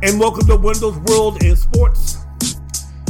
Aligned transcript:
And 0.00 0.20
welcome 0.20 0.46
to 0.46 0.54
Wendell's 0.56 0.98
World 0.98 1.42
in 1.42 1.56
Sports. 1.56 2.18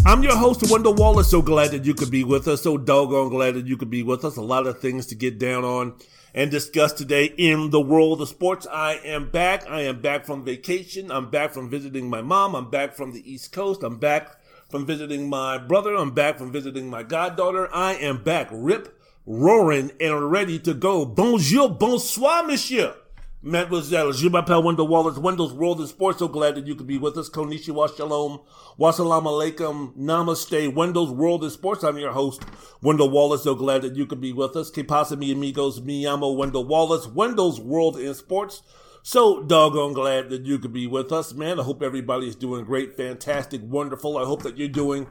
I'm 0.07 0.23
your 0.23 0.35
host, 0.35 0.71
Wendell 0.71 0.95
Wallace. 0.95 1.31
So 1.31 1.43
glad 1.43 1.73
that 1.73 1.85
you 1.85 1.93
could 1.93 2.11
be 2.11 2.25
with 2.25 2.49
us. 2.49 2.63
So 2.63 2.79
doggone 2.79 3.29
glad 3.29 3.55
that 3.55 3.67
you 3.67 3.77
could 3.77 3.91
be 3.91 4.03
with 4.03 4.25
us. 4.25 4.37
A 4.37 4.43
lot 4.43 4.67
of 4.67 4.81
things 4.81 5.07
to 5.07 5.15
get 5.15 5.39
down 5.39 5.65
on 5.65 5.95
and 6.35 6.51
discuss 6.51 6.95
today 6.95 7.27
in 7.37 7.69
the 7.71 7.81
world 7.81 8.23
of 8.23 8.29
sports. 8.29 8.67
I 8.67 8.95
am 9.05 9.31
back. 9.31 9.69
I 9.69 9.83
am 9.83 10.01
back 10.01 10.25
from 10.25 10.45
vacation. 10.45 11.11
I'm 11.11 11.31
back 11.31 11.53
from 11.53 11.69
visiting 11.69 12.09
my 12.09 12.23
mom. 12.23 12.55
I'm 12.55 12.71
back 12.71 12.95
from 12.95 13.13
the 13.13 13.31
East 13.31 13.53
Coast. 13.53 13.83
I'm 13.83 13.99
back 13.99 14.37
from 14.71 14.87
visiting 14.87 15.29
my 15.29 15.59
brother. 15.59 15.95
I'm 15.95 16.13
back 16.13 16.39
from 16.39 16.53
visiting 16.53 16.89
my 16.89 17.03
goddaughter. 17.03 17.69
I 17.75 17.97
am 17.97 18.23
back, 18.23 18.49
rip, 18.51 18.99
roaring, 19.27 19.91
and 20.01 20.31
ready 20.31 20.59
to 20.61 20.73
go. 20.73 21.05
Bonjour, 21.05 21.69
bonsoir, 21.69 22.45
monsieur. 22.45 22.95
Mademoiselle, 23.41 24.13
je 24.13 24.29
m'appelle 24.29 24.65
Wendell 24.65 24.89
Wallace, 24.89 25.17
Wendell's 25.17 25.53
World 25.53 25.81
in 25.81 25.87
Sports. 25.87 26.19
So 26.19 26.27
glad 26.27 26.57
that 26.57 26.67
you 26.67 26.75
could 26.75 26.89
be 26.89 26.99
with 26.99 27.17
us. 27.17 27.31
Konnichiwa, 27.31 27.97
shalom, 27.97 28.41
wassalam 28.81 29.27
alaikum, 29.27 29.97
namaste. 29.97 30.75
Wendell's 30.75 31.13
World 31.13 31.45
in 31.45 31.51
Sports. 31.51 31.85
I'm 31.85 31.99
your 31.99 32.11
host, 32.11 32.43
Wendell 32.83 33.11
Wallace. 33.11 33.45
So 33.45 33.55
glad 33.55 33.83
that 33.83 33.95
you 33.95 34.07
could 34.07 34.21
be 34.21 34.33
with 34.33 34.57
us. 34.57 34.71
Que 34.71 34.83
mi 35.17 35.31
amigos? 35.31 35.81
Mi 35.81 36.05
amo 36.05 36.33
Wendell 36.33 36.65
Wallace, 36.65 37.07
Wendell's 37.07 37.61
World 37.61 37.97
in 37.97 38.13
Sports. 38.15 38.63
So 39.05 39.45
doggone 39.45 39.93
glad 39.93 40.31
that 40.31 40.45
you 40.45 40.59
could 40.59 40.73
be 40.73 40.89
with 40.89 41.13
us, 41.13 41.33
man. 41.33 41.61
I 41.61 41.63
hope 41.63 41.81
everybody 41.81 42.27
is 42.27 42.35
doing 42.35 42.65
great, 42.65 42.97
fantastic, 42.97 43.61
wonderful. 43.63 44.19
I 44.19 44.25
hope 44.25 44.43
that 44.43 44.59
you're 44.59 44.67
doing 44.67 45.07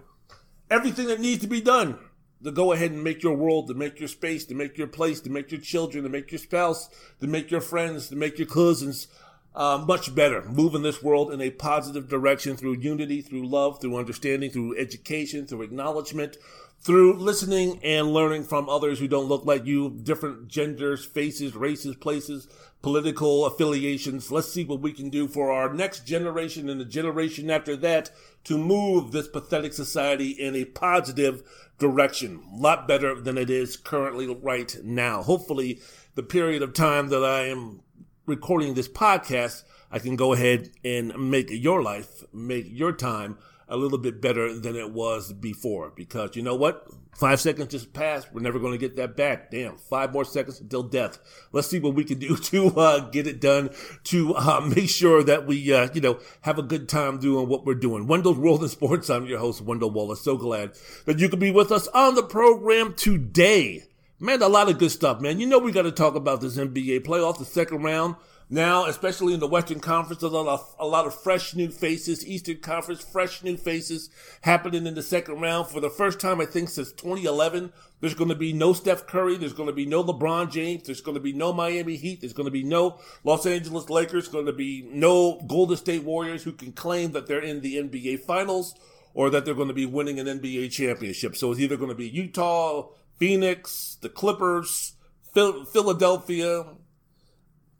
everything 0.70 1.08
that 1.08 1.22
needs 1.22 1.44
to 1.44 1.48
be 1.48 1.62
done 1.62 1.98
to 2.44 2.52
go 2.52 2.72
ahead 2.72 2.92
and 2.92 3.04
make 3.04 3.24
your 3.24 3.36
world, 3.36 3.68
to 3.68 3.74
make 3.74 4.00
your 4.00 4.08
space, 4.08 4.46
to 4.46 4.56
make 4.56 4.78
your 4.78 4.88
place, 4.88 5.20
to 5.22 5.30
make 5.30 5.52
your 5.52 5.62
children, 5.62 6.04
to 6.04 6.10
make 6.10 6.32
your 6.32 6.40
spouse, 6.40 6.90
to 7.20 7.28
make 7.28 7.52
your 7.52 7.62
friends, 7.62 8.10
to 8.10 8.16
make 8.16 8.38
your 8.38 8.48
cousins 8.48 9.08
uh, 9.56 9.84
much 9.88 10.14
better. 10.14 10.44
Moving 10.44 10.84
this 10.84 11.02
world 11.02 11.32
in 11.32 11.42
a 11.42 11.50
positive 11.50 12.08
direction 12.08 12.56
through 12.56 12.78
unity, 12.78 13.22
through 13.22 13.48
love, 13.48 13.82
through 13.82 13.98
understanding, 13.98 14.52
through 14.52 14.78
education, 14.78 15.48
through 15.48 15.64
acknowledgement, 15.64 16.38
through 16.80 17.14
listening 17.14 17.80
and 17.84 18.14
learning 18.14 18.44
from 18.44 18.70
others 18.70 19.00
who 19.00 19.08
don't 19.08 19.28
look 19.28 19.46
like 19.46 19.66
you, 19.66 19.90
different 20.04 20.48
genders, 20.48 21.04
faces, 21.04 21.56
races, 21.56 21.96
places, 21.96 22.48
political 22.82 23.46
affiliations. 23.48 24.32
Let's 24.32 24.52
see 24.52 24.64
what 24.64 24.82
we 24.82 24.94
can 24.94 25.10
do 25.10 25.28
for 25.28 25.52
our 25.52 25.74
next 25.74 26.06
generation 26.06 26.70
and 26.70 26.80
the 26.80 26.86
generation 26.86 27.50
after 27.50 27.76
that 27.78 28.12
to 28.44 28.58
move 28.58 29.12
this 29.12 29.28
pathetic 29.28 29.74
society 29.74 30.30
in 30.30 30.56
a 30.56 30.66
positive 30.66 31.42
direction. 31.78 32.42
A 32.54 32.58
lot 32.58 32.88
better 32.88 33.20
than 33.20 33.38
it 33.38 33.50
is 33.50 33.78
currently 33.78 34.28
right 34.28 34.76
now. 34.84 35.22
Hopefully, 35.22 35.80
the 36.16 36.24
period 36.24 36.62
of 36.62 36.74
time 36.74 37.10
that 37.10 37.24
I 37.24 37.48
am 37.48 37.82
recording 38.26 38.74
this 38.74 38.88
podcast, 38.88 39.64
I 39.92 40.00
can 40.00 40.16
go 40.16 40.34
ahead 40.34 40.70
and 40.84 41.32
make 41.32 41.50
your 41.50 41.82
life, 41.82 42.24
make 42.34 42.66
your 42.68 42.92
time 42.92 43.38
a 43.70 43.78
little 43.78 43.98
bit 43.98 44.22
better 44.22 44.58
than 44.58 44.76
it 44.76 44.92
was 44.92 45.34
before. 45.34 45.92
Because 45.96 46.36
you 46.36 46.42
know 46.42 46.56
what? 46.56 46.88
Five 47.18 47.42
seconds 47.42 47.72
just 47.72 47.94
passed. 47.94 48.32
We're 48.32 48.42
never 48.42 48.60
going 48.60 48.74
to 48.74 48.78
get 48.78 48.96
that 48.98 49.18
back. 49.18 49.50
Damn, 49.50 49.78
five 49.78 50.14
more 50.14 50.24
seconds 50.24 50.62
until 50.62 50.84
death. 50.84 51.18
Let's 51.52 51.68
see 51.68 51.80
what 51.80 51.96
we 51.96 52.04
can 52.04 52.20
do 52.20 52.36
to 52.38 52.68
uh, 52.80 53.10
get 53.10 53.26
it 53.26 53.42
done 53.42 53.72
to 54.06 54.36
uh, 54.36 54.62
make 54.76 54.90
sure 54.90 55.24
that 55.24 55.48
we, 55.48 55.74
uh, 55.74 55.90
you 55.94 56.02
know, 56.02 56.20
have 56.42 56.60
a 56.60 56.64
good 56.64 56.88
time 56.88 57.20
doing 57.20 57.48
what 57.48 57.66
we're 57.66 57.74
doing. 57.74 58.06
Wendell's 58.06 58.38
World 58.38 58.62
in 58.62 58.70
Sports. 58.70 59.10
I'm 59.10 59.26
your 59.26 59.40
host, 59.40 59.62
Wendell 59.62 59.90
Wallace. 59.90 60.22
So 60.22 60.38
glad 60.38 60.74
that 61.06 61.20
you 61.20 61.28
could 61.28 61.40
be 61.40 61.52
with 61.52 61.72
us 61.72 61.88
on 61.88 62.16
the 62.16 62.24
program 62.24 62.94
today. 62.94 63.84
Man, 64.20 64.42
a 64.42 64.48
lot 64.48 64.70
of 64.70 64.80
good 64.80 64.92
stuff, 64.92 65.22
man. 65.22 65.40
You 65.40 65.46
know, 65.46 65.60
we 65.60 65.72
got 65.72 65.84
to 65.84 65.92
talk 65.92 66.16
about 66.16 66.42
this 66.42 66.58
NBA 66.58 67.02
playoff, 67.02 67.38
the 67.38 67.46
second 67.46 67.84
round. 67.84 68.16
Now, 68.50 68.86
especially 68.86 69.34
in 69.34 69.42
the 69.42 69.48
Western 69.48 69.82
Conference, 69.82 70.24
a 70.24 70.30
lot 70.30 70.48
of, 70.48 70.76
a 70.80 70.88
lot 70.88 71.06
of 71.06 71.14
fresh 71.14 71.54
new 71.54 71.70
faces. 71.70 72.26
Eastern 72.26 72.60
Conference, 72.60 73.02
fresh 73.02 73.44
new 73.44 73.58
faces 73.58 74.10
happening 74.42 74.88
in 74.88 74.96
the 74.96 75.04
second 75.04 75.42
round 75.42 75.68
for 75.68 75.82
the 75.82 75.90
first 75.90 76.22
time, 76.22 76.40
I 76.40 76.46
think, 76.46 76.70
since 76.70 76.94
2011. 76.94 77.74
There's 78.00 78.14
going 78.14 78.30
to 78.30 78.36
be 78.36 78.54
no 78.54 78.72
Steph 78.72 79.06
Curry. 79.06 79.36
There's 79.36 79.54
going 79.54 79.68
to 79.68 79.74
be 79.74 79.86
no 79.86 80.02
LeBron 80.02 80.50
James. 80.50 80.84
There's 80.84 81.02
going 81.02 81.16
to 81.16 81.22
be 81.22 81.34
no 81.34 81.52
Miami 81.52 81.98
Heat. 81.98 82.22
There's 82.22 82.32
going 82.32 82.46
to 82.46 82.52
be 82.52 82.64
no 82.64 83.00
Los 83.26 83.46
Angeles 83.46 83.90
Lakers. 83.90 84.24
There's 84.24 84.28
going 84.30 84.46
to 84.46 84.54
be 84.54 84.88
no 84.94 85.42
Golden 85.48 85.76
State 85.76 86.04
Warriors 86.04 86.44
who 86.44 86.54
can 86.54 86.72
claim 86.72 87.12
that 87.12 87.28
they're 87.28 87.40
in 87.40 87.60
the 87.60 87.76
NBA 87.76 88.22
Finals 88.22 88.76
or 89.14 89.30
that 89.30 89.44
they're 89.44 89.56
going 89.56 89.68
to 89.68 89.74
be 89.74 89.86
winning 89.86 90.20
an 90.20 90.28
NBA 90.28 90.72
championship. 90.72 91.36
So 91.36 91.52
it's 91.52 91.60
either 91.60 91.76
going 91.76 91.90
to 91.90 91.96
be 91.96 92.08
Utah, 92.08 92.88
Phoenix, 93.18 93.98
the 94.00 94.10
Clippers, 94.10 94.94
Philadelphia, 95.34 96.66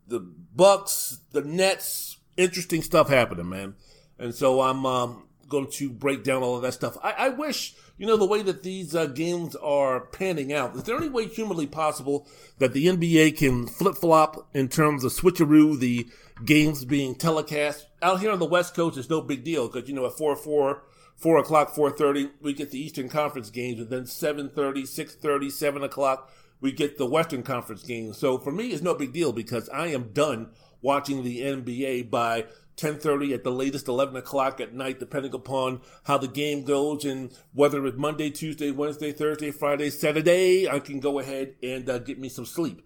the 0.08 0.20
Bucks, 0.58 1.20
the 1.30 1.42
Nets. 1.42 2.16
Interesting 2.36 2.82
stuff 2.82 3.08
happening, 3.08 3.48
man. 3.48 3.76
And 4.18 4.34
so 4.34 4.60
I'm 4.60 4.84
um, 4.84 5.28
going 5.48 5.70
to 5.70 5.88
break 5.88 6.24
down 6.24 6.42
all 6.42 6.56
of 6.56 6.62
that 6.62 6.74
stuff. 6.74 6.98
I, 7.00 7.12
I 7.12 7.28
wish, 7.28 7.74
you 7.96 8.08
know, 8.08 8.16
the 8.16 8.26
way 8.26 8.42
that 8.42 8.64
these 8.64 8.92
uh, 8.92 9.06
games 9.06 9.54
are 9.54 10.00
panning 10.06 10.52
out. 10.52 10.74
Is 10.74 10.82
there 10.82 10.96
any 10.96 11.08
way 11.08 11.28
humanly 11.28 11.68
possible 11.68 12.26
that 12.58 12.72
the 12.72 12.86
NBA 12.86 13.38
can 13.38 13.68
flip 13.68 13.94
flop 13.94 14.48
in 14.52 14.68
terms 14.68 15.04
of 15.04 15.12
switcheroo 15.12 15.78
the 15.78 16.08
games 16.44 16.84
being 16.84 17.14
telecast? 17.14 17.86
Out 18.02 18.18
here 18.18 18.32
on 18.32 18.40
the 18.40 18.44
West 18.44 18.74
Coast, 18.74 18.98
it's 18.98 19.08
no 19.08 19.20
big 19.20 19.44
deal 19.44 19.68
because 19.68 19.88
you 19.88 19.94
know 19.94 20.06
at 20.06 20.12
four 20.12 20.34
four. 20.34 20.82
4 21.18 21.38
o'clock, 21.38 21.74
4.30, 21.74 22.30
we 22.40 22.52
get 22.52 22.70
the 22.70 22.78
Eastern 22.78 23.08
Conference 23.08 23.50
games, 23.50 23.80
and 23.80 23.90
then 23.90 24.04
7.30, 24.04 24.52
6.30, 24.54 25.50
7 25.50 25.82
o'clock, 25.82 26.30
we 26.60 26.72
get 26.72 26.98
the 26.98 27.06
Western 27.06 27.42
Conference 27.42 27.82
games. 27.82 28.18
So 28.18 28.38
for 28.38 28.52
me, 28.52 28.68
it's 28.68 28.82
no 28.82 28.94
big 28.94 29.12
deal 29.12 29.32
because 29.32 29.68
I 29.68 29.88
am 29.88 30.12
done 30.12 30.50
watching 30.80 31.22
the 31.22 31.40
NBA 31.40 32.10
by 32.10 32.46
10:30 32.76 33.34
at 33.34 33.44
the 33.44 33.50
latest 33.50 33.88
11 33.88 34.16
o'clock 34.16 34.60
at 34.60 34.74
night, 34.74 35.00
depending 35.00 35.34
upon 35.34 35.80
how 36.04 36.16
the 36.16 36.28
game 36.28 36.64
goes 36.64 37.04
and 37.04 37.32
whether 37.52 37.84
it's 37.86 37.98
Monday, 37.98 38.30
Tuesday, 38.30 38.70
Wednesday, 38.70 39.12
Thursday, 39.12 39.50
Friday, 39.50 39.90
Saturday. 39.90 40.68
I 40.68 40.78
can 40.78 41.00
go 41.00 41.18
ahead 41.18 41.54
and 41.62 41.88
uh, 41.90 41.98
get 41.98 42.18
me 42.18 42.28
some 42.28 42.46
sleep. 42.46 42.82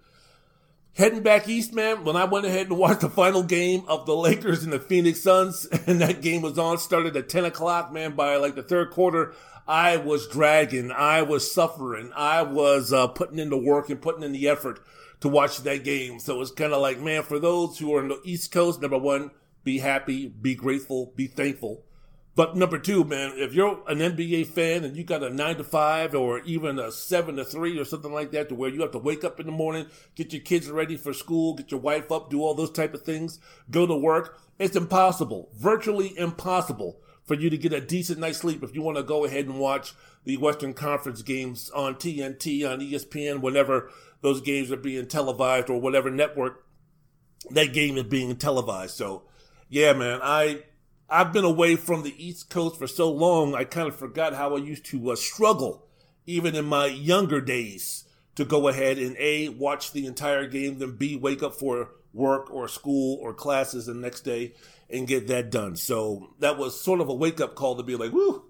Heading 0.95 1.23
back 1.23 1.49
east, 1.49 1.73
man, 1.73 2.05
when 2.05 2.17
I 2.17 2.25
went 2.25 2.45
ahead 2.45 2.67
and 2.67 2.77
watched 2.77 3.01
the 3.01 3.09
final 3.09 3.43
game 3.43 3.83
of 3.89 4.05
the 4.05 4.15
Lakers 4.15 4.63
and 4.63 4.73
the 4.73 4.79
Phoenix 4.79 5.23
Suns, 5.23 5.65
and 5.87 6.03
that 6.03 6.21
game 6.21 6.43
was 6.43 6.59
on, 6.59 6.77
started 6.77 7.17
at 7.17 7.31
10 7.31 7.47
o'clock, 7.47 7.93
man, 7.93 8.15
by 8.15 8.37
like 8.37 8.55
the 8.55 8.63
third 8.63 8.91
quarter, 8.91 9.35
I 9.67 9.97
was 9.97 10.27
dragging, 10.27 10.91
I 10.91 11.23
was 11.23 11.53
suffering, 11.53 12.13
I 12.17 12.43
was 12.43 12.93
uh, 12.93 13.07
putting 13.09 13.39
in 13.39 13.51
the 13.51 13.59
work 13.59 13.91
and 13.91 14.03
putting 14.03 14.23
in 14.23 14.33
the 14.33 14.49
effort 14.49 14.81
to 15.21 15.29
watch 15.29 15.59
that 15.59 15.85
game. 15.85 16.19
So 16.19 16.41
it's 16.41 16.51
kind 16.51 16.73
of 16.73 16.83
like, 16.83 16.99
man, 16.99 17.23
for 17.23 17.39
those 17.39 17.79
who 17.79 17.95
are 17.95 18.03
on 18.03 18.09
the 18.09 18.21
East 18.25 18.51
Coast, 18.51 18.83
number 18.83 18.99
one, 18.99 19.31
be 19.63 19.79
happy, 19.79 20.27
be 20.27 20.55
grateful, 20.55 21.13
be 21.15 21.29
thankful. 21.29 21.85
But 22.35 22.57
number 22.57 22.79
two, 22.79 23.05
man, 23.05 23.35
if 23.37 23.53
you're 23.53 23.83
an 23.87 23.99
NBA 23.99 24.47
fan 24.47 24.85
and 24.85 24.97
you 24.97 25.05
got 25.05 25.23
a 25.23 25.29
nine 25.29 25.57
to 25.59 25.65
five 25.65 26.15
or 26.15 26.41
even 26.41 26.79
a 26.79 26.91
seven 26.91 27.37
to 27.37 27.45
three 27.45 27.79
or 27.79 27.85
something 27.85 28.13
like 28.13 28.31
that 28.31 28.49
to 28.49 28.55
where 28.55 28.71
you 28.71 28.81
have 28.81 28.93
to 28.93 28.99
wake 28.99 29.23
up 29.23 29.39
in 29.39 29.45
the 29.45 29.53
morning, 29.53 29.87
get 30.15 30.33
your 30.33 30.41
kids 30.41 30.71
ready 30.71 30.97
for 30.97 31.13
school, 31.13 31.55
get 31.55 31.71
your 31.71 31.81
wife 31.81 32.11
up, 32.11 32.31
do 32.31 32.43
all 32.43 32.55
those 32.55 32.71
type 32.71 32.95
of 32.95 33.03
things, 33.03 33.39
go 33.71 33.87
to 33.87 33.95
work, 33.95 34.41
it's 34.59 34.77
impossible, 34.77 35.51
virtually 35.55 36.17
impossible 36.19 36.99
for 37.33 37.41
you 37.41 37.49
to 37.49 37.57
get 37.57 37.73
a 37.73 37.81
decent 37.81 38.19
night's 38.19 38.39
sleep 38.39 38.63
if 38.63 38.75
you 38.75 38.83
want 38.83 38.99
to 38.99 39.03
go 39.03 39.25
ahead 39.25 39.47
and 39.47 39.59
watch 39.59 39.95
the 40.25 40.37
Western 40.37 40.75
Conference 40.75 41.23
games 41.23 41.71
on 41.71 41.95
TNT, 41.95 42.71
on 42.71 42.81
ESPN, 42.81 43.41
whenever 43.41 43.91
those 44.21 44.43
games 44.43 44.71
are 44.71 44.77
being 44.77 45.07
televised 45.07 45.71
or 45.71 45.81
whatever 45.81 46.11
network 46.11 46.67
that 47.51 47.73
game 47.73 47.97
is 47.97 48.05
being 48.05 48.37
televised. 48.37 48.97
So, 48.97 49.23
yeah, 49.71 49.95
man, 49.95 50.21
I 50.23 50.65
I've 51.09 51.33
been 51.33 51.47
away 51.47 51.77
from 51.77 52.03
the 52.03 52.15
East 52.23 52.51
Coast 52.51 52.79
for 52.79 52.87
so 52.87 53.11
long, 53.11 53.55
I 53.55 53.65
kind 53.65 53.89
of 53.89 53.97
forgot 53.97 54.35
how 54.35 54.55
I 54.55 54.59
used 54.59 54.85
to 54.87 55.13
uh, 55.13 55.17
struggle, 55.17 55.87
even 56.27 56.55
in 56.55 56.67
my 56.67 56.85
younger 56.85 57.41
days, 57.41 58.05
to 58.35 58.45
go 58.45 58.69
ahead 58.69 58.99
and 58.99 59.17
A, 59.19 59.49
watch 59.49 59.93
the 59.93 60.05
entire 60.05 60.47
game, 60.47 60.79
then 60.79 60.97
B, 60.97 61.17
wake 61.17 61.43
up 61.43 61.55
for 61.55 61.93
work 62.13 62.51
or 62.51 62.69
school 62.69 63.19
or 63.23 63.33
classes 63.33 63.87
the 63.87 63.95
next 63.95 64.21
day 64.21 64.53
and 64.93 65.09
get 65.09 65.27
that 65.29 65.51
done. 65.51 65.77
So 65.77 66.35
that 66.41 66.59
was 66.59 66.81
sort 66.81 67.01
of 67.01 67.09
a 67.09 67.15
wake 67.15 67.41
up 67.41 67.55
call 67.55 67.77
to 67.77 67.83
be 67.83 67.97
like, 67.97 68.13
whoo, 68.13 68.45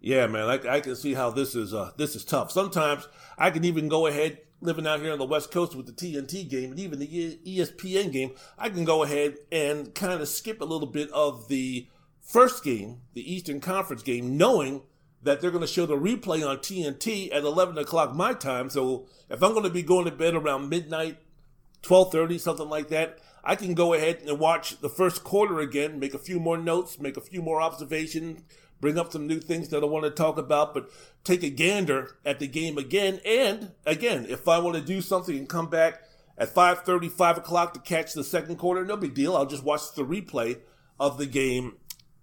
yeah, 0.00 0.26
man, 0.26 0.48
I, 0.48 0.76
I 0.76 0.80
can 0.80 0.94
see 0.94 1.14
how 1.14 1.30
this 1.30 1.54
is, 1.54 1.72
uh, 1.72 1.92
this 1.96 2.14
is 2.14 2.24
tough. 2.24 2.50
Sometimes 2.50 3.08
I 3.38 3.50
can 3.50 3.64
even 3.64 3.88
go 3.88 4.06
ahead, 4.06 4.38
living 4.60 4.86
out 4.86 5.00
here 5.00 5.12
on 5.12 5.18
the 5.18 5.24
West 5.24 5.50
Coast 5.50 5.74
with 5.74 5.86
the 5.86 5.92
TNT 5.92 6.48
game 6.48 6.70
and 6.70 6.80
even 6.80 6.98
the 6.98 7.38
ESPN 7.46 8.12
game, 8.12 8.32
I 8.58 8.68
can 8.68 8.84
go 8.84 9.02
ahead 9.02 9.36
and 9.50 9.94
kind 9.94 10.20
of 10.20 10.28
skip 10.28 10.60
a 10.60 10.64
little 10.64 10.86
bit 10.86 11.10
of 11.10 11.48
the 11.48 11.88
first 12.20 12.62
game, 12.62 13.00
the 13.14 13.32
Eastern 13.32 13.60
Conference 13.60 14.02
game, 14.02 14.36
knowing 14.36 14.82
that 15.22 15.40
they're 15.40 15.50
going 15.50 15.62
to 15.62 15.66
show 15.66 15.86
the 15.86 15.96
replay 15.96 16.48
on 16.48 16.58
TNT 16.58 17.34
at 17.34 17.42
11 17.42 17.78
o'clock 17.78 18.14
my 18.14 18.32
time. 18.32 18.70
So 18.70 19.06
if 19.28 19.42
I'm 19.42 19.52
going 19.52 19.64
to 19.64 19.70
be 19.70 19.82
going 19.82 20.04
to 20.04 20.10
bed 20.10 20.34
around 20.34 20.68
midnight, 20.68 21.18
12:30, 21.82 22.40
something 22.40 22.68
like 22.68 22.88
that, 22.88 23.18
I 23.48 23.54
can 23.54 23.74
go 23.74 23.94
ahead 23.94 24.22
and 24.26 24.40
watch 24.40 24.80
the 24.80 24.88
first 24.88 25.22
quarter 25.22 25.60
again, 25.60 26.00
make 26.00 26.14
a 26.14 26.18
few 26.18 26.40
more 26.40 26.58
notes, 26.58 26.98
make 26.98 27.16
a 27.16 27.20
few 27.20 27.40
more 27.40 27.60
observations, 27.60 28.42
bring 28.80 28.98
up 28.98 29.12
some 29.12 29.28
new 29.28 29.38
things 29.38 29.68
that 29.68 29.84
I 29.84 29.86
want 29.86 30.04
to 30.04 30.10
talk 30.10 30.36
about, 30.36 30.74
but 30.74 30.90
take 31.22 31.44
a 31.44 31.48
gander 31.48 32.16
at 32.24 32.40
the 32.40 32.48
game 32.48 32.76
again. 32.76 33.20
And 33.24 33.70
again, 33.86 34.26
if 34.28 34.48
I 34.48 34.58
want 34.58 34.74
to 34.74 34.82
do 34.82 35.00
something 35.00 35.38
and 35.38 35.48
come 35.48 35.70
back 35.70 36.02
at 36.36 36.52
5.30, 36.52 37.08
5 37.08 37.38
o'clock 37.38 37.72
to 37.74 37.80
catch 37.80 38.14
the 38.14 38.24
second 38.24 38.56
quarter, 38.56 38.84
no 38.84 38.96
big 38.96 39.14
deal. 39.14 39.36
I'll 39.36 39.46
just 39.46 39.62
watch 39.62 39.94
the 39.94 40.04
replay 40.04 40.58
of 40.98 41.16
the 41.16 41.26
game 41.26 41.76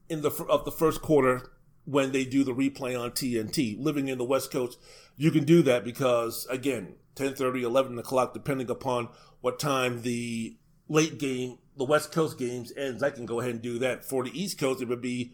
in 0.10 0.24
the 0.24 0.46
of 0.50 0.66
the 0.66 0.72
first 0.72 1.02
quarter 1.02 1.54
when 1.86 2.12
they 2.12 2.26
do 2.26 2.44
the 2.44 2.54
replay 2.54 3.00
on 3.00 3.12
TNT. 3.12 3.78
Living 3.80 4.10
in 4.10 4.18
the 4.18 4.26
West 4.26 4.52
Coast, 4.52 4.78
you 5.16 5.32
can 5.32 5.46
do 5.46 5.62
that 5.62 5.86
because 5.86 6.46
again, 6.50 6.96
10:30, 7.16 7.64
11 7.64 7.98
o'clock, 7.98 8.34
depending 8.34 8.70
upon 8.70 9.08
what 9.42 9.58
time 9.58 10.02
the 10.02 10.58
late 10.94 11.18
game, 11.18 11.58
the 11.76 11.84
West 11.84 12.12
Coast 12.12 12.38
games 12.38 12.72
ends. 12.78 13.02
I 13.02 13.10
can 13.10 13.26
go 13.26 13.40
ahead 13.40 13.52
and 13.52 13.62
do 13.62 13.80
that. 13.80 14.06
For 14.06 14.24
the 14.24 14.40
East 14.40 14.60
Coast, 14.60 14.82
it 14.82 14.88
would 14.88 15.02
be 15.02 15.34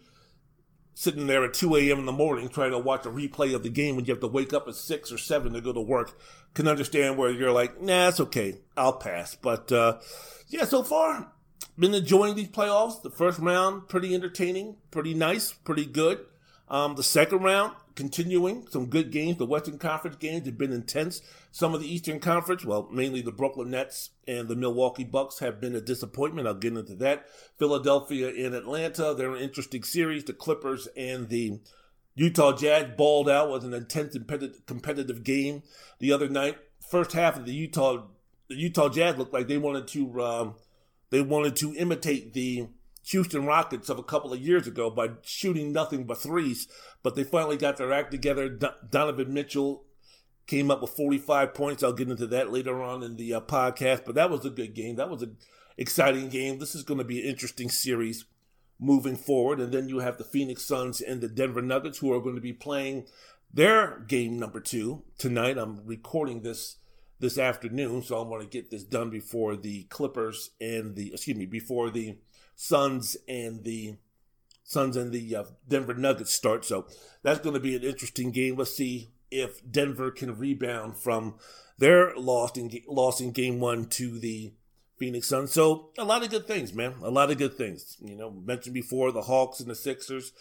sitting 0.93 1.27
there 1.27 1.43
at 1.43 1.53
2 1.53 1.75
a.m. 1.75 1.99
in 1.99 2.05
the 2.05 2.11
morning 2.11 2.49
trying 2.49 2.71
to 2.71 2.79
watch 2.79 3.05
a 3.05 3.09
replay 3.09 3.53
of 3.53 3.63
the 3.63 3.69
game 3.69 3.95
when 3.95 4.05
you 4.05 4.13
have 4.13 4.21
to 4.21 4.27
wake 4.27 4.53
up 4.53 4.67
at 4.67 4.75
6 4.75 5.11
or 5.11 5.17
7 5.17 5.53
to 5.53 5.61
go 5.61 5.73
to 5.73 5.81
work. 5.81 6.19
Can 6.53 6.67
understand 6.67 7.17
where 7.17 7.29
you're 7.29 7.51
like, 7.51 7.81
nah, 7.81 8.07
it's 8.07 8.19
okay. 8.19 8.59
I'll 8.75 8.93
pass. 8.93 9.35
But, 9.35 9.71
uh, 9.71 9.99
yeah, 10.47 10.65
so 10.65 10.83
far, 10.83 11.31
been 11.77 11.93
enjoying 11.93 12.35
these 12.35 12.47
playoffs. 12.49 13.01
The 13.01 13.11
first 13.11 13.39
round, 13.39 13.87
pretty 13.87 14.15
entertaining, 14.15 14.77
pretty 14.91 15.13
nice, 15.13 15.53
pretty 15.53 15.85
good. 15.85 16.25
Um, 16.67 16.95
the 16.95 17.03
second 17.03 17.43
round, 17.43 17.73
continuing 17.99 18.65
some 18.69 18.85
good 18.85 19.11
games. 19.11 19.37
The 19.37 19.45
Western 19.45 19.77
Conference 19.77 20.15
games 20.15 20.45
have 20.45 20.57
been 20.57 20.71
intense. 20.71 21.21
Some 21.51 21.73
of 21.73 21.81
the 21.81 21.93
Eastern 21.93 22.21
Conference, 22.21 22.63
well, 22.63 22.87
mainly 22.89 23.21
the 23.21 23.33
Brooklyn 23.33 23.71
Nets 23.71 24.11
and 24.25 24.47
the 24.47 24.55
Milwaukee 24.55 25.03
Bucks 25.03 25.39
have 25.39 25.59
been 25.59 25.75
a 25.75 25.81
disappointment. 25.81 26.47
I'll 26.47 26.53
get 26.53 26.77
into 26.77 26.95
that. 26.95 27.25
Philadelphia 27.57 28.29
and 28.29 28.55
Atlanta, 28.55 29.13
they're 29.13 29.35
an 29.35 29.41
interesting 29.41 29.83
series. 29.83 30.23
The 30.23 30.31
Clippers 30.31 30.87
and 30.95 31.27
the 31.27 31.59
Utah 32.15 32.55
Jazz 32.55 32.87
balled 32.95 33.29
out 33.29 33.51
with 33.51 33.65
an 33.65 33.73
intense 33.73 34.15
competitive 34.65 35.25
game 35.25 35.63
the 35.99 36.13
other 36.13 36.29
night. 36.29 36.57
First 36.79 37.11
half 37.11 37.35
of 37.35 37.45
the 37.45 37.53
Utah 37.53 38.03
the 38.47 38.55
Utah 38.55 38.87
Jazz 38.87 39.17
looked 39.17 39.33
like 39.33 39.49
they 39.49 39.57
wanted 39.57 39.89
to 39.89 40.21
um, 40.21 40.55
they 41.09 41.21
wanted 41.21 41.57
to 41.57 41.75
imitate 41.75 42.33
the 42.33 42.69
Houston 43.09 43.45
Rockets 43.45 43.89
of 43.89 43.97
a 43.97 44.03
couple 44.03 44.33
of 44.33 44.39
years 44.39 44.67
ago 44.67 44.89
by 44.89 45.09
shooting 45.23 45.71
nothing 45.71 46.05
but 46.05 46.19
threes, 46.19 46.67
but 47.01 47.15
they 47.15 47.23
finally 47.23 47.57
got 47.57 47.77
their 47.77 47.91
act 47.91 48.11
together. 48.11 48.49
Donovan 48.89 49.33
Mitchell 49.33 49.83
came 50.45 50.69
up 50.69 50.81
with 50.81 50.91
45 50.91 51.53
points. 51.53 51.83
I'll 51.83 51.93
get 51.93 52.09
into 52.09 52.27
that 52.27 52.51
later 52.51 52.81
on 52.83 53.03
in 53.03 53.15
the 53.15 53.33
uh, 53.33 53.41
podcast, 53.41 54.05
but 54.05 54.15
that 54.15 54.29
was 54.29 54.45
a 54.45 54.51
good 54.51 54.75
game. 54.75 54.95
That 54.95 55.09
was 55.09 55.23
an 55.23 55.37
exciting 55.77 56.29
game. 56.29 56.59
This 56.59 56.75
is 56.75 56.83
going 56.83 56.99
to 56.99 57.03
be 57.03 57.21
an 57.21 57.27
interesting 57.27 57.69
series 57.69 58.25
moving 58.79 59.15
forward. 59.15 59.59
And 59.59 59.73
then 59.73 59.89
you 59.89 59.99
have 59.99 60.17
the 60.17 60.23
Phoenix 60.23 60.63
Suns 60.63 61.01
and 61.01 61.19
the 61.19 61.27
Denver 61.27 61.61
Nuggets 61.61 61.97
who 61.97 62.13
are 62.13 62.21
going 62.21 62.35
to 62.35 62.41
be 62.41 62.53
playing 62.53 63.07
their 63.51 63.99
game 64.07 64.37
number 64.37 64.59
two 64.59 65.03
tonight. 65.17 65.57
I'm 65.57 65.85
recording 65.85 66.41
this 66.41 66.77
this 67.19 67.37
afternoon, 67.37 68.01
so 68.03 68.17
I 68.17 68.25
want 68.25 68.43
to 68.43 68.47
get 68.47 68.71
this 68.71 68.83
done 68.83 69.09
before 69.09 69.57
the 69.57 69.83
Clippers 69.85 70.51
and 70.61 70.95
the 70.95 71.13
excuse 71.13 71.35
me 71.35 71.45
before 71.45 71.89
the 71.89 72.17
Suns 72.61 73.15
and 73.25 73.63
the 73.63 73.95
Suns 74.65 74.97
and 74.97 75.13
the 75.13 75.33
uh, 75.33 75.43
Denver 75.65 75.93
Nuggets 75.93 76.35
start. 76.35 76.65
So 76.65 76.87
that's 77.23 77.39
going 77.39 77.53
to 77.53 77.59
be 77.61 77.73
an 77.73 77.83
interesting 77.83 78.31
game. 78.31 78.57
Let's 78.57 78.75
see 78.75 79.11
if 79.31 79.61
Denver 79.71 80.11
can 80.11 80.37
rebound 80.37 80.97
from 80.97 81.35
their 81.77 82.13
loss 82.17 82.57
in 82.57 82.69
loss 82.85 83.21
in 83.21 83.31
game 83.31 83.61
one 83.61 83.85
to 83.91 84.19
the 84.19 84.51
Phoenix 84.97 85.29
Suns. 85.29 85.53
So 85.53 85.91
a 85.97 86.03
lot 86.03 86.21
of 86.21 86.31
good 86.31 86.47
things, 86.47 86.73
man. 86.73 86.95
A 87.01 87.09
lot 87.09 87.31
of 87.31 87.37
good 87.37 87.53
things. 87.53 87.95
You 88.01 88.17
know, 88.17 88.29
mentioned 88.29 88.73
before 88.73 89.13
the 89.13 89.21
Hawks 89.21 89.61
and 89.61 89.69
the 89.69 89.75
Sixers 89.75 90.33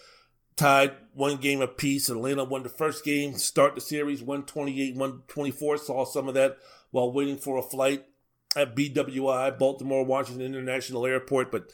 tied 0.57 0.97
one 1.15 1.37
game 1.37 1.61
apiece. 1.61 2.09
Atlanta 2.09 2.43
won 2.43 2.65
the 2.65 2.69
first 2.69 3.05
game, 3.05 3.35
start 3.35 3.77
the 3.77 3.81
series 3.81 4.23
128, 4.23 4.97
124. 4.97 5.79
Saw 5.79 6.05
some 6.05 6.27
of 6.27 6.35
that 6.35 6.57
while 6.91 7.13
waiting 7.13 7.39
for 7.39 7.59
a 7.59 7.63
flight 7.63 8.07
at 8.57 8.75
BWI, 8.75 9.57
Baltimore 9.57 10.05
Washington 10.05 10.45
International 10.45 11.07
Airport. 11.07 11.53
But 11.53 11.71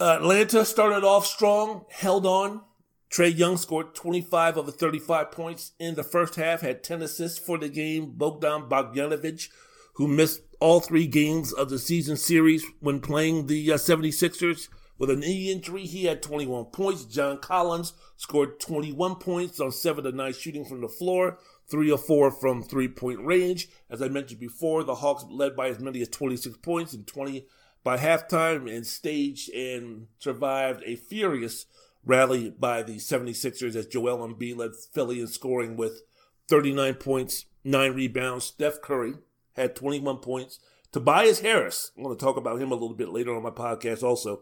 Atlanta 0.00 0.64
started 0.64 1.04
off 1.04 1.26
strong, 1.26 1.84
held 1.90 2.26
on. 2.26 2.62
Trae 3.10 3.36
Young 3.36 3.56
scored 3.56 3.94
25 3.94 4.56
of 4.56 4.66
the 4.66 4.72
35 4.72 5.30
points 5.30 5.72
in 5.78 5.94
the 5.94 6.02
first 6.02 6.34
half, 6.34 6.60
had 6.60 6.82
10 6.82 7.02
assists 7.02 7.38
for 7.38 7.56
the 7.56 7.68
game. 7.68 8.12
Bogdan 8.16 8.68
Bogdanovic, 8.68 9.48
who 9.94 10.08
missed 10.08 10.42
all 10.60 10.80
three 10.80 11.06
games 11.06 11.52
of 11.52 11.70
the 11.70 11.78
season 11.78 12.16
series 12.16 12.64
when 12.80 13.00
playing 13.00 13.46
the 13.46 13.72
uh, 13.72 13.76
76ers 13.76 14.68
with 14.98 15.10
an 15.10 15.20
knee 15.20 15.52
injury, 15.52 15.82
he 15.82 16.04
had 16.06 16.22
21 16.22 16.66
points. 16.66 17.04
John 17.04 17.38
Collins 17.38 17.92
scored 18.16 18.58
21 18.60 19.16
points 19.16 19.60
on 19.60 19.70
7 19.70 20.04
to 20.04 20.12
9 20.12 20.32
shooting 20.32 20.64
from 20.64 20.80
the 20.80 20.88
floor, 20.88 21.38
3 21.70 21.90
or 21.90 21.98
4 21.98 22.30
from 22.30 22.62
three 22.62 22.88
point 22.88 23.20
range. 23.24 23.68
As 23.90 24.00
I 24.00 24.08
mentioned 24.08 24.40
before, 24.40 24.84
the 24.84 24.96
Hawks 24.96 25.24
led 25.28 25.54
by 25.54 25.68
as 25.68 25.80
many 25.80 26.00
as 26.00 26.08
26 26.08 26.56
points 26.58 26.94
and 26.94 27.06
20 27.06 27.46
by 27.86 27.96
halftime 27.96 28.68
and 28.68 28.84
staged 28.84 29.48
and 29.54 30.08
survived 30.18 30.82
a 30.84 30.96
furious 30.96 31.66
rally 32.04 32.50
by 32.50 32.82
the 32.82 32.96
76ers 32.96 33.76
as 33.76 33.86
Joel 33.86 34.26
Embiid 34.26 34.56
led 34.56 34.72
Philly 34.92 35.20
in 35.20 35.28
scoring 35.28 35.76
with 35.76 36.02
39 36.48 36.94
points, 36.94 37.46
9 37.62 37.92
rebounds. 37.92 38.52
Seth 38.58 38.82
Curry 38.82 39.14
had 39.54 39.76
21 39.76 40.16
points. 40.16 40.58
Tobias 40.90 41.38
Harris, 41.38 41.92
I'm 41.96 42.02
going 42.02 42.16
to 42.16 42.24
talk 42.24 42.36
about 42.36 42.60
him 42.60 42.72
a 42.72 42.74
little 42.74 42.92
bit 42.92 43.10
later 43.10 43.36
on 43.36 43.44
my 43.44 43.50
podcast 43.50 44.02
also, 44.02 44.40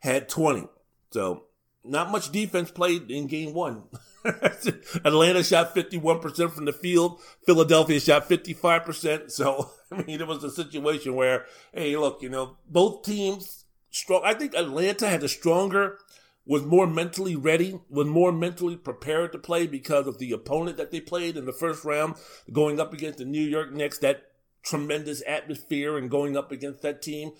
had 0.00 0.26
20. 0.30 0.66
So 1.10 1.44
not 1.88 2.10
much 2.10 2.32
defense 2.32 2.70
played 2.70 3.10
in 3.10 3.26
game 3.26 3.54
one. 3.54 3.84
Atlanta 5.04 5.42
shot 5.42 5.74
51% 5.74 6.50
from 6.50 6.64
the 6.64 6.72
field. 6.72 7.20
Philadelphia 7.44 8.00
shot 8.00 8.28
55%. 8.28 9.30
So, 9.30 9.70
I 9.92 10.02
mean, 10.02 10.20
it 10.20 10.26
was 10.26 10.42
a 10.44 10.50
situation 10.50 11.14
where, 11.14 11.46
hey, 11.72 11.96
look, 11.96 12.22
you 12.22 12.28
know, 12.28 12.56
both 12.68 13.04
teams 13.04 13.64
strong. 13.90 14.22
I 14.24 14.34
think 14.34 14.54
Atlanta 14.54 15.08
had 15.08 15.22
a 15.22 15.28
stronger, 15.28 15.98
was 16.44 16.64
more 16.64 16.86
mentally 16.86 17.36
ready, 17.36 17.80
was 17.88 18.06
more 18.06 18.32
mentally 18.32 18.76
prepared 18.76 19.32
to 19.32 19.38
play 19.38 19.66
because 19.66 20.06
of 20.06 20.18
the 20.18 20.32
opponent 20.32 20.76
that 20.76 20.90
they 20.90 21.00
played 21.00 21.36
in 21.36 21.46
the 21.46 21.52
first 21.52 21.84
round, 21.84 22.14
going 22.52 22.80
up 22.80 22.92
against 22.92 23.18
the 23.18 23.24
New 23.24 23.42
York 23.42 23.72
Knicks, 23.72 23.98
that 23.98 24.30
tremendous 24.62 25.22
atmosphere 25.26 25.96
and 25.96 26.10
going 26.10 26.36
up 26.36 26.50
against 26.50 26.82
that 26.82 27.00
team 27.00 27.32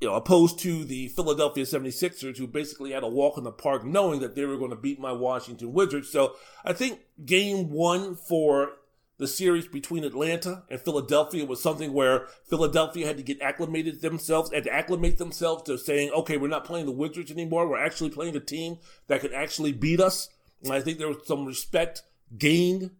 you 0.00 0.08
know, 0.08 0.14
opposed 0.14 0.58
to 0.60 0.84
the 0.84 1.08
Philadelphia 1.08 1.64
76ers, 1.64 2.36
who 2.36 2.46
basically 2.46 2.92
had 2.92 3.02
a 3.02 3.08
walk 3.08 3.38
in 3.38 3.44
the 3.44 3.52
park 3.52 3.84
knowing 3.84 4.20
that 4.20 4.34
they 4.34 4.44
were 4.44 4.58
going 4.58 4.70
to 4.70 4.76
beat 4.76 5.00
my 5.00 5.12
Washington 5.12 5.72
Wizards. 5.72 6.10
So 6.10 6.34
I 6.64 6.72
think 6.72 7.00
game 7.24 7.70
one 7.70 8.14
for 8.14 8.72
the 9.18 9.26
series 9.26 9.66
between 9.66 10.04
Atlanta 10.04 10.64
and 10.68 10.80
Philadelphia 10.80 11.46
was 11.46 11.62
something 11.62 11.94
where 11.94 12.26
Philadelphia 12.50 13.06
had 13.06 13.16
to 13.16 13.22
get 13.22 13.40
acclimated 13.40 14.02
themselves 14.02 14.52
and 14.52 14.64
to 14.64 14.72
acclimate 14.72 15.16
themselves 15.16 15.62
to 15.62 15.78
saying, 15.78 16.10
okay, 16.10 16.36
we're 16.36 16.48
not 16.48 16.66
playing 16.66 16.84
the 16.84 16.92
Wizards 16.92 17.30
anymore. 17.30 17.66
We're 17.66 17.82
actually 17.82 18.10
playing 18.10 18.36
a 18.36 18.40
team 18.40 18.78
that 19.06 19.22
could 19.22 19.32
actually 19.32 19.72
beat 19.72 20.00
us. 20.00 20.28
And 20.62 20.72
I 20.72 20.80
think 20.80 20.98
there 20.98 21.08
was 21.08 21.26
some 21.26 21.46
respect 21.46 22.02
gained 22.36 22.90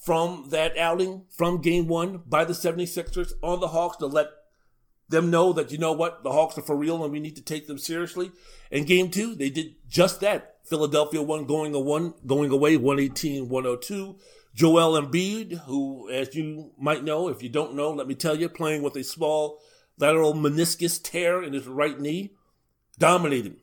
from 0.00 0.46
that 0.50 0.76
outing 0.78 1.24
from 1.30 1.60
game 1.60 1.88
one 1.88 2.22
by 2.26 2.44
the 2.44 2.52
76ers 2.52 3.32
on 3.42 3.60
the 3.60 3.68
Hawks 3.68 3.96
to 3.98 4.06
let 4.06 4.28
them 5.12 5.30
know 5.30 5.52
that 5.52 5.70
you 5.70 5.78
know 5.78 5.92
what 5.92 6.24
the 6.24 6.32
Hawks 6.32 6.58
are 6.58 6.62
for 6.62 6.76
real 6.76 7.02
and 7.04 7.12
we 7.12 7.20
need 7.20 7.36
to 7.36 7.42
take 7.42 7.68
them 7.68 7.78
seriously. 7.78 8.32
In 8.72 8.84
game 8.84 9.10
two, 9.10 9.36
they 9.36 9.50
did 9.50 9.76
just 9.88 10.20
that. 10.20 10.56
Philadelphia 10.64 11.22
won 11.22 11.46
going 11.46 11.74
a 11.74 11.80
one 11.80 12.14
going 12.26 12.50
away 12.50 12.76
118-102. 12.76 14.18
Joel 14.54 15.00
Embiid, 15.00 15.60
who 15.60 16.10
as 16.10 16.34
you 16.34 16.72
might 16.78 17.04
know, 17.04 17.28
if 17.28 17.42
you 17.42 17.48
don't 17.48 17.74
know, 17.74 17.90
let 17.90 18.06
me 18.06 18.14
tell 18.14 18.36
you, 18.36 18.48
playing 18.48 18.82
with 18.82 18.96
a 18.96 19.04
small 19.04 19.60
lateral 19.98 20.34
meniscus 20.34 21.02
tear 21.02 21.42
in 21.42 21.52
his 21.52 21.66
right 21.66 21.98
knee, 21.98 22.34
dominated. 22.98 23.56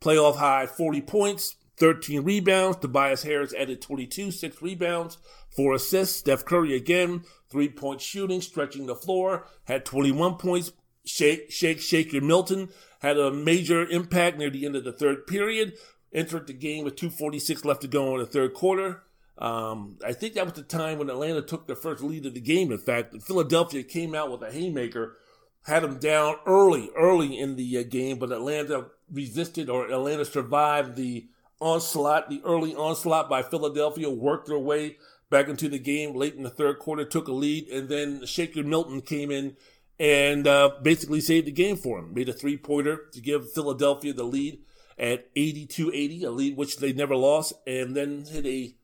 Playoff 0.00 0.36
high 0.36 0.66
40 0.66 1.00
points, 1.02 1.56
13 1.78 2.22
rebounds. 2.22 2.78
Tobias 2.78 3.24
Harris 3.24 3.54
added 3.54 3.82
22, 3.82 4.30
6 4.30 4.62
rebounds, 4.62 5.18
4 5.56 5.74
assists. 5.74 6.24
Seth 6.24 6.44
Curry 6.44 6.76
again, 6.76 7.24
3 7.50 7.68
point 7.70 8.00
shooting, 8.00 8.40
stretching 8.40 8.86
the 8.86 8.94
floor, 8.94 9.46
had 9.64 9.84
21 9.84 10.36
points, 10.36 10.72
Shake, 11.08 11.50
Shake, 11.50 11.80
Shaker 11.80 12.20
Milton 12.20 12.68
had 13.00 13.16
a 13.16 13.30
major 13.30 13.86
impact 13.88 14.38
near 14.38 14.50
the 14.50 14.66
end 14.66 14.76
of 14.76 14.84
the 14.84 14.92
third 14.92 15.26
period. 15.26 15.74
Entered 16.12 16.46
the 16.46 16.52
game 16.52 16.84
with 16.84 16.96
2.46 16.96 17.64
left 17.64 17.82
to 17.82 17.88
go 17.88 18.14
in 18.14 18.20
the 18.20 18.26
third 18.26 18.54
quarter. 18.54 19.02
Um, 19.36 19.98
I 20.04 20.12
think 20.12 20.34
that 20.34 20.44
was 20.44 20.54
the 20.54 20.62
time 20.62 20.98
when 20.98 21.10
Atlanta 21.10 21.42
took 21.42 21.66
their 21.66 21.76
first 21.76 22.02
lead 22.02 22.26
of 22.26 22.34
the 22.34 22.40
game. 22.40 22.72
In 22.72 22.78
fact, 22.78 23.14
Philadelphia 23.22 23.82
came 23.84 24.14
out 24.14 24.30
with 24.30 24.42
a 24.42 24.52
haymaker, 24.52 25.16
had 25.64 25.82
them 25.82 25.98
down 25.98 26.36
early, 26.46 26.90
early 26.96 27.38
in 27.38 27.56
the 27.56 27.78
uh, 27.78 27.82
game, 27.84 28.18
but 28.18 28.32
Atlanta 28.32 28.86
resisted 29.12 29.70
or 29.70 29.86
Atlanta 29.86 30.24
survived 30.24 30.96
the 30.96 31.28
onslaught, 31.60 32.30
the 32.30 32.42
early 32.44 32.74
onslaught 32.74 33.28
by 33.28 33.42
Philadelphia, 33.42 34.10
worked 34.10 34.48
their 34.48 34.58
way 34.58 34.96
back 35.30 35.48
into 35.48 35.68
the 35.68 35.78
game 35.78 36.14
late 36.14 36.34
in 36.34 36.42
the 36.42 36.50
third 36.50 36.78
quarter, 36.78 37.04
took 37.04 37.28
a 37.28 37.32
lead, 37.32 37.68
and 37.68 37.88
then 37.88 38.24
Shake 38.24 38.56
Milton 38.56 39.02
came 39.02 39.30
in 39.30 39.56
and 40.00 40.46
uh, 40.46 40.70
basically 40.82 41.20
saved 41.20 41.46
the 41.46 41.52
game 41.52 41.76
for 41.76 41.98
him. 41.98 42.14
Made 42.14 42.28
a 42.28 42.32
three 42.32 42.56
pointer 42.56 43.06
to 43.12 43.20
give 43.20 43.52
Philadelphia 43.52 44.12
the 44.12 44.24
lead 44.24 44.60
at 44.98 45.28
82 45.36 45.90
80, 45.92 46.24
a 46.24 46.30
lead 46.30 46.56
which 46.56 46.78
they 46.78 46.92
never 46.92 47.16
lost, 47.16 47.52
and 47.66 47.96
then 47.96 48.24
hit 48.24 48.46
a 48.46 48.74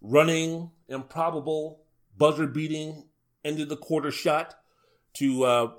running, 0.00 0.70
improbable, 0.88 1.80
buzzer 2.16 2.46
beating, 2.46 3.04
end 3.44 3.60
of 3.60 3.68
the 3.68 3.76
quarter 3.76 4.10
shot 4.10 4.54
to 5.14 5.44
uh, 5.44 5.72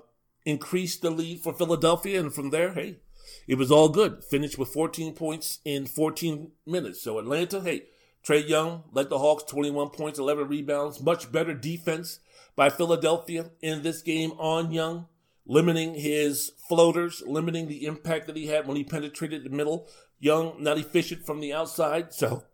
increase 0.44 0.96
the 0.96 1.10
lead 1.10 1.40
for 1.40 1.52
Philadelphia. 1.52 2.20
And 2.20 2.34
from 2.34 2.50
there, 2.50 2.72
hey, 2.72 2.98
it 3.46 3.56
was 3.56 3.70
all 3.70 3.88
good. 3.88 4.24
Finished 4.24 4.58
with 4.58 4.68
14 4.68 5.14
points 5.14 5.60
in 5.64 5.86
14 5.86 6.52
minutes. 6.66 7.02
So 7.02 7.18
Atlanta, 7.18 7.60
hey, 7.60 7.84
Trae 8.26 8.46
Young 8.46 8.84
led 8.92 9.08
the 9.08 9.18
Hawks 9.18 9.44
21 9.44 9.90
points, 9.90 10.18
11 10.18 10.48
rebounds, 10.48 11.00
much 11.00 11.30
better 11.30 11.54
defense 11.54 12.20
by 12.56 12.70
Philadelphia 12.70 13.50
in 13.60 13.82
this 13.82 14.02
game 14.02 14.32
on 14.32 14.72
Young, 14.72 15.06
limiting 15.44 15.94
his 15.94 16.52
floaters, 16.68 17.22
limiting 17.26 17.68
the 17.68 17.86
impact 17.86 18.26
that 18.26 18.36
he 18.36 18.46
had 18.46 18.66
when 18.66 18.76
he 18.76 18.82
penetrated 18.82 19.44
the 19.44 19.50
middle. 19.50 19.88
Young 20.18 20.56
not 20.58 20.78
efficient 20.78 21.24
from 21.26 21.40
the 21.40 21.52
outside, 21.52 22.12
so 22.14 22.44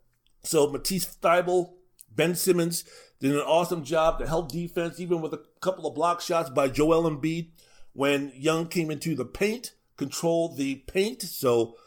so 0.43 0.69
Matisse 0.69 1.05
Thybulle, 1.05 1.73
Ben 2.13 2.35
Simmons 2.35 2.83
did 3.21 3.31
an 3.31 3.39
awesome 3.39 3.85
job 3.85 4.19
to 4.19 4.27
help 4.27 4.51
defense, 4.51 4.99
even 4.99 5.21
with 5.21 5.33
a 5.33 5.41
couple 5.61 5.87
of 5.87 5.95
block 5.95 6.19
shots 6.19 6.49
by 6.49 6.67
Joel 6.67 7.09
Embiid 7.09 7.51
when 7.93 8.33
Young 8.35 8.67
came 8.67 8.91
into 8.91 9.15
the 9.15 9.23
paint, 9.23 9.75
controlled 9.95 10.57
the 10.57 10.75
paint. 10.87 11.21
So 11.21 11.77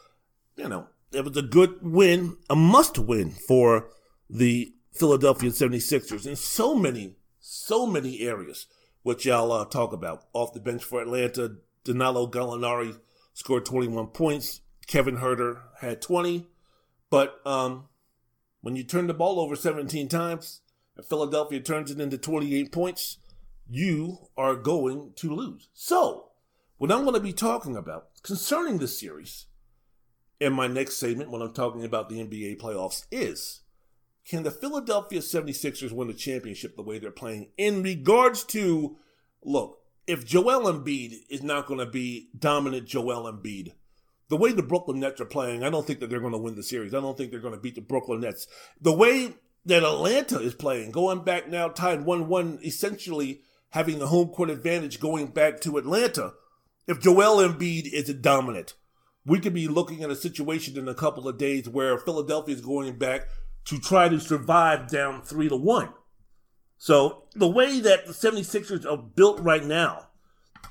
you 0.57 0.69
know 0.69 0.87
it 1.13 1.25
was 1.25 1.37
a 1.37 1.43
good 1.43 1.79
win, 1.83 2.39
a 2.49 2.57
must 2.57 2.99
win 2.99 3.31
for 3.31 3.91
the 4.31 4.73
Philadelphia 4.93 5.51
76ers 5.51 6.27
in 6.27 6.37
so 6.37 6.75
many 6.75 7.17
so 7.67 7.85
many 7.85 8.21
areas, 8.21 8.67
which 9.03 9.27
I'll 9.27 9.51
uh, 9.51 9.65
talk 9.65 9.93
about. 9.93 10.25
Off 10.33 10.53
the 10.53 10.61
bench 10.61 10.85
for 10.85 11.03
Atlanta, 11.03 11.57
Danilo 11.83 12.31
Gallinari 12.31 12.99
scored 13.35 13.67
21 13.67 14.09
points. 14.09 14.61
Kevin 14.87 15.17
Huerter 15.17 15.63
had 15.81 16.01
20. 16.01 16.47
But 17.11 17.41
um, 17.45 17.89
when 18.61 18.77
you 18.77 18.85
turn 18.85 19.09
the 19.09 19.15
ball 19.15 19.41
over 19.41 19.57
17 19.57 20.09
times 20.09 20.61
and 20.97 21.05
Philadelphia 21.05 21.59
turns 21.59 21.91
it 21.91 22.01
into 22.01 22.17
28 22.17 22.71
points, 22.71 23.19
you 23.69 24.19
are 24.37 24.55
going 24.55 25.13
to 25.17 25.35
lose. 25.35 25.69
So, 25.75 26.29
what 26.79 26.93
I'm 26.93 27.03
going 27.03 27.15
to 27.15 27.21
be 27.21 27.33
talking 27.33 27.77
about 27.77 28.11
concerning 28.23 28.79
this 28.79 29.01
series 29.01 29.47
in 30.39 30.53
my 30.53 30.69
next 30.69 30.99
segment 30.99 31.31
when 31.31 31.43
I'm 31.43 31.53
talking 31.53 31.85
about 31.85 32.09
the 32.09 32.25
NBA 32.25 32.61
playoffs 32.61 33.07
is 33.11 33.63
can 34.29 34.43
the 34.43 34.51
Philadelphia 34.51 35.21
76ers 35.21 35.93
win 35.93 36.09
the 36.09 36.15
championship 36.15 36.77
the 36.77 36.83
way 36.83 36.99
they're 36.99 37.11
playing 37.11 37.51
in 37.57 37.83
regards 37.83 38.45
to 38.45 38.97
look, 39.45 39.79
if 40.07 40.25
Joel 40.25 40.73
Embiid 40.73 41.15
is 41.31 41.43
not 41.43 41.67
going 41.67 41.81
to 41.81 41.87
be 41.87 42.29
dominant 42.37 42.87
Joel 42.87 43.33
Embiid, 43.33 43.73
the 44.29 44.37
way 44.37 44.53
the 44.53 44.63
Brooklyn 44.63 45.01
Nets 45.01 45.21
are 45.21 45.27
playing, 45.27 45.63
I 45.63 45.71
don't 45.71 45.87
think 45.87 46.01
that 46.01 46.11
they're 46.11 46.21
going 46.21 46.33
to 46.33 46.39
win 46.39 46.57
the 46.57 46.63
series. 46.63 46.95
I 46.95 47.01
don't 47.01 47.17
think 47.17 47.31
they're 47.31 47.41
going 47.41 47.55
to 47.55 47.61
beat 47.61 47.77
the 47.77 47.81
Brooklyn 47.81 48.21
Nets. 48.21 48.47
The 48.81 48.93
way 48.93 49.35
that 49.65 49.85
Atlanta 49.85 50.41
is 50.41 50.55
playing, 50.55 50.91
going 50.91 51.23
back 51.25 51.49
now, 51.49 51.69
tied 51.69 52.05
1 52.05 52.29
1, 52.29 52.61
essentially 52.65 53.41
having 53.71 53.99
the 53.99 54.09
home 54.09 54.29
court 54.29 54.51
advantage 54.51 55.01
going 55.01 55.29
back 55.29 55.61
to 55.61 55.77
Atlanta. 55.77 56.35
If 56.87 57.01
Joel 57.01 57.47
Embiid 57.47 57.93
is 57.93 58.13
dominant, 58.15 58.75
we 59.25 59.41
could 59.41 59.55
be 59.55 59.67
looking 59.67 60.03
at 60.03 60.11
a 60.11 60.17
situation 60.17 60.79
in 60.79 60.89
a 60.89 60.95
couple 60.95 61.27
of 61.27 61.37
days 61.37 61.69
where 61.69 61.99
Philadelphia 61.99 62.55
is 62.55 62.61
going 62.61 62.97
back 62.97 63.29
to 63.67 63.79
try 63.79 64.09
to 64.09 64.19
survive 64.19 64.89
down 64.89 65.23
three 65.23 65.49
to 65.49 65.57
one. 65.57 65.91
So 66.79 67.25
the 67.35 67.49
way 67.49 67.81
that 67.81 68.07
the 68.07 68.13
76ers 68.13 68.91
are 68.91 68.97
built 68.97 69.41
right 69.41 69.65
now, 69.65 70.09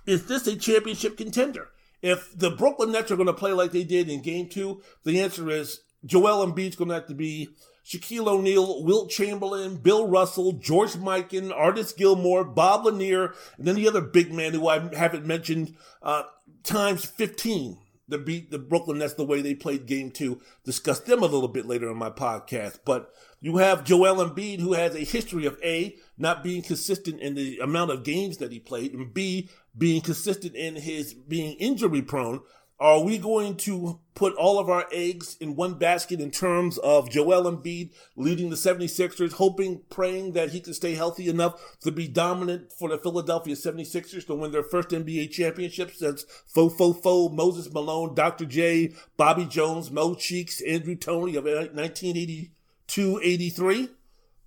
is 0.06 0.28
this 0.28 0.48
a 0.48 0.56
championship 0.56 1.18
contender? 1.18 1.70
If 2.02 2.38
the 2.38 2.52
Brooklyn 2.52 2.92
Nets 2.92 3.12
are 3.12 3.16
going 3.16 3.28
to 3.28 3.34
play 3.34 3.52
like 3.52 3.72
they 3.72 3.84
did 3.84 4.10
in 4.10 4.22
game 4.22 4.48
two, 4.48 4.82
the 5.04 5.20
answer 5.22 5.50
is 5.50 5.82
Joel 6.06 6.46
Embiid's 6.46 6.76
going 6.76 6.90
to 6.90 6.96
have 6.96 7.08
to 7.08 7.16
be 7.16 7.50
Shaquille 7.86 8.28
O'Neal, 8.28 8.84
Wilt 8.84 9.10
Chamberlain, 9.10 9.78
Bill 9.78 10.08
Russell, 10.08 10.54
George 10.54 10.94
Mikan, 10.94 11.52
Artis 11.52 11.92
Gilmore, 11.94 12.44
Bob 12.44 12.86
Lanier, 12.86 13.34
and 13.58 13.68
then 13.68 13.76
the 13.76 13.88
other 13.88 14.02
big 14.02 14.32
man 14.34 14.54
who 14.54 14.68
I 14.68 14.96
haven't 14.96 15.26
mentioned, 15.26 15.76
uh, 16.02 16.24
times 16.64 17.06
15 17.06 17.78
to 18.10 18.18
beat 18.18 18.52
the 18.52 18.60
Brooklyn 18.60 19.00
Nets 19.00 19.14
the 19.14 19.26
way 19.26 19.42
they 19.42 19.56
played 19.56 19.86
game 19.86 20.12
two. 20.12 20.40
Discuss 20.64 21.00
them 21.00 21.20
a 21.20 21.26
little 21.26 21.48
bit 21.48 21.66
later 21.66 21.90
in 21.90 21.98
my 21.98 22.10
podcast. 22.10 22.80
But 22.86 23.12
you 23.42 23.58
have 23.58 23.84
Joel 23.84 24.28
Embiid, 24.28 24.60
who 24.60 24.74
has 24.74 24.96
a 24.96 25.00
history 25.00 25.46
of 25.46 25.58
A, 25.64 25.96
not 26.18 26.44
being 26.44 26.62
consistent 26.62 27.20
in 27.20 27.36
the 27.36 27.60
amount 27.60 27.92
of 27.92 28.04
games 28.04 28.38
that 28.38 28.52
he 28.52 28.60
played, 28.60 28.94
and 28.94 29.14
B, 29.14 29.50
being 29.78 30.02
consistent 30.02 30.56
in 30.56 30.76
his 30.76 31.14
being 31.14 31.56
injury 31.58 32.02
prone. 32.02 32.42
Are 32.78 33.02
we 33.02 33.18
going 33.18 33.56
to 33.58 34.02
put 34.16 34.36
all 34.36 34.60
of 34.60 34.70
our 34.70 34.86
eggs 34.92 35.38
in 35.40 35.56
one 35.56 35.76
basket 35.76 36.20
in 36.20 36.30
terms 36.30 36.78
of 36.80 37.10
Joel 37.10 37.50
Embiid 37.50 37.92
leading 38.18 38.50
the 38.50 38.58
76ers, 38.58 39.32
hoping, 39.34 39.84
praying 39.90 40.34
that 40.34 40.50
he 40.50 40.60
can 40.60 40.74
stay 40.74 40.94
healthy 40.94 41.30
enough 41.30 41.78
to 41.82 41.92
be 41.92 42.10
dominant 42.10 42.74
for 42.74 42.90
the 42.90 42.98
Philadelphia 42.98 43.56
76ers 43.56 44.28
to 44.28 44.36
win 44.36 44.52
their 44.52 44.62
first 44.62 44.90
NBA 44.90 45.32
championship 45.32 45.92
since 45.92 46.26
Fo 46.48 46.68
Fo 46.68 46.92
Fo, 46.92 47.30
Moses 47.30 47.72
Malone, 47.72 48.14
Dr. 48.14 48.44
J, 48.46 48.94
Bobby 49.16 49.46
Jones, 49.46 49.90
Mo 49.90 50.14
Cheeks, 50.14 50.60
Andrew 50.62 50.96
Toney 50.96 51.38
of 51.38 51.46
1982-83? 51.46 53.90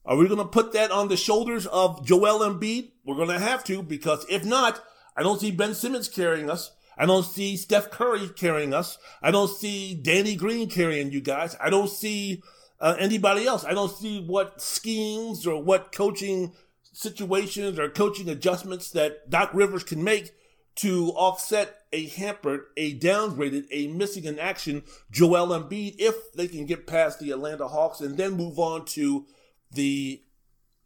Are 0.04 0.16
we 0.16 0.28
going 0.28 0.38
to 0.38 0.44
put 0.44 0.74
that 0.74 0.90
on 0.90 1.08
the 1.08 1.16
shoulders 1.16 1.64
of 1.66 2.04
Joel 2.04 2.40
Embiid? 2.40 2.90
We're 3.06 3.16
going 3.16 3.28
to 3.28 3.38
have 3.38 3.64
to 3.64 3.82
because 3.82 4.26
if 4.28 4.44
not, 4.44 4.84
I 5.16 5.22
don't 5.22 5.40
see 5.40 5.50
Ben 5.50 5.74
Simmons 5.74 6.08
carrying 6.08 6.50
us. 6.50 6.72
I 6.98 7.06
don't 7.06 7.24
see 7.24 7.56
Seth 7.56 7.90
Curry 7.90 8.28
carrying 8.28 8.74
us. 8.74 8.98
I 9.22 9.30
don't 9.30 9.48
see 9.48 9.94
Danny 9.94 10.34
Green 10.34 10.68
carrying 10.68 11.12
you 11.12 11.20
guys. 11.20 11.56
I 11.60 11.70
don't 11.70 11.88
see 11.88 12.42
uh, 12.80 12.96
anybody 12.98 13.46
else. 13.46 13.64
I 13.64 13.72
don't 13.72 13.92
see 13.92 14.20
what 14.20 14.60
schemes 14.60 15.46
or 15.46 15.62
what 15.62 15.92
coaching 15.92 16.52
situations 16.92 17.78
or 17.78 17.88
coaching 17.88 18.28
adjustments 18.28 18.90
that 18.90 19.30
Doc 19.30 19.50
Rivers 19.54 19.84
can 19.84 20.02
make 20.02 20.34
to 20.76 21.10
offset 21.10 21.74
a 21.92 22.06
hampered, 22.06 22.62
a 22.76 22.96
downgraded, 22.98 23.66
a 23.70 23.88
missing 23.88 24.24
in 24.24 24.38
action 24.38 24.82
Joel 25.10 25.48
Embiid 25.48 25.96
if 25.98 26.32
they 26.32 26.46
can 26.46 26.66
get 26.66 26.86
past 26.86 27.18
the 27.18 27.30
Atlanta 27.30 27.68
Hawks 27.68 28.00
and 28.00 28.16
then 28.16 28.32
move 28.32 28.58
on 28.58 28.84
to 28.86 29.26
the 29.72 30.22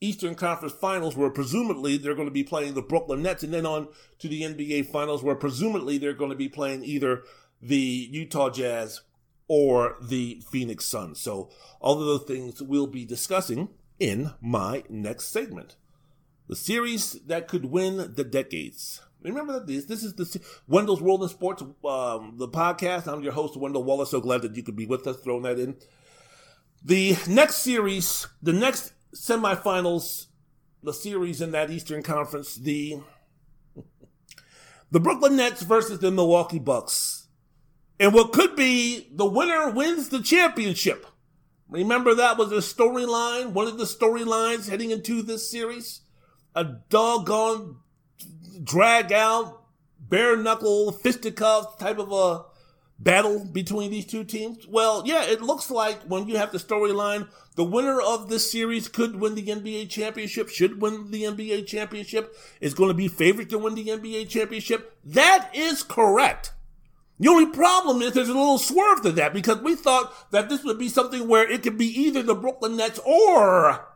Eastern 0.03 0.35
Conference 0.35 0.75
Finals, 0.75 1.17
where 1.17 1.31
presumably 1.31 1.97
they're 1.97 2.17
going 2.17 2.27
to 2.27 2.33
be 2.33 2.43
playing 2.43 2.75
the 2.75 2.83
Brooklyn 2.83 3.23
Nets, 3.23 3.45
and 3.45 3.55
then 3.55 3.65
on 3.65 3.89
to 4.19 4.29
the 4.29 4.43
NBA 4.43 4.87
Finals, 4.87 5.23
where 5.23 5.37
presumably 5.37 5.97
they're 5.97 6.13
going 6.13 6.31
to 6.31 6.37
be 6.37 6.49
playing 6.49 6.85
either 6.85 7.23
the 7.63 8.09
Utah 8.11 8.51
Jazz 8.51 9.03
or 9.47 9.97
the 10.03 10.43
Phoenix 10.51 10.85
Suns. 10.85 11.21
So, 11.21 11.51
all 11.81 12.01
of 12.01 12.07
those 12.07 12.25
things 12.25 12.61
we'll 12.61 12.89
be 12.89 13.05
discussing 13.05 13.69
in 14.01 14.33
my 14.41 14.83
next 14.89 15.29
segment. 15.29 15.77
The 16.49 16.57
series 16.57 17.13
that 17.27 17.47
could 17.47 17.67
win 17.67 18.15
the 18.17 18.25
decades. 18.25 19.01
Remember 19.23 19.53
that 19.53 19.69
this 19.69 19.85
this 19.85 20.03
is 20.03 20.15
the 20.15 20.41
Wendell's 20.67 21.01
World 21.01 21.23
in 21.23 21.29
Sports, 21.29 21.63
um, 21.63 22.35
the 22.39 22.49
podcast. 22.49 23.07
I'm 23.07 23.23
your 23.23 23.33
host, 23.33 23.57
Wendell 23.57 23.85
Wallace. 23.85 24.11
So 24.11 24.21
glad 24.21 24.43
that 24.43 24.57
you 24.57 24.65
could 24.65 24.75
be 24.75 24.87
with 24.87 25.07
us, 25.07 25.21
throwing 25.21 25.43
that 25.43 25.61
in. 25.61 25.77
The 26.85 27.17
next 27.29 27.57
series, 27.57 28.27
the 28.43 28.53
next 28.53 28.93
semifinals, 29.15 30.27
the 30.83 30.93
series 30.93 31.41
in 31.41 31.53
that 31.53 31.71
Eastern 31.71 32.03
Conference, 32.03 32.55
the 32.55 33.01
the 34.91 35.01
Brooklyn 35.01 35.37
Nets 35.37 35.63
versus 35.63 36.01
the 36.01 36.11
Milwaukee 36.11 36.59
Bucks. 36.59 37.29
And 38.01 38.13
what 38.13 38.33
could 38.33 38.57
be 38.57 39.09
the 39.13 39.27
winner 39.27 39.71
wins 39.71 40.09
the 40.09 40.21
championship. 40.21 41.07
Remember 41.69 42.15
that 42.15 42.37
was 42.37 42.53
a 42.53 42.57
storyline, 42.57 43.53
one 43.53 43.67
of 43.67 43.79
the 43.79 43.85
storylines 43.85 44.69
heading 44.69 44.91
into 44.91 45.23
this 45.23 45.51
series. 45.51 46.01
A 46.55 46.65
doggone 46.65 47.77
drag 48.63 49.13
out, 49.13 49.63
bare 49.99 50.37
knuckle, 50.37 50.93
fisticuffs 50.93 51.77
type 51.77 51.99
of 51.99 52.13
a 52.13 52.45
battle 52.99 53.45
between 53.45 53.91
these 53.91 54.07
two 54.07 54.25
teams? 54.25 54.67
Well, 54.67 55.03
yeah, 55.07 55.25
it 55.25 55.43
looks 55.43 55.71
like 55.71 56.03
when 56.03 56.29
you 56.29 56.37
have 56.37 56.53
the 56.53 56.59
storyline, 56.59 57.29
the 57.55 57.65
winner 57.65 58.01
of 58.01 58.29
this 58.29 58.51
series 58.51 58.89
could 58.89 59.17
win 59.17 59.35
the 59.35 59.47
NBA 59.47 59.91
championship, 59.91 60.49
should 60.49 60.81
win 60.81 61.11
the 61.11 61.25
NBA 61.25 61.67
championship, 61.67 62.35
is 62.61 62.75
going 62.75 62.89
to 62.89 62.95
be 62.95 63.09
favored 63.09 63.51
to 63.51 63.59
win 63.59 63.75
the 63.75 63.89
NBA 63.89 64.29
championship. 64.29 64.97
That 65.05 65.51
is 65.55 65.83
correct. 65.83 66.53
The 67.19 67.29
only 67.29 67.47
problem 67.47 68.01
is 68.01 68.15
there's 68.15 68.29
a 68.29 68.35
little 68.35 68.59
swerve 68.59 69.03
to 69.03 69.13
that 69.13 69.35
because 69.35 69.61
we 69.61 69.75
thought 69.75 70.31
that 70.33 70.49
this 70.49 70.65
would 70.65 70.79
be 70.79 70.89
something 70.89 71.29
where 71.29 71.49
it 71.49 71.63
could 71.63 71.77
be 71.77 71.87
either 71.87 72.23
the 72.23 72.35
Brooklyn 72.35 72.77
Nets 72.77 72.99
or 73.05 73.87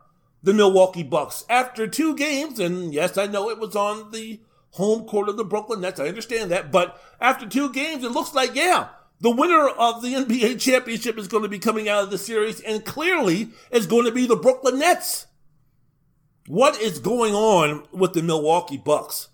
the 0.43 0.53
Milwaukee 0.53 1.03
Bucks. 1.03 1.43
After 1.49 1.87
two 1.87 2.15
games, 2.15 2.59
and 2.59 2.93
yes, 2.93 3.17
I 3.17 3.25
know 3.25 3.49
it 3.49 3.59
was 3.59 3.75
on 3.75 4.11
the 4.11 4.39
home 4.71 5.05
court 5.05 5.29
of 5.29 5.35
the 5.35 5.43
Brooklyn 5.43 5.81
Nets, 5.81 5.99
I 5.99 6.07
understand 6.07 6.51
that, 6.51 6.71
but 6.71 7.01
after 7.19 7.47
two 7.47 7.73
games, 7.73 8.03
it 8.03 8.11
looks 8.11 8.33
like, 8.33 8.53
yeah, 8.53 8.89
the 9.19 9.31
winner 9.31 9.67
of 9.67 10.01
the 10.01 10.13
NBA 10.13 10.59
championship 10.59 11.17
is 11.17 11.27
going 11.27 11.43
to 11.43 11.49
be 11.49 11.59
coming 11.59 11.89
out 11.89 12.03
of 12.03 12.11
the 12.11 12.17
series, 12.17 12.59
and 12.61 12.85
clearly 12.85 13.49
is 13.71 13.87
going 13.87 14.05
to 14.05 14.11
be 14.11 14.27
the 14.27 14.35
Brooklyn 14.35 14.79
Nets. 14.79 15.27
What 16.47 16.79
is 16.79 16.99
going 16.99 17.33
on 17.33 17.85
with 17.91 18.13
the 18.13 18.23
Milwaukee 18.23 18.77
Bucks? 18.77 19.29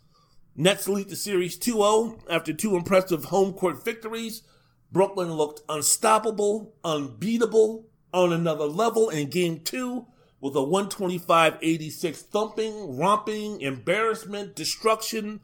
Nets 0.56 0.88
lead 0.88 1.10
the 1.10 1.16
series 1.16 1.58
2-0 1.58 2.22
after 2.30 2.54
two 2.54 2.76
impressive 2.76 3.26
home 3.26 3.54
court 3.54 3.84
victories. 3.84 4.44
Brooklyn 4.92 5.34
looked 5.34 5.62
unstoppable, 5.68 6.76
unbeatable, 6.84 7.88
on 8.14 8.32
another 8.32 8.66
level 8.66 9.10
in 9.10 9.30
game 9.30 9.60
two 9.60 10.06
with 10.40 10.56
a 10.56 10.60
125-86 10.60 12.16
thumping, 12.18 12.98
romping, 12.98 13.62
embarrassment, 13.62 14.56
destruction 14.56 15.40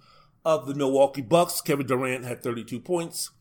of 0.46 0.67
the 0.67 0.75
Milwaukee 0.75 1.22
Bucks. 1.22 1.62
Kevin 1.62 1.88
Durant 1.88 2.25
had 2.25 2.43
32 2.43 2.79
points, 2.79 3.31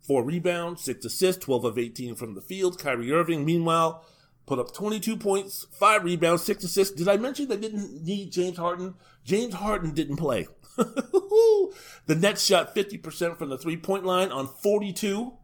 four 0.00 0.24
rebounds, 0.24 0.82
six 0.82 1.04
assists, 1.04 1.44
12 1.44 1.64
of 1.64 1.78
18 1.78 2.14
from 2.14 2.34
the 2.34 2.40
field. 2.40 2.78
Kyrie 2.78 3.12
Irving, 3.12 3.44
meanwhile, 3.44 4.04
put 4.46 4.58
up 4.58 4.72
22 4.72 5.16
points, 5.16 5.66
five 5.72 6.04
rebounds, 6.04 6.42
six 6.42 6.64
assists. 6.64 6.94
Did 6.94 7.08
I 7.08 7.16
mention 7.16 7.48
they 7.48 7.56
didn't 7.56 8.04
need 8.04 8.32
James 8.32 8.56
Harden? 8.58 8.94
James 9.24 9.54
Harden 9.54 9.92
didn't 9.92 10.16
play. 10.16 10.46
the 10.76 12.16
Nets 12.16 12.44
shot 12.44 12.74
50% 12.74 13.36
from 13.36 13.50
the 13.50 13.58
three 13.58 13.76
point 13.76 14.04
line 14.04 14.32
on 14.32 14.48
42 14.48 15.34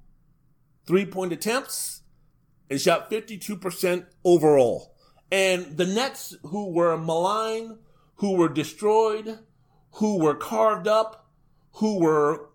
three 0.86 1.04
point 1.04 1.32
attempts 1.32 2.02
and 2.70 2.80
shot 2.80 3.10
52% 3.10 4.06
overall. 4.25 4.94
And 5.30 5.76
the 5.76 5.86
Nets, 5.86 6.36
who 6.44 6.72
were 6.72 6.96
maligned, 6.96 7.78
who 8.16 8.36
were 8.36 8.48
destroyed, 8.48 9.40
who 9.92 10.18
were 10.18 10.34
carved 10.34 10.88
up, 10.88 11.28
who 11.75 12.00
were 12.00 12.50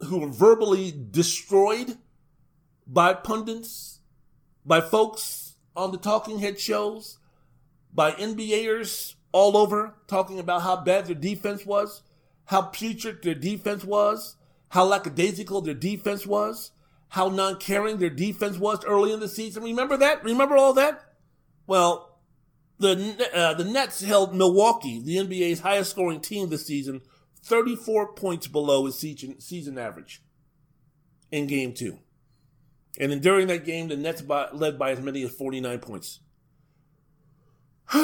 who 0.00 0.18
were 0.18 0.28
verbally 0.28 0.92
destroyed 1.10 1.98
by 2.86 3.14
pundits, 3.14 4.00
by 4.64 4.80
folks 4.80 5.54
on 5.76 5.92
the 5.92 5.98
talking 5.98 6.38
head 6.38 6.58
shows, 6.58 7.18
by 7.92 8.12
NBAers 8.12 9.14
all 9.32 9.56
over 9.56 9.94
talking 10.06 10.38
about 10.38 10.62
how 10.62 10.76
bad 10.76 11.06
their 11.06 11.14
defense 11.14 11.66
was, 11.66 12.02
how 12.46 12.62
putrid 12.62 13.22
their 13.22 13.34
defense 13.34 13.84
was, 13.84 14.36
how 14.70 14.84
lackadaisical 14.84 15.60
their 15.60 15.74
defense 15.74 16.26
was, 16.26 16.70
how 17.10 17.28
non-caring 17.28 17.98
their 17.98 18.10
defense 18.10 18.58
was 18.58 18.84
early 18.84 19.12
in 19.12 19.20
the 19.20 19.28
season. 19.28 19.62
Remember 19.62 19.96
that? 19.96 20.24
Remember 20.24 20.56
all 20.56 20.74
that? 20.74 21.12
Well, 21.66 22.18
the 22.78 23.28
uh, 23.34 23.54
the 23.54 23.64
Nets 23.64 24.02
held 24.02 24.34
Milwaukee, 24.34 25.00
the 25.00 25.16
NBA's 25.16 25.60
highest 25.60 25.90
scoring 25.90 26.20
team 26.20 26.48
this 26.48 26.66
season, 26.66 27.02
34 27.42 28.12
points 28.14 28.46
below 28.46 28.86
his 28.86 28.98
season, 28.98 29.40
season 29.40 29.78
average 29.78 30.22
in 31.30 31.46
game 31.46 31.72
two. 31.72 31.98
And 32.98 33.12
then 33.12 33.20
during 33.20 33.46
that 33.48 33.64
game, 33.64 33.88
the 33.88 33.96
Nets 33.96 34.22
by, 34.22 34.48
led 34.52 34.78
by 34.78 34.90
as 34.90 35.00
many 35.00 35.22
as 35.22 35.30
49 35.30 35.78
points. 35.78 36.20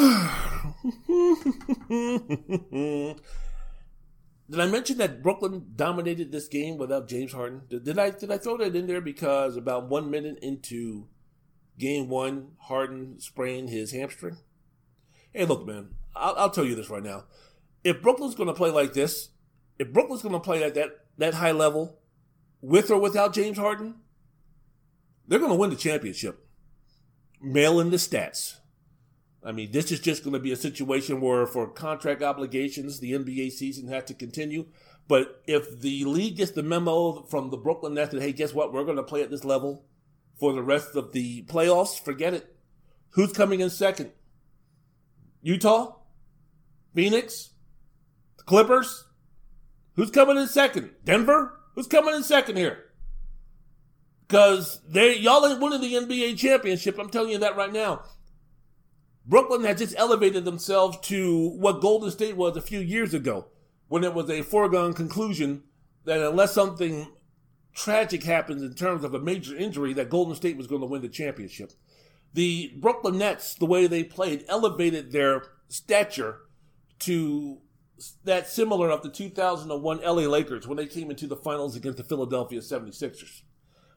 Did 4.51 4.61
I 4.61 4.67
mention 4.67 4.99
that 4.99 5.23
Brooklyn 5.23 5.73
dominated 5.75 6.31
this 6.31 6.49
game 6.49 6.77
without 6.77 7.09
James 7.09 7.33
Harden? 7.33 7.63
Did, 7.69 7.85
did, 7.85 7.99
I 7.99 8.11
did 8.11 8.31
I 8.31 8.39
throw 8.39 8.59
that 8.59 8.77
in 8.77 8.87
there 8.87 9.01
because 9.01 9.57
about 9.57 9.89
one 9.89 10.11
minute 10.11 10.39
into 10.43 11.09
game 11.79 12.09
one, 12.09 12.53
Harden 12.59 13.21
sprained 13.21 13.71
his 13.71 13.93
hamstring? 13.93 14.37
Hey, 15.33 15.47
look, 15.47 15.67
man, 15.67 15.95
I'll, 16.15 16.35
I'll 16.37 16.51
tell 16.51 16.65
you 16.65 16.75
this 16.75 16.91
right 16.91 17.03
now. 17.03 17.25
If 17.85 18.03
Brooklyn's 18.03 18.35
going 18.35 18.49
to 18.49 18.55
play 18.55 18.71
like 18.71 18.95
this, 18.95 19.29
if 19.79 19.93
Brooklyn's 19.93 20.23
going 20.23 20.35
to 20.35 20.41
play 20.41 20.65
at 20.65 20.75
that, 20.75 20.91
that 21.19 21.35
high 21.35 21.53
level, 21.53 21.99
with 22.61 22.91
or 22.91 22.99
without 22.99 23.35
James 23.35 23.59
Harden, 23.59 23.97
they're 25.29 25.39
going 25.39 25.51
to 25.51 25.57
win 25.57 25.71
the 25.71 25.77
championship. 25.77 26.47
Mail 27.41 27.79
in 27.79 27.91
the 27.91 27.99
stats. 27.99 28.57
I 29.45 29.53
mean, 29.53 29.71
this 29.71 29.93
is 29.93 30.01
just 30.01 30.25
going 30.25 30.33
to 30.33 30.41
be 30.41 30.53
a 30.53 30.57
situation 30.57 31.21
where, 31.21 31.47
for 31.47 31.69
contract 31.69 32.23
obligations, 32.23 33.01
the 33.01 33.13
NBA 33.13 33.53
season 33.53 33.89
has 33.89 34.05
to 34.05 34.15
continue. 34.15 34.67
But 35.07 35.43
if 35.47 35.81
the 35.81 36.05
league 36.07 36.37
gets 36.37 36.53
the 36.53 36.63
memo 36.63 37.25
from 37.25 37.51
the 37.51 37.59
Brooklyn 37.59 37.95
Nets 37.95 38.13
that, 38.13 38.23
hey, 38.23 38.33
guess 38.33 38.55
what? 38.55 38.73
We're 38.73 38.85
going 38.85 38.97
to 38.97 39.03
play 39.03 39.23
at 39.23 39.31
this 39.31 39.45
level 39.45 39.85
for 40.41 40.55
the 40.55 40.63
rest 40.63 40.97
of 40.97 41.13
the 41.13 41.43
playoffs, 41.43 42.03
forget 42.03 42.33
it. 42.33 42.57
Who's 43.11 43.33
coming 43.33 43.61
in 43.61 43.69
second? 43.71 44.13
Utah? 45.43 45.97
Phoenix? 46.95 47.51
Clippers? 48.47 49.05
Who's 49.95 50.11
coming 50.11 50.37
in 50.37 50.47
second? 50.49 50.91
Denver? 51.05 51.59
Who's 51.75 51.87
coming 51.87 52.15
in 52.15 52.23
second 52.23 52.57
here? 52.57 52.85
Because 54.27 54.81
they 54.89 55.17
y'all 55.19 55.47
ain't 55.47 55.61
winning 55.61 55.81
the 55.81 55.95
NBA 55.95 56.37
championship. 56.39 56.99
I'm 56.99 57.11
telling 57.11 57.31
you 57.31 57.39
that 57.39 57.57
right 57.57 57.73
now. 57.73 58.05
Brooklyn 59.27 59.65
has 59.65 59.79
just 59.79 59.95
elevated 59.97 60.45
themselves 60.45 60.99
to 61.09 61.49
what 61.51 61.81
Golden 61.81 62.11
State 62.11 62.37
was 62.37 62.57
a 62.57 62.63
few 62.63 62.81
years 62.81 63.15
ago, 63.15 63.47
when 63.89 64.05
it 64.05 64.13
was 64.13 64.29
a 64.29 64.43
foregone 64.43 64.93
conclusion 64.93 65.63
that 66.05 66.21
unless 66.21 66.53
something 66.53 67.11
tragic 67.75 68.23
happens 68.23 68.63
in 68.63 68.75
terms 68.75 69.03
of 69.03 69.15
a 69.15 69.19
major 69.19 69.57
injury, 69.57 69.95
that 69.95 70.11
Golden 70.11 70.35
State 70.35 70.57
was 70.57 70.67
going 70.67 70.83
to 70.83 70.87
win 70.87 71.01
the 71.01 71.09
championship. 71.09 71.73
The 72.35 72.75
Brooklyn 72.77 73.19
Nets, 73.19 73.55
the 73.55 73.67
way 73.67 73.87
they 73.87 74.05
played, 74.05 74.45
elevated 74.49 75.13
their 75.13 75.45
stature 75.69 76.41
to 77.01 77.59
that 78.25 78.49
similar 78.49 78.91
of 78.91 79.03
the 79.03 79.11
2001 79.11 80.01
LA 80.03 80.13
Lakers 80.13 80.67
when 80.67 80.77
they 80.77 80.87
came 80.87 81.11
into 81.11 81.27
the 81.27 81.37
finals 81.37 81.77
against 81.77 81.99
the 81.99 82.05
Philadelphia 82.05 82.61
76ers 82.61 83.43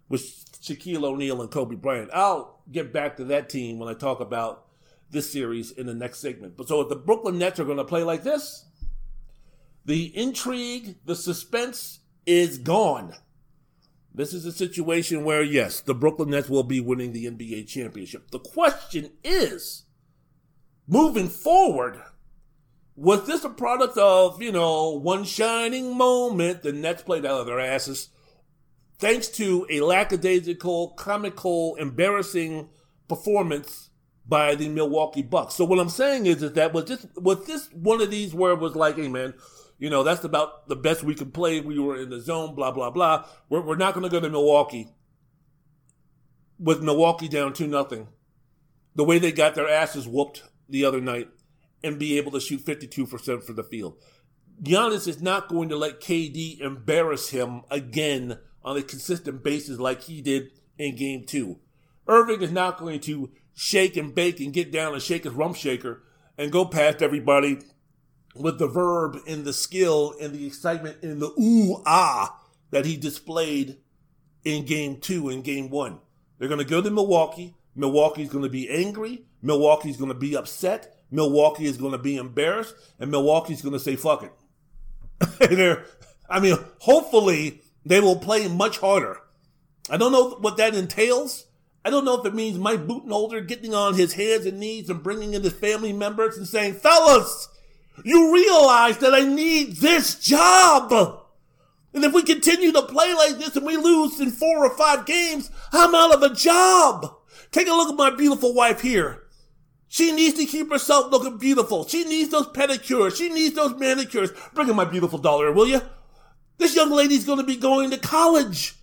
with 0.10 0.22
Shaquille 0.62 1.04
O'Neal 1.04 1.42
and 1.42 1.52
Kobe 1.52 1.76
Bryant. 1.76 2.10
I'll 2.14 2.62
get 2.72 2.94
back 2.94 3.18
to 3.18 3.26
that 3.26 3.50
team 3.50 3.80
when 3.80 3.90
I 3.90 3.94
talk 3.94 4.20
about 4.20 4.66
this 5.10 5.32
series 5.32 5.72
in 5.72 5.86
the 5.86 5.94
next 5.94 6.20
segment. 6.20 6.58
But 6.58 6.68
so 6.68 6.82
if 6.82 6.90
the 6.90 6.96
Brooklyn 6.96 7.38
Nets 7.38 7.60
are 7.60 7.66
going 7.66 7.78
to 7.78 7.86
play 7.86 8.04
like 8.04 8.24
this, 8.24 8.66
the 9.86 10.16
intrigue, 10.18 10.98
the 11.06 11.16
suspense 11.16 12.00
is 12.26 12.58
gone. 12.58 13.14
This 14.14 14.34
is 14.34 14.46
a 14.46 14.52
situation 14.52 15.24
where, 15.24 15.44
yes, 15.44 15.80
the 15.80 15.94
Brooklyn 15.94 16.32
Nets 16.32 16.50
will 16.50 16.64
be 16.64 16.80
winning 16.80 17.14
the 17.14 17.26
NBA 17.26 17.68
championship. 17.68 18.32
The 18.32 18.40
question 18.40 19.12
is, 19.24 19.84
moving 20.88 21.30
forward, 21.30 22.02
was 22.98 23.28
this 23.28 23.44
a 23.44 23.50
product 23.50 23.96
of, 24.00 24.42
you 24.42 24.52
know, 24.52 24.90
one 24.90 25.24
shining 25.24 25.96
moment, 25.96 26.64
the 26.64 26.74
Nets 26.74 27.04
played 27.04 27.28
out 27.28 27.42
of 27.42 27.46
their 27.46 27.60
asses, 27.60 28.10
thanks 28.98 29.28
to 29.28 29.68
a 29.70 29.82
lackadaisical, 29.82 30.90
comical, 30.98 31.76
embarrassing 31.76 32.70
performance 33.08 33.92
by 34.28 34.56
the 34.56 34.68
Milwaukee 34.68 35.22
Bucks. 35.22 35.54
So 35.54 35.64
what 35.64 35.80
I'm 35.80 35.90
saying 35.90 36.26
is, 36.26 36.42
is 36.42 36.54
that 36.54 36.74
was 36.74 36.86
this 36.86 37.06
was 37.16 37.46
this 37.46 37.70
one 37.72 38.02
of 38.02 38.10
these 38.10 38.34
where 38.34 38.52
it 38.52 38.60
was 38.60 38.76
like, 38.76 38.96
hey 38.96 39.08
man, 39.08 39.36
you 39.78 39.92
know, 39.92 40.02
that's 40.02 40.24
about 40.24 40.68
the 40.68 40.76
best 40.76 41.04
we 41.04 41.14
could 41.14 41.36
play. 41.36 41.62
We 41.62 41.78
were 41.78 42.02
in 42.02 42.10
the 42.10 42.20
zone, 42.20 42.56
blah 42.56 42.72
blah 42.72 42.90
blah. 42.90 43.26
We're, 43.48 43.62
we're 43.62 43.76
not 43.76 43.94
going 43.94 44.06
to 44.06 44.10
go 44.10 44.20
to 44.20 44.30
Milwaukee 44.30 44.90
with 46.58 46.82
Milwaukee 46.82 47.28
down 47.28 47.54
two 47.54 47.68
nothing. 47.68 48.08
The 48.96 49.04
way 49.04 49.20
they 49.20 49.32
got 49.32 49.54
their 49.54 49.70
asses 49.70 50.08
whooped 50.08 50.44
the 50.68 50.84
other 50.84 51.00
night 51.00 51.30
and 51.88 51.98
be 51.98 52.18
able 52.18 52.32
to 52.34 52.40
shoot 52.40 52.64
52% 52.64 53.44
for 53.44 53.54
the 53.54 53.64
field. 53.64 53.98
Giannis 54.62 55.08
is 55.08 55.22
not 55.22 55.50
going 55.50 55.70
to 55.70 55.76
let 55.76 56.02
KD 56.02 56.60
embarrass 56.62 57.30
him 57.30 57.62
again 57.70 58.40
on 58.64 58.78
a 58.78 58.82
consistent 58.82 59.44
basis 59.44 59.80
like 59.80 60.04
he 60.04 60.22
did 60.22 60.52
in 60.78 60.96
game 60.96 61.26
two. 61.26 61.60
Irving 62.08 62.42
is 62.42 62.52
not 62.52 62.78
going 62.78 63.00
to 63.02 63.30
shake 63.54 63.98
and 63.98 64.14
bake 64.14 64.40
and 64.40 64.54
get 64.54 64.72
down 64.72 64.94
and 64.94 65.02
shake 65.02 65.24
his 65.24 65.34
rump 65.34 65.56
shaker 65.56 66.04
and 66.38 66.52
go 66.52 66.66
past 66.66 67.02
everybody 67.02 67.60
with 68.36 68.60
the 68.60 68.68
verb 68.68 69.18
and 69.28 69.46
the 69.46 69.54
skill 69.54 70.14
and 70.22 70.34
the 70.34 70.46
excitement 70.46 70.98
and 71.02 71.22
the 71.22 71.32
ooh 71.40 71.82
ah 71.86 72.40
that 72.72 72.86
he 72.86 72.98
displayed 72.98 73.78
in 74.44 74.66
game 74.66 75.00
two 75.00 75.30
and 75.30 75.44
game 75.44 75.70
one. 75.70 76.00
They're 76.38 76.48
going 76.48 76.60
to 76.60 76.66
go 76.66 76.82
to 76.82 76.92
Milwaukee. 76.92 77.56
Milwaukee's 77.76 78.30
going 78.30 78.44
to 78.44 78.50
be 78.50 78.70
angry. 78.70 79.26
Milwaukee's 79.42 79.98
going 79.98 80.12
to 80.12 80.18
be 80.18 80.36
upset. 80.36 80.97
Milwaukee 81.12 81.66
is 81.66 81.78
going 81.78 81.94
to 81.94 81.98
be 81.98 82.18
embarrassed 82.18 82.76
and 83.00 83.12
Milwaukee's 83.12 83.62
going 83.62 83.74
to 83.74 83.80
say, 83.80 83.96
fuck 83.96 84.24
it. 84.24 85.86
I 86.30 86.40
mean, 86.40 86.58
hopefully 86.80 87.62
they 87.86 88.00
will 88.00 88.18
play 88.18 88.48
much 88.48 88.80
harder. 88.80 89.20
I 89.90 89.98
don't 89.98 90.12
know 90.12 90.32
what 90.32 90.58
that 90.58 90.76
entails. 90.76 91.46
I 91.86 91.90
don't 91.90 92.04
know 92.04 92.20
if 92.20 92.26
it 92.26 92.36
means 92.36 92.58
Mike 92.58 92.86
Budenholzer 92.86 93.48
getting 93.48 93.74
on 93.74 93.94
his 93.94 94.14
hands 94.14 94.46
and 94.46 94.60
knees 94.60 94.90
and 94.90 95.02
bringing 95.02 95.34
in 95.34 95.44
his 95.44 95.54
family 95.54 95.94
members 95.94 96.38
and 96.38 96.46
saying, 96.46 96.74
fellas, 96.74 97.48
you 98.04 98.34
realize 98.34 98.98
that 98.98 99.14
I 99.14 99.22
need 99.22 99.78
this 99.78 100.16
job. 100.16 101.24
And 101.94 102.04
if 102.04 102.14
we 102.14 102.24
continue 102.24 102.72
to 102.74 102.82
play 102.82 103.14
like 103.14 103.38
this 103.38 103.56
and 103.56 103.66
we 103.66 103.78
lose 103.78 104.20
in 104.20 104.32
four 104.32 104.66
or 104.66 104.78
five 104.78 105.06
games, 105.06 105.50
I'm 105.72 105.96
out 105.96 106.14
of 106.14 106.22
a 106.22 106.36
job. 106.36 107.16
Take 107.52 107.68
a 107.68 107.72
look 107.72 107.90
at 107.90 107.96
my 107.96 108.10
beautiful 108.10 108.54
wife 108.54 108.82
here. 108.82 109.24
She 109.88 110.12
needs 110.12 110.38
to 110.38 110.46
keep 110.46 110.70
herself 110.70 111.12
looking 111.12 111.38
beautiful. 111.38 111.88
She 111.88 112.04
needs 112.04 112.30
those 112.30 112.48
pedicures. 112.48 113.16
She 113.16 113.30
needs 113.30 113.56
those 113.56 113.76
manicures. 113.76 114.32
Bring 114.54 114.70
in 114.70 114.76
my 114.76 114.86
beautiful 114.86 115.20
daughter, 115.20 115.52
will 115.52 115.68
you? 115.68 115.82
This 116.58 116.76
young 116.76 116.92
lady's 116.92 117.26
going 117.26 117.40
to 117.40 117.46
be 117.46 117.56
going 117.56 117.92
to 117.92 117.98
college. 117.98 118.76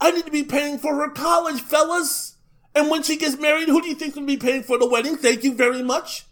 I 0.00 0.10
need 0.10 0.26
to 0.26 0.30
be 0.30 0.44
paying 0.44 0.78
for 0.78 0.94
her 0.94 1.10
college, 1.10 1.60
fellas. 1.60 2.36
And 2.74 2.90
when 2.90 3.02
she 3.02 3.16
gets 3.16 3.38
married, 3.38 3.68
who 3.68 3.80
do 3.80 3.88
you 3.88 3.94
think's 3.94 4.14
going 4.14 4.26
to 4.26 4.32
be 4.32 4.36
paying 4.36 4.62
for 4.62 4.78
the 4.78 4.88
wedding? 4.88 5.16
Thank 5.16 5.42
you 5.42 5.54
very 5.54 5.82
much. 5.82 6.26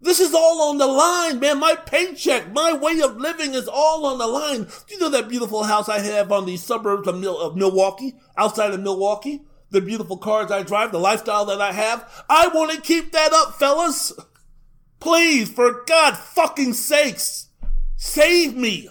This 0.00 0.18
is 0.18 0.34
all 0.34 0.70
on 0.70 0.78
the 0.78 0.86
line, 0.86 1.38
man. 1.38 1.60
My 1.60 1.74
paycheck, 1.74 2.52
my 2.52 2.72
way 2.72 3.00
of 3.00 3.18
living 3.18 3.54
is 3.54 3.68
all 3.68 4.06
on 4.06 4.18
the 4.18 4.26
line. 4.26 4.64
Do 4.64 4.94
you 4.94 4.98
know 4.98 5.08
that 5.10 5.28
beautiful 5.28 5.62
house 5.64 5.88
I 5.88 6.00
have 6.00 6.32
on 6.32 6.46
the 6.46 6.56
suburbs 6.56 7.06
of, 7.06 7.18
Mil- 7.18 7.38
of 7.38 7.56
Milwaukee, 7.56 8.14
outside 8.36 8.72
of 8.72 8.80
Milwaukee? 8.80 9.42
The 9.72 9.80
beautiful 9.80 10.18
cars 10.18 10.50
I 10.50 10.62
drive, 10.62 10.92
the 10.92 10.98
lifestyle 10.98 11.46
that 11.46 11.60
I 11.60 11.72
have. 11.72 12.24
I 12.28 12.48
want 12.48 12.72
to 12.72 12.80
keep 12.80 13.12
that 13.12 13.32
up, 13.32 13.54
fellas. 13.54 14.12
Please, 15.00 15.50
for 15.50 15.82
God 15.86 16.16
fucking 16.16 16.74
sakes, 16.74 17.48
save 17.96 18.54
me. 18.54 18.88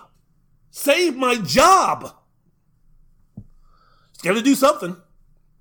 Save 0.72 1.16
my 1.16 1.36
job. 1.36 2.16
It's 4.14 4.22
got 4.22 4.34
to 4.34 4.42
do 4.42 4.56
something. 4.56 4.98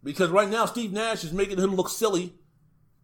Because 0.02 0.30
right 0.30 0.48
now, 0.48 0.64
Steve 0.66 0.92
Nash 0.92 1.24
is 1.24 1.33
making 1.33 1.59
him 1.59 1.74
look 1.74 1.88
silly 1.88 2.35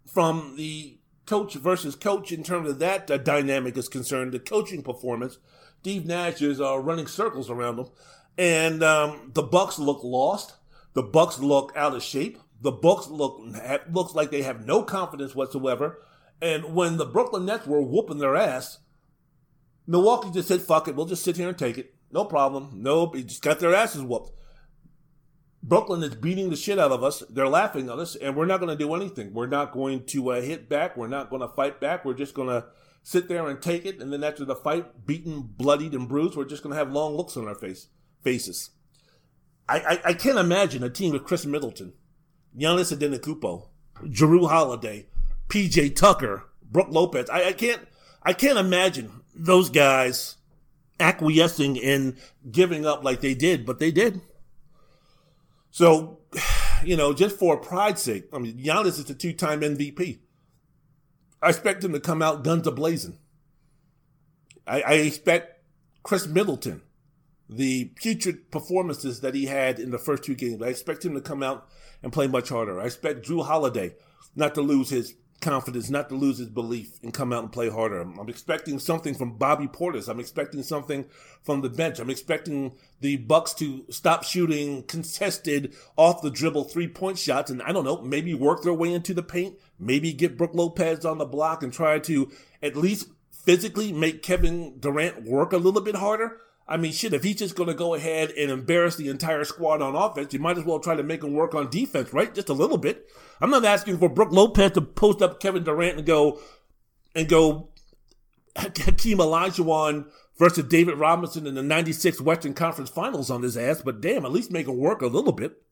from 0.07 0.55
the 0.57 0.99
coach 1.27 1.55
versus 1.55 1.95
coach 1.95 2.33
in 2.33 2.43
terms 2.43 2.71
of 2.71 2.79
that 2.79 3.11
uh, 3.11 3.19
dynamic 3.19 3.77
is 3.77 3.89
concerned. 3.89 4.33
The 4.33 4.39
coaching 4.39 4.83
performance, 4.83 5.39
Steve 5.81 6.07
Nash 6.07 6.41
is 6.41 6.61
uh, 6.61 6.79
running 6.79 7.07
circles 7.07 7.51
around 7.51 7.79
him, 7.79 7.87
and 8.39 8.83
um, 8.83 9.33
the 9.35 9.43
Bucks 9.43 9.79
look 9.79 10.03
lost. 10.03 10.55
The 10.97 11.03
Bucks 11.03 11.39
look 11.39 11.75
out 11.77 11.95
of 11.95 12.03
shape. 12.03 12.39
The 12.63 12.73
Bucks 12.73 13.09
look 13.09 13.43
looks 13.93 14.15
like 14.15 14.31
they 14.31 14.41
have 14.41 14.65
no 14.65 14.83
confidence 14.83 15.35
whatsoever. 15.35 16.03
And 16.41 16.75
when 16.75 16.97
the 16.97 17.05
Brooklyn 17.05 17.45
Nets 17.45 17.67
were 17.67 17.83
whooping 17.83 18.17
their 18.17 18.35
ass, 18.35 18.79
Milwaukee 19.87 20.31
just 20.31 20.49
said, 20.49 20.63
"Fuck 20.63 20.89
it, 20.89 20.97
we'll 20.97 21.05
just 21.05 21.23
sit 21.23 21.37
here 21.37 21.51
and 21.51 21.59
take 21.59 21.77
it. 21.77 21.95
No 22.11 22.25
problem. 22.25 22.71
Nope, 22.77 23.15
just 23.17 23.43
got 23.43 23.61
their 23.61 23.75
asses 23.75 24.01
whooped." 24.01 24.31
Brooklyn 25.63 26.03
is 26.03 26.15
beating 26.15 26.49
the 26.49 26.57
shit 26.57 26.79
out 26.79 26.93
of 26.93 27.05
us. 27.05 27.23
They're 27.29 27.47
laughing 27.47 27.91
at 27.91 27.99
us, 27.99 28.17
and 28.17 28.35
we're 28.35 28.47
not 28.47 28.61
going 28.61 28.75
to 28.75 28.83
do 28.83 28.95
anything. 28.95 29.35
We're 29.35 29.49
not 29.49 29.73
going 29.73 30.07
to 30.07 30.31
uh, 30.31 30.41
hit 30.41 30.67
back. 30.67 30.97
We're 30.97 31.09
not 31.09 31.29
going 31.29 31.43
to 31.43 31.55
fight 31.55 31.79
back. 31.79 32.07
We're 32.07 32.15
just 32.15 32.33
going 32.33 32.49
to 32.49 32.69
sit 33.03 33.29
there 33.29 33.47
and 33.49 33.61
take 33.61 33.85
it. 33.85 34.01
And 34.01 34.11
then 34.11 34.25
after 34.25 34.47
the 34.47 34.57
fight, 34.57 35.05
beaten, 35.05 35.43
bloodied, 35.43 35.93
and 35.93 36.09
bruised, 36.09 36.37
we're 36.37 36.47
just 36.47 36.63
going 36.63 36.73
to 36.73 36.79
have 36.79 36.91
long 36.91 37.17
looks 37.17 37.37
on 37.37 37.47
our 37.47 37.55
face 37.55 37.89
faces. 38.23 38.71
I, 39.69 39.79
I, 39.79 40.01
I 40.07 40.13
can't 40.15 40.39
imagine 40.39 40.83
a 40.85 40.91
team 40.91 41.13
with 41.13 41.25
Khris 41.25 41.47
Middleton, 41.47 41.93
Giannis 42.57 42.97
Antetokounmpo, 42.97 43.67
Jrue 44.05 44.49
Holiday, 44.49 45.07
PJ 45.49 45.97
Tucker, 45.97 46.45
Brook 46.63 46.89
Lopez. 46.91 47.29
I, 47.31 47.49
I 47.49 47.53
can't 47.53 47.81
I 48.23 48.33
can't 48.33 48.59
imagine 48.59 49.11
those 49.35 49.71
guys 49.71 50.37
acquiescing 50.99 51.83
and 51.83 52.17
giving 52.51 52.87
up 52.87 53.05
like 53.05 53.21
they 53.21 53.35
did, 53.35 53.67
but 53.67 53.79
they 53.79 53.91
did. 53.91 54.21
So, 55.71 56.21
you 56.85 56.97
know, 56.97 57.13
just 57.13 57.39
for 57.39 57.57
pride's 57.57 58.03
sake, 58.03 58.29
I 58.33 58.39
mean, 58.39 58.57
Giannis 58.59 58.99
is 58.99 59.11
a 59.11 59.15
two 59.15 59.33
time 59.33 59.61
MVP. 59.61 60.21
I 61.43 61.51
expect 61.51 61.85
him 61.85 61.93
to 61.93 62.01
come 62.01 62.23
out 62.23 62.45
guns 62.45 62.67
a 62.67 62.73
blazing. 62.73 63.19
I, 64.67 64.81
I 64.81 64.93
expect 64.95 65.63
Chris 66.03 66.27
Middleton, 66.27 66.83
the 67.49 67.87
putrid 67.97 68.51
performances 68.51 69.21
that 69.21 69.35
he 69.35 69.47
had 69.47 69.79
in 69.79 69.91
the 69.91 69.99
first 69.99 70.25
two 70.25 70.35
games, 70.35 70.63
I 70.63 70.69
expect 70.69 71.05
him 71.05 71.15
to 71.15 71.21
come 71.21 71.43
out 71.43 71.69
and 72.03 72.13
play 72.13 72.27
much 72.27 72.49
harder. 72.49 72.81
I 72.81 72.87
expect 72.87 73.27
Jrue 73.27 73.47
Holiday 73.47 73.95
not 74.35 74.55
to 74.55 74.63
lose 74.63 74.91
his 74.91 75.15
confidence, 75.41 75.91
not 75.91 76.09
to 76.09 76.15
lose 76.15 76.39
his 76.39 76.49
belief 76.49 76.99
and 77.03 77.13
come 77.13 77.33
out 77.33 77.43
and 77.43 77.53
play 77.53 77.69
harder. 77.69 78.01
I'm 78.01 78.29
expecting 78.29 78.79
something 78.79 79.15
from 79.15 79.37
Bobby 79.37 79.67
Portis. 79.67 80.09
I'm 80.09 80.21
expecting 80.21 80.63
something 80.63 81.05
from 81.43 81.61
the 81.61 81.69
bench. 81.69 81.99
I'm 81.99 82.11
expecting 82.11 82.73
the 83.01 83.17
Bucks 83.17 83.53
to 83.55 83.85
stop 83.91 84.25
shooting 84.25 84.83
contested 84.85 85.75
off 85.97 86.23
the 86.23 86.31
dribble 86.31 86.65
three 86.65 86.89
point 86.89 87.19
shots 87.19 87.51
and 87.51 87.63
I 87.63 87.73
don't 87.73 87.85
know, 87.85 88.01
maybe 88.01 88.35
work 88.35 88.63
their 88.63 88.73
way 88.73 88.93
into 88.93 89.15
the 89.15 89.23
paint, 89.23 89.57
maybe 89.79 90.13
get 90.13 90.39
Brook 90.39 90.53
Lopez 90.55 91.05
on 91.05 91.19
the 91.19 91.25
block 91.27 91.63
and 91.63 91.73
try 91.73 91.99
to 92.01 92.31
at 92.63 92.77
least 92.77 93.09
physically 93.31 93.93
make 93.93 94.23
Kevin 94.23 94.79
Durant 94.81 95.23
work 95.23 95.53
a 95.53 95.59
little 95.59 95.83
bit 95.83 95.97
harder. 95.97 96.41
I 96.69 96.77
mean, 96.77 96.93
shit, 96.93 97.13
if 97.13 97.23
he's 97.23 97.37
just 97.37 97.55
going 97.55 97.69
to 97.69 97.75
go 97.75 97.95
ahead 97.95 98.31
and 98.33 98.51
embarrass 98.51 98.97
the 98.97 99.09
entire 99.09 99.45
squad 99.45 99.81
on 99.83 99.95
offense, 99.95 100.33
you 100.33 100.41
might 100.41 100.59
as 100.59 100.65
well 100.65 100.81
try 100.81 100.97
to 100.97 101.03
make 101.03 101.23
him 101.23 101.33
work 101.33 101.55
on 101.55 101.71
defense, 101.71 102.13
right? 102.13 102.35
Just 102.35 102.49
a 102.49 102.55
little 102.55 102.79
bit. 102.79 103.09
I'm 103.41 103.51
not 103.51 103.65
asking 103.65 103.99
for 103.99 104.09
Brook 104.09 104.33
Lopez 104.33 104.73
to 104.73 104.81
post 104.81 105.23
up 105.23 105.39
Kevin 105.39 105.63
Durant 105.63 105.99
and 105.99 106.07
go, 106.07 106.41
and 107.15 107.29
go 107.29 107.69
Hakeem 108.57 109.19
Olajuwon 109.19 110.07
versus 110.39 110.65
David 110.65 110.99
Robinson 110.99 111.47
in 111.47 111.55
the 111.55 111.63
96 111.63 112.21
Western 112.21 112.53
Conference 112.55 112.91
Finals 112.91 113.31
on 113.31 113.43
his 113.43 113.57
ass, 113.57 113.83
but 113.83 114.01
damn, 114.01 114.25
at 114.25 114.33
least 114.33 114.51
make 114.51 114.67
him 114.67 114.77
work 114.77 115.03
a 115.03 115.07
little 115.07 115.33
bit. 115.33 115.63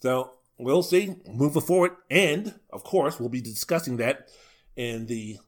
So 0.00 0.32
we'll 0.58 0.82
see 0.82 1.16
moving 1.26 1.62
forward. 1.62 1.92
And 2.10 2.54
of 2.70 2.84
course, 2.84 3.18
we'll 3.18 3.28
be 3.28 3.40
discussing 3.40 3.96
that 3.96 4.28
in 4.76 5.06
the 5.06 5.38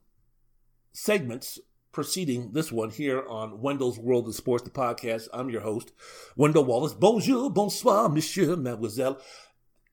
segments 0.93 1.59
preceding 1.93 2.53
this 2.53 2.71
one 2.71 2.91
here 2.91 3.27
on 3.27 3.61
Wendell's 3.61 3.99
World 3.99 4.29
of 4.29 4.35
Sports, 4.35 4.65
the 4.65 4.71
podcast. 4.71 5.29
I'm 5.33 5.51
your 5.51 5.63
host, 5.63 5.93
Wendell 6.37 6.65
Wallace. 6.65 6.95
Bonjour, 6.95 7.51
bonsoir, 7.51 8.09
monsieur, 8.09 8.57
mademoiselle. 8.57 9.21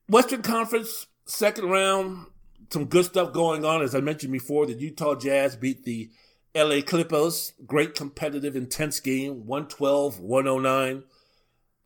Western 0.08 0.42
Conference, 0.42 1.06
second 1.26 1.68
round, 1.68 2.26
some 2.70 2.86
good 2.86 3.04
stuff 3.04 3.32
going 3.32 3.64
on. 3.64 3.82
As 3.82 3.94
I 3.94 4.00
mentioned 4.00 4.32
before, 4.32 4.66
the 4.66 4.74
Utah 4.74 5.14
Jazz 5.14 5.56
beat 5.56 5.84
the 5.84 6.10
LA 6.54 6.80
Clippers. 6.82 7.52
Great 7.66 7.94
competitive, 7.94 8.56
intense 8.56 9.00
game, 9.00 9.46
112 9.46 10.20
109. 10.20 11.04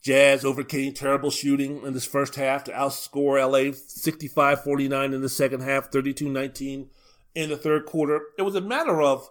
Jazz 0.03 0.45
overcame 0.45 0.93
terrible 0.93 1.31
shooting 1.31 1.83
in 1.87 1.93
this 1.93 2.05
first 2.05 2.35
half 2.35 2.65
to 2.65 2.73
outscore 2.73 3.41
LA 3.41 3.73
65 3.73 4.65
49 4.65 5.15
in 5.15 5.23
the 5.23 5.29
second 5.29 5.63
half, 5.63 5.93
32 5.93 6.29
19 6.29 6.91
in 7.35 7.49
the 7.49 7.57
third 7.57 7.87
quarter. 7.87 8.21
It 8.37 8.43
was 8.43 8.57
a 8.57 8.61
matter 8.61 9.01
of 9.01 9.29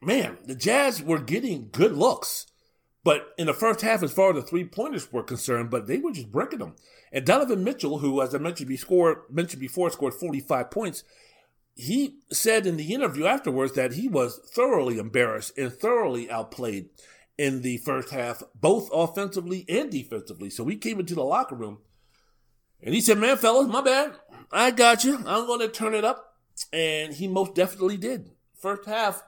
man, 0.00 0.38
the 0.44 0.54
Jazz 0.54 1.02
were 1.02 1.20
getting 1.20 1.68
good 1.72 1.92
looks. 1.92 2.46
But 3.04 3.32
in 3.38 3.46
the 3.46 3.54
first 3.54 3.80
half, 3.80 4.02
as 4.02 4.12
far 4.12 4.30
as 4.30 4.36
the 4.36 4.42
three 4.42 4.64
pointers 4.64 5.10
were 5.12 5.22
concerned, 5.22 5.70
but 5.70 5.86
they 5.86 5.98
were 5.98 6.12
just 6.12 6.32
breaking 6.32 6.58
them. 6.58 6.74
And 7.12 7.24
Donovan 7.24 7.64
Mitchell, 7.64 7.98
who, 7.98 8.20
as 8.20 8.34
I 8.34 8.38
mentioned 8.38 8.68
before, 8.68 9.24
mentioned 9.30 9.60
before, 9.60 9.90
scored 9.90 10.14
45 10.14 10.70
points, 10.70 11.04
he 11.74 12.18
said 12.32 12.66
in 12.66 12.76
the 12.76 12.92
interview 12.92 13.24
afterwards 13.24 13.72
that 13.74 13.94
he 13.94 14.08
was 14.08 14.40
thoroughly 14.52 14.98
embarrassed 14.98 15.56
and 15.56 15.72
thoroughly 15.72 16.30
outplayed 16.30 16.90
in 17.38 17.62
the 17.62 17.78
first 17.78 18.10
half, 18.10 18.42
both 18.54 18.90
offensively 18.92 19.64
and 19.68 19.90
defensively. 19.90 20.50
So 20.50 20.66
he 20.66 20.76
came 20.76 20.98
into 20.98 21.14
the 21.14 21.22
locker 21.22 21.54
room 21.54 21.78
and 22.82 22.94
he 22.94 23.00
said, 23.00 23.18
Man, 23.18 23.36
fellas, 23.36 23.68
my 23.68 23.80
bad. 23.80 24.12
I 24.50 24.72
got 24.72 25.04
you. 25.04 25.16
I'm 25.24 25.46
going 25.46 25.60
to 25.60 25.68
turn 25.68 25.94
it 25.94 26.04
up. 26.04 26.34
And 26.72 27.14
he 27.14 27.28
most 27.28 27.54
definitely 27.54 27.96
did. 27.96 28.32
First 28.60 28.88
half, 28.88 29.22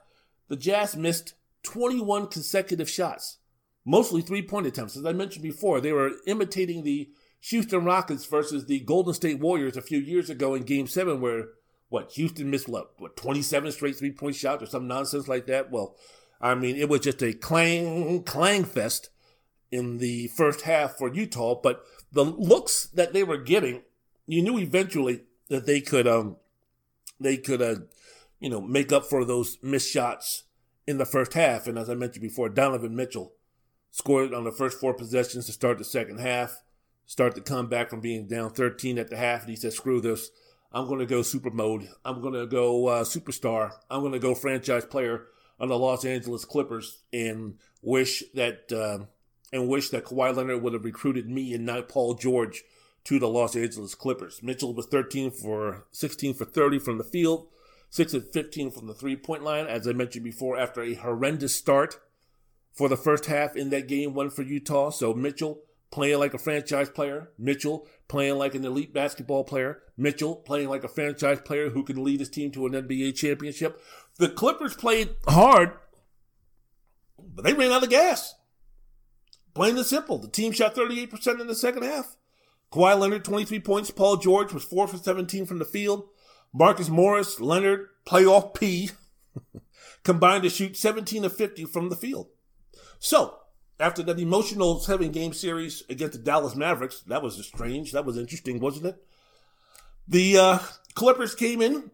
the 0.50 0.56
Jazz 0.56 0.96
missed 0.96 1.34
21 1.62 2.26
consecutive 2.26 2.90
shots, 2.90 3.38
mostly 3.86 4.20
three 4.20 4.42
point 4.42 4.66
attempts. 4.66 4.96
As 4.96 5.06
I 5.06 5.12
mentioned 5.12 5.44
before, 5.44 5.80
they 5.80 5.92
were 5.92 6.10
imitating 6.26 6.82
the 6.82 7.08
Houston 7.42 7.84
Rockets 7.84 8.26
versus 8.26 8.66
the 8.66 8.80
Golden 8.80 9.14
State 9.14 9.38
Warriors 9.38 9.76
a 9.76 9.82
few 9.82 9.98
years 9.98 10.28
ago 10.28 10.54
in 10.54 10.64
Game 10.64 10.86
7, 10.86 11.20
where 11.20 11.46
what 11.88 12.12
Houston 12.12 12.50
missed 12.50 12.68
what, 12.68 12.92
what 12.98 13.16
27 13.16 13.72
straight 13.72 13.96
three 13.96 14.10
point 14.10 14.34
shots 14.34 14.62
or 14.62 14.66
some 14.66 14.88
nonsense 14.88 15.28
like 15.28 15.46
that. 15.46 15.70
Well, 15.70 15.96
I 16.40 16.56
mean, 16.56 16.76
it 16.76 16.88
was 16.88 17.00
just 17.00 17.22
a 17.22 17.32
clang 17.32 18.24
clang 18.24 18.64
fest 18.64 19.10
in 19.70 19.98
the 19.98 20.28
first 20.28 20.62
half 20.62 20.96
for 20.96 21.14
Utah, 21.14 21.60
but 21.62 21.84
the 22.10 22.24
looks 22.24 22.86
that 22.86 23.12
they 23.12 23.22
were 23.22 23.38
getting, 23.38 23.82
you 24.26 24.42
knew 24.42 24.58
eventually 24.58 25.22
that 25.48 25.66
they 25.66 25.80
could 25.80 26.08
um 26.08 26.36
they 27.20 27.36
could 27.36 27.62
uh, 27.62 27.76
you 28.40 28.48
know, 28.50 28.60
make 28.60 28.90
up 28.90 29.04
for 29.04 29.24
those 29.24 29.58
missed 29.62 29.90
shots 29.90 30.44
in 30.86 30.98
the 30.98 31.04
first 31.04 31.34
half. 31.34 31.66
And 31.66 31.78
as 31.78 31.88
I 31.88 31.94
mentioned 31.94 32.22
before, 32.22 32.48
Donovan 32.48 32.96
Mitchell 32.96 33.32
scored 33.90 34.34
on 34.34 34.44
the 34.44 34.52
first 34.52 34.80
four 34.80 34.94
possessions 34.94 35.46
to 35.46 35.52
start 35.52 35.78
the 35.78 35.84
second 35.84 36.20
half, 36.20 36.62
start 37.06 37.34
to 37.34 37.40
come 37.40 37.68
back 37.68 37.90
from 37.90 38.00
being 38.00 38.26
down 38.26 38.50
13 38.50 38.98
at 38.98 39.10
the 39.10 39.16
half. 39.16 39.42
And 39.42 39.50
he 39.50 39.56
said, 39.56 39.72
screw 39.72 40.00
this. 40.00 40.30
I'm 40.72 40.86
going 40.86 41.00
to 41.00 41.06
go 41.06 41.22
super 41.22 41.50
mode. 41.50 41.88
I'm 42.04 42.20
going 42.20 42.34
to 42.34 42.46
go 42.46 42.86
uh, 42.86 43.04
superstar. 43.04 43.72
I'm 43.90 44.00
going 44.00 44.12
to 44.12 44.18
go 44.18 44.34
franchise 44.34 44.84
player 44.84 45.26
on 45.58 45.68
the 45.68 45.78
Los 45.78 46.04
Angeles 46.04 46.44
Clippers 46.44 47.02
and 47.12 47.58
wish 47.82 48.22
that, 48.34 48.72
uh, 48.72 49.04
and 49.52 49.68
wish 49.68 49.90
that 49.90 50.04
Kawhi 50.04 50.34
Leonard 50.34 50.62
would 50.62 50.72
have 50.72 50.84
recruited 50.84 51.28
me 51.28 51.52
and 51.52 51.66
not 51.66 51.88
Paul 51.88 52.14
George 52.14 52.62
to 53.04 53.18
the 53.18 53.28
Los 53.28 53.56
Angeles 53.56 53.94
Clippers. 53.94 54.42
Mitchell 54.42 54.74
was 54.74 54.86
13 54.86 55.30
for 55.30 55.86
16 55.90 56.34
for 56.34 56.44
30 56.44 56.78
from 56.78 56.98
the 56.98 57.04
field, 57.04 57.48
6 57.90 58.14
of 58.14 58.32
15 58.32 58.70
from 58.70 58.86
the 58.86 58.94
three 58.94 59.16
point 59.16 59.42
line, 59.42 59.66
as 59.66 59.86
I 59.86 59.92
mentioned 59.92 60.24
before, 60.24 60.56
after 60.56 60.82
a 60.82 60.94
horrendous 60.94 61.54
start 61.54 61.98
for 62.72 62.88
the 62.88 62.96
first 62.96 63.26
half 63.26 63.56
in 63.56 63.70
that 63.70 63.88
game 63.88 64.14
one 64.14 64.30
for 64.30 64.42
Utah. 64.42 64.90
So 64.90 65.12
Mitchell 65.12 65.62
playing 65.90 66.20
like 66.20 66.32
a 66.32 66.38
franchise 66.38 66.88
player, 66.88 67.30
Mitchell 67.36 67.86
playing 68.08 68.38
like 68.38 68.54
an 68.54 68.64
elite 68.64 68.94
basketball 68.94 69.42
player, 69.42 69.82
Mitchell 69.96 70.36
playing 70.36 70.68
like 70.68 70.84
a 70.84 70.88
franchise 70.88 71.40
player 71.40 71.70
who 71.70 71.82
can 71.82 72.02
lead 72.02 72.20
his 72.20 72.30
team 72.30 72.52
to 72.52 72.66
an 72.66 72.72
NBA 72.72 73.16
championship. 73.16 73.82
The 74.18 74.28
Clippers 74.28 74.76
played 74.76 75.16
hard, 75.26 75.72
but 77.18 77.44
they 77.44 77.54
ran 77.54 77.72
out 77.72 77.82
of 77.82 77.90
gas. 77.90 78.36
Plain 79.52 79.76
and 79.76 79.86
simple. 79.86 80.18
The 80.18 80.28
team 80.28 80.52
shot 80.52 80.76
38% 80.76 81.40
in 81.40 81.48
the 81.48 81.56
second 81.56 81.82
half. 81.82 82.16
Kawhi 82.72 82.96
Leonard, 82.96 83.24
23 83.24 83.58
points. 83.60 83.90
Paul 83.90 84.16
George 84.16 84.52
was 84.52 84.62
4 84.62 84.86
for 84.86 84.96
17 84.96 85.44
from 85.44 85.58
the 85.58 85.64
field. 85.64 86.08
Marcus 86.52 86.88
Morris, 86.88 87.40
Leonard, 87.40 87.88
playoff 88.06 88.54
P, 88.54 88.90
combined 90.02 90.42
to 90.42 90.50
shoot 90.50 90.76
17 90.76 91.24
of 91.24 91.36
50 91.36 91.64
from 91.66 91.88
the 91.88 91.96
field. 91.96 92.28
So, 92.98 93.38
after 93.78 94.02
that 94.02 94.18
emotional 94.18 94.78
seven 94.78 95.10
game 95.10 95.32
series 95.32 95.82
against 95.88 96.18
the 96.18 96.24
Dallas 96.24 96.54
Mavericks, 96.54 97.00
that 97.02 97.22
was 97.22 97.44
strange. 97.46 97.92
That 97.92 98.04
was 98.04 98.18
interesting, 98.18 98.60
wasn't 98.60 98.86
it? 98.86 99.02
The 100.06 100.38
uh, 100.38 100.58
Clippers 100.94 101.34
came 101.34 101.62
in, 101.62 101.90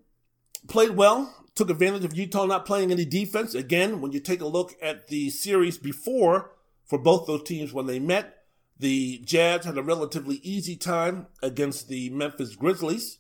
played 0.69 0.97
well, 0.97 1.35
took 1.55 1.71
advantage 1.71 2.05
of 2.05 2.17
Utah 2.17 2.47
not 2.47 2.67
playing 2.67 2.91
any 2.91 3.05
defense. 3.05 3.55
Again, 3.55 4.01
when 4.01 4.13
you 4.13 4.21
take 4.21 4.41
a 4.41 4.47
look 4.47 4.75
at 4.83 5.09
the 5.09 5.31
series 5.31 5.79
before 5.79 6.53
for 6.85 6.99
both 6.99 7.27
those 7.27 7.43
teams 7.43 7.73
when 7.73 7.87
they 7.87 7.99
met, 7.99 8.45
the 8.79 9.19
Jazz 9.25 9.65
had 9.65 9.79
a 9.79 9.83
relatively 9.83 10.37
easy 10.37 10.77
time 10.77 11.27
against 11.43 11.89
the 11.89 12.11
Memphis 12.11 12.57
Grizzlies, 12.57 13.19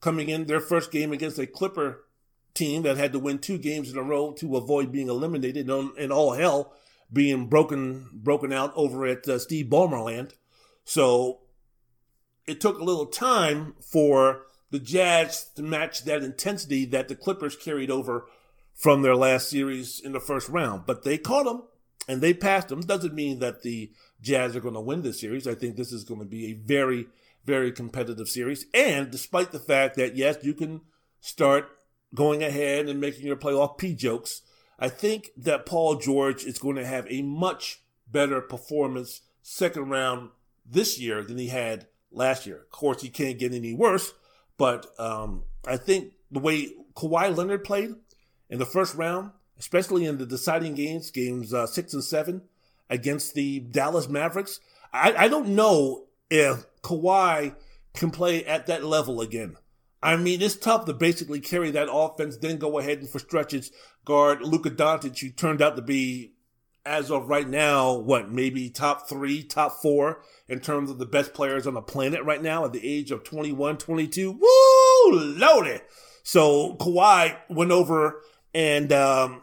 coming 0.00 0.28
in 0.28 0.46
their 0.46 0.60
first 0.60 0.90
game 0.90 1.12
against 1.12 1.38
a 1.38 1.46
Clipper 1.46 2.04
team 2.54 2.82
that 2.82 2.96
had 2.96 3.12
to 3.12 3.18
win 3.18 3.38
two 3.38 3.58
games 3.58 3.90
in 3.90 3.98
a 3.98 4.02
row 4.02 4.32
to 4.32 4.56
avoid 4.56 4.92
being 4.92 5.08
eliminated 5.08 5.68
and 5.68 6.12
all 6.12 6.32
hell 6.32 6.74
being 7.12 7.46
broken 7.46 8.08
broken 8.12 8.52
out 8.52 8.72
over 8.74 9.06
at 9.06 9.26
uh, 9.28 9.38
Steve 9.38 9.66
Ballmer 9.66 10.04
land. 10.04 10.34
So 10.84 11.40
it 12.46 12.60
took 12.60 12.78
a 12.78 12.84
little 12.84 13.06
time 13.06 13.74
for 13.80 14.42
the 14.70 14.78
Jazz 14.78 15.50
to 15.56 15.62
match 15.62 16.04
that 16.04 16.22
intensity 16.22 16.84
that 16.86 17.08
the 17.08 17.14
Clippers 17.14 17.56
carried 17.56 17.90
over 17.90 18.26
from 18.74 19.02
their 19.02 19.16
last 19.16 19.48
series 19.48 20.00
in 20.00 20.12
the 20.12 20.20
first 20.20 20.48
round. 20.48 20.84
But 20.86 21.02
they 21.02 21.18
caught 21.18 21.44
them 21.44 21.64
and 22.06 22.20
they 22.20 22.34
passed 22.34 22.68
them. 22.68 22.80
Doesn't 22.80 23.14
mean 23.14 23.38
that 23.38 23.62
the 23.62 23.90
Jazz 24.20 24.56
are 24.56 24.60
going 24.60 24.74
to 24.74 24.80
win 24.80 25.02
this 25.02 25.20
series. 25.20 25.46
I 25.46 25.54
think 25.54 25.76
this 25.76 25.92
is 25.92 26.04
going 26.04 26.20
to 26.20 26.26
be 26.26 26.46
a 26.46 26.54
very, 26.54 27.06
very 27.48 27.72
competitive 27.72 28.28
series. 28.28 28.66
And 28.74 29.10
despite 29.10 29.52
the 29.52 29.58
fact 29.58 29.96
that, 29.96 30.14
yes, 30.14 30.36
you 30.42 30.52
can 30.52 30.82
start 31.22 31.70
going 32.14 32.42
ahead 32.42 32.88
and 32.88 33.00
making 33.00 33.26
your 33.26 33.36
playoff 33.36 33.78
P 33.78 33.94
jokes, 33.94 34.42
I 34.78 34.90
think 34.90 35.30
that 35.38 35.64
Paul 35.64 35.96
George 35.96 36.44
is 36.44 36.58
going 36.58 36.76
to 36.76 36.84
have 36.84 37.06
a 37.08 37.22
much 37.22 37.80
better 38.06 38.42
performance 38.42 39.22
second 39.42 39.88
round 39.88 40.28
this 40.70 41.00
year 41.00 41.24
than 41.24 41.38
he 41.38 41.48
had 41.48 41.86
last 42.12 42.46
year. 42.46 42.58
Of 42.58 42.70
course, 42.70 43.00
he 43.00 43.08
can't 43.08 43.38
get 43.38 43.54
any 43.54 43.72
worse, 43.72 44.12
but 44.58 44.86
um, 45.00 45.44
I 45.66 45.78
think 45.78 46.12
the 46.30 46.40
way 46.40 46.68
Kawhi 46.94 47.34
Leonard 47.34 47.64
played 47.64 47.94
in 48.50 48.58
the 48.58 48.66
first 48.66 48.94
round, 48.94 49.30
especially 49.58 50.04
in 50.04 50.18
the 50.18 50.26
deciding 50.26 50.74
games, 50.74 51.10
games 51.10 51.54
uh, 51.54 51.66
six 51.66 51.94
and 51.94 52.04
seven 52.04 52.42
against 52.90 53.32
the 53.32 53.60
Dallas 53.60 54.06
Mavericks, 54.06 54.60
I, 54.92 55.14
I 55.24 55.28
don't 55.28 55.48
know 55.48 56.07
if 56.30 56.64
Kawhi 56.82 57.54
can 57.94 58.10
play 58.10 58.44
at 58.44 58.66
that 58.66 58.84
level 58.84 59.20
again. 59.20 59.56
I 60.02 60.16
mean, 60.16 60.40
it's 60.40 60.56
tough 60.56 60.84
to 60.84 60.94
basically 60.94 61.40
carry 61.40 61.70
that 61.72 61.88
offense, 61.90 62.36
then 62.36 62.58
go 62.58 62.78
ahead 62.78 62.98
and 62.98 63.08
for 63.08 63.18
stretches 63.18 63.72
guard 64.04 64.42
Luka 64.42 64.70
Doncic, 64.70 65.20
who 65.20 65.30
turned 65.30 65.60
out 65.60 65.76
to 65.76 65.82
be, 65.82 66.34
as 66.86 67.10
of 67.10 67.28
right 67.28 67.48
now, 67.48 67.94
what, 67.94 68.30
maybe 68.30 68.70
top 68.70 69.08
three, 69.08 69.42
top 69.42 69.82
four 69.82 70.22
in 70.48 70.60
terms 70.60 70.90
of 70.90 70.98
the 70.98 71.06
best 71.06 71.34
players 71.34 71.66
on 71.66 71.74
the 71.74 71.82
planet 71.82 72.24
right 72.24 72.42
now 72.42 72.64
at 72.64 72.72
the 72.72 72.86
age 72.86 73.10
of 73.10 73.24
21, 73.24 73.76
22. 73.76 74.32
Woo! 74.32 75.12
Loaded! 75.12 75.82
So 76.22 76.76
Kawhi 76.76 77.36
went 77.48 77.72
over 77.72 78.22
and 78.54 78.92
um, 78.92 79.42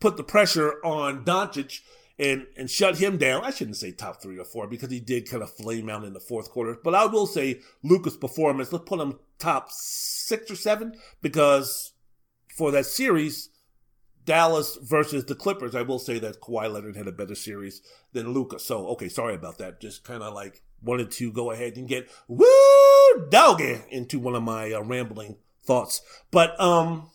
put 0.00 0.16
the 0.16 0.24
pressure 0.24 0.84
on 0.84 1.24
Doncic 1.24 1.80
and 2.22 2.46
and 2.56 2.70
shut 2.70 2.98
him 2.98 3.18
down. 3.18 3.44
I 3.44 3.50
shouldn't 3.50 3.76
say 3.76 3.90
top 3.90 4.22
three 4.22 4.38
or 4.38 4.44
four 4.44 4.68
because 4.68 4.90
he 4.90 5.00
did 5.00 5.28
kind 5.28 5.42
of 5.42 5.52
flame 5.52 5.90
out 5.90 6.04
in 6.04 6.12
the 6.12 6.20
fourth 6.20 6.50
quarter. 6.50 6.78
But 6.82 6.94
I 6.94 7.06
will 7.06 7.26
say 7.26 7.60
Luka's 7.82 8.16
performance. 8.16 8.72
Let's 8.72 8.84
put 8.84 9.00
him 9.00 9.18
top 9.38 9.70
six 9.70 10.50
or 10.50 10.56
seven 10.56 10.94
because 11.20 11.92
for 12.56 12.70
that 12.70 12.86
series, 12.86 13.50
Dallas 14.24 14.78
versus 14.80 15.24
the 15.24 15.34
Clippers, 15.34 15.74
I 15.74 15.82
will 15.82 15.98
say 15.98 16.20
that 16.20 16.40
Kawhi 16.40 16.72
Leonard 16.72 16.96
had 16.96 17.08
a 17.08 17.12
better 17.12 17.34
series 17.34 17.82
than 18.12 18.32
Luka. 18.32 18.60
So 18.60 18.86
okay, 18.88 19.08
sorry 19.08 19.34
about 19.34 19.58
that. 19.58 19.80
Just 19.80 20.04
kind 20.04 20.22
of 20.22 20.32
like 20.32 20.62
wanted 20.80 21.10
to 21.12 21.32
go 21.32 21.50
ahead 21.50 21.76
and 21.76 21.88
get 21.88 22.08
woo 22.28 22.46
doggy 23.30 23.82
into 23.90 24.20
one 24.20 24.36
of 24.36 24.44
my 24.44 24.72
uh, 24.72 24.80
rambling 24.82 25.38
thoughts. 25.64 26.02
But 26.30 26.58
um, 26.60 27.10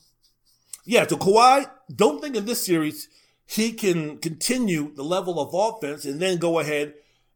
yeah. 0.84 1.08
So 1.08 1.16
Kawhi, 1.16 1.70
don't 1.96 2.22
think 2.22 2.36
in 2.36 2.46
this 2.46 2.66
series 2.66 3.08
he 3.48 3.72
can 3.72 4.18
continue 4.18 4.94
the 4.94 5.04
level 5.04 5.40
of 5.40 5.54
offense 5.54 6.06
and 6.06 6.20
then 6.20 6.38
go 6.38 6.60
ahead 6.60 6.94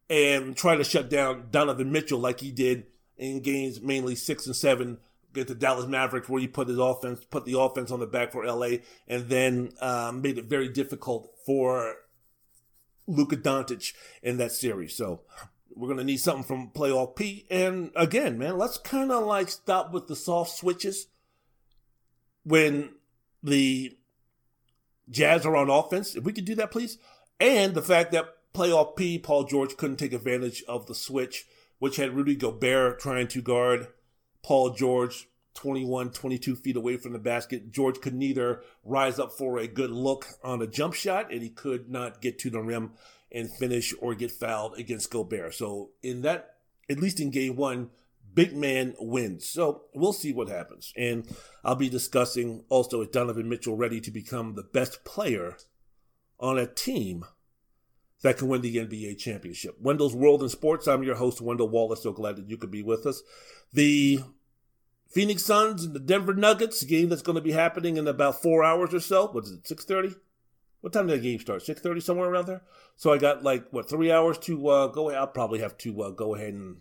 and 0.09 0.55
try 0.55 0.75
to 0.75 0.83
shut 0.83 1.09
down 1.09 1.47
Donovan 1.51 1.91
Mitchell 1.91 2.19
like 2.19 2.41
he 2.41 2.51
did 2.51 2.85
in 3.17 3.39
games 3.39 3.81
mainly 3.81 4.15
six 4.15 4.45
and 4.45 4.55
seven 4.55 4.97
against 5.31 5.47
the 5.47 5.55
Dallas 5.55 5.87
Mavericks, 5.87 6.27
where 6.27 6.41
he 6.41 6.47
put 6.47 6.67
his 6.67 6.77
offense, 6.77 7.23
put 7.23 7.45
the 7.45 7.57
offense 7.57 7.91
on 7.91 8.01
the 8.01 8.05
back 8.05 8.33
for 8.33 8.45
LA, 8.45 8.79
and 9.07 9.29
then 9.29 9.71
um, 9.79 10.21
made 10.21 10.37
it 10.37 10.45
very 10.45 10.67
difficult 10.67 11.33
for 11.45 11.95
Luka 13.07 13.37
Doncic 13.37 13.93
in 14.21 14.35
that 14.37 14.51
series. 14.51 14.93
So 14.95 15.21
we're 15.73 15.87
gonna 15.87 16.03
need 16.03 16.17
something 16.17 16.43
from 16.43 16.71
playoff 16.71 17.15
P. 17.15 17.45
And 17.49 17.91
again, 17.95 18.37
man, 18.37 18.57
let's 18.57 18.77
kind 18.77 19.11
of 19.13 19.25
like 19.25 19.47
stop 19.47 19.93
with 19.93 20.07
the 20.07 20.15
soft 20.17 20.57
switches 20.57 21.07
when 22.43 22.89
the 23.41 23.95
Jazz 25.11 25.45
are 25.45 25.55
on 25.55 25.69
offense. 25.69 26.15
If 26.15 26.23
we 26.23 26.33
could 26.33 26.45
do 26.45 26.55
that, 26.55 26.71
please. 26.71 26.97
And 27.39 27.73
the 27.73 27.81
fact 27.81 28.11
that 28.13 28.35
playoff 28.53 28.95
P, 28.95 29.19
Paul 29.19 29.43
George 29.43 29.77
couldn't 29.77 29.97
take 29.97 30.13
advantage 30.13 30.63
of 30.67 30.87
the 30.87 30.95
switch, 30.95 31.45
which 31.79 31.97
had 31.97 32.15
Rudy 32.15 32.35
Gobert 32.35 32.99
trying 32.99 33.27
to 33.27 33.41
guard 33.41 33.87
Paul 34.43 34.71
George 34.71 35.27
21, 35.55 36.11
22 36.11 36.55
feet 36.55 36.75
away 36.75 36.97
from 36.97 37.13
the 37.13 37.19
basket. 37.19 37.71
George 37.71 37.99
could 37.99 38.13
neither 38.13 38.61
rise 38.83 39.19
up 39.19 39.31
for 39.33 39.57
a 39.57 39.67
good 39.67 39.91
look 39.91 40.27
on 40.43 40.61
a 40.61 40.67
jump 40.67 40.93
shot, 40.93 41.31
and 41.31 41.41
he 41.41 41.49
could 41.49 41.89
not 41.89 42.21
get 42.21 42.39
to 42.39 42.49
the 42.49 42.61
rim 42.61 42.91
and 43.31 43.49
finish 43.57 43.93
or 43.99 44.15
get 44.15 44.31
fouled 44.31 44.77
against 44.77 45.11
Gobert. 45.11 45.53
So 45.53 45.91
in 46.01 46.21
that, 46.21 46.55
at 46.89 46.99
least 46.99 47.19
in 47.19 47.31
game 47.31 47.55
one, 47.55 47.89
big 48.33 48.55
man 48.55 48.95
wins. 48.99 49.47
So 49.47 49.83
we'll 49.93 50.13
see 50.13 50.33
what 50.33 50.49
happens. 50.49 50.93
And 50.95 51.27
I'll 51.63 51.75
be 51.75 51.89
discussing 51.89 52.63
also 52.69 53.01
is 53.01 53.09
Donovan 53.09 53.49
Mitchell 53.49 53.75
ready 53.75 54.01
to 54.01 54.11
become 54.11 54.55
the 54.55 54.63
best 54.63 55.03
player 55.03 55.57
on 56.39 56.57
a 56.57 56.67
team 56.67 57.25
that 58.21 58.37
can 58.37 58.47
win 58.47 58.61
the 58.61 58.77
NBA 58.77 59.17
championship. 59.17 59.77
Wendell's 59.79 60.15
World 60.15 60.43
in 60.43 60.49
Sports. 60.49 60.87
I'm 60.87 61.03
your 61.03 61.15
host, 61.15 61.41
Wendell 61.41 61.69
Wallace. 61.69 62.03
So 62.03 62.11
glad 62.11 62.35
that 62.37 62.49
you 62.49 62.57
could 62.57 62.71
be 62.71 62.83
with 62.83 63.05
us. 63.05 63.21
The 63.73 64.21
Phoenix 65.09 65.43
Suns 65.43 65.83
and 65.83 65.93
the 65.93 65.99
Denver 65.99 66.33
Nuggets 66.33 66.83
game 66.83 67.09
that's 67.09 67.21
going 67.21 67.35
to 67.35 67.41
be 67.41 67.51
happening 67.51 67.97
in 67.97 68.07
about 68.07 68.41
four 68.41 68.63
hours 68.63 68.93
or 68.93 68.99
so. 68.99 69.27
What 69.27 69.45
is 69.45 69.51
it? 69.51 69.67
Six 69.67 69.85
thirty. 69.85 70.15
What 70.81 70.93
time 70.93 71.07
did 71.07 71.19
the 71.19 71.23
game 71.23 71.39
start? 71.39 71.63
Six 71.63 71.81
thirty, 71.81 71.99
somewhere 71.99 72.29
around 72.29 72.47
there. 72.47 72.63
So 72.95 73.11
I 73.11 73.17
got 73.17 73.43
like 73.43 73.65
what 73.71 73.89
three 73.89 74.11
hours 74.11 74.37
to 74.39 74.67
uh, 74.67 74.87
go. 74.87 75.11
I'll 75.11 75.27
probably 75.27 75.59
have 75.59 75.77
to 75.79 76.01
uh, 76.01 76.09
go 76.11 76.35
ahead 76.35 76.53
and 76.53 76.77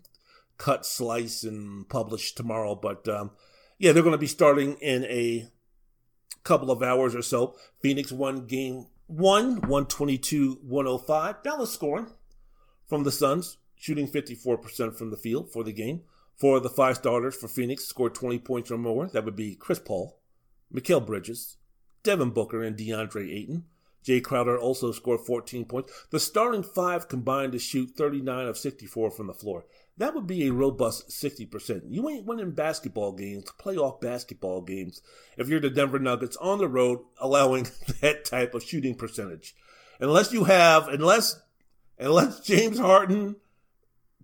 cut, 0.57 0.85
slice, 0.85 1.43
and 1.43 1.87
publish 1.89 2.33
tomorrow. 2.33 2.75
But 2.75 3.07
um, 3.07 3.31
yeah, 3.77 3.91
they're 3.91 4.03
going 4.03 4.11
to 4.11 4.17
be 4.17 4.27
starting 4.27 4.75
in 4.75 5.05
a 5.05 5.49
couple 6.43 6.71
of 6.71 6.83
hours 6.83 7.15
or 7.15 7.21
so. 7.21 7.55
Phoenix 7.81 8.11
won 8.11 8.45
game 8.45 8.87
one, 9.07 9.55
122 9.61 10.59
105. 10.63 11.43
Dallas 11.43 11.71
scoring 11.71 12.07
from 12.87 13.03
the 13.03 13.11
Suns, 13.11 13.57
shooting 13.75 14.07
54% 14.07 14.95
from 14.95 15.09
the 15.09 15.17
field 15.17 15.51
for 15.51 15.63
the 15.63 15.73
game. 15.73 16.01
Four 16.37 16.57
of 16.57 16.63
the 16.63 16.69
five 16.69 16.97
starters 16.97 17.35
for 17.35 17.47
Phoenix 17.47 17.85
scored 17.85 18.15
20 18.15 18.39
points 18.39 18.71
or 18.71 18.77
more. 18.77 19.07
That 19.07 19.25
would 19.25 19.35
be 19.35 19.55
Chris 19.55 19.79
Paul, 19.79 20.19
Mikal 20.73 21.05
Bridges, 21.05 21.57
Devin 22.03 22.31
Booker, 22.31 22.63
and 22.63 22.75
DeAndre 22.75 23.31
Ayton. 23.31 23.65
Jae 24.03 24.23
Crowder 24.23 24.57
also 24.57 24.91
scored 24.91 25.21
14 25.21 25.65
points. 25.65 26.07
The 26.09 26.19
starting 26.19 26.63
five 26.63 27.07
combined 27.07 27.51
to 27.51 27.59
shoot 27.59 27.91
39 27.95 28.47
of 28.47 28.57
64 28.57 29.11
from 29.11 29.27
the 29.27 29.33
floor. 29.33 29.65
That 30.01 30.15
would 30.15 30.25
be 30.25 30.47
a 30.47 30.51
robust 30.51 31.09
60%. 31.09 31.83
You 31.87 32.09
ain't 32.09 32.25
winning 32.25 32.53
basketball 32.53 33.11
games, 33.11 33.45
playoff 33.59 34.01
basketball 34.01 34.61
games, 34.61 34.99
if 35.37 35.47
you're 35.47 35.59
the 35.59 35.69
Denver 35.69 35.99
Nuggets 35.99 36.35
on 36.37 36.57
the 36.57 36.67
road 36.67 37.01
allowing 37.19 37.67
that 38.01 38.25
type 38.25 38.55
of 38.55 38.63
shooting 38.63 38.95
percentage. 38.95 39.55
Unless 39.99 40.33
you 40.33 40.45
have, 40.45 40.87
unless, 40.87 41.39
unless 41.99 42.39
James 42.39 42.79
Harden, 42.79 43.35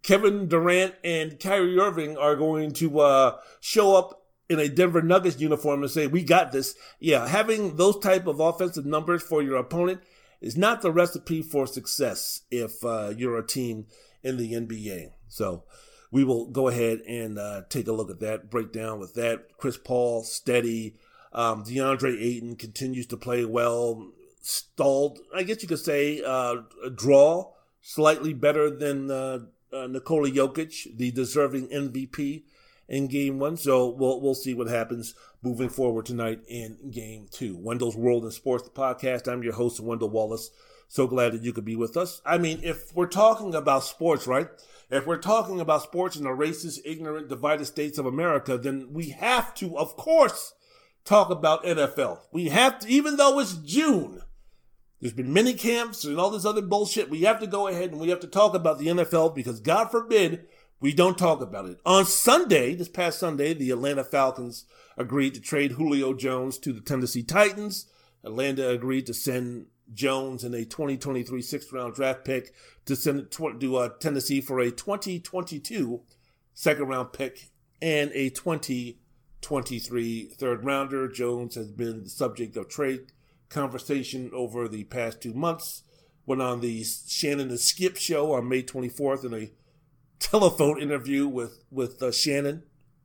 Kevin 0.02 0.48
Durant, 0.48 0.96
and 1.04 1.40
Kyrie 1.40 1.78
Irving 1.78 2.18
are 2.18 2.36
going 2.36 2.72
to 2.74 3.00
uh, 3.02 3.38
show 3.60 3.96
up 3.96 4.24
in 4.50 4.58
a 4.58 4.70
Denver 4.70 5.04
Nuggets 5.04 5.40
uniform 5.40 5.84
and 5.84 5.92
say, 5.92 6.08
we 6.08 6.24
got 6.24 6.52
this. 6.52 6.74
Yeah, 7.00 7.28
having 7.28 7.76
those 7.76 8.00
type 8.00 8.26
of 8.26 8.40
offensive 8.40 8.88
numbers 8.88 9.22
for 9.22 9.44
your 9.44 9.58
opponent 9.58 10.02
is 10.42 10.58
not 10.58 10.82
the 10.82 10.92
recipe 10.92 11.44
for 11.44 11.68
success 11.68 12.42
if 12.50 12.84
uh, 12.84 13.13
you're 13.16 13.38
a 13.38 13.46
team 13.46 13.86
in 14.24 14.38
the 14.38 14.54
NBA. 14.54 15.12
So 15.38 15.63
we 16.12 16.23
will 16.23 16.47
go 16.47 16.67
ahead 16.67 17.02
and 17.08 17.38
uh, 17.38 17.62
take 17.69 17.88
a 17.88 17.91
look 17.91 18.10
at 18.10 18.19
that 18.21 18.50
breakdown 18.50 19.00
with 19.00 19.13
that. 19.13 19.58
Chris 19.58 19.78
Paul, 19.78 20.23
steady. 20.23 20.95
Um, 21.32 21.63
DeAndre 21.63 22.19
Ayton 22.19 22.56
continues 22.56 23.06
to 23.08 23.17
play 23.17 23.45
well. 23.45 24.12
Stalled, 24.41 25.19
I 25.36 25.43
guess 25.43 25.62
you 25.62 25.67
could 25.67 25.80
say, 25.80 26.21
uh, 26.23 26.62
a 26.84 26.89
draw 26.89 27.52
slightly 27.82 28.34
better 28.34 28.69
than 28.69 29.12
uh, 29.12 29.39
uh, 29.73 29.88
Nikola 29.88 30.30
Jokic, 30.30 30.97
the 30.97 31.12
deserving 31.12 31.67
MVP 31.67 32.43
in 32.88 33.08
Game 33.08 33.39
One. 33.39 33.58
So 33.58 33.89
we'll 33.89 34.21
we'll 34.21 34.36
see 34.36 34.54
what 34.54 34.67
happens 34.67 35.15
moving 35.41 35.69
forward 35.69 36.06
tonight 36.06 36.39
in 36.47 36.78
Game 36.91 37.28
Two. 37.30 37.58
Wendell's 37.58 37.97
World 37.97 38.23
in 38.23 38.32
Sports 38.32 38.69
podcast. 38.69 39.28
I'm 39.28 39.43
your 39.43 39.54
host, 39.54 39.82
Wendell 39.82 40.10
Wallace. 40.10 40.50
So 40.88 41.06
glad 41.08 41.34
that 41.34 41.43
you 41.43 41.52
could 41.54 41.65
be 41.65 41.76
with 41.76 41.97
us. 41.97 42.21
I 42.26 42.38
mean, 42.38 42.62
if 42.63 42.95
we're 42.95 43.08
talking 43.08 43.54
about 43.54 43.84
sports, 43.84 44.26
right? 44.26 44.47
If 44.89 45.06
we're 45.06 45.17
talking 45.17 45.60
about 45.60 45.84
sports 45.84 46.15
in 46.15 46.23
the 46.23 46.30
racist, 46.30 46.80
ignorant, 46.86 47.28
divided 47.28 47.65
states 47.65 47.97
of 47.97 48.06
America, 48.06 48.58
then 48.58 48.93
we 48.93 49.10
have 49.10 49.54
to, 49.56 49.78
of 49.78 49.97
course, 49.97 50.54
talk 51.04 51.30
about 51.30 51.65
NFL. 51.65 52.19
We 52.32 52.45
have 52.50 52.80
to, 52.80 52.88
even 52.88 53.17
though 53.17 53.39
it's 53.39 53.56
June, 53.56 54.21
there's 55.02 55.13
been 55.13 55.34
many 55.34 55.54
camps 55.54 56.06
and 56.06 56.17
all 56.17 56.30
this 56.30 56.45
other 56.45 56.62
bullshit. 56.62 57.10
We 57.10 57.21
have 57.21 57.39
to 57.41 57.47
go 57.47 57.67
ahead 57.67 57.91
and 57.91 58.00
we 58.00 58.10
have 58.10 58.21
to 58.21 58.28
talk 58.28 58.54
about 58.56 58.80
the 58.80 58.88
NFL 58.88 59.36
because 59.36 59.60
God 59.60 59.91
forbid 59.91 60.45
we 60.80 60.93
don't 60.93 61.17
talk 61.17 61.41
about 61.41 61.67
it. 61.67 61.80
On 61.86 62.06
Sunday, 62.06 62.76
this 62.76 62.89
past 62.89 63.19
Sunday, 63.19 63.54
the 63.54 63.71
Atlanta 63.71 64.04
Falcons 64.04 64.65
agreed 64.97 65.34
to 65.34 65.41
trade 65.41 65.73
Julio 65.73 66.13
Jones 66.13 66.58
to 66.60 66.71
the 66.71 66.82
Tennessee 66.82 67.23
Titans. 67.23 67.88
Atlanta 68.23 68.69
agreed 68.69 69.06
to 69.08 69.13
send 69.13 69.67
Jones 69.93 70.43
and 70.43 70.54
a 70.54 70.65
2023 70.65 71.41
sixth 71.41 71.71
round 71.71 71.93
draft 71.93 72.26
pick 72.26 72.54
to 72.86 72.95
send 72.95 73.32
to 73.32 73.76
uh, 73.78 73.89
Tennessee 74.00 74.41
for 74.41 74.60
a 74.60 74.71
2022 74.71 76.02
second 76.54 76.88
round 76.88 77.13
pick 77.13 77.50
and 77.82 78.12
a 78.13 78.30
2023 78.30 80.26
third 80.26 80.65
rounder. 80.65 81.08
Jones 81.08 81.56
has 81.56 81.71
been 81.71 82.04
the 82.04 82.10
subject 82.10 82.58
of 82.58 82.67
trade 82.67 83.12
conversation 83.50 84.32
over 84.34 84.67
the 84.67 84.84
past 84.86 85.21
two 85.21 85.34
months. 85.34 85.84
Went 86.26 86.41
on 86.41 86.62
the 86.62 86.84
Shannon 86.84 87.50
and 87.50 87.60
Skip 87.60 87.95
show 87.95 88.34
on 88.34 88.50
May 88.50 88.63
24th 88.63 89.23
in 89.23 89.34
a 89.34 89.52
telephone 90.19 90.82
interview 90.82 91.28
with 91.28 91.63
with 91.71 92.02
uh, 92.02 92.12
Shannon, 92.12 92.63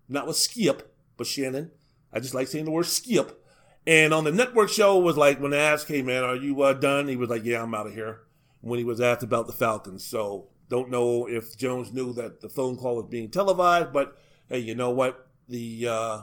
not 0.08 0.26
with 0.26 0.36
Skip, 0.36 0.94
but 1.16 1.26
Shannon. 1.26 1.70
I 2.12 2.20
just 2.20 2.34
like 2.34 2.48
saying 2.48 2.64
the 2.64 2.70
word 2.70 2.86
Skip. 2.86 3.41
And 3.86 4.14
on 4.14 4.24
the 4.24 4.32
network 4.32 4.68
show 4.68 4.98
was 4.98 5.16
like 5.16 5.40
when 5.40 5.50
they 5.50 5.58
asked, 5.58 5.88
"Hey 5.88 6.02
man, 6.02 6.22
are 6.22 6.36
you 6.36 6.62
uh, 6.62 6.72
done?" 6.72 7.08
He 7.08 7.16
was 7.16 7.30
like, 7.30 7.44
"Yeah, 7.44 7.62
I'm 7.62 7.74
out 7.74 7.86
of 7.86 7.94
here." 7.94 8.20
When 8.60 8.78
he 8.78 8.84
was 8.84 9.00
asked 9.00 9.24
about 9.24 9.48
the 9.48 9.52
Falcons, 9.52 10.04
so 10.04 10.48
don't 10.68 10.88
know 10.88 11.28
if 11.28 11.56
Jones 11.56 11.92
knew 11.92 12.12
that 12.12 12.40
the 12.40 12.48
phone 12.48 12.76
call 12.76 12.96
was 12.96 13.06
being 13.06 13.28
televised, 13.28 13.92
but 13.92 14.16
hey, 14.48 14.60
you 14.60 14.76
know 14.76 14.90
what? 14.90 15.26
The 15.48 15.88
uh, 15.88 16.22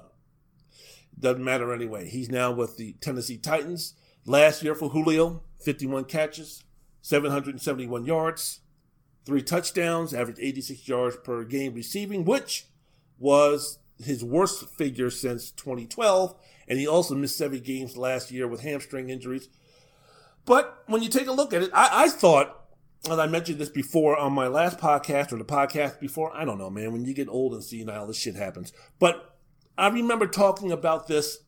doesn't 1.19 1.43
matter 1.43 1.73
anyway. 1.73 2.07
He's 2.07 2.29
now 2.29 2.51
with 2.51 2.77
the 2.77 2.93
Tennessee 3.01 3.37
Titans. 3.37 3.95
Last 4.25 4.63
year 4.63 4.75
for 4.75 4.89
Julio, 4.89 5.43
51 5.59 6.05
catches, 6.05 6.63
771 7.01 8.05
yards, 8.05 8.61
three 9.25 9.41
touchdowns, 9.41 10.13
averaged 10.13 10.39
86 10.39 10.87
yards 10.87 11.17
per 11.23 11.43
game 11.43 11.73
receiving, 11.73 12.25
which 12.25 12.67
was 13.17 13.79
his 14.03 14.23
worst 14.23 14.69
figure 14.69 15.09
since 15.09 15.51
2012. 15.51 16.35
And 16.69 16.77
he 16.77 16.87
also 16.87 17.15
missed 17.15 17.37
seven 17.37 17.59
games 17.61 17.97
last 17.97 18.31
year 18.31 18.47
with 18.47 18.61
hamstring 18.61 19.09
injuries. 19.09 19.49
But 20.45 20.83
when 20.87 21.01
you 21.01 21.09
take 21.09 21.27
a 21.27 21.31
look 21.31 21.53
at 21.53 21.63
it, 21.63 21.71
I, 21.73 22.05
I 22.05 22.09
thought, 22.09 22.55
as 23.09 23.17
I 23.17 23.27
mentioned 23.27 23.59
this 23.59 23.69
before 23.69 24.15
on 24.15 24.33
my 24.33 24.47
last 24.47 24.77
podcast 24.77 25.33
or 25.33 25.37
the 25.37 25.45
podcast 25.45 25.99
before, 25.99 26.35
I 26.35 26.45
don't 26.45 26.57
know, 26.57 26.69
man, 26.69 26.91
when 26.91 27.05
you 27.05 27.13
get 27.13 27.27
old 27.27 27.53
and 27.53 27.63
senile, 27.63 28.07
this 28.07 28.17
shit 28.17 28.35
happens. 28.35 28.71
But 28.99 29.37
I 29.77 29.87
remember 29.87 30.27
talking 30.27 30.71
about 30.71 31.07
this 31.07 31.39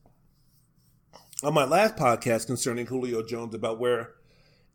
on 1.44 1.54
my 1.54 1.66
last 1.66 1.96
podcast 1.96 2.48
concerning 2.48 2.88
Julio 2.88 3.24
Jones 3.24 3.54
about 3.54 3.80
where 3.80 4.14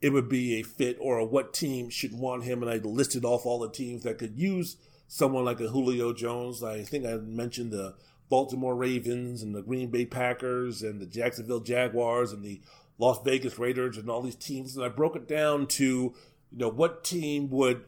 it 0.00 0.12
would 0.12 0.28
be 0.28 0.60
a 0.60 0.62
fit 0.62 0.96
or 1.00 1.26
what 1.26 1.54
team 1.54 1.88
should 1.90 2.12
want 2.12 2.44
him. 2.44 2.62
And 2.62 2.70
I 2.70 2.76
listed 2.76 3.24
off 3.24 3.46
all 3.46 3.58
the 3.58 3.70
teams 3.70 4.02
that 4.02 4.18
could 4.18 4.36
use 4.36 4.76
someone 5.08 5.44
like 5.44 5.60
a 5.60 5.68
Julio 5.68 6.12
Jones. 6.12 6.62
I 6.62 6.82
think 6.82 7.06
I 7.06 7.16
mentioned 7.16 7.72
the 7.72 7.94
Baltimore 8.28 8.74
Ravens 8.74 9.42
and 9.42 9.54
the 9.54 9.62
Green 9.62 9.90
Bay 9.90 10.06
Packers 10.06 10.82
and 10.82 11.00
the 11.00 11.06
Jacksonville 11.06 11.60
Jaguars 11.60 12.32
and 12.32 12.44
the 12.44 12.60
Las 12.98 13.20
Vegas 13.24 13.58
Raiders 13.58 13.96
and 13.96 14.10
all 14.10 14.22
these 14.22 14.36
teams. 14.36 14.76
And 14.76 14.84
I 14.84 14.88
broke 14.88 15.16
it 15.16 15.28
down 15.28 15.66
to, 15.68 15.84
you 15.84 16.14
know, 16.52 16.68
what 16.68 17.04
team 17.04 17.50
would 17.50 17.84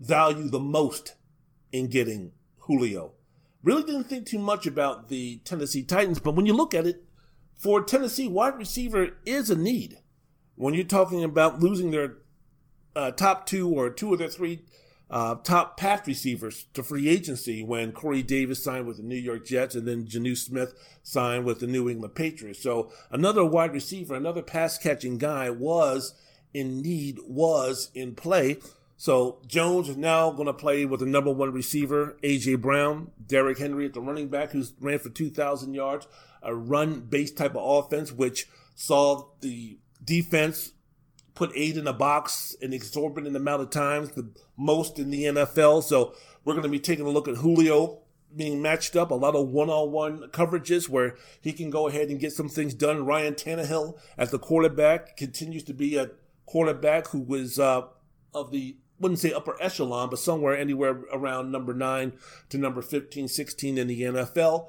value 0.00 0.48
the 0.48 0.60
most 0.60 1.14
in 1.72 1.88
getting 1.88 2.32
Julio. 2.58 3.12
Really 3.62 3.82
didn't 3.82 4.04
think 4.04 4.26
too 4.26 4.38
much 4.38 4.66
about 4.66 5.08
the 5.08 5.38
Tennessee 5.44 5.84
Titans, 5.84 6.18
but 6.18 6.34
when 6.34 6.46
you 6.46 6.52
look 6.52 6.74
at 6.74 6.86
it, 6.86 7.04
for 7.56 7.80
Tennessee, 7.80 8.26
wide 8.26 8.58
receiver 8.58 9.18
is 9.24 9.48
a 9.48 9.56
need. 9.56 9.98
When 10.56 10.74
you're 10.74 10.84
talking 10.84 11.22
about 11.22 11.60
losing 11.60 11.92
their 11.92 12.16
uh, 12.96 13.12
top 13.12 13.46
two 13.46 13.68
or 13.68 13.88
two 13.88 14.12
of 14.12 14.18
their 14.18 14.28
three 14.28 14.64
uh, 15.12 15.34
top 15.36 15.76
pass 15.76 16.06
receivers 16.06 16.64
to 16.74 16.82
free 16.82 17.08
agency 17.08 17.62
when 17.62 17.92
Corey 17.92 18.22
Davis 18.22 18.64
signed 18.64 18.86
with 18.86 18.96
the 18.96 19.02
New 19.02 19.16
York 19.16 19.44
Jets 19.44 19.74
and 19.74 19.86
then 19.86 20.06
Jonnu 20.06 20.36
Smith 20.36 20.74
signed 21.02 21.44
with 21.44 21.60
the 21.60 21.66
New 21.66 21.88
England 21.88 22.14
Patriots. 22.14 22.62
So 22.62 22.90
another 23.10 23.44
wide 23.44 23.72
receiver, 23.72 24.14
another 24.14 24.42
pass 24.42 24.78
catching 24.78 25.18
guy 25.18 25.50
was 25.50 26.14
in 26.54 26.80
need, 26.80 27.18
was 27.26 27.90
in 27.94 28.14
play. 28.14 28.58
So 28.96 29.40
Jones 29.46 29.88
is 29.88 29.96
now 29.96 30.30
going 30.30 30.46
to 30.46 30.52
play 30.52 30.86
with 30.86 31.00
the 31.00 31.06
number 31.06 31.30
one 31.30 31.52
receiver, 31.52 32.16
AJ 32.22 32.62
Brown, 32.62 33.10
Derrick 33.26 33.58
Henry 33.58 33.84
at 33.84 33.94
the 33.94 34.00
running 34.00 34.28
back, 34.28 34.52
who's 34.52 34.72
ran 34.80 34.98
for 34.98 35.10
2,000 35.10 35.74
yards 35.74 36.06
a 36.42 36.54
run 36.54 37.00
based 37.00 37.36
type 37.36 37.54
of 37.54 37.84
offense, 37.84 38.12
which 38.12 38.48
saw 38.74 39.26
the 39.40 39.78
defense 40.02 40.72
put 41.34 41.52
eight 41.54 41.76
in 41.76 41.86
a 41.86 41.92
box 41.92 42.56
an 42.60 42.72
exorbitant 42.72 43.36
amount 43.36 43.62
of 43.62 43.70
times, 43.70 44.10
the 44.12 44.28
most 44.56 44.98
in 44.98 45.10
the 45.10 45.24
NFL. 45.24 45.82
So 45.82 46.14
we're 46.44 46.54
going 46.54 46.64
to 46.64 46.68
be 46.68 46.80
taking 46.80 47.06
a 47.06 47.10
look 47.10 47.28
at 47.28 47.36
Julio 47.36 47.98
being 48.34 48.62
matched 48.62 48.96
up, 48.96 49.10
a 49.10 49.14
lot 49.14 49.34
of 49.34 49.48
one-on-one 49.48 50.28
coverages 50.30 50.88
where 50.88 51.16
he 51.40 51.52
can 51.52 51.70
go 51.70 51.88
ahead 51.88 52.08
and 52.08 52.18
get 52.18 52.32
some 52.32 52.48
things 52.48 52.74
done. 52.74 53.04
Ryan 53.04 53.34
Tannehill 53.34 53.98
as 54.16 54.30
the 54.30 54.38
quarterback 54.38 55.16
continues 55.16 55.62
to 55.64 55.74
be 55.74 55.96
a 55.96 56.10
quarterback 56.46 57.08
who 57.08 57.20
was 57.20 57.58
uh, 57.58 57.82
of 58.34 58.50
the 58.50 58.76
wouldn't 58.98 59.18
say 59.18 59.32
upper 59.32 59.60
echelon, 59.60 60.08
but 60.08 60.18
somewhere 60.18 60.56
anywhere 60.56 61.02
around 61.12 61.50
number 61.50 61.74
nine 61.74 62.12
to 62.48 62.56
number 62.56 62.80
15, 62.80 63.26
16 63.26 63.76
in 63.76 63.88
the 63.88 64.02
NFL 64.02 64.68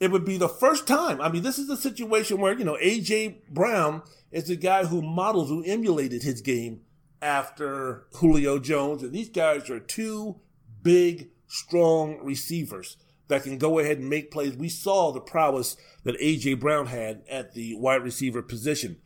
it 0.00 0.10
would 0.10 0.24
be 0.24 0.36
the 0.36 0.48
first 0.48 0.86
time. 0.86 1.20
I 1.20 1.30
mean, 1.30 1.42
this 1.42 1.58
is 1.58 1.68
a 1.68 1.76
situation 1.76 2.38
where, 2.38 2.56
you 2.56 2.64
know, 2.64 2.78
AJ 2.82 3.48
Brown 3.50 4.02
is 4.30 4.44
the 4.44 4.56
guy 4.56 4.84
who 4.84 5.02
models, 5.02 5.48
who 5.48 5.64
emulated 5.64 6.22
his 6.22 6.40
game 6.40 6.82
after 7.20 8.06
Julio 8.14 8.58
Jones. 8.58 9.02
And 9.02 9.12
these 9.12 9.28
guys 9.28 9.68
are 9.70 9.80
two 9.80 10.40
big, 10.82 11.30
strong 11.48 12.18
receivers 12.22 12.96
that 13.26 13.42
can 13.42 13.58
go 13.58 13.78
ahead 13.78 13.98
and 13.98 14.08
make 14.08 14.30
plays. 14.30 14.56
We 14.56 14.68
saw 14.68 15.12
the 15.12 15.20
prowess 15.20 15.76
that 16.04 16.18
AJ 16.20 16.60
Brown 16.60 16.86
had 16.86 17.22
at 17.28 17.54
the 17.54 17.74
wide 17.74 18.02
receiver 18.02 18.42
position. 18.42 18.98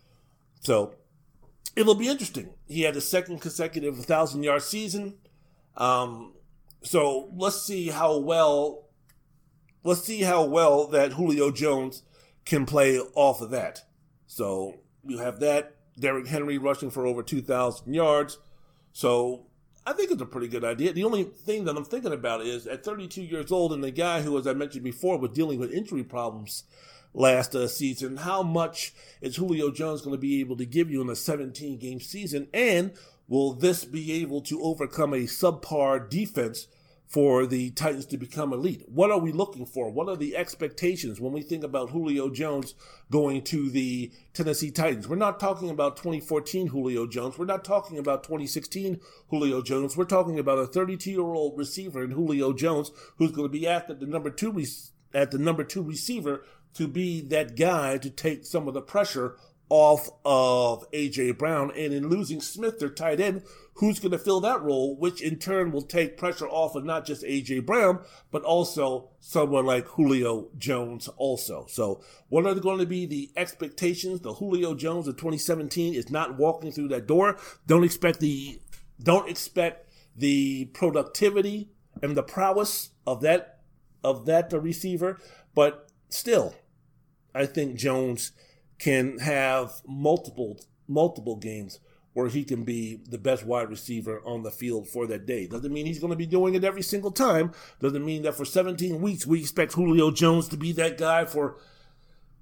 So 0.60 0.94
it'll 1.74 1.94
be 1.94 2.08
interesting. 2.08 2.50
He 2.66 2.82
had 2.82 2.96
a 2.96 3.00
second 3.00 3.40
consecutive 3.40 3.96
1,000 3.96 4.42
yard 4.42 4.62
season. 4.62 5.14
Um, 5.76 6.34
so 6.82 7.30
let's 7.34 7.62
see 7.62 7.88
how 7.88 8.18
well 8.18 8.88
let's 9.84 10.02
see 10.02 10.22
how 10.22 10.44
well 10.44 10.86
that 10.88 11.14
Julio 11.14 11.50
Jones 11.50 12.02
can 12.44 12.66
play 12.66 12.98
off 12.98 13.40
of 13.40 13.50
that. 13.50 13.82
So 14.26 14.80
you 15.04 15.18
have 15.18 15.40
that. 15.40 15.76
Derrick 15.98 16.26
Henry 16.26 16.58
rushing 16.58 16.90
for 16.90 17.06
over 17.06 17.22
2,000 17.22 17.92
yards. 17.92 18.38
So 18.92 19.46
I 19.86 19.92
think 19.92 20.10
it's 20.10 20.22
a 20.22 20.26
pretty 20.26 20.48
good 20.48 20.64
idea. 20.64 20.92
The 20.92 21.04
only 21.04 21.24
thing 21.24 21.64
that 21.64 21.76
I'm 21.76 21.84
thinking 21.84 22.12
about 22.12 22.42
is 22.42 22.66
at 22.66 22.84
32 22.84 23.22
years 23.22 23.52
old, 23.52 23.72
and 23.72 23.82
the 23.82 23.90
guy 23.90 24.22
who, 24.22 24.38
as 24.38 24.46
I 24.46 24.52
mentioned 24.52 24.84
before, 24.84 25.18
was 25.18 25.32
dealing 25.32 25.58
with 25.58 25.72
injury 25.72 26.04
problems 26.04 26.64
last 27.14 27.54
uh, 27.54 27.68
season, 27.68 28.18
how 28.18 28.42
much 28.42 28.94
is 29.20 29.36
Julio 29.36 29.70
Jones 29.70 30.00
going 30.00 30.14
to 30.14 30.20
be 30.20 30.40
able 30.40 30.56
to 30.56 30.64
give 30.64 30.90
you 30.90 31.02
in 31.02 31.10
a 31.10 31.16
17 31.16 31.78
game 31.78 32.00
season? 32.00 32.48
And 32.54 32.92
will 33.28 33.52
this 33.52 33.84
be 33.84 34.12
able 34.22 34.40
to 34.42 34.62
overcome 34.62 35.12
a 35.12 35.24
subpar 35.24 36.08
defense 36.08 36.68
for 37.12 37.44
the 37.44 37.70
Titans 37.72 38.06
to 38.06 38.16
become 38.16 38.54
elite. 38.54 38.84
What 38.86 39.10
are 39.10 39.18
we 39.18 39.32
looking 39.32 39.66
for? 39.66 39.90
What 39.90 40.08
are 40.08 40.16
the 40.16 40.34
expectations 40.34 41.20
when 41.20 41.32
we 41.32 41.42
think 41.42 41.62
about 41.62 41.90
Julio 41.90 42.30
Jones 42.30 42.74
going 43.10 43.42
to 43.42 43.68
the 43.68 44.10
Tennessee 44.32 44.70
Titans? 44.70 45.06
We're 45.06 45.16
not 45.16 45.38
talking 45.38 45.68
about 45.68 45.98
2014 45.98 46.68
Julio 46.68 47.06
Jones. 47.06 47.36
We're 47.36 47.44
not 47.44 47.64
talking 47.64 47.98
about 47.98 48.24
2016 48.24 48.98
Julio 49.28 49.60
Jones. 49.60 49.94
We're 49.94 50.04
talking 50.04 50.38
about 50.38 50.58
a 50.58 50.66
32 50.66 51.10
year 51.10 51.20
old 51.20 51.58
receiver 51.58 52.02
in 52.02 52.12
Julio 52.12 52.54
Jones 52.54 52.90
who's 53.18 53.32
going 53.32 53.48
to 53.48 53.52
be 53.52 53.68
at 53.68 53.88
the 53.88 54.06
number 54.06 54.30
two 54.30 54.50
re- 54.50 54.66
at 55.12 55.30
the 55.32 55.38
number 55.38 55.64
two 55.64 55.82
receiver 55.82 56.46
to 56.72 56.88
be 56.88 57.20
that 57.20 57.56
guy 57.56 57.98
to 57.98 58.08
take 58.08 58.46
some 58.46 58.66
of 58.66 58.72
the 58.72 58.80
pressure 58.80 59.36
off 59.68 60.10
of 60.22 60.84
A.J. 60.92 61.32
Brown, 61.32 61.72
and 61.74 61.94
in 61.94 62.10
losing 62.10 62.42
Smith, 62.42 62.78
their 62.78 62.90
tight 62.90 63.20
end, 63.20 63.42
who's 63.74 63.98
going 63.98 64.12
to 64.12 64.18
fill 64.18 64.40
that 64.40 64.62
role, 64.62 64.96
which 64.96 65.22
in 65.22 65.38
turn 65.38 65.72
will 65.72 65.82
take 65.82 66.16
pressure 66.16 66.48
off 66.48 66.74
of 66.74 66.84
not 66.84 67.06
just 67.06 67.24
A.J. 67.24 67.60
Brown, 67.60 68.00
but 68.30 68.42
also 68.42 69.10
someone 69.20 69.66
like 69.66 69.86
Julio 69.86 70.50
Jones 70.58 71.08
also. 71.16 71.66
So 71.68 72.02
what 72.28 72.46
are 72.46 72.54
going 72.54 72.78
to 72.78 72.86
be 72.86 73.06
the 73.06 73.30
expectations? 73.36 74.20
The 74.20 74.34
Julio 74.34 74.74
Jones 74.74 75.08
of 75.08 75.16
2017 75.16 75.94
is 75.94 76.10
not 76.10 76.36
walking 76.38 76.70
through 76.70 76.88
that 76.88 77.06
door. 77.06 77.38
Don't 77.66 77.84
expect 77.84 78.20
the, 78.20 78.60
don't 79.02 79.28
expect 79.28 79.90
the 80.14 80.66
productivity 80.66 81.70
and 82.02 82.16
the 82.16 82.22
prowess 82.22 82.90
of 83.06 83.20
that, 83.22 83.60
of 84.04 84.26
that 84.26 84.52
receiver, 84.52 85.18
but 85.54 85.88
still, 86.08 86.54
I 87.34 87.46
think 87.46 87.76
Jones 87.76 88.32
can 88.78 89.18
have 89.18 89.80
multiple 89.86 90.58
multiple 90.88 91.36
games 91.36 91.78
where 92.14 92.28
he 92.28 92.44
can 92.44 92.64
be 92.64 93.00
the 93.08 93.18
best 93.18 93.44
wide 93.44 93.70
receiver 93.70 94.22
on 94.24 94.42
the 94.42 94.50
field 94.50 94.86
for 94.86 95.06
that 95.06 95.26
day. 95.26 95.46
Doesn't 95.46 95.72
mean 95.72 95.86
he's 95.86 95.98
going 95.98 96.10
to 96.10 96.16
be 96.16 96.26
doing 96.26 96.54
it 96.54 96.64
every 96.64 96.82
single 96.82 97.10
time. 97.10 97.52
Doesn't 97.80 98.04
mean 98.04 98.22
that 98.22 98.34
for 98.34 98.44
17 98.44 99.00
weeks 99.00 99.26
we 99.26 99.40
expect 99.40 99.72
Julio 99.72 100.10
Jones 100.10 100.48
to 100.48 100.56
be 100.56 100.72
that 100.72 100.98
guy 100.98 101.24
for 101.24 101.56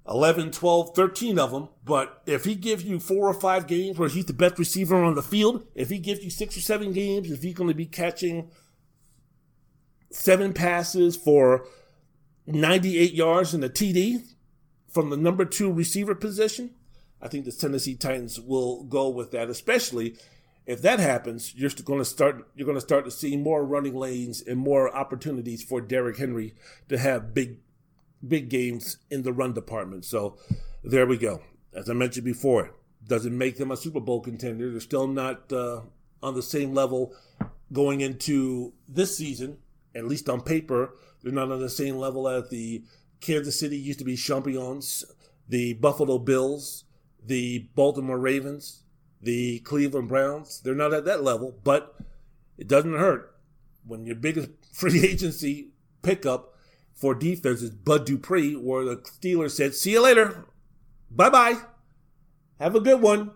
11, 0.07 0.51
12, 0.51 0.95
13 0.95 1.39
of 1.39 1.51
them. 1.51 1.69
But 1.85 2.21
if 2.25 2.43
he 2.43 2.55
gives 2.55 2.83
you 2.83 2.99
four 2.99 3.29
or 3.29 3.33
five 3.33 3.67
games 3.67 3.97
where 3.97 4.09
he's 4.09 4.25
the 4.25 4.33
best 4.33 4.59
receiver 4.59 5.01
on 5.01 5.15
the 5.15 5.23
field, 5.23 5.65
if 5.73 5.89
he 5.89 5.99
gives 5.99 6.23
you 6.23 6.29
six 6.29 6.57
or 6.57 6.61
seven 6.61 6.91
games, 6.91 7.31
if 7.31 7.41
he's 7.41 7.53
going 7.53 7.69
to 7.69 7.75
be 7.75 7.85
catching 7.85 8.49
seven 10.09 10.51
passes 10.51 11.15
for 11.15 11.65
98 12.45 13.13
yards 13.13 13.53
in 13.53 13.63
a 13.63 13.69
TD 13.69 14.33
from 14.89 15.09
the 15.09 15.17
number 15.17 15.45
two 15.45 15.71
receiver 15.71 16.15
position, 16.15 16.71
I 17.21 17.27
think 17.27 17.45
the 17.45 17.51
Tennessee 17.51 17.95
Titans 17.95 18.39
will 18.39 18.83
go 18.83 19.09
with 19.09 19.31
that, 19.31 19.49
especially 19.49 20.15
if 20.65 20.81
that 20.83 20.99
happens, 20.99 21.55
you're 21.55 21.71
going 21.83 21.99
to 21.99 22.05
start 22.05 22.47
you're 22.55 22.65
going 22.65 22.77
to 22.77 22.81
start 22.81 23.05
to 23.05 23.11
see 23.11 23.35
more 23.35 23.65
running 23.65 23.95
lanes 23.95 24.41
and 24.41 24.59
more 24.59 24.95
opportunities 24.95 25.63
for 25.63 25.81
Derrick 25.81 26.17
Henry 26.17 26.53
to 26.89 26.97
have 26.97 27.33
big 27.33 27.57
big 28.25 28.49
games 28.49 28.97
in 29.09 29.23
the 29.23 29.33
run 29.33 29.53
department. 29.53 30.05
So 30.05 30.37
there 30.83 31.07
we 31.07 31.17
go. 31.17 31.41
As 31.73 31.89
I 31.89 31.93
mentioned 31.93 32.25
before, 32.25 32.71
doesn't 33.07 33.35
make 33.35 33.57
them 33.57 33.71
a 33.71 33.77
Super 33.77 33.99
Bowl 33.99 34.21
contender. 34.21 34.69
They're 34.69 34.79
still 34.79 35.07
not 35.07 35.51
uh, 35.51 35.81
on 36.21 36.35
the 36.35 36.43
same 36.43 36.73
level 36.73 37.15
going 37.73 38.01
into 38.01 38.73
this 38.87 39.17
season, 39.17 39.57
at 39.95 40.05
least 40.05 40.29
on 40.29 40.41
paper. 40.41 40.93
They're 41.23 41.31
not 41.31 41.51
on 41.51 41.59
the 41.59 41.69
same 41.69 41.97
level 41.97 42.27
as 42.27 42.49
the 42.49 42.83
Kansas 43.19 43.59
City 43.59 43.77
used 43.77 43.99
to 43.99 44.05
be 44.05 44.15
champions, 44.15 45.05
the 45.47 45.73
Buffalo 45.73 46.17
Bills, 46.17 46.83
the 47.23 47.69
Baltimore 47.75 48.19
Ravens, 48.19 48.83
the 49.21 49.59
Cleveland 49.59 50.07
Browns. 50.07 50.61
They're 50.61 50.75
not 50.75 50.93
at 50.93 51.05
that 51.05 51.23
level, 51.23 51.55
but 51.63 51.95
it 52.57 52.67
doesn't 52.67 52.93
hurt 52.97 53.35
when 53.85 54.05
your 54.05 54.15
biggest 54.15 54.49
free 54.73 55.05
agency 55.05 55.71
pickup 56.01 56.55
for 56.93 57.15
defense 57.15 57.61
is 57.61 57.71
Bud 57.71 58.05
Dupree, 58.05 58.55
where 58.55 58.85
the 58.85 58.97
Steelers 58.97 59.51
said, 59.51 59.73
See 59.73 59.91
you 59.91 60.03
later. 60.03 60.45
Bye 61.09 61.29
bye. 61.29 61.55
Have 62.59 62.75
a 62.75 62.79
good 62.79 63.01
one. 63.01 63.31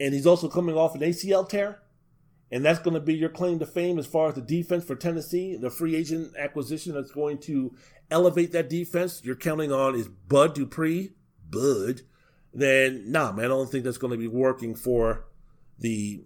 And 0.00 0.14
he's 0.14 0.26
also 0.26 0.48
coming 0.48 0.76
off 0.76 0.94
an 0.94 1.00
ACL 1.00 1.48
tear. 1.48 1.80
And 2.50 2.64
that's 2.64 2.78
going 2.78 2.94
to 2.94 3.00
be 3.00 3.14
your 3.14 3.28
claim 3.28 3.58
to 3.58 3.66
fame 3.66 3.98
as 3.98 4.06
far 4.06 4.28
as 4.28 4.34
the 4.34 4.40
defense 4.40 4.84
for 4.84 4.94
Tennessee. 4.94 5.56
The 5.56 5.68
free 5.68 5.96
agent 5.96 6.32
acquisition 6.38 6.94
that's 6.94 7.10
going 7.10 7.38
to 7.38 7.74
elevate 8.10 8.52
that 8.52 8.70
defense 8.70 9.20
you're 9.24 9.36
counting 9.36 9.72
on 9.72 9.94
is 9.94 10.08
Bud 10.08 10.54
Dupree. 10.54 11.12
Bud 11.50 12.02
then 12.52 13.10
nah, 13.10 13.32
man, 13.32 13.46
I 13.46 13.48
don't 13.48 13.70
think 13.70 13.84
that's 13.84 13.98
going 13.98 14.12
to 14.12 14.18
be 14.18 14.28
working 14.28 14.74
for 14.74 15.26
the 15.78 16.24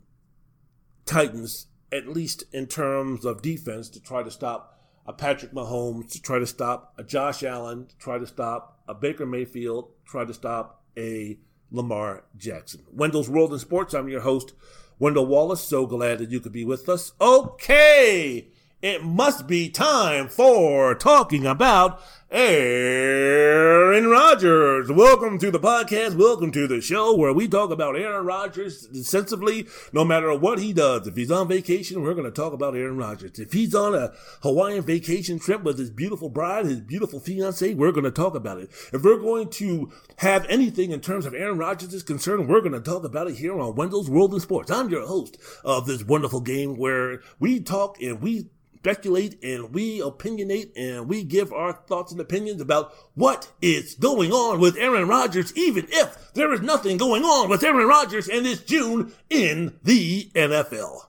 Titans, 1.05 1.67
at 1.91 2.09
least 2.09 2.45
in 2.53 2.67
terms 2.67 3.25
of 3.25 3.43
defense, 3.43 3.89
to 3.91 4.01
try 4.01 4.23
to 4.23 4.31
stop 4.31 4.81
a 5.07 5.13
Patrick 5.13 5.53
Mahomes, 5.53 6.13
to 6.13 6.23
try 6.23 6.39
to 6.39 6.47
stop 6.47 6.95
a 6.97 7.03
Josh 7.03 7.43
Allen, 7.43 7.87
to 7.87 7.97
try 7.99 8.19
to 8.19 8.27
stop 8.27 8.81
a 8.87 8.95
Baker 8.95 9.27
Mayfield, 9.27 9.91
try 10.07 10.25
to 10.25 10.33
stop 10.35 10.85
a 10.97 11.39
Lamar 11.71 12.25
Jackson. 12.37 12.85
Wendell's 12.93 13.29
World 13.29 13.53
in 13.53 13.59
Sports. 13.59 13.95
I'm 13.95 14.09
your 14.09 14.21
host, 14.21 14.53
Wendell 14.99 15.27
Wallace. 15.27 15.63
So 15.63 15.87
glad 15.87 16.19
that 16.19 16.31
you 16.31 16.41
could 16.41 16.53
be 16.53 16.65
with 16.65 16.89
us. 16.89 17.13
Okay, 17.21 18.49
it 18.83 19.05
must 19.05 19.47
be 19.47 19.71
time 19.71 20.29
for 20.29 20.93
talking 20.93 21.47
about 21.47 22.03
Aaron 22.33 24.09
Rodgers. 24.09 24.91
Welcome 24.91 25.39
to 25.39 25.53
the 25.53 25.61
podcast. 25.61 26.17
Welcome 26.17 26.51
to 26.51 26.67
the 26.67 26.81
show 26.81 27.15
where 27.15 27.33
we 27.33 27.47
talk 27.47 27.71
about 27.71 27.97
Aaron 27.97 28.27
Rodgers 28.27 28.89
sensibly, 29.09 29.69
no 29.93 30.05
matter 30.05 30.37
what 30.37 30.59
he 30.59 30.73
does. 30.73 31.07
If 31.07 31.15
he's 31.15 31.31
on 31.31 31.47
vacation, 31.47 32.03
we're 32.03 32.15
going 32.15 32.25
to 32.25 32.33
talk 32.33 32.53
about 32.53 32.75
Aaron 32.75 32.97
Rodgers. 32.97 33.39
If 33.39 33.53
he's 33.53 33.73
on 33.73 33.95
a 33.95 34.15
Hawaiian 34.43 34.83
vacation 34.83 35.39
trip 35.39 35.63
with 35.63 35.79
his 35.79 35.91
beautiful 35.91 36.29
bride, 36.29 36.65
his 36.65 36.81
beautiful 36.81 37.21
fiance, 37.21 37.75
we're 37.75 37.93
going 37.93 38.03
to 38.03 38.11
talk 38.11 38.35
about 38.35 38.59
it. 38.59 38.71
If 38.93 39.05
we're 39.05 39.21
going 39.21 39.49
to 39.51 39.93
have 40.17 40.45
anything 40.49 40.91
in 40.91 41.01
terms 41.01 41.25
of 41.25 41.35
Aaron 41.35 41.59
Rodgers 41.59 41.95
is 41.95 42.03
concerned, 42.03 42.49
we're 42.49 42.61
going 42.61 42.73
to 42.73 42.81
talk 42.81 43.05
about 43.05 43.29
it 43.29 43.37
here 43.37 43.57
on 43.61 43.77
Wendell's 43.77 44.11
World 44.11 44.35
in 44.35 44.41
Sports. 44.41 44.73
I'm 44.73 44.89
your 44.89 45.07
host 45.07 45.39
of 45.65 45.87
this 45.87 46.03
wonderful 46.03 46.41
game 46.41 46.77
where 46.77 47.21
we 47.39 47.61
talk 47.61 48.03
and 48.03 48.21
we 48.21 48.51
speculate 48.83 49.39
and 49.45 49.73
we 49.73 50.01
opinionate 50.01 50.73
and 50.75 51.09
we 51.09 51.23
give 51.23 51.53
our 51.53 51.73
thoughts 51.73 52.11
and 52.11 52.21
opinions 52.21 52.61
about 52.61 52.93
what 53.15 53.49
is 53.63 53.95
going 53.95 54.33
on 54.33 54.59
with 54.59 54.77
Aaron 54.77 55.07
Rodgers, 55.07 55.57
even 55.57 55.87
if 55.89 56.33
there 56.35 56.53
is 56.53 56.63
nothing 56.63 56.97
going 56.97 57.23
on 57.23 57.49
with 57.49 57.63
Aaron 57.63 57.87
Rodgers 57.87 58.29
and 58.29 58.45
it's 58.45 58.61
June 58.63 59.13
in 59.31 59.79
the 59.85 60.25
NFL. 60.35 61.03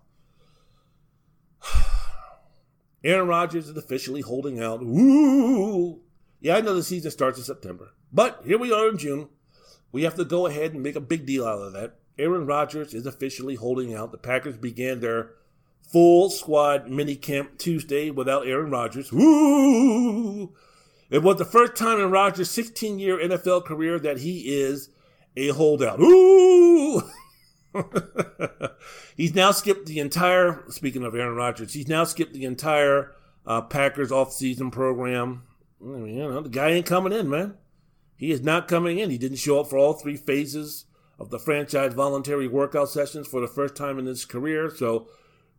Aaron 3.04 3.28
Rodgers 3.28 3.68
is 3.68 3.76
officially 3.76 4.22
holding 4.22 4.62
out. 4.62 4.84
Ooh. 4.84 6.00
Yeah, 6.42 6.58
I 6.58 6.62
know 6.62 6.76
the 6.76 6.84
season 6.84 7.10
starts 7.10 7.40
in 7.40 7.44
September, 7.44 7.90
but 8.12 8.44
here 8.46 8.60
we 8.60 8.72
are 8.72 8.88
in 8.88 9.00
June. 9.00 9.30
We 9.92 10.04
have 10.04 10.14
to 10.16 10.26
go 10.26 10.46
ahead 10.46 10.74
and 10.74 10.84
make 10.84 10.96
a 10.96 11.02
big 11.02 11.26
deal 11.26 11.48
out 11.48 11.58
of 11.60 11.74
that. 11.74 11.96
Aaron 12.20 12.46
Rodgers 12.46 12.94
is 12.94 13.08
officially 13.08 13.56
holding 13.56 13.96
out. 13.96 14.12
The 14.12 14.20
Packers 14.20 14.58
began 14.58 15.00
their 15.00 15.32
full 15.94 16.32
squad 16.32 16.90
mini 16.90 17.16
camp 17.16 17.60
Tuesday 17.60 18.10
without 18.10 18.48
Aaron 18.48 18.72
Rodgers. 18.72 19.14
Woo! 19.14 20.52
It 21.12 21.22
was 21.22 21.38
the 21.38 21.46
first 21.46 21.76
time 21.76 22.00
in 22.00 22.10
Rodgers' 22.10 22.50
16 22.50 22.98
year 22.98 23.20
NFL 23.20 23.64
career 23.64 24.00
that 24.00 24.18
he 24.18 24.60
is 24.60 24.90
a 25.38 25.50
holdout. 25.50 26.00
Ooh! 26.00 27.04
he's 29.16 29.36
now 29.36 29.52
skipped 29.52 29.86
the 29.86 30.00
entire, 30.00 30.64
speaking 30.70 31.04
of 31.04 31.14
Aaron 31.14 31.36
Rodgers, 31.36 31.74
he's 31.74 31.88
now 31.88 32.04
skipped 32.04 32.34
the 32.34 32.46
entire 32.46 33.12
uh, 33.46 33.62
Packers 33.62 34.12
off-season 34.12 34.72
program. 34.72 35.44
You 35.80 36.08
know, 36.08 36.42
the 36.42 36.50
guy 36.50 36.70
ain't 36.70 36.86
coming 36.88 37.14
in, 37.14 37.30
man. 37.30 37.56
He 38.16 38.32
is 38.32 38.42
not 38.42 38.68
coming 38.68 38.98
in. 38.98 39.10
He 39.10 39.18
didn't 39.18 39.38
show 39.38 39.60
up 39.60 39.70
for 39.70 39.78
all 39.78 39.94
three 39.94 40.18
phases 40.18 40.86
of 41.20 41.30
the 41.30 41.40
franchise 41.40 41.94
voluntary 41.94 42.48
workout 42.48 42.90
sessions 42.90 43.28
for 43.28 43.42
the 43.42 43.48
first 43.48 43.76
time 43.76 44.00
in 44.00 44.06
his 44.06 44.26
career. 44.26 44.72
So 44.74 45.08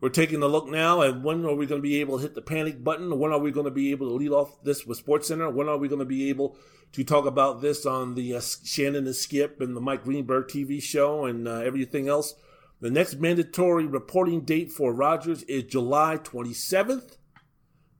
we're 0.04 0.10
taking 0.10 0.42
a 0.42 0.46
look 0.46 0.68
now 0.68 1.00
at 1.00 1.22
when 1.22 1.46
are 1.46 1.54
we 1.54 1.64
going 1.64 1.80
to 1.80 1.82
be 1.82 1.98
able 2.02 2.18
to 2.18 2.22
hit 2.22 2.34
the 2.34 2.42
panic 2.42 2.84
button? 2.84 3.18
When 3.18 3.32
are 3.32 3.38
we 3.38 3.50
going 3.50 3.64
to 3.64 3.70
be 3.70 3.90
able 3.90 4.08
to 4.08 4.12
lead 4.12 4.32
off 4.32 4.62
this 4.62 4.84
with 4.84 5.02
SportsCenter? 5.02 5.50
When 5.50 5.66
are 5.66 5.78
we 5.78 5.88
going 5.88 6.00
to 6.00 6.04
be 6.04 6.28
able 6.28 6.58
to 6.92 7.04
talk 7.04 7.24
about 7.24 7.62
this 7.62 7.86
on 7.86 8.14
the 8.14 8.34
uh, 8.34 8.42
Shannon 8.42 9.06
and 9.06 9.16
Skip 9.16 9.62
and 9.62 9.74
the 9.74 9.80
Mike 9.80 10.04
Greenberg 10.04 10.48
TV 10.48 10.82
show 10.82 11.24
and 11.24 11.48
uh, 11.48 11.60
everything 11.60 12.06
else? 12.06 12.34
The 12.82 12.90
next 12.90 13.14
mandatory 13.14 13.86
reporting 13.86 14.42
date 14.42 14.70
for 14.70 14.92
Rodgers 14.92 15.42
is 15.44 15.62
July 15.62 16.18
27th, 16.18 17.16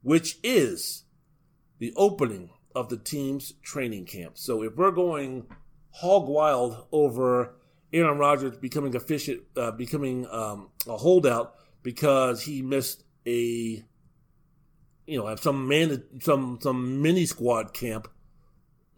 which 0.02 0.36
is 0.42 1.04
the 1.78 1.94
opening 1.96 2.50
of 2.74 2.90
the 2.90 2.98
team's 2.98 3.54
training 3.62 4.04
camp. 4.04 4.36
So 4.36 4.62
if 4.62 4.76
we're 4.76 4.90
going 4.90 5.46
hog 5.88 6.28
wild 6.28 6.84
over 6.92 7.54
Aaron 7.94 8.18
Rodgers 8.18 8.58
becoming 8.58 8.92
efficient, 8.92 9.40
uh, 9.56 9.70
becoming 9.70 10.26
um, 10.30 10.68
a 10.86 10.98
holdout 10.98 11.54
because 11.84 12.42
he 12.42 12.62
missed 12.62 13.04
a 13.24 13.84
you 15.06 15.18
know 15.18 15.36
some 15.36 15.68
man 15.68 16.02
some 16.20 16.58
some 16.60 17.00
mini 17.00 17.26
squad 17.26 17.72
camp 17.72 18.08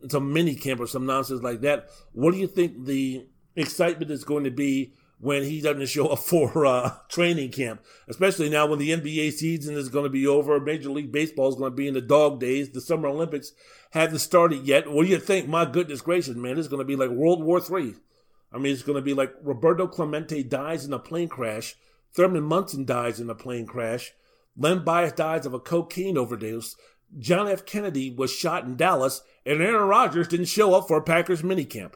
some 0.08 0.32
mini 0.32 0.54
camp 0.54 0.80
or 0.80 0.86
some 0.86 1.06
nonsense 1.06 1.42
like 1.42 1.60
that. 1.62 1.88
What 2.12 2.32
do 2.32 2.38
you 2.38 2.46
think 2.46 2.84
the 2.84 3.26
excitement 3.54 4.10
is 4.10 4.24
going 4.24 4.44
to 4.44 4.50
be 4.50 4.92
when 5.18 5.42
he 5.42 5.60
doesn't 5.60 5.86
show 5.86 6.08
up 6.08 6.18
for 6.20 6.66
uh, 6.66 6.94
training 7.08 7.50
camp? 7.50 7.84
Especially 8.08 8.48
now 8.48 8.66
when 8.66 8.78
the 8.78 8.90
nba 8.90 9.32
season 9.32 9.76
is 9.76 9.88
going 9.88 10.04
to 10.04 10.10
be 10.10 10.26
over 10.26 10.60
major 10.60 10.90
league 10.90 11.12
baseball 11.12 11.48
is 11.48 11.54
going 11.54 11.72
to 11.72 11.76
be 11.76 11.88
in 11.88 11.94
the 11.94 12.00
dog 12.00 12.40
days 12.40 12.70
the 12.70 12.80
summer 12.80 13.08
olympics 13.08 13.52
haven't 13.90 14.18
started 14.18 14.66
yet. 14.66 14.90
What 14.90 15.04
do 15.04 15.10
you 15.10 15.18
think? 15.18 15.48
My 15.48 15.64
goodness 15.64 16.00
gracious 16.00 16.36
man 16.36 16.58
it's 16.58 16.68
going 16.68 16.80
to 16.80 16.84
be 16.84 16.96
like 16.96 17.10
world 17.10 17.42
war 17.42 17.60
three. 17.60 17.94
I 18.52 18.58
mean 18.58 18.72
it's 18.72 18.82
going 18.82 18.96
to 18.96 19.02
be 19.02 19.14
like 19.14 19.34
roberto 19.42 19.86
clemente 19.86 20.42
dies 20.42 20.84
in 20.84 20.92
a 20.92 20.98
plane 20.98 21.28
crash 21.28 21.74
Thurman 22.16 22.44
Munson 22.44 22.84
dies 22.84 23.20
in 23.20 23.30
a 23.30 23.34
plane 23.34 23.66
crash. 23.66 24.12
Len 24.56 24.84
Bias 24.84 25.12
dies 25.12 25.46
of 25.46 25.54
a 25.54 25.60
cocaine 25.60 26.16
overdose. 26.16 26.74
John 27.18 27.46
F. 27.46 27.66
Kennedy 27.66 28.10
was 28.10 28.32
shot 28.32 28.64
in 28.64 28.76
Dallas, 28.76 29.20
and 29.44 29.62
Aaron 29.62 29.86
Rodgers 29.86 30.26
didn't 30.26 30.46
show 30.46 30.74
up 30.74 30.88
for 30.88 31.02
Packers 31.02 31.42
minicamp. 31.42 31.92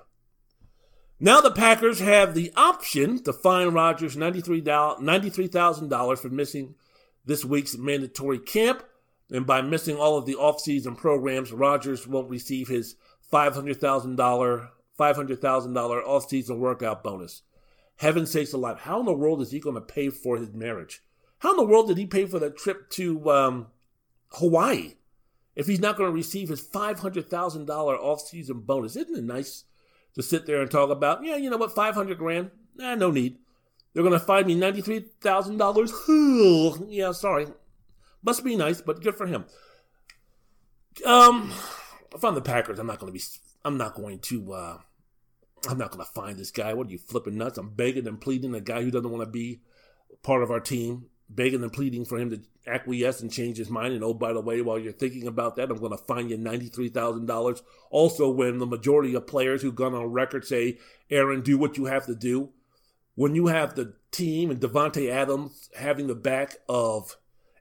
Now 1.18 1.40
the 1.40 1.50
Packers 1.50 1.98
have 2.00 2.34
the 2.34 2.52
option 2.56 3.22
to 3.24 3.32
fine 3.32 3.68
Rodgers 3.68 4.16
$93,000 4.16 6.18
for 6.18 6.28
missing 6.28 6.74
this 7.24 7.44
week's 7.44 7.76
mandatory 7.76 8.38
camp. 8.38 8.84
And 9.30 9.46
by 9.46 9.62
missing 9.62 9.96
all 9.96 10.16
of 10.16 10.26
the 10.26 10.34
offseason 10.34 10.96
programs, 10.96 11.52
Rodgers 11.52 12.06
won't 12.06 12.30
receive 12.30 12.68
his 12.68 12.94
$500,000 13.32 14.68
$500,000 14.98 16.06
offseason 16.06 16.58
workout 16.58 17.02
bonus. 17.02 17.42
Heaven 18.00 18.24
sakes 18.24 18.54
alive. 18.54 18.80
How 18.80 19.00
in 19.00 19.04
the 19.04 19.12
world 19.12 19.42
is 19.42 19.50
he 19.50 19.60
going 19.60 19.74
to 19.74 19.82
pay 19.82 20.08
for 20.08 20.38
his 20.38 20.54
marriage? 20.54 21.02
How 21.40 21.50
in 21.50 21.58
the 21.58 21.66
world 21.66 21.88
did 21.88 21.98
he 21.98 22.06
pay 22.06 22.24
for 22.24 22.38
that 22.38 22.56
trip 22.56 22.88
to 22.92 23.30
um, 23.30 23.66
Hawaii 24.30 24.94
if 25.54 25.66
he's 25.66 25.80
not 25.80 25.98
going 25.98 26.08
to 26.08 26.14
receive 26.14 26.48
his 26.48 26.66
$500,000 26.66 27.66
offseason 27.66 28.64
bonus? 28.64 28.96
Isn't 28.96 29.18
it 29.18 29.24
nice 29.24 29.64
to 30.14 30.22
sit 30.22 30.46
there 30.46 30.62
and 30.62 30.70
talk 30.70 30.88
about, 30.88 31.22
yeah, 31.22 31.36
you 31.36 31.50
know 31.50 31.58
what, 31.58 31.74
500 31.74 32.16
grand? 32.16 32.50
Nah, 32.74 32.94
no 32.94 33.10
need. 33.10 33.36
They're 33.92 34.02
going 34.02 34.18
to 34.18 34.24
find 34.24 34.46
me 34.46 34.56
$93,000. 34.56 36.86
yeah, 36.88 37.12
sorry. 37.12 37.48
Must 38.22 38.42
be 38.42 38.56
nice, 38.56 38.80
but 38.80 39.02
good 39.02 39.14
for 39.14 39.26
him. 39.26 39.44
Um, 41.04 41.52
if 42.14 42.24
I'm 42.24 42.34
the 42.34 42.40
Packers, 42.40 42.78
I'm 42.78 42.86
not 42.86 42.98
going 42.98 43.12
to 43.12 43.18
be, 43.18 43.22
I'm 43.62 43.76
not 43.76 43.94
going 43.94 44.20
to, 44.20 44.54
uh, 44.54 44.78
I'm 45.68 45.78
not 45.78 45.90
going 45.90 46.04
to 46.04 46.10
find 46.12 46.38
this 46.38 46.50
guy. 46.50 46.72
What 46.74 46.86
are 46.86 46.90
you 46.90 46.98
flipping 46.98 47.36
nuts? 47.36 47.58
I'm 47.58 47.70
begging 47.70 48.06
and 48.06 48.20
pleading 48.20 48.54
a 48.54 48.60
guy 48.60 48.82
who 48.82 48.90
doesn't 48.90 49.10
want 49.10 49.22
to 49.22 49.30
be 49.30 49.60
part 50.22 50.42
of 50.42 50.50
our 50.50 50.60
team, 50.60 51.06
begging 51.28 51.62
and 51.62 51.72
pleading 51.72 52.04
for 52.04 52.18
him 52.18 52.30
to 52.30 52.40
acquiesce 52.66 53.20
and 53.20 53.32
change 53.32 53.58
his 53.58 53.70
mind. 53.70 53.94
And 53.94 54.02
oh, 54.02 54.14
by 54.14 54.32
the 54.32 54.40
way, 54.40 54.62
while 54.62 54.78
you're 54.78 54.92
thinking 54.92 55.26
about 55.26 55.56
that, 55.56 55.70
I'm 55.70 55.78
going 55.78 55.92
to 55.92 55.98
fine 55.98 56.28
you 56.28 56.38
$93,000. 56.38 57.60
Also, 57.90 58.30
when 58.30 58.58
the 58.58 58.66
majority 58.66 59.14
of 59.14 59.26
players 59.26 59.62
who've 59.62 59.74
gone 59.74 59.94
on 59.94 60.06
record 60.06 60.46
say, 60.46 60.78
Aaron, 61.10 61.42
do 61.42 61.58
what 61.58 61.76
you 61.76 61.86
have 61.86 62.06
to 62.06 62.14
do. 62.14 62.50
When 63.14 63.34
you 63.34 63.48
have 63.48 63.74
the 63.74 63.94
team 64.12 64.50
and 64.50 64.60
Davante 64.60 65.10
Adams 65.10 65.68
having 65.76 66.06
the 66.06 66.14
back 66.14 66.56
of 66.68 67.16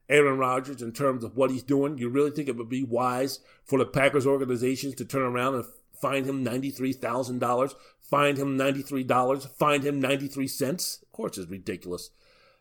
Aaron 0.07 0.37
Rodgers 0.39 0.81
in 0.81 0.91
terms 0.91 1.23
of 1.23 1.35
what 1.35 1.51
he's 1.51 1.63
doing, 1.63 1.97
you 1.97 2.09
really 2.09 2.31
think 2.31 2.47
it 2.47 2.55
would 2.55 2.69
be 2.69 2.83
wise 2.83 3.39
for 3.65 3.77
the 3.77 3.85
Packers 3.85 4.25
organizations 4.25 4.95
to 4.95 5.05
turn 5.05 5.21
around 5.21 5.55
and 5.55 5.65
find 6.01 6.25
him 6.25 6.43
$93,000, 6.43 7.73
find 8.01 8.37
him 8.37 8.57
$93, 8.57 9.49
find 9.57 9.83
him 9.83 9.99
93 9.99 10.47
cents. 10.47 10.99
Of 11.03 11.11
course, 11.11 11.37
it's 11.37 11.49
ridiculous. 11.49 12.09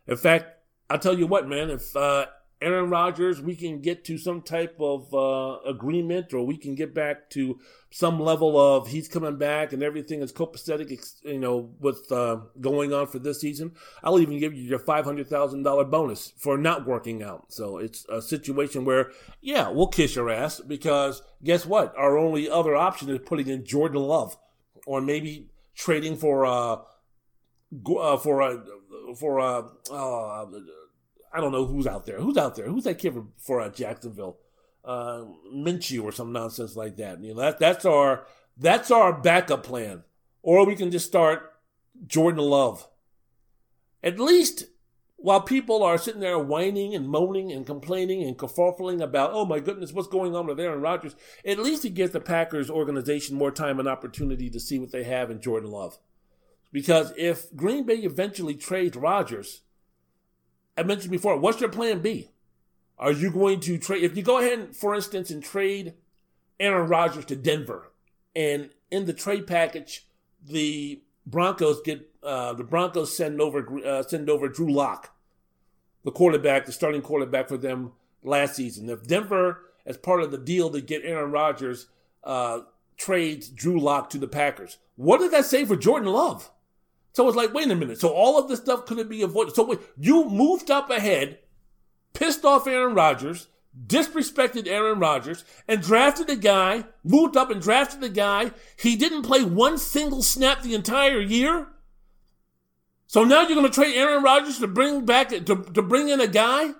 In 0.06 0.16
fact, 0.16 0.62
I'll 0.90 0.98
tell 0.98 1.18
you 1.18 1.26
what, 1.26 1.48
man, 1.48 1.70
if 1.70 1.94
uh, 1.94 2.26
Aaron 2.60 2.90
Rodgers, 2.90 3.40
we 3.40 3.54
can 3.54 3.80
get 3.80 4.04
to 4.06 4.18
some 4.18 4.42
type 4.42 4.76
of 4.80 5.14
uh, 5.14 5.60
agreement 5.64 6.34
or 6.34 6.44
we 6.44 6.56
can 6.56 6.74
get 6.74 6.92
back 6.92 7.30
to 7.30 7.60
some 7.90 8.18
level 8.18 8.58
of 8.58 8.88
he's 8.88 9.06
coming 9.06 9.36
back 9.36 9.72
and 9.72 9.82
everything 9.82 10.22
is 10.22 10.32
copacetic, 10.32 10.90
you 11.22 11.38
know, 11.38 11.70
with 11.78 12.10
uh, 12.10 12.38
going 12.60 12.92
on 12.92 13.06
for 13.06 13.20
this 13.20 13.40
season. 13.40 13.72
I'll 14.02 14.18
even 14.18 14.40
give 14.40 14.54
you 14.54 14.62
your 14.64 14.80
$500,000 14.80 15.90
bonus 15.90 16.32
for 16.36 16.58
not 16.58 16.84
working 16.84 17.22
out. 17.22 17.52
So 17.52 17.78
it's 17.78 18.04
a 18.08 18.20
situation 18.20 18.84
where, 18.84 19.12
yeah, 19.40 19.68
we'll 19.68 19.86
kiss 19.86 20.16
your 20.16 20.28
ass 20.28 20.58
because 20.58 21.22
guess 21.44 21.64
what? 21.64 21.94
Our 21.96 22.18
only 22.18 22.50
other 22.50 22.74
option 22.74 23.08
is 23.08 23.20
putting 23.24 23.48
in 23.48 23.64
Jordan 23.64 24.02
Love 24.02 24.36
or 24.84 25.00
maybe 25.00 25.46
trading 25.76 26.16
for, 26.16 26.44
uh, 26.44 26.78
uh 28.00 28.16
for, 28.16 28.42
uh, 28.42 28.56
for, 29.16 29.38
uh, 29.38 29.62
uh 29.92 30.46
I 31.32 31.40
don't 31.40 31.52
know 31.52 31.66
who's 31.66 31.86
out 31.86 32.06
there. 32.06 32.20
Who's 32.20 32.36
out 32.36 32.56
there? 32.56 32.66
Who's 32.66 32.84
that 32.84 32.98
kid 32.98 33.14
for, 33.14 33.26
for 33.38 33.60
uh, 33.60 33.68
Jacksonville? 33.70 34.38
Uh, 34.84 35.24
Minshew 35.54 36.04
or 36.04 36.12
some 36.12 36.32
nonsense 36.32 36.76
like 36.76 36.96
that. 36.96 37.22
You 37.22 37.34
know, 37.34 37.40
that 37.40 37.58
that's 37.58 37.84
our 37.84 38.26
that's 38.56 38.90
our 38.90 39.12
backup 39.12 39.62
plan. 39.62 40.04
Or 40.42 40.64
we 40.64 40.76
can 40.76 40.90
just 40.90 41.06
start 41.06 41.52
Jordan 42.06 42.42
Love. 42.42 42.88
At 44.02 44.18
least 44.18 44.64
while 45.20 45.40
people 45.40 45.82
are 45.82 45.98
sitting 45.98 46.20
there 46.20 46.38
whining 46.38 46.94
and 46.94 47.08
moaning 47.08 47.50
and 47.50 47.66
complaining 47.66 48.22
and 48.22 48.38
kerfuffling 48.38 49.02
about, 49.02 49.32
oh 49.32 49.44
my 49.44 49.58
goodness, 49.58 49.92
what's 49.92 50.06
going 50.06 50.36
on 50.36 50.46
with 50.46 50.60
Aaron 50.60 50.80
Rodgers, 50.80 51.16
at 51.44 51.58
least 51.58 51.84
it 51.84 51.94
gives 51.94 52.12
the 52.12 52.20
Packers 52.20 52.70
organization 52.70 53.36
more 53.36 53.50
time 53.50 53.80
and 53.80 53.88
opportunity 53.88 54.48
to 54.48 54.60
see 54.60 54.78
what 54.78 54.92
they 54.92 55.02
have 55.02 55.28
in 55.28 55.40
Jordan 55.40 55.72
Love. 55.72 55.98
Because 56.70 57.12
if 57.16 57.54
Green 57.56 57.84
Bay 57.84 57.96
eventually 57.96 58.54
trades 58.54 58.96
Rodgers, 58.96 59.62
I 60.78 60.84
mentioned 60.84 61.10
before, 61.10 61.36
what's 61.36 61.60
your 61.60 61.70
plan 61.70 62.00
B? 62.00 62.30
Are 62.98 63.12
you 63.12 63.30
going 63.30 63.60
to 63.60 63.78
trade? 63.78 64.04
If 64.04 64.16
you 64.16 64.22
go 64.22 64.38
ahead, 64.38 64.58
and, 64.58 64.76
for 64.76 64.94
instance, 64.94 65.30
and 65.30 65.42
trade 65.42 65.94
Aaron 66.60 66.88
Rodgers 66.88 67.24
to 67.26 67.36
Denver, 67.36 67.90
and 68.34 68.70
in 68.90 69.06
the 69.06 69.12
trade 69.12 69.46
package, 69.46 70.06
the 70.44 71.02
Broncos 71.26 71.80
get 71.82 72.10
uh, 72.22 72.54
the 72.54 72.64
Broncos 72.64 73.16
send 73.16 73.40
over 73.40 73.84
uh, 73.84 74.02
send 74.02 74.30
over 74.30 74.48
Drew 74.48 74.72
Lock, 74.72 75.14
the 76.04 76.10
quarterback, 76.10 76.66
the 76.66 76.72
starting 76.72 77.02
quarterback 77.02 77.48
for 77.48 77.56
them 77.56 77.92
last 78.22 78.56
season. 78.56 78.88
If 78.88 79.06
Denver, 79.06 79.64
as 79.84 79.96
part 79.96 80.22
of 80.22 80.30
the 80.30 80.38
deal 80.38 80.70
to 80.70 80.80
get 80.80 81.04
Aaron 81.04 81.30
Rodgers, 81.30 81.86
uh, 82.24 82.60
trades 82.96 83.48
Drew 83.48 83.78
Lock 83.78 84.10
to 84.10 84.18
the 84.18 84.28
Packers, 84.28 84.78
what 84.96 85.18
does 85.18 85.30
that 85.32 85.44
say 85.44 85.64
for 85.64 85.76
Jordan 85.76 86.12
Love? 86.12 86.50
So 87.12 87.26
it's 87.26 87.36
like, 87.36 87.52
wait 87.52 87.70
a 87.70 87.74
minute. 87.74 88.00
So 88.00 88.08
all 88.10 88.38
of 88.38 88.48
this 88.48 88.60
stuff 88.60 88.86
couldn't 88.86 89.08
be 89.08 89.22
avoided. 89.22 89.54
So 89.54 89.64
wait, 89.64 89.80
you 89.96 90.28
moved 90.28 90.70
up 90.70 90.90
ahead, 90.90 91.38
pissed 92.12 92.44
off 92.44 92.66
Aaron 92.66 92.94
Rodgers, 92.94 93.48
disrespected 93.86 94.66
Aaron 94.66 94.98
Rodgers, 94.98 95.44
and 95.66 95.82
drafted 95.82 96.30
a 96.30 96.36
guy, 96.36 96.84
moved 97.04 97.36
up 97.36 97.50
and 97.50 97.60
drafted 97.60 98.02
a 98.02 98.08
guy. 98.08 98.52
He 98.78 98.96
didn't 98.96 99.22
play 99.22 99.42
one 99.42 99.78
single 99.78 100.22
snap 100.22 100.62
the 100.62 100.74
entire 100.74 101.20
year. 101.20 101.68
So 103.06 103.24
now 103.24 103.40
you're 103.40 103.56
going 103.56 103.64
to 103.64 103.70
trade 103.70 103.96
Aaron 103.96 104.22
Rodgers 104.22 104.58
to 104.58 104.68
bring 104.68 105.04
back 105.06 105.30
to, 105.30 105.40
to 105.40 105.82
bring 105.82 106.08
in 106.08 106.20
a 106.20 106.26
guy 106.26 106.72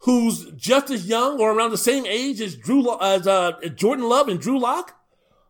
who's 0.00 0.50
just 0.52 0.90
as 0.90 1.08
young 1.08 1.40
or 1.40 1.52
around 1.52 1.70
the 1.70 1.78
same 1.78 2.04
age 2.04 2.40
as 2.40 2.54
Drew 2.54 3.00
as 3.00 3.26
uh, 3.26 3.52
Jordan 3.74 4.06
Love 4.06 4.28
and 4.28 4.38
Drew 4.38 4.58
Lock. 4.58 5.00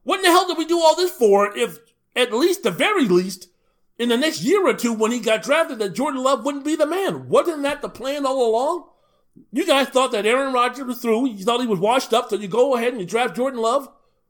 What 0.04 0.18
in 0.18 0.22
the 0.22 0.28
hell 0.28 0.46
did 0.46 0.58
we 0.58 0.66
do 0.66 0.78
all 0.78 0.94
this 0.94 1.10
for? 1.10 1.56
If 1.56 1.78
at 2.14 2.32
least 2.32 2.62
the 2.62 2.70
very 2.70 3.06
least 3.06 3.48
in 3.98 4.08
the 4.08 4.16
next 4.16 4.42
year 4.42 4.66
or 4.66 4.74
two 4.74 4.92
when 4.92 5.12
he 5.12 5.20
got 5.20 5.42
drafted 5.42 5.78
that 5.78 5.94
Jordan 5.94 6.22
Love 6.22 6.44
wouldn't 6.44 6.64
be 6.64 6.76
the 6.76 6.86
man. 6.86 7.28
Wasn't 7.28 7.62
that 7.62 7.82
the 7.82 7.88
plan 7.88 8.26
all 8.26 8.50
along? 8.50 8.88
You 9.52 9.66
guys 9.66 9.88
thought 9.88 10.12
that 10.12 10.26
Aaron 10.26 10.52
Rodgers 10.52 10.84
was 10.84 11.00
through. 11.00 11.28
You 11.28 11.44
thought 11.44 11.60
he 11.60 11.66
was 11.66 11.80
washed 11.80 12.12
up, 12.12 12.30
so 12.30 12.36
you 12.36 12.48
go 12.48 12.76
ahead 12.76 12.92
and 12.92 13.00
you 13.00 13.06
draft 13.06 13.36
Jordan 13.36 13.60
Love. 13.60 13.88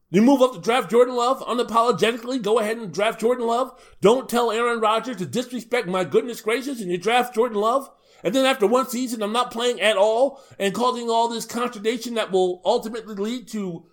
You 0.09 0.21
move 0.21 0.41
up 0.41 0.53
to 0.53 0.61
draft 0.61 0.89
Jordan 0.89 1.15
Love 1.15 1.41
unapologetically. 1.41 2.41
Go 2.41 2.59
ahead 2.59 2.77
and 2.77 2.93
draft 2.93 3.19
Jordan 3.19 3.45
Love. 3.45 3.79
Don't 4.01 4.29
tell 4.29 4.51
Aaron 4.51 4.79
Rodgers 4.79 5.17
to 5.17 5.25
disrespect 5.25 5.87
my 5.87 6.03
goodness 6.03 6.41
gracious, 6.41 6.81
and 6.81 6.91
you 6.91 6.97
draft 6.97 7.35
Jordan 7.35 7.57
Love. 7.57 7.89
And 8.23 8.33
then 8.33 8.45
after 8.45 8.65
one 8.65 8.87
season, 8.87 9.21
I'm 9.21 9.33
not 9.33 9.51
playing 9.51 9.81
at 9.81 9.97
all 9.97 10.41
and 10.57 10.73
causing 10.73 11.09
all 11.09 11.27
this 11.27 11.45
contradiction 11.45 12.15
that 12.15 12.31
will 12.31 12.61
ultimately 12.65 13.15
lead 13.15 13.47
to 13.49 13.85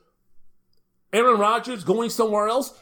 Aaron 1.12 1.38
Rodgers 1.38 1.84
going 1.84 2.08
somewhere 2.08 2.48
else. 2.48 2.72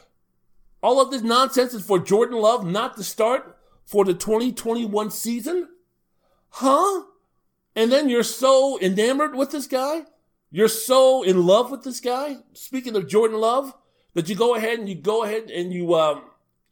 All 0.81 0.99
of 0.99 1.11
this 1.11 1.21
nonsense 1.21 1.73
is 1.73 1.85
for 1.85 1.99
Jordan 1.99 2.39
Love 2.39 2.65
not 2.65 2.97
to 2.97 3.03
start 3.03 3.57
for 3.85 4.03
the 4.03 4.13
2021 4.13 5.11
season? 5.11 5.69
Huh? 6.49 7.03
And 7.75 7.91
then 7.91 8.09
you're 8.09 8.23
so 8.23 8.79
enamored 8.81 9.35
with 9.35 9.51
this 9.51 9.67
guy? 9.67 10.03
You're 10.49 10.67
so 10.67 11.23
in 11.23 11.45
love 11.45 11.71
with 11.71 11.83
this 11.83 11.99
guy? 11.99 12.37
Speaking 12.53 12.95
of 12.95 13.07
Jordan 13.07 13.39
Love, 13.39 13.73
that 14.13 14.27
you 14.27 14.35
go 14.35 14.55
ahead 14.55 14.79
and 14.79 14.89
you 14.89 14.95
go 14.95 15.23
ahead 15.23 15.49
and 15.49 15.71
you 15.71 15.93
um, 15.95 16.23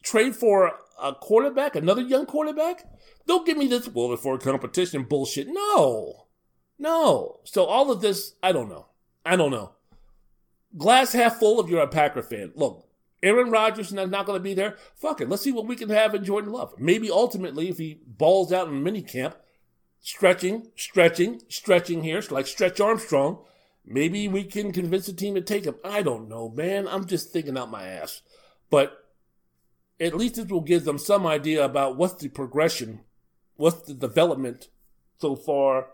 trade 0.02 0.36
for 0.36 0.72
a 1.02 1.14
quarterback, 1.14 1.74
another 1.74 2.02
young 2.02 2.26
quarterback? 2.26 2.84
Don't 3.26 3.46
give 3.46 3.56
me 3.56 3.66
this, 3.66 3.88
well, 3.88 4.14
for 4.16 4.38
competition 4.38 5.04
bullshit. 5.04 5.46
No. 5.48 6.26
No. 6.78 7.40
So 7.44 7.64
all 7.64 7.90
of 7.90 8.02
this, 8.02 8.34
I 8.42 8.52
don't 8.52 8.68
know. 8.68 8.86
I 9.24 9.36
don't 9.36 9.50
know. 9.50 9.72
Glass 10.76 11.12
half 11.12 11.38
full 11.38 11.60
if 11.60 11.70
you're 11.70 11.80
a 11.80 11.88
Packer 11.88 12.22
fan. 12.22 12.52
Look, 12.54 12.86
Aaron 13.22 13.50
Rodgers 13.50 13.88
is 13.88 13.92
not 13.92 14.26
going 14.26 14.38
to 14.38 14.42
be 14.42 14.54
there. 14.54 14.76
Fuck 14.96 15.20
it. 15.20 15.28
Let's 15.28 15.42
see 15.42 15.52
what 15.52 15.66
we 15.66 15.76
can 15.76 15.90
have 15.90 16.14
in 16.14 16.24
Jordan 16.24 16.52
Love. 16.52 16.74
Maybe 16.78 17.10
ultimately, 17.10 17.68
if 17.68 17.78
he 17.78 18.00
balls 18.06 18.52
out 18.52 18.68
in 18.68 18.82
minicamp, 18.82 19.34
stretching, 20.00 20.68
stretching, 20.74 21.42
stretching 21.48 22.02
here, 22.02 22.22
like 22.30 22.46
Stretch 22.46 22.80
Armstrong, 22.80 23.38
maybe 23.84 24.26
we 24.26 24.44
can 24.44 24.72
convince 24.72 25.06
the 25.06 25.12
team 25.12 25.34
to 25.34 25.42
take 25.42 25.64
him. 25.64 25.76
I 25.84 26.02
don't 26.02 26.28
know, 26.28 26.48
man. 26.48 26.88
I'm 26.88 27.06
just 27.06 27.30
thinking 27.30 27.58
out 27.58 27.70
my 27.70 27.86
ass. 27.86 28.22
But 28.70 29.04
at 30.00 30.16
least 30.16 30.36
this 30.36 30.46
will 30.46 30.62
give 30.62 30.84
them 30.84 30.98
some 30.98 31.26
idea 31.26 31.62
about 31.62 31.96
what's 31.96 32.14
the 32.14 32.28
progression, 32.28 33.00
what's 33.56 33.82
the 33.82 33.94
development 33.94 34.68
so 35.18 35.36
far 35.36 35.88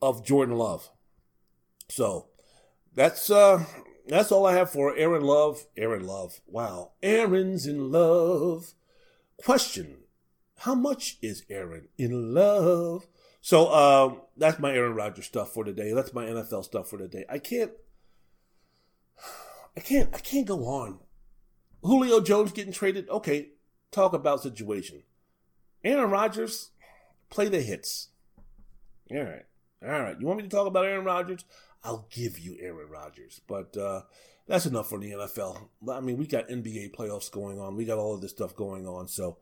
of 0.00 0.24
Jordan 0.26 0.56
Love. 0.56 0.90
So 1.88 2.26
that's 2.94 3.30
uh 3.30 3.64
that's 4.06 4.32
all 4.32 4.46
I 4.46 4.54
have 4.54 4.70
for 4.70 4.96
Aaron 4.96 5.22
Love. 5.22 5.66
Aaron 5.76 6.06
Love. 6.06 6.40
Wow. 6.46 6.92
Aaron's 7.02 7.66
in 7.66 7.92
love. 7.92 8.74
Question. 9.36 9.98
How 10.58 10.74
much 10.74 11.18
is 11.22 11.44
Aaron 11.50 11.88
in 11.98 12.34
love? 12.34 13.06
So 13.40 13.72
um, 13.72 14.20
that's 14.36 14.60
my 14.60 14.72
Aaron 14.72 14.94
Rodgers 14.94 15.26
stuff 15.26 15.52
for 15.52 15.64
today. 15.64 15.92
That's 15.92 16.14
my 16.14 16.24
NFL 16.26 16.64
stuff 16.64 16.88
for 16.88 16.98
today. 16.98 17.24
I 17.28 17.38
can't 17.38 17.72
I 19.76 19.80
can't 19.80 20.08
I 20.14 20.18
can't 20.18 20.46
go 20.46 20.66
on. 20.66 21.00
Julio 21.82 22.20
Jones 22.20 22.52
getting 22.52 22.72
traded. 22.72 23.08
Okay. 23.08 23.48
talk 23.90 24.12
about 24.12 24.42
situation. 24.42 25.02
Aaron 25.84 26.10
Rodgers, 26.10 26.70
play 27.28 27.48
the 27.48 27.60
hits. 27.60 28.08
All 29.10 29.18
right. 29.18 29.44
All 29.84 30.00
right. 30.00 30.16
You 30.20 30.26
want 30.26 30.38
me 30.38 30.44
to 30.44 30.48
talk 30.48 30.68
about 30.68 30.84
Aaron 30.84 31.04
Rodgers? 31.04 31.44
I'll 31.84 32.06
give 32.10 32.38
you 32.38 32.56
Aaron 32.60 32.88
Rodgers. 32.88 33.40
But 33.46 33.76
uh, 33.76 34.02
that's 34.46 34.66
enough 34.66 34.88
for 34.88 34.98
the 34.98 35.12
NFL. 35.12 35.68
I 35.90 36.00
mean, 36.00 36.16
we 36.16 36.26
got 36.26 36.48
NBA 36.48 36.94
playoffs 36.94 37.30
going 37.30 37.58
on. 37.58 37.76
We 37.76 37.84
got 37.84 37.98
all 37.98 38.14
of 38.14 38.20
this 38.20 38.30
stuff 38.30 38.54
going 38.54 38.86
on. 38.86 39.08
So, 39.08 39.38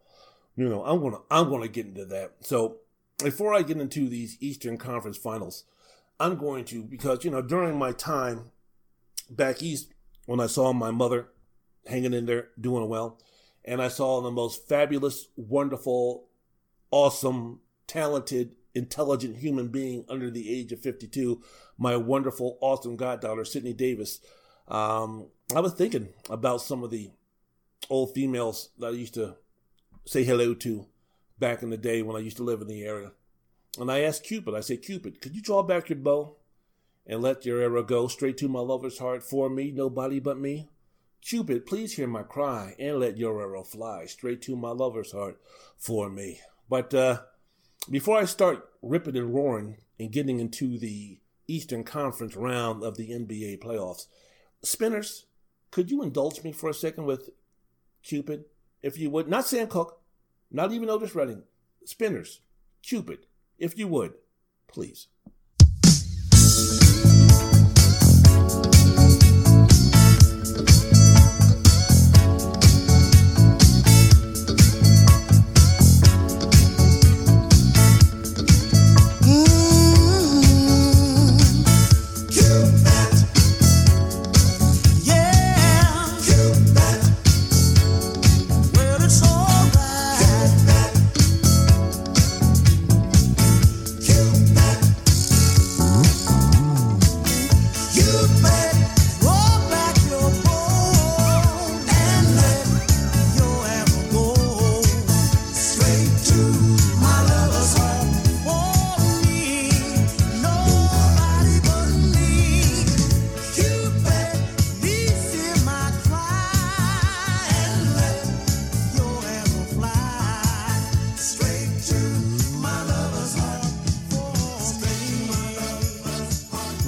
you 0.56 0.68
know, 0.68 0.84
I'm 0.84 1.00
gonna 1.00 1.18
I'm 1.30 1.48
gonna 1.48 1.68
get 1.68 1.86
into 1.86 2.04
that. 2.06 2.34
So 2.40 2.78
before 3.22 3.54
I 3.54 3.62
get 3.62 3.78
into 3.78 4.08
these 4.08 4.36
Eastern 4.40 4.78
Conference 4.78 5.16
finals, 5.16 5.64
I'm 6.18 6.36
going 6.36 6.64
to 6.66 6.82
because 6.82 7.24
you 7.24 7.30
know 7.30 7.42
during 7.42 7.78
my 7.78 7.92
time 7.92 8.50
back 9.30 9.62
east 9.62 9.92
when 10.26 10.40
I 10.40 10.46
saw 10.46 10.72
my 10.72 10.90
mother 10.90 11.28
hanging 11.86 12.12
in 12.12 12.26
there 12.26 12.48
doing 12.60 12.88
well, 12.88 13.18
and 13.64 13.80
I 13.80 13.88
saw 13.88 14.20
the 14.20 14.30
most 14.30 14.68
fabulous, 14.68 15.28
wonderful, 15.36 16.28
awesome, 16.90 17.60
talented, 17.86 18.52
intelligent 18.74 19.38
human 19.38 19.68
being 19.68 20.04
under 20.08 20.30
the 20.30 20.52
age 20.54 20.72
of 20.72 20.80
52, 20.80 21.42
my 21.78 21.96
wonderful, 21.96 22.58
awesome 22.60 22.96
goddaughter 22.96 23.44
Sydney 23.44 23.72
Davis. 23.72 24.20
Um, 24.68 25.28
I 25.54 25.60
was 25.60 25.74
thinking 25.74 26.08
about 26.28 26.62
some 26.62 26.84
of 26.84 26.90
the 26.90 27.10
old 27.88 28.14
females 28.14 28.70
that 28.78 28.88
I 28.88 28.90
used 28.90 29.14
to 29.14 29.36
say 30.04 30.24
hello 30.24 30.54
to 30.54 30.86
back 31.38 31.62
in 31.62 31.70
the 31.70 31.76
day 31.76 32.02
when 32.02 32.16
I 32.16 32.20
used 32.20 32.36
to 32.36 32.44
live 32.44 32.60
in 32.60 32.68
the 32.68 32.84
area. 32.84 33.12
And 33.78 33.90
I 33.90 34.00
asked 34.00 34.24
Cupid, 34.24 34.54
I 34.54 34.60
said, 34.60 34.82
Cupid, 34.82 35.20
could 35.20 35.34
you 35.34 35.42
draw 35.42 35.62
back 35.62 35.88
your 35.88 35.98
bow 35.98 36.36
and 37.06 37.22
let 37.22 37.46
your 37.46 37.60
arrow 37.60 37.82
go 37.82 38.08
straight 38.08 38.36
to 38.38 38.48
my 38.48 38.60
lover's 38.60 38.98
heart 38.98 39.22
for 39.22 39.48
me, 39.48 39.70
nobody 39.70 40.20
but 40.20 40.38
me? 40.38 40.68
Cupid, 41.22 41.66
please 41.66 41.94
hear 41.94 42.06
my 42.06 42.22
cry 42.22 42.74
and 42.78 42.98
let 42.98 43.16
your 43.16 43.40
arrow 43.40 43.62
fly 43.62 44.06
straight 44.06 44.42
to 44.42 44.56
my 44.56 44.70
lover's 44.70 45.12
heart 45.12 45.40
for 45.76 46.08
me. 46.08 46.40
But 46.68 46.94
uh, 46.94 47.20
before 47.90 48.18
I 48.18 48.24
start 48.24 48.68
ripping 48.82 49.16
and 49.16 49.34
roaring 49.34 49.78
and 49.98 50.12
getting 50.12 50.38
into 50.38 50.78
the 50.78 51.18
Eastern 51.48 51.82
Conference 51.82 52.36
round 52.36 52.84
of 52.84 52.96
the 52.96 53.10
NBA 53.10 53.58
playoffs, 53.58 54.06
Spinners, 54.62 55.26
could 55.70 55.90
you 55.90 56.02
indulge 56.02 56.42
me 56.44 56.52
for 56.52 56.70
a 56.70 56.74
second 56.74 57.04
with 57.04 57.30
Cupid, 58.02 58.44
if 58.82 58.98
you 58.98 59.10
would? 59.10 59.28
Not 59.28 59.46
Sam 59.46 59.66
Cooke, 59.66 60.00
not 60.50 60.72
even 60.72 60.88
Otis 60.88 61.14
Redding. 61.14 61.42
Spinners, 61.84 62.40
Cupid, 62.82 63.26
if 63.58 63.76
you 63.76 63.88
would, 63.88 64.14
please. 64.68 65.08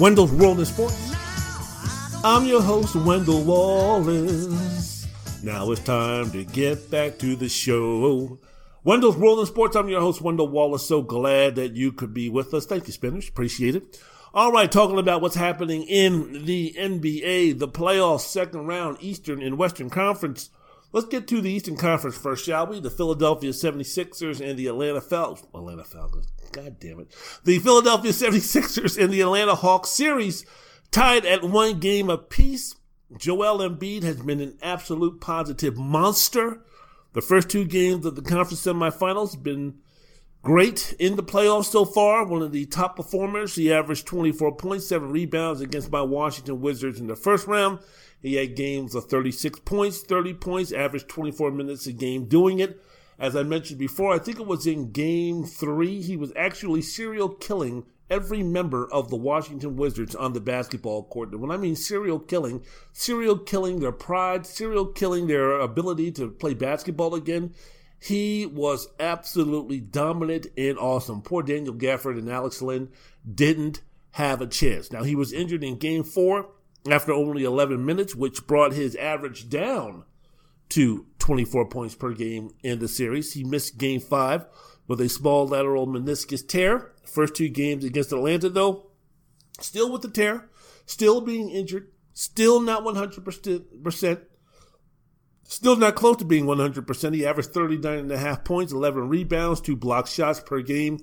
Wendell's 0.03 0.33
World 0.33 0.59
in 0.59 0.65
Sports. 0.65 1.13
I'm 2.25 2.45
your 2.45 2.61
host, 2.61 2.93
Wendell 2.93 3.41
Wallace. 3.45 5.07
Now 5.41 5.71
it's 5.71 5.79
time 5.79 6.29
to 6.31 6.43
get 6.43 6.91
back 6.91 7.17
to 7.19 7.37
the 7.37 7.47
show. 7.47 8.37
Wendell's 8.83 9.15
World 9.15 9.39
in 9.39 9.45
Sports. 9.45 9.77
I'm 9.77 9.87
your 9.87 10.01
host, 10.01 10.19
Wendell 10.19 10.49
Wallace. 10.49 10.85
So 10.85 11.01
glad 11.01 11.55
that 11.55 11.77
you 11.77 11.93
could 11.93 12.13
be 12.13 12.27
with 12.27 12.53
us. 12.53 12.65
Thank 12.65 12.85
you, 12.87 12.91
Spinners. 12.91 13.29
Appreciate 13.29 13.77
it. 13.77 13.97
All 14.33 14.51
right, 14.51 14.69
talking 14.69 14.99
about 14.99 15.21
what's 15.21 15.35
happening 15.35 15.83
in 15.83 16.43
the 16.43 16.75
NBA, 16.77 17.59
the 17.59 17.69
playoffs, 17.69 18.25
second 18.25 18.67
round, 18.67 18.97
Eastern 18.99 19.41
and 19.41 19.57
Western 19.57 19.89
Conference. 19.89 20.49
Let's 20.91 21.07
get 21.07 21.29
to 21.29 21.39
the 21.39 21.49
Eastern 21.49 21.77
Conference 21.77 22.17
first, 22.17 22.45
shall 22.45 22.67
we? 22.67 22.81
The 22.81 22.89
Philadelphia 22.89 23.51
76ers 23.51 24.45
and 24.45 24.59
the 24.59 24.67
Atlanta 24.67 24.99
Falcons. 24.99 25.47
Atlanta 25.55 25.85
Falcons. 25.85 26.27
God 26.53 26.79
damn 26.79 26.99
it. 26.99 27.07
The 27.43 27.59
Philadelphia 27.59 28.11
76ers 28.11 29.01
and 29.01 29.11
the 29.11 29.21
Atlanta 29.21 29.55
Hawks 29.55 29.89
series 29.89 30.45
tied 30.91 31.25
at 31.25 31.43
one 31.43 31.79
game 31.79 32.09
apiece. 32.09 32.75
Joel 33.17 33.57
Embiid 33.57 34.03
has 34.03 34.17
been 34.21 34.39
an 34.39 34.57
absolute 34.61 35.19
positive 35.19 35.77
monster. 35.77 36.61
The 37.13 37.21
first 37.21 37.49
two 37.49 37.65
games 37.65 38.05
of 38.05 38.15
the 38.15 38.21
conference 38.21 38.63
semifinals 38.63 39.33
have 39.33 39.43
been 39.43 39.79
great 40.43 40.93
in 40.99 41.15
the 41.15 41.23
playoffs 41.23 41.71
so 41.71 41.85
far. 41.85 42.25
One 42.25 42.43
of 42.43 42.51
the 42.51 42.65
top 42.67 42.95
performers. 42.95 43.55
He 43.55 43.73
averaged 43.73 44.07
24.7 44.07 45.11
rebounds 45.11 45.61
against 45.61 45.91
my 45.91 46.01
Washington 46.01 46.61
Wizards 46.61 46.99
in 46.99 47.07
the 47.07 47.15
first 47.15 47.47
round. 47.47 47.79
He 48.21 48.35
had 48.35 48.55
games 48.55 48.93
of 48.93 49.05
36 49.05 49.59
points, 49.61 50.01
30 50.01 50.35
points, 50.35 50.71
averaged 50.71 51.09
24 51.09 51.51
minutes 51.51 51.87
a 51.87 51.93
game 51.93 52.25
doing 52.25 52.59
it. 52.59 52.79
As 53.19 53.35
I 53.35 53.43
mentioned 53.43 53.79
before, 53.79 54.13
I 54.13 54.19
think 54.19 54.39
it 54.39 54.47
was 54.47 54.65
in 54.65 54.91
game 54.91 55.43
three, 55.43 56.01
he 56.01 56.17
was 56.17 56.33
actually 56.35 56.81
serial 56.81 57.29
killing 57.29 57.85
every 58.09 58.43
member 58.43 58.91
of 58.91 59.09
the 59.09 59.15
Washington 59.15 59.75
Wizards 59.75 60.15
on 60.15 60.33
the 60.33 60.41
basketball 60.41 61.03
court. 61.03 61.31
And 61.31 61.41
when 61.41 61.51
I 61.51 61.57
mean 61.57 61.75
serial 61.75 62.19
killing, 62.19 62.63
serial 62.91 63.37
killing 63.37 63.79
their 63.79 63.91
pride, 63.91 64.45
serial 64.45 64.85
killing 64.85 65.27
their 65.27 65.59
ability 65.59 66.11
to 66.13 66.29
play 66.29 66.53
basketball 66.53 67.15
again. 67.15 67.53
He 67.99 68.45
was 68.45 68.89
absolutely 68.99 69.79
dominant 69.79 70.47
and 70.57 70.77
awesome. 70.77 71.21
Poor 71.21 71.41
Daniel 71.41 71.73
Gafford 71.73 72.17
and 72.17 72.29
Alex 72.29 72.61
Len 72.61 72.89
didn't 73.33 73.81
have 74.11 74.41
a 74.41 74.47
chance. 74.47 74.91
Now, 74.91 75.03
he 75.03 75.15
was 75.15 75.31
injured 75.31 75.63
in 75.63 75.77
game 75.77 76.03
four 76.03 76.49
after 76.89 77.13
only 77.13 77.45
11 77.45 77.85
minutes, 77.85 78.13
which 78.13 78.45
brought 78.45 78.73
his 78.73 78.95
average 78.97 79.49
down 79.49 80.03
to 80.69 81.05
24 81.23 81.69
points 81.69 81.95
per 81.95 82.11
game 82.11 82.51
in 82.63 82.79
the 82.79 82.87
series. 82.89 83.31
He 83.31 83.45
missed 83.45 83.77
game 83.77 84.01
five 84.01 84.45
with 84.89 84.99
a 84.99 85.07
small 85.07 85.47
lateral 85.47 85.87
meniscus 85.87 86.45
tear. 86.45 86.91
First 87.05 87.35
two 87.35 87.47
games 87.47 87.85
against 87.85 88.11
Atlanta, 88.11 88.49
though, 88.49 88.87
still 89.57 89.89
with 89.89 90.01
the 90.01 90.09
tear, 90.09 90.49
still 90.85 91.21
being 91.21 91.49
injured, 91.49 91.87
still 92.13 92.59
not 92.59 92.83
100%, 92.83 94.21
still 95.45 95.75
not 95.77 95.95
close 95.95 96.17
to 96.17 96.25
being 96.25 96.43
100%. 96.43 97.15
He 97.15 97.25
averaged 97.25 97.53
39 97.53 97.99
and 97.99 98.11
a 98.11 98.17
half 98.17 98.43
points, 98.43 98.73
11 98.73 99.07
rebounds, 99.07 99.61
two 99.61 99.77
block 99.77 100.07
shots 100.07 100.41
per 100.41 100.61
game 100.61 100.99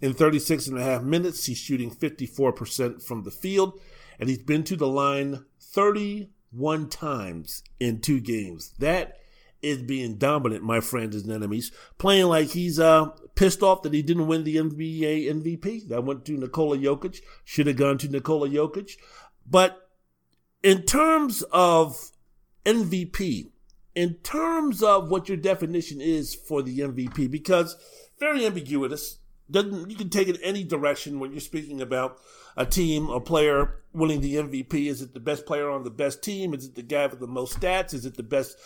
in 0.00 0.14
36 0.14 0.68
and 0.68 0.78
a 0.78 0.84
half 0.84 1.02
minutes. 1.02 1.46
He's 1.46 1.58
shooting 1.58 1.90
54% 1.90 3.02
from 3.02 3.24
the 3.24 3.32
field, 3.32 3.80
and 4.20 4.28
he's 4.28 4.38
been 4.38 4.62
to 4.64 4.76
the 4.76 4.86
line 4.86 5.44
31 5.60 6.90
times 6.90 7.64
in 7.80 8.00
two 8.00 8.20
games. 8.20 8.72
That 8.78 9.18
is 9.64 9.82
being 9.82 10.16
dominant, 10.16 10.62
my 10.62 10.80
friends 10.80 11.16
and 11.16 11.32
enemies, 11.32 11.72
playing 11.98 12.26
like 12.26 12.48
he's 12.48 12.78
uh, 12.78 13.06
pissed 13.34 13.62
off 13.62 13.82
that 13.82 13.94
he 13.94 14.02
didn't 14.02 14.26
win 14.26 14.44
the 14.44 14.56
NBA 14.56 15.26
MVP. 15.26 15.88
That 15.88 16.04
went 16.04 16.24
to 16.26 16.36
Nikola 16.36 16.78
Jokic. 16.78 17.20
Should 17.44 17.66
have 17.66 17.76
gone 17.76 17.98
to 17.98 18.08
Nikola 18.08 18.48
Jokic. 18.48 18.92
But 19.46 19.88
in 20.62 20.82
terms 20.82 21.42
of 21.52 22.10
MVP, 22.64 23.50
in 23.94 24.14
terms 24.22 24.82
of 24.82 25.10
what 25.10 25.28
your 25.28 25.36
definition 25.36 26.00
is 26.00 26.34
for 26.34 26.62
the 26.62 26.80
MVP, 26.80 27.30
because 27.30 27.76
very 28.18 28.46
ambiguous. 28.46 29.18
Doesn't 29.50 29.90
you 29.90 29.96
can 29.96 30.08
take 30.08 30.28
it 30.28 30.40
any 30.42 30.64
direction 30.64 31.20
when 31.20 31.32
you're 31.32 31.40
speaking 31.40 31.82
about 31.82 32.18
a 32.56 32.64
team, 32.64 33.10
a 33.10 33.20
player 33.20 33.82
winning 33.92 34.20
the 34.20 34.36
MVP. 34.36 34.86
Is 34.86 35.02
it 35.02 35.12
the 35.12 35.20
best 35.20 35.44
player 35.44 35.70
on 35.70 35.84
the 35.84 35.90
best 35.90 36.22
team? 36.22 36.54
Is 36.54 36.64
it 36.64 36.74
the 36.74 36.82
guy 36.82 37.06
with 37.06 37.20
the 37.20 37.26
most 37.26 37.60
stats? 37.60 37.92
Is 37.92 38.06
it 38.06 38.16
the 38.16 38.22
best 38.22 38.56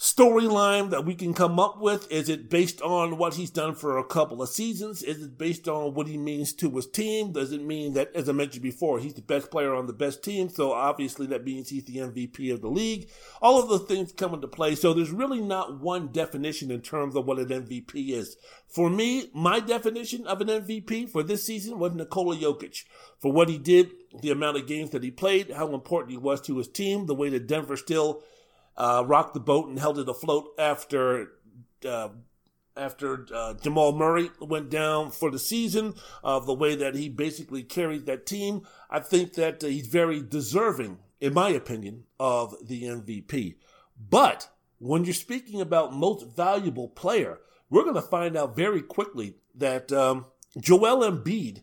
storyline 0.00 0.88
that 0.88 1.04
we 1.04 1.14
can 1.14 1.34
come 1.34 1.60
up 1.60 1.78
with? 1.78 2.10
Is 2.10 2.30
it 2.30 2.48
based 2.48 2.80
on 2.80 3.18
what 3.18 3.34
he's 3.34 3.50
done 3.50 3.74
for 3.74 3.98
a 3.98 4.04
couple 4.04 4.40
of 4.40 4.48
seasons? 4.48 5.02
Is 5.02 5.22
it 5.22 5.36
based 5.36 5.68
on 5.68 5.92
what 5.92 6.06
he 6.06 6.16
means 6.16 6.54
to 6.54 6.70
his 6.70 6.86
team? 6.86 7.32
Does 7.32 7.52
it 7.52 7.62
mean 7.62 7.92
that, 7.92 8.10
as 8.16 8.26
I 8.26 8.32
mentioned 8.32 8.62
before, 8.62 8.98
he's 8.98 9.12
the 9.12 9.20
best 9.20 9.50
player 9.50 9.74
on 9.74 9.86
the 9.86 9.92
best 9.92 10.24
team? 10.24 10.48
So 10.48 10.72
obviously 10.72 11.26
that 11.26 11.44
means 11.44 11.68
he's 11.68 11.84
the 11.84 11.98
MVP 11.98 12.50
of 12.50 12.62
the 12.62 12.70
league. 12.70 13.10
All 13.42 13.62
of 13.62 13.68
those 13.68 13.86
things 13.86 14.10
come 14.12 14.32
into 14.32 14.48
play. 14.48 14.74
So 14.74 14.94
there's 14.94 15.10
really 15.10 15.42
not 15.42 15.80
one 15.80 16.08
definition 16.12 16.70
in 16.70 16.80
terms 16.80 17.14
of 17.14 17.26
what 17.26 17.38
an 17.38 17.48
MVP 17.48 18.12
is. 18.12 18.38
For 18.68 18.88
me, 18.88 19.30
my 19.34 19.60
definition 19.60 20.26
of 20.26 20.40
an 20.40 20.48
MVP 20.48 21.10
for 21.10 21.22
this 21.22 21.44
season 21.44 21.78
was 21.78 21.92
Nikola 21.92 22.36
Jokic. 22.36 22.84
For 23.18 23.30
what 23.30 23.50
he 23.50 23.58
did, 23.58 23.90
the 24.22 24.30
amount 24.30 24.56
of 24.56 24.66
games 24.66 24.90
that 24.90 25.02
he 25.02 25.10
played, 25.10 25.50
how 25.50 25.74
important 25.74 26.12
he 26.12 26.16
was 26.16 26.40
to 26.42 26.56
his 26.56 26.68
team, 26.68 27.04
the 27.04 27.14
way 27.14 27.28
that 27.28 27.46
Denver 27.46 27.76
still 27.76 28.22
uh, 28.80 29.04
rocked 29.06 29.34
the 29.34 29.40
boat 29.40 29.68
and 29.68 29.78
held 29.78 29.98
it 29.98 30.08
afloat 30.08 30.54
after 30.58 31.32
uh, 31.86 32.08
after 32.74 33.26
uh, 33.34 33.52
Jamal 33.54 33.92
Murray 33.92 34.30
went 34.40 34.70
down 34.70 35.10
for 35.10 35.30
the 35.30 35.38
season. 35.38 35.94
Of 36.24 36.46
the 36.46 36.54
way 36.54 36.74
that 36.76 36.94
he 36.94 37.10
basically 37.10 37.62
carried 37.62 38.06
that 38.06 38.24
team, 38.24 38.66
I 38.88 39.00
think 39.00 39.34
that 39.34 39.62
uh, 39.62 39.66
he's 39.66 39.86
very 39.86 40.22
deserving, 40.22 40.98
in 41.20 41.34
my 41.34 41.50
opinion, 41.50 42.04
of 42.18 42.54
the 42.66 42.84
MVP. 42.84 43.56
But 43.98 44.48
when 44.78 45.04
you're 45.04 45.12
speaking 45.12 45.60
about 45.60 45.92
most 45.92 46.34
valuable 46.34 46.88
player, 46.88 47.38
we're 47.68 47.84
going 47.84 47.96
to 47.96 48.02
find 48.02 48.34
out 48.34 48.56
very 48.56 48.80
quickly 48.80 49.34
that 49.54 49.92
um, 49.92 50.24
Joel 50.58 51.08
Embiid 51.10 51.60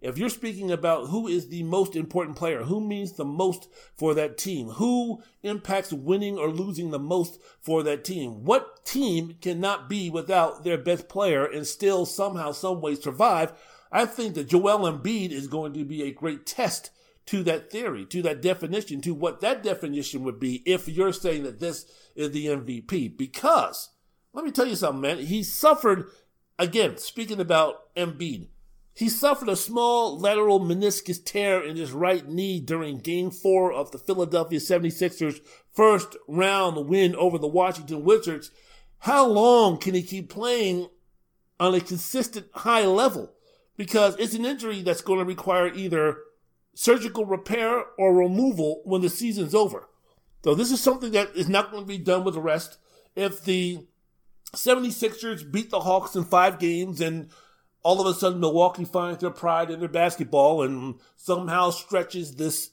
if 0.00 0.16
you're 0.16 0.28
speaking 0.28 0.70
about 0.70 1.08
who 1.08 1.26
is 1.26 1.48
the 1.48 1.64
most 1.64 1.96
important 1.96 2.36
player, 2.36 2.62
who 2.62 2.80
means 2.80 3.12
the 3.12 3.24
most 3.24 3.68
for 3.96 4.14
that 4.14 4.38
team, 4.38 4.68
who 4.68 5.22
impacts 5.42 5.92
winning 5.92 6.38
or 6.38 6.50
losing 6.50 6.90
the 6.90 6.98
most 6.98 7.40
for 7.60 7.82
that 7.82 8.04
team, 8.04 8.44
what 8.44 8.84
team 8.84 9.36
cannot 9.40 9.88
be 9.88 10.08
without 10.08 10.62
their 10.62 10.78
best 10.78 11.08
player 11.08 11.44
and 11.44 11.66
still 11.66 12.06
somehow, 12.06 12.52
some 12.52 12.80
way 12.80 12.94
survive? 12.94 13.52
I 13.90 14.06
think 14.06 14.34
that 14.34 14.48
Joel 14.48 14.90
Embiid 14.90 15.32
is 15.32 15.48
going 15.48 15.72
to 15.72 15.84
be 15.84 16.02
a 16.02 16.12
great 16.12 16.46
test 16.46 16.90
to 17.26 17.42
that 17.42 17.70
theory, 17.70 18.06
to 18.06 18.22
that 18.22 18.40
definition, 18.40 19.00
to 19.00 19.14
what 19.14 19.40
that 19.40 19.62
definition 19.62 20.22
would 20.24 20.38
be 20.38 20.62
if 20.64 20.88
you're 20.88 21.12
saying 21.12 21.42
that 21.42 21.60
this 21.60 21.86
is 22.14 22.30
the 22.30 22.46
MVP. 22.46 23.16
Because, 23.16 23.90
let 24.32 24.44
me 24.44 24.50
tell 24.50 24.66
you 24.66 24.76
something, 24.76 25.00
man, 25.00 25.18
he 25.18 25.42
suffered, 25.42 26.06
again, 26.58 26.96
speaking 26.98 27.40
about 27.40 27.94
Embiid, 27.96 28.48
he 28.98 29.08
suffered 29.08 29.48
a 29.48 29.54
small 29.54 30.18
lateral 30.18 30.58
meniscus 30.58 31.24
tear 31.24 31.62
in 31.62 31.76
his 31.76 31.92
right 31.92 32.28
knee 32.28 32.58
during 32.58 32.98
game 32.98 33.30
four 33.30 33.72
of 33.72 33.92
the 33.92 33.98
Philadelphia 33.98 34.58
76ers 34.58 35.40
first 35.72 36.16
round 36.26 36.88
win 36.88 37.14
over 37.14 37.38
the 37.38 37.46
Washington 37.46 38.02
Wizards. 38.02 38.50
How 38.98 39.24
long 39.24 39.78
can 39.78 39.94
he 39.94 40.02
keep 40.02 40.28
playing 40.28 40.88
on 41.60 41.76
a 41.76 41.80
consistent 41.80 42.48
high 42.52 42.86
level? 42.86 43.34
Because 43.76 44.16
it's 44.16 44.34
an 44.34 44.44
injury 44.44 44.82
that's 44.82 45.00
going 45.00 45.20
to 45.20 45.24
require 45.24 45.72
either 45.72 46.16
surgical 46.74 47.24
repair 47.24 47.84
or 47.98 48.16
removal 48.16 48.82
when 48.84 49.00
the 49.00 49.08
season's 49.08 49.54
over. 49.54 49.88
So 50.42 50.56
this 50.56 50.72
is 50.72 50.80
something 50.80 51.12
that 51.12 51.36
is 51.36 51.48
not 51.48 51.70
going 51.70 51.84
to 51.84 51.88
be 51.88 51.98
done 51.98 52.24
with 52.24 52.34
the 52.34 52.40
rest. 52.40 52.78
If 53.14 53.44
the 53.44 53.86
76ers 54.56 55.48
beat 55.52 55.70
the 55.70 55.78
Hawks 55.78 56.16
in 56.16 56.24
five 56.24 56.58
games 56.58 57.00
and 57.00 57.30
all 57.82 58.00
of 58.00 58.06
a 58.06 58.18
sudden 58.18 58.40
Milwaukee 58.40 58.84
finds 58.84 59.20
their 59.20 59.30
pride 59.30 59.70
in 59.70 59.80
their 59.80 59.88
basketball 59.88 60.62
and 60.62 60.96
somehow 61.16 61.70
stretches 61.70 62.36
this 62.36 62.70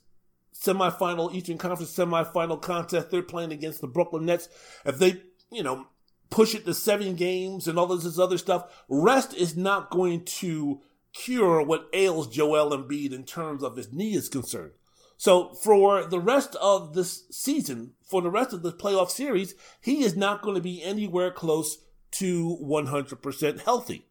semifinal 0.53 1.33
Eastern 1.33 1.57
Conference 1.57 1.95
semifinal 1.95 2.61
contest 2.61 3.11
they're 3.11 3.21
playing 3.21 3.51
against 3.51 3.81
the 3.81 3.87
Brooklyn 3.87 4.25
Nets. 4.25 4.49
If 4.85 4.97
they, 4.97 5.21
you 5.51 5.63
know, 5.63 5.87
push 6.29 6.55
it 6.55 6.65
to 6.65 6.73
seven 6.73 7.15
games 7.15 7.67
and 7.67 7.77
all 7.77 7.87
this 7.87 8.19
other 8.19 8.37
stuff, 8.37 8.83
rest 8.89 9.33
is 9.33 9.55
not 9.55 9.91
going 9.91 10.25
to 10.25 10.81
cure 11.13 11.61
what 11.61 11.87
ails 11.93 12.27
Joel 12.27 12.75
Embiid 12.75 13.13
in 13.13 13.23
terms 13.23 13.63
of 13.63 13.77
his 13.77 13.93
knee 13.93 14.15
is 14.15 14.29
concerned. 14.29 14.71
So 15.17 15.53
for 15.53 16.05
the 16.05 16.19
rest 16.19 16.55
of 16.57 16.93
this 16.93 17.23
season, 17.31 17.93
for 18.03 18.21
the 18.21 18.29
rest 18.29 18.51
of 18.53 18.63
the 18.63 18.73
playoff 18.73 19.09
series, 19.09 19.55
he 19.81 20.03
is 20.03 20.17
not 20.17 20.41
going 20.41 20.55
to 20.55 20.61
be 20.61 20.83
anywhere 20.83 21.31
close 21.31 21.77
to 22.11 22.57
100% 22.61 23.61
healthy. 23.61 24.07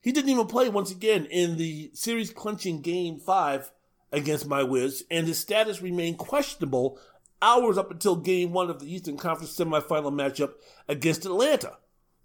He 0.00 0.12
didn't 0.12 0.30
even 0.30 0.46
play 0.46 0.68
once 0.68 0.90
again 0.90 1.26
in 1.26 1.56
the 1.56 1.90
series 1.92 2.30
clinching 2.30 2.80
game 2.80 3.18
five 3.18 3.72
against 4.12 4.46
my 4.46 4.62
Wiz, 4.62 5.04
and 5.10 5.26
his 5.26 5.38
status 5.38 5.82
remained 5.82 6.18
questionable 6.18 6.98
hours 7.42 7.78
up 7.78 7.90
until 7.90 8.16
game 8.16 8.52
one 8.52 8.70
of 8.70 8.80
the 8.80 8.92
Eastern 8.92 9.16
Conference 9.16 9.56
semifinal 9.56 10.12
matchup 10.12 10.54
against 10.88 11.24
Atlanta. 11.24 11.78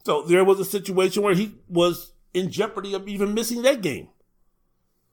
So 0.06 0.22
there 0.24 0.44
was 0.44 0.60
a 0.60 0.66
situation 0.66 1.24
where 1.24 1.36
he 1.36 1.56
was 1.68 2.14
in 2.34 2.52
jeopardy 2.52 2.94
of 2.94 3.08
even 3.08 3.34
missing 3.34 3.62
that 3.62 3.82
game. 3.82 4.10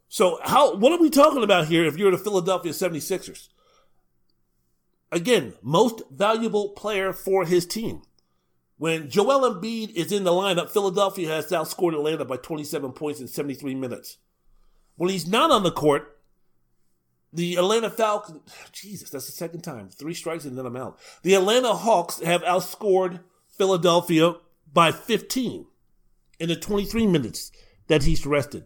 So 0.09 0.41
how 0.43 0.75
what 0.77 0.93
are 0.93 1.01
we 1.01 1.11
talking 1.11 1.45
about 1.45 1.67
here 1.67 1.85
if 1.85 1.97
you're 1.97 2.11
the 2.11 2.19
Philadelphia 2.19 2.73
76ers? 2.73 3.49
Again, 5.13 5.55
most 5.63 6.03
valuable 6.11 6.71
player 6.71 7.13
for 7.13 7.45
his 7.45 7.67
team. 7.67 8.03
When 8.81 9.11
Joel 9.11 9.43
Embiid 9.43 9.91
is 9.91 10.11
in 10.11 10.25
the 10.25 10.31
lineup, 10.31 10.71
Philadelphia 10.71 11.29
has 11.29 11.51
outscored 11.51 11.93
Atlanta 11.93 12.25
by 12.25 12.39
27 12.39 12.93
points 12.93 13.21
in 13.21 13.29
73 13.29 13.75
minutes. 13.75 14.17
When 14.97 15.11
he's 15.11 15.29
not 15.29 15.51
on 15.51 15.65
the 15.65 15.71
court, 15.71 16.19
the 17.31 17.57
Atlanta 17.57 17.91
Falcons, 17.91 18.41
Jesus, 18.73 19.11
that's 19.11 19.27
the 19.27 19.33
second 19.33 19.61
time. 19.61 19.91
Three 19.91 20.15
strikes 20.15 20.47
and 20.47 20.57
then 20.57 20.65
I'm 20.65 20.79
out. 20.79 20.99
The 21.23 21.35
Atlanta 21.35 21.75
Hawks 21.75 22.23
have 22.23 22.43
outscored 22.45 23.21
Philadelphia 23.51 24.37
by 24.73 24.93
15 24.93 25.67
in 26.39 26.49
the 26.49 26.57
23 26.57 27.07
minutes 27.07 27.53
that 27.89 28.05
he's 28.05 28.25
rested. 28.25 28.65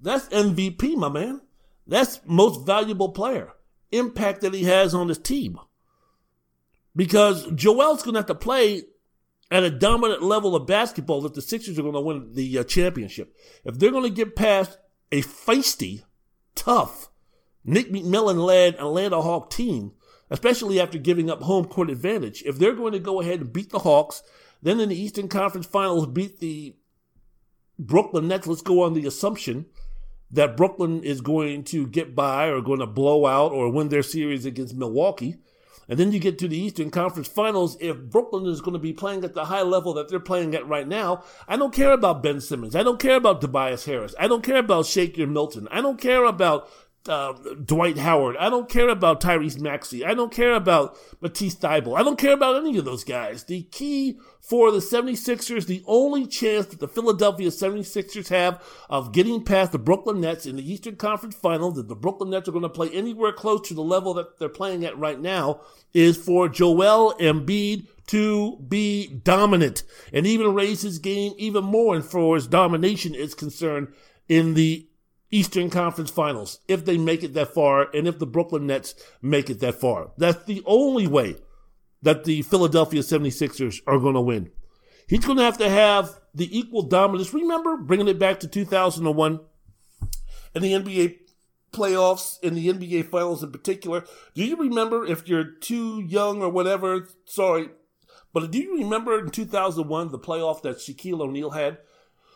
That's 0.00 0.28
MVP, 0.28 0.94
my 0.94 1.08
man. 1.08 1.40
That's 1.88 2.20
most 2.24 2.64
valuable 2.64 3.08
player. 3.08 3.50
Impact 3.90 4.42
that 4.42 4.54
he 4.54 4.62
has 4.62 4.94
on 4.94 5.08
his 5.08 5.18
team. 5.18 5.58
Because 6.94 7.50
Joel's 7.50 8.04
going 8.04 8.14
to 8.14 8.20
have 8.20 8.26
to 8.26 8.36
play 8.36 8.84
at 9.50 9.62
a 9.62 9.70
dominant 9.70 10.22
level 10.22 10.56
of 10.56 10.66
basketball 10.66 11.20
that 11.22 11.34
the 11.34 11.42
Sixers 11.42 11.78
are 11.78 11.82
going 11.82 11.94
to 11.94 12.00
win 12.00 12.32
the 12.32 12.58
uh, 12.58 12.64
championship. 12.64 13.36
If 13.64 13.78
they're 13.78 13.90
going 13.90 14.04
to 14.04 14.10
get 14.10 14.36
past 14.36 14.78
a 15.12 15.22
feisty, 15.22 16.04
tough, 16.54 17.08
Nick 17.64 17.90
McMillan 17.90 18.44
led 18.44 18.74
Atlanta 18.76 19.22
Hawk 19.22 19.50
team, 19.50 19.92
especially 20.30 20.80
after 20.80 20.98
giving 20.98 21.30
up 21.30 21.42
home 21.42 21.66
court 21.66 21.90
advantage, 21.90 22.42
if 22.44 22.58
they're 22.58 22.74
going 22.74 22.92
to 22.92 22.98
go 22.98 23.20
ahead 23.20 23.40
and 23.40 23.52
beat 23.52 23.70
the 23.70 23.80
Hawks, 23.80 24.22
then 24.62 24.80
in 24.80 24.88
the 24.88 25.00
Eastern 25.00 25.28
Conference 25.28 25.66
Finals 25.66 26.06
beat 26.06 26.40
the 26.40 26.74
Brooklyn 27.78 28.28
Nets, 28.28 28.46
let's 28.46 28.62
go 28.62 28.82
on 28.82 28.94
the 28.94 29.06
assumption 29.06 29.66
that 30.30 30.56
Brooklyn 30.56 31.02
is 31.02 31.20
going 31.20 31.64
to 31.64 31.86
get 31.86 32.14
by 32.14 32.46
or 32.46 32.60
going 32.60 32.80
to 32.80 32.86
blow 32.86 33.26
out 33.26 33.52
or 33.52 33.70
win 33.70 33.88
their 33.88 34.02
series 34.02 34.44
against 34.44 34.74
Milwaukee. 34.74 35.36
And 35.88 35.98
then 35.98 36.12
you 36.12 36.18
get 36.18 36.38
to 36.38 36.48
the 36.48 36.58
Eastern 36.58 36.90
Conference 36.90 37.28
Finals. 37.28 37.76
If 37.80 37.98
Brooklyn 38.00 38.46
is 38.46 38.60
going 38.60 38.72
to 38.72 38.78
be 38.78 38.92
playing 38.92 39.24
at 39.24 39.34
the 39.34 39.46
high 39.46 39.62
level 39.62 39.94
that 39.94 40.08
they're 40.08 40.20
playing 40.20 40.54
at 40.54 40.66
right 40.66 40.88
now, 40.88 41.24
I 41.46 41.56
don't 41.56 41.74
care 41.74 41.92
about 41.92 42.22
Ben 42.22 42.40
Simmons. 42.40 42.74
I 42.74 42.82
don't 42.82 43.00
care 43.00 43.16
about 43.16 43.40
Tobias 43.40 43.84
Harris. 43.84 44.14
I 44.18 44.28
don't 44.28 44.42
care 44.42 44.58
about 44.58 44.86
Shake 44.86 45.18
Milton. 45.18 45.68
I 45.70 45.80
don't 45.80 46.00
care 46.00 46.24
about 46.24 46.68
uh, 47.08 47.32
Dwight 47.64 47.98
Howard. 47.98 48.36
I 48.38 48.48
don't 48.48 48.68
care 48.68 48.88
about 48.88 49.20
Tyrese 49.20 49.60
Maxey. 49.60 50.04
I 50.04 50.14
don't 50.14 50.32
care 50.32 50.54
about 50.54 50.96
Matisse 51.20 51.54
Thybulle. 51.56 51.98
I 51.98 52.02
don't 52.02 52.18
care 52.18 52.32
about 52.32 52.56
any 52.56 52.78
of 52.78 52.84
those 52.84 53.04
guys. 53.04 53.44
The 53.44 53.62
key 53.64 54.18
for 54.40 54.70
the 54.70 54.78
76ers, 54.78 55.66
the 55.66 55.82
only 55.86 56.26
chance 56.26 56.66
that 56.66 56.80
the 56.80 56.88
Philadelphia 56.88 57.48
76ers 57.48 58.28
have 58.28 58.62
of 58.88 59.12
getting 59.12 59.42
past 59.42 59.72
the 59.72 59.78
Brooklyn 59.78 60.20
Nets 60.20 60.46
in 60.46 60.56
the 60.56 60.72
Eastern 60.72 60.96
Conference 60.96 61.34
Finals, 61.34 61.76
that 61.76 61.88
the 61.88 61.96
Brooklyn 61.96 62.30
Nets 62.30 62.48
are 62.48 62.52
going 62.52 62.62
to 62.62 62.68
play 62.68 62.90
anywhere 62.90 63.32
close 63.32 63.66
to 63.68 63.74
the 63.74 63.82
level 63.82 64.14
that 64.14 64.38
they're 64.38 64.48
playing 64.48 64.84
at 64.84 64.98
right 64.98 65.20
now, 65.20 65.60
is 65.92 66.16
for 66.16 66.48
Joel 66.48 67.14
Embiid 67.20 67.86
to 68.06 68.56
be 68.68 69.08
dominant 69.08 69.82
and 70.12 70.26
even 70.26 70.54
raise 70.54 70.82
his 70.82 70.98
game 70.98 71.32
even 71.38 71.64
more 71.64 71.94
and 71.94 72.04
for 72.04 72.34
his 72.34 72.46
domination 72.46 73.14
is 73.14 73.34
concerned 73.34 73.88
in 74.28 74.54
the 74.54 74.86
Eastern 75.34 75.68
Conference 75.68 76.12
Finals 76.12 76.60
if 76.68 76.84
they 76.84 76.96
make 76.96 77.24
it 77.24 77.34
that 77.34 77.52
far 77.52 77.88
and 77.92 78.06
if 78.06 78.20
the 78.20 78.26
Brooklyn 78.26 78.68
Nets 78.68 78.94
make 79.20 79.50
it 79.50 79.58
that 79.60 79.74
far. 79.74 80.12
That's 80.16 80.44
the 80.44 80.62
only 80.64 81.08
way 81.08 81.34
that 82.02 82.22
the 82.22 82.42
Philadelphia 82.42 83.00
76ers 83.00 83.80
are 83.84 83.98
going 83.98 84.14
to 84.14 84.20
win. 84.20 84.52
He's 85.08 85.24
going 85.24 85.38
to 85.38 85.44
have 85.44 85.58
to 85.58 85.68
have 85.68 86.20
the 86.34 86.56
equal 86.56 86.82
dominance. 86.82 87.34
Remember 87.34 87.76
bringing 87.76 88.06
it 88.06 88.18
back 88.18 88.40
to 88.40 88.48
2001 88.48 89.40
and 90.54 90.64
the 90.64 90.72
NBA 90.72 91.18
playoffs, 91.72 92.40
in 92.40 92.54
the 92.54 92.68
NBA 92.68 93.08
finals 93.10 93.42
in 93.42 93.50
particular. 93.50 94.04
Do 94.34 94.44
you 94.44 94.54
remember 94.54 95.04
if 95.04 95.26
you're 95.26 95.50
too 95.50 96.00
young 96.00 96.42
or 96.42 96.48
whatever? 96.48 97.08
Sorry. 97.24 97.70
But 98.32 98.52
do 98.52 98.58
you 98.58 98.78
remember 98.78 99.18
in 99.18 99.30
2001 99.30 100.12
the 100.12 100.18
playoff 100.18 100.62
that 100.62 100.76
Shaquille 100.76 101.20
O'Neal 101.20 101.50
had? 101.50 101.78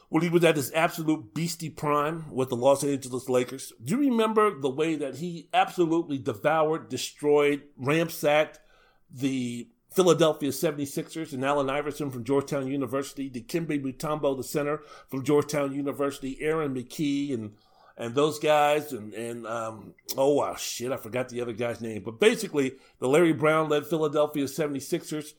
When 0.08 0.22
he 0.22 0.28
was 0.28 0.44
at 0.44 0.56
his 0.56 0.72
absolute 0.72 1.34
beastie 1.34 1.70
prime 1.70 2.30
with 2.30 2.48
the 2.48 2.56
Los 2.56 2.82
Angeles 2.82 3.28
Lakers. 3.28 3.72
Do 3.82 3.94
you 3.94 4.10
remember 4.10 4.58
the 4.58 4.70
way 4.70 4.96
that 4.96 5.16
he 5.16 5.48
absolutely 5.52 6.18
devoured, 6.18 6.88
destroyed, 6.88 7.62
ransacked 7.76 8.58
the 9.10 9.68
Philadelphia 9.90 10.50
76ers 10.50 11.32
and 11.32 11.44
Allen 11.44 11.70
Iverson 11.70 12.10
from 12.10 12.24
Georgetown 12.24 12.66
University, 12.66 13.30
Dikembe 13.30 13.82
Mutombo, 13.82 14.36
the 14.36 14.44
center 14.44 14.82
from 15.08 15.24
Georgetown 15.24 15.74
University, 15.74 16.38
Aaron 16.40 16.74
McKie, 16.74 17.34
and 17.34 17.54
and 17.96 18.14
those 18.14 18.38
guys, 18.38 18.92
and 18.92 19.12
and 19.12 19.46
um, 19.46 19.94
oh 20.16 20.34
wow, 20.34 20.54
shit, 20.54 20.92
I 20.92 20.96
forgot 20.96 21.28
the 21.28 21.40
other 21.40 21.52
guy's 21.52 21.80
name. 21.80 22.02
But 22.04 22.20
basically, 22.20 22.76
the 23.00 23.08
Larry 23.08 23.32
Brown 23.32 23.68
led 23.68 23.86
Philadelphia 23.86 24.44
76ers. 24.44 25.32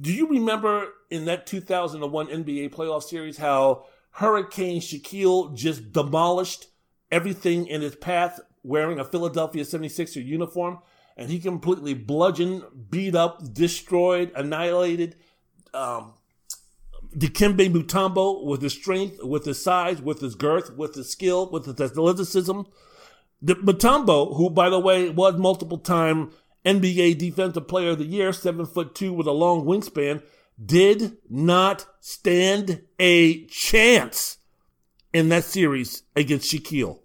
Do 0.00 0.12
you 0.12 0.28
remember 0.28 0.88
in 1.10 1.24
that 1.26 1.46
2001 1.46 2.26
NBA 2.26 2.74
playoff 2.74 3.02
series 3.02 3.38
how 3.38 3.86
Hurricane 4.12 4.80
Shaquille 4.80 5.54
just 5.54 5.92
demolished 5.92 6.66
everything 7.10 7.66
in 7.66 7.82
his 7.82 7.96
path 7.96 8.40
wearing 8.62 8.98
a 8.98 9.04
Philadelphia 9.04 9.64
76er 9.64 10.24
uniform? 10.24 10.78
And 11.16 11.30
he 11.30 11.40
completely 11.40 11.94
bludgeoned, 11.94 12.62
beat 12.90 13.14
up, 13.14 13.52
destroyed, 13.52 14.32
annihilated 14.34 15.16
um, 15.74 16.14
Dikembe 17.16 17.70
Mutombo 17.70 18.44
with 18.44 18.62
his 18.62 18.72
strength, 18.72 19.22
with 19.22 19.44
his 19.44 19.62
size, 19.62 20.00
with 20.00 20.20
his 20.20 20.34
girth, 20.34 20.74
with 20.74 20.94
his 20.94 21.10
skill, 21.10 21.50
with 21.50 21.66
his 21.66 21.80
athleticism. 21.80 22.62
The 23.42 23.54
Mutombo, 23.56 24.36
who 24.36 24.48
by 24.50 24.70
the 24.70 24.78
way 24.78 25.10
was 25.10 25.36
multiple 25.36 25.78
time 25.78 26.30
NBA 26.64 27.18
Defensive 27.18 27.68
Player 27.68 27.90
of 27.90 27.98
the 27.98 28.04
Year, 28.04 28.32
seven 28.32 28.66
foot 28.66 28.94
two 28.94 29.12
with 29.12 29.26
a 29.26 29.32
long 29.32 29.64
wingspan, 29.64 30.22
did 30.64 31.16
not 31.28 31.86
stand 32.00 32.82
a 32.98 33.44
chance 33.46 34.38
in 35.12 35.28
that 35.28 35.44
series 35.44 36.02
against 36.16 36.52
Shaquille. 36.52 37.00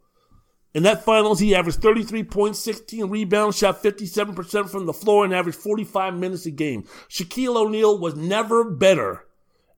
In 0.73 0.83
that 0.83 1.03
finals, 1.03 1.39
he 1.39 1.55
averaged 1.55 1.81
33 1.81 2.23
points, 2.23 2.59
16 2.59 3.09
rebounds, 3.09 3.57
shot 3.57 3.81
57% 3.81 4.69
from 4.69 4.85
the 4.85 4.93
floor, 4.93 5.25
and 5.25 5.33
averaged 5.33 5.57
45 5.57 6.13
minutes 6.13 6.45
a 6.45 6.51
game. 6.51 6.83
Shaquille 7.09 7.55
O'Neal 7.55 7.97
was 7.97 8.15
never 8.15 8.63
better 8.63 9.26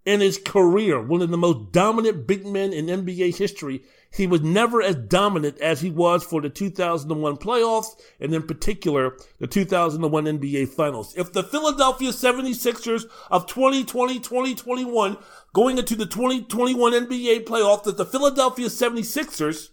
in 0.06 0.22
his 0.22 0.38
career, 0.38 1.02
one 1.02 1.22
of 1.22 1.30
the 1.30 1.38
most 1.38 1.72
dominant 1.72 2.26
big 2.26 2.46
men 2.46 2.74
in 2.74 2.88
NBA 2.88 3.38
history, 3.38 3.84
he 4.12 4.26
was 4.26 4.42
never 4.42 4.82
as 4.82 4.96
dominant 4.96 5.60
as 5.60 5.82
he 5.82 5.92
was 5.92 6.24
for 6.24 6.42
the 6.42 6.50
2001 6.50 7.38
playoffs, 7.38 8.00
and 8.20 8.34
in 8.34 8.44
particular, 8.44 9.16
the 9.40 9.48
2001 9.48 10.24
NBA 10.26 10.70
Finals. 10.70 11.14
If 11.16 11.32
the 11.32 11.44
Philadelphia 11.44 12.10
76ers 12.10 13.06
of 13.30 13.46
2020 13.46 14.20
2021 14.20 15.18
going 15.54 15.78
into 15.78 15.96
the 15.96 16.08
2021 16.08 16.94
NBA 16.94 17.46
playoffs, 17.46 17.84
that 17.84 17.98
the 17.98 18.06
Philadelphia 18.06 18.68
76ers 18.68 19.70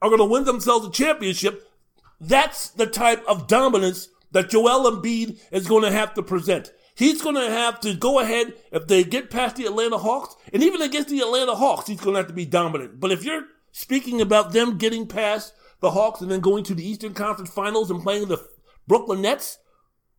are 0.00 0.10
going 0.10 0.20
to 0.20 0.24
win 0.24 0.44
themselves 0.44 0.86
a 0.86 0.90
championship, 0.90 1.68
that's 2.20 2.70
the 2.70 2.86
type 2.86 3.24
of 3.26 3.48
dominance 3.48 4.08
that 4.30 4.50
Joel 4.50 4.90
Embiid 4.90 5.40
is 5.50 5.66
going 5.66 5.82
to 5.82 5.90
have 5.90 6.14
to 6.14 6.22
present. 6.22 6.70
He's 6.96 7.20
going 7.20 7.34
to 7.34 7.50
have 7.50 7.78
to 7.80 7.92
go 7.92 8.20
ahead 8.20 8.54
if 8.72 8.86
they 8.86 9.04
get 9.04 9.30
past 9.30 9.56
the 9.56 9.66
Atlanta 9.66 9.98
Hawks, 9.98 10.34
and 10.50 10.62
even 10.62 10.80
against 10.80 11.10
the 11.10 11.20
Atlanta 11.20 11.54
Hawks, 11.54 11.88
he's 11.88 12.00
going 12.00 12.14
to 12.14 12.20
have 12.20 12.28
to 12.28 12.32
be 12.32 12.46
dominant. 12.46 12.98
But 12.98 13.12
if 13.12 13.22
you're 13.22 13.44
speaking 13.70 14.22
about 14.22 14.54
them 14.54 14.78
getting 14.78 15.06
past 15.06 15.52
the 15.80 15.90
Hawks 15.90 16.22
and 16.22 16.30
then 16.30 16.40
going 16.40 16.64
to 16.64 16.74
the 16.74 16.88
Eastern 16.88 17.12
Conference 17.12 17.52
Finals 17.52 17.90
and 17.90 18.02
playing 18.02 18.28
the 18.28 18.42
Brooklyn 18.88 19.20
Nets, 19.20 19.58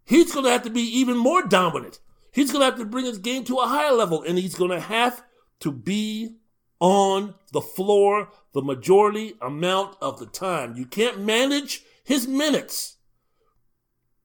he's 0.05 0.31
going 0.31 0.45
to 0.45 0.51
have 0.51 0.61
to 0.63 0.69
be 0.69 0.83
even 0.83 1.17
more 1.17 1.41
dominant. 1.41 1.99
He's 2.31 2.51
going 2.51 2.61
to 2.61 2.65
have 2.65 2.79
to 2.79 2.85
bring 2.85 3.05
his 3.05 3.17
game 3.17 3.43
to 3.45 3.57
a 3.57 3.67
higher 3.67 3.93
level, 3.93 4.21
and 4.21 4.37
he's 4.37 4.53
going 4.53 4.69
to 4.69 4.79
have 4.79 5.23
to 5.61 5.71
be 5.71 6.35
on 6.79 7.33
the 7.53 7.61
floor 7.61 8.29
the 8.53 8.61
majority 8.61 9.33
amount 9.41 9.97
of 9.99 10.19
the 10.19 10.27
time. 10.27 10.75
You 10.75 10.85
can't 10.85 11.25
manage 11.25 11.81
his 12.03 12.27
minutes. 12.27 12.97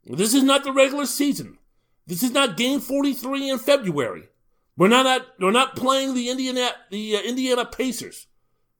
This 0.04 0.34
is 0.34 0.42
not 0.42 0.64
the 0.64 0.72
regular 0.72 1.06
season. 1.06 1.56
This 2.06 2.22
is 2.22 2.32
not 2.32 2.56
game 2.56 2.80
43 2.80 3.50
in 3.50 3.58
February. 3.58 4.28
We're 4.76 4.88
not 4.88 5.06
at, 5.06 5.26
we're 5.38 5.50
not 5.50 5.76
playing 5.76 6.14
the 6.14 6.30
Indiana 6.30 6.70
the 6.90 7.16
uh, 7.16 7.20
Indiana 7.20 7.64
Pacers. 7.64 8.26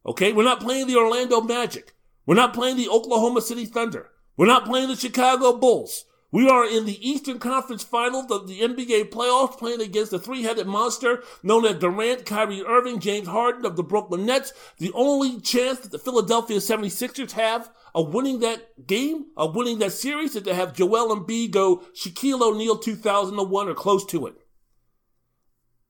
Okay? 0.04 0.32
We're 0.32 0.44
not 0.44 0.60
playing 0.60 0.86
the 0.86 0.96
Orlando 0.96 1.40
Magic. 1.40 1.94
We're 2.26 2.34
not 2.34 2.54
playing 2.54 2.76
the 2.76 2.88
Oklahoma 2.88 3.40
City 3.40 3.66
Thunder. 3.66 4.10
We're 4.36 4.46
not 4.46 4.64
playing 4.64 4.88
the 4.88 4.96
Chicago 4.96 5.56
Bulls. 5.56 6.04
We 6.30 6.48
are 6.48 6.66
in 6.66 6.86
the 6.86 7.06
Eastern 7.06 7.38
Conference 7.38 7.84
Finals 7.84 8.30
of 8.30 8.48
the 8.48 8.60
NBA 8.60 9.10
playoffs 9.10 9.58
playing 9.58 9.82
against 9.82 10.12
the 10.12 10.18
three-headed 10.18 10.66
monster 10.66 11.22
known 11.42 11.66
as 11.66 11.76
Durant, 11.76 12.24
Kyrie 12.24 12.64
Irving, 12.64 13.00
James 13.00 13.28
Harden 13.28 13.66
of 13.66 13.76
the 13.76 13.82
Brooklyn 13.82 14.24
Nets. 14.24 14.54
The 14.78 14.92
only 14.94 15.40
chance 15.40 15.80
that 15.80 15.90
the 15.90 15.98
Philadelphia 15.98 16.56
76ers 16.56 17.32
have 17.32 17.70
of 17.94 18.14
winning 18.14 18.40
that 18.40 18.86
game, 18.86 19.26
of 19.36 19.54
winning 19.54 19.78
that 19.80 19.92
series, 19.92 20.34
is 20.34 20.42
to 20.42 20.54
have 20.54 20.74
Joel 20.74 21.12
and 21.12 21.26
Embiid 21.26 21.50
go 21.50 21.82
Shaquille 21.94 22.40
O'Neal 22.40 22.78
2001 22.78 23.68
or 23.68 23.74
close 23.74 24.04
to 24.06 24.26
it. 24.26 24.34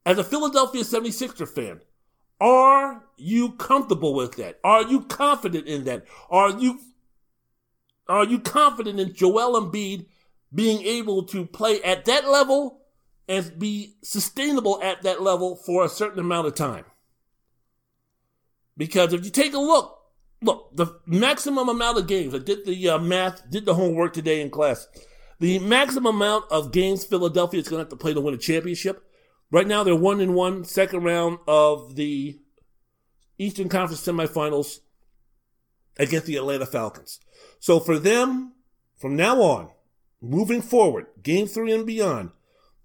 As 0.04 0.18
a 0.18 0.24
Philadelphia 0.24 0.82
76er 0.82 1.48
fan, 1.48 1.80
are 2.40 3.04
you 3.16 3.52
comfortable 3.52 4.14
with 4.14 4.36
that? 4.36 4.58
Are 4.64 4.82
you 4.82 5.02
confident 5.02 5.66
in 5.68 5.84
that? 5.84 6.06
Are 6.28 6.50
you 6.50 6.80
are 8.08 8.24
you 8.24 8.40
confident 8.40 8.98
in 8.98 9.14
Joel 9.14 9.56
and 9.56 9.72
Embiid 9.72 10.06
being 10.52 10.82
able 10.82 11.22
to 11.24 11.46
play 11.46 11.80
at 11.82 12.04
that 12.06 12.28
level 12.28 12.82
and 13.28 13.58
be 13.58 13.96
sustainable 14.02 14.80
at 14.82 15.02
that 15.02 15.22
level 15.22 15.56
for 15.56 15.84
a 15.84 15.88
certain 15.88 16.18
amount 16.18 16.46
of 16.46 16.54
time. 16.54 16.84
Because 18.76 19.12
if 19.12 19.24
you 19.24 19.30
take 19.30 19.54
a 19.54 19.58
look, 19.58 19.98
look, 20.42 20.76
the 20.76 20.98
maximum 21.06 21.68
amount 21.68 21.98
of 21.98 22.06
games, 22.06 22.34
I 22.34 22.38
did 22.38 22.64
the 22.64 22.88
uh, 22.90 22.98
math, 22.98 23.48
did 23.50 23.64
the 23.64 23.74
homework 23.74 24.12
today 24.12 24.40
in 24.40 24.50
class. 24.50 24.86
The 25.40 25.58
maximum 25.58 26.16
amount 26.16 26.44
of 26.50 26.72
games 26.72 27.04
Philadelphia 27.04 27.60
is 27.60 27.68
going 27.68 27.78
to 27.78 27.84
have 27.84 27.90
to 27.90 27.96
play 27.96 28.14
to 28.14 28.20
win 28.20 28.34
a 28.34 28.38
championship. 28.38 29.04
Right 29.50 29.66
now, 29.66 29.82
they're 29.82 29.96
one 29.96 30.20
in 30.20 30.34
one, 30.34 30.64
second 30.64 31.04
round 31.04 31.38
of 31.46 31.96
the 31.96 32.38
Eastern 33.38 33.68
Conference 33.68 34.06
semifinals 34.06 34.80
against 35.98 36.26
the 36.26 36.36
Atlanta 36.36 36.66
Falcons. 36.66 37.20
So 37.60 37.80
for 37.80 37.98
them, 37.98 38.52
from 38.96 39.16
now 39.16 39.40
on, 39.42 39.70
moving 40.20 40.62
forward, 40.62 41.06
game 41.22 41.46
three 41.46 41.72
and 41.72 41.86
beyond, 41.86 42.30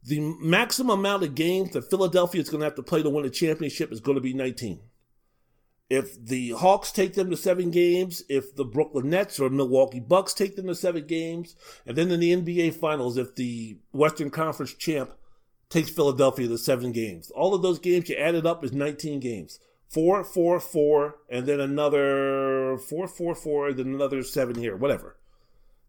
the 0.04 0.20
maximum 0.40 1.00
amount 1.00 1.24
of 1.24 1.36
games 1.36 1.72
that 1.72 1.90
Philadelphia 1.90 2.42
is 2.42 2.50
going 2.50 2.62
to 2.62 2.66
have 2.66 2.76
to 2.76 2.84
play 2.84 3.04
to 3.04 3.10
win 3.10 3.26
a 3.26 3.30
championship 3.30 3.92
is 3.92 4.00
going 4.00 4.16
to 4.16 4.22
be 4.22 4.34
19. 4.34 4.80
If 5.90 6.22
the 6.22 6.50
Hawks 6.50 6.92
take 6.92 7.14
them 7.14 7.30
to 7.30 7.38
seven 7.38 7.72
games, 7.72 8.22
if 8.28 8.56
the 8.56 8.66
Brooklyn 8.66 9.10
Nets 9.10 9.40
or 9.40 9.50
Milwaukee 9.50 10.02
Bucks 10.02 10.34
take 10.34 10.56
them 10.56 10.68
to 10.68 10.76
seven 10.76 11.08
games, 11.08 11.56
and 11.86 11.96
then 11.98 12.12
in 12.12 12.20
the 12.20 12.36
NBA 12.36 12.74
Finals, 12.74 13.18
if 13.18 13.36
the 13.36 13.78
Western 13.94 14.30
Conference 14.30 14.74
champ 14.74 15.14
takes 15.70 15.90
Philadelphia 15.90 16.48
to 16.50 16.58
seven 16.58 16.92
games, 16.92 17.32
all 17.32 17.54
of 17.54 17.62
those 17.62 17.80
games 17.80 18.10
you 18.10 18.18
add 18.18 18.36
it 18.36 18.46
up 18.46 18.66
is 18.66 18.74
19 18.74 19.22
games. 19.22 19.60
Four, 19.88 20.26
four, 20.26 20.60
four, 20.60 21.16
and 21.30 21.46
then 21.46 21.62
another 21.62 22.78
four, 22.78 23.08
four, 23.08 23.34
four, 23.34 23.70
and 23.70 23.78
then 23.78 23.88
another 23.88 24.22
seven 24.24 24.58
here, 24.58 24.76
whatever. 24.76 25.16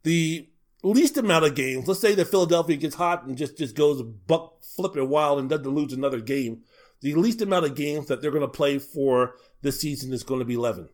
The 0.05 0.49
least 0.85 1.17
amount 1.17 1.45
of 1.45 1.57
games. 1.57 1.89
Let's 1.89 1.99
say 1.99 2.15
that 2.15 2.29
Philadelphia 2.29 2.77
gets 2.77 2.95
hot 2.95 3.25
and 3.25 3.37
just, 3.37 3.59
just 3.59 3.75
goes 3.75 4.03
buck 4.03 4.63
flipping 4.63 5.09
wild 5.09 5.41
and 5.41 5.51
doesn't 5.51 5.69
lose 5.69 5.93
another 5.93 6.21
game. 6.21 6.63
The 7.01 7.15
least 7.15 7.43
amount 7.43 7.67
of 7.67 7.75
games 7.75 8.07
that 8.07 8.21
they're 8.21 8.31
going 8.31 8.43
to 8.43 8.49
play 8.49 8.79
for 8.79 9.35
this 9.63 9.81
season 9.81 10.13
is 10.13 10.23
going 10.23 10.41
to 10.41 10.47
be 10.47 10.55
11. 10.55 10.89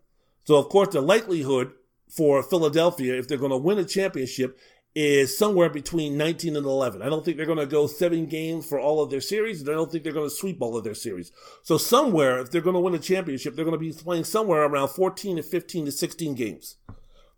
So, 0.44 0.56
of 0.56 0.68
course, 0.68 0.88
the 0.88 1.00
likelihood 1.00 1.72
for 2.08 2.42
Philadelphia, 2.42 3.14
if 3.14 3.26
they're 3.26 3.38
going 3.38 3.50
to 3.50 3.56
win 3.56 3.78
a 3.78 3.84
championship, 3.84 4.58
is 4.94 5.36
somewhere 5.36 5.68
between 5.68 6.16
19 6.16 6.56
and 6.56 6.66
11. 6.66 7.02
I 7.02 7.08
don't 7.08 7.24
think 7.24 7.36
they're 7.36 7.46
going 7.46 7.58
to 7.58 7.66
go 7.66 7.86
seven 7.86 8.26
games 8.26 8.66
for 8.66 8.78
all 8.78 9.02
of 9.02 9.10
their 9.10 9.20
series, 9.20 9.60
and 9.60 9.70
I 9.70 9.72
don't 9.72 9.90
think 9.90 10.04
they're 10.04 10.12
going 10.12 10.28
to 10.28 10.34
sweep 10.34 10.58
all 10.60 10.76
of 10.76 10.84
their 10.84 10.94
series. 10.94 11.32
So, 11.62 11.78
somewhere, 11.78 12.38
if 12.38 12.50
they're 12.50 12.60
going 12.60 12.74
to 12.74 12.80
win 12.80 12.94
a 12.94 12.98
championship, 12.98 13.56
they're 13.56 13.64
going 13.64 13.78
to 13.78 13.78
be 13.78 13.92
playing 13.92 14.24
somewhere 14.24 14.62
around 14.62 14.88
14 14.88 15.36
to 15.36 15.42
15 15.42 15.86
to 15.86 15.92
16 15.92 16.34
games. 16.34 16.76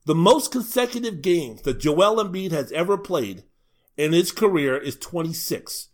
The 0.04 0.14
most 0.14 0.52
consecutive 0.52 1.22
games 1.22 1.62
that 1.62 1.80
Joel 1.80 2.22
Embiid 2.22 2.52
has 2.52 2.70
ever 2.72 2.98
played 2.98 3.44
in 3.96 4.12
his 4.12 4.32
career 4.32 4.76
is 4.76 4.96
26. 4.96 5.88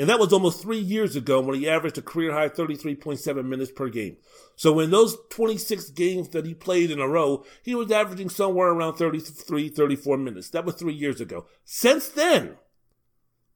And 0.00 0.08
that 0.08 0.18
was 0.18 0.32
almost 0.32 0.62
three 0.62 0.78
years 0.78 1.14
ago 1.14 1.40
when 1.40 1.60
he 1.60 1.68
averaged 1.68 1.98
a 1.98 2.02
career 2.02 2.32
high 2.32 2.48
33.7 2.48 3.44
minutes 3.44 3.70
per 3.70 3.88
game. 3.88 4.16
So 4.56 4.80
in 4.80 4.90
those 4.90 5.16
26 5.28 5.90
games 5.90 6.30
that 6.30 6.46
he 6.46 6.54
played 6.54 6.90
in 6.90 6.98
a 6.98 7.06
row, 7.06 7.44
he 7.62 7.74
was 7.74 7.92
averaging 7.92 8.30
somewhere 8.30 8.68
around 8.68 8.94
33, 8.94 9.68
34 9.68 10.16
minutes. 10.16 10.50
That 10.50 10.64
was 10.64 10.74
three 10.74 10.94
years 10.94 11.20
ago. 11.20 11.46
Since 11.64 12.08
then, 12.08 12.56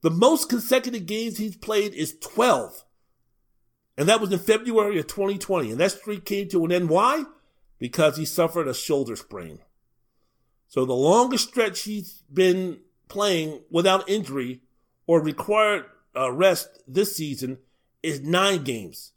the 0.01 0.11
most 0.11 0.47
consecutive 0.47 1.05
games 1.05 1.37
he's 1.37 1.57
played 1.57 1.93
is 1.93 2.17
12. 2.19 2.85
And 3.97 4.07
that 4.07 4.21
was 4.21 4.31
in 4.31 4.39
February 4.39 4.99
of 4.99 5.07
2020. 5.07 5.71
And 5.71 5.79
that 5.79 5.91
streak 5.91 6.25
came 6.25 6.47
to 6.49 6.63
an 6.63 6.71
end. 6.71 6.89
Why? 6.89 7.25
because 7.79 8.17
he 8.17 8.25
suffered 8.25 8.67
a 8.67 8.73
shoulder 8.73 9.15
sprain. 9.15 9.59
So 10.67 10.85
the 10.85 10.93
longest 10.93 11.49
stretch 11.49 11.81
he's 11.83 12.23
been 12.31 12.79
playing 13.07 13.61
without 13.69 14.09
injury 14.09 14.61
or 15.07 15.21
required 15.21 15.85
uh, 16.15 16.31
rest 16.31 16.83
this 16.87 17.15
season 17.15 17.59
is 18.03 18.21
nine 18.21 18.63
games. 18.63 19.11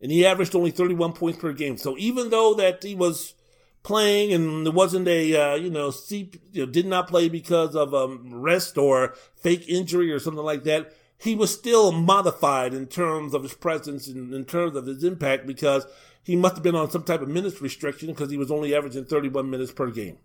And 0.00 0.10
he 0.10 0.26
averaged 0.26 0.54
only 0.54 0.72
31 0.72 1.12
points 1.12 1.38
per 1.38 1.52
game. 1.52 1.76
So 1.76 1.96
even 1.96 2.30
though 2.30 2.54
that 2.54 2.82
he 2.82 2.94
was 2.94 3.34
playing 3.82 4.32
and 4.32 4.66
it 4.66 4.74
wasn't 4.74 5.06
a, 5.08 5.36
uh, 5.36 5.54
you 5.54 5.70
know, 5.70 5.90
C, 5.90 6.30
you 6.52 6.66
know, 6.66 6.72
did 6.72 6.86
not 6.86 7.08
play 7.08 7.28
because 7.28 7.76
of 7.76 7.94
um, 7.94 8.34
rest 8.34 8.76
or 8.78 9.14
fake 9.36 9.68
injury 9.68 10.10
or 10.10 10.18
something 10.18 10.44
like 10.44 10.64
that, 10.64 10.92
he 11.18 11.36
was 11.36 11.54
still 11.54 11.92
modified 11.92 12.74
in 12.74 12.86
terms 12.86 13.32
of 13.32 13.44
his 13.44 13.54
presence 13.54 14.08
and 14.08 14.34
in 14.34 14.44
terms 14.44 14.74
of 14.74 14.86
his 14.86 15.04
impact 15.04 15.46
because 15.46 15.86
he 16.24 16.34
must 16.34 16.56
have 16.56 16.64
been 16.64 16.74
on 16.74 16.90
some 16.90 17.04
type 17.04 17.20
of 17.20 17.28
minutes 17.28 17.62
restriction 17.62 18.08
because 18.08 18.30
he 18.30 18.36
was 18.36 18.50
only 18.50 18.74
averaging 18.74 19.04
31 19.04 19.48
minutes 19.48 19.72
per 19.72 19.90
game. 19.90 20.18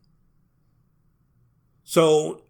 So 1.84 2.42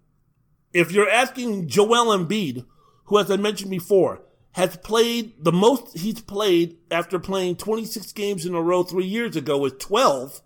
if 0.73 0.91
you're 0.91 1.09
asking 1.09 1.67
Joel 1.67 2.17
Embiid, 2.17 2.65
who, 3.08 3.20
as 3.20 3.32
I 3.32 3.38
mentioned 3.38 3.72
before, 3.72 4.22
has 4.51 4.78
played 4.78 5.34
the 5.43 5.51
most 5.51 5.97
he's 5.97 6.22
played 6.22 6.78
after 6.91 7.20
playing 7.20 7.55
26 7.55 8.12
games 8.14 8.45
in 8.45 8.53
a 8.53 8.62
row 8.62 8.84
three 8.84 9.05
years 9.05 9.36
ago 9.36 9.66
is 9.66 9.74
12. 9.80 10.41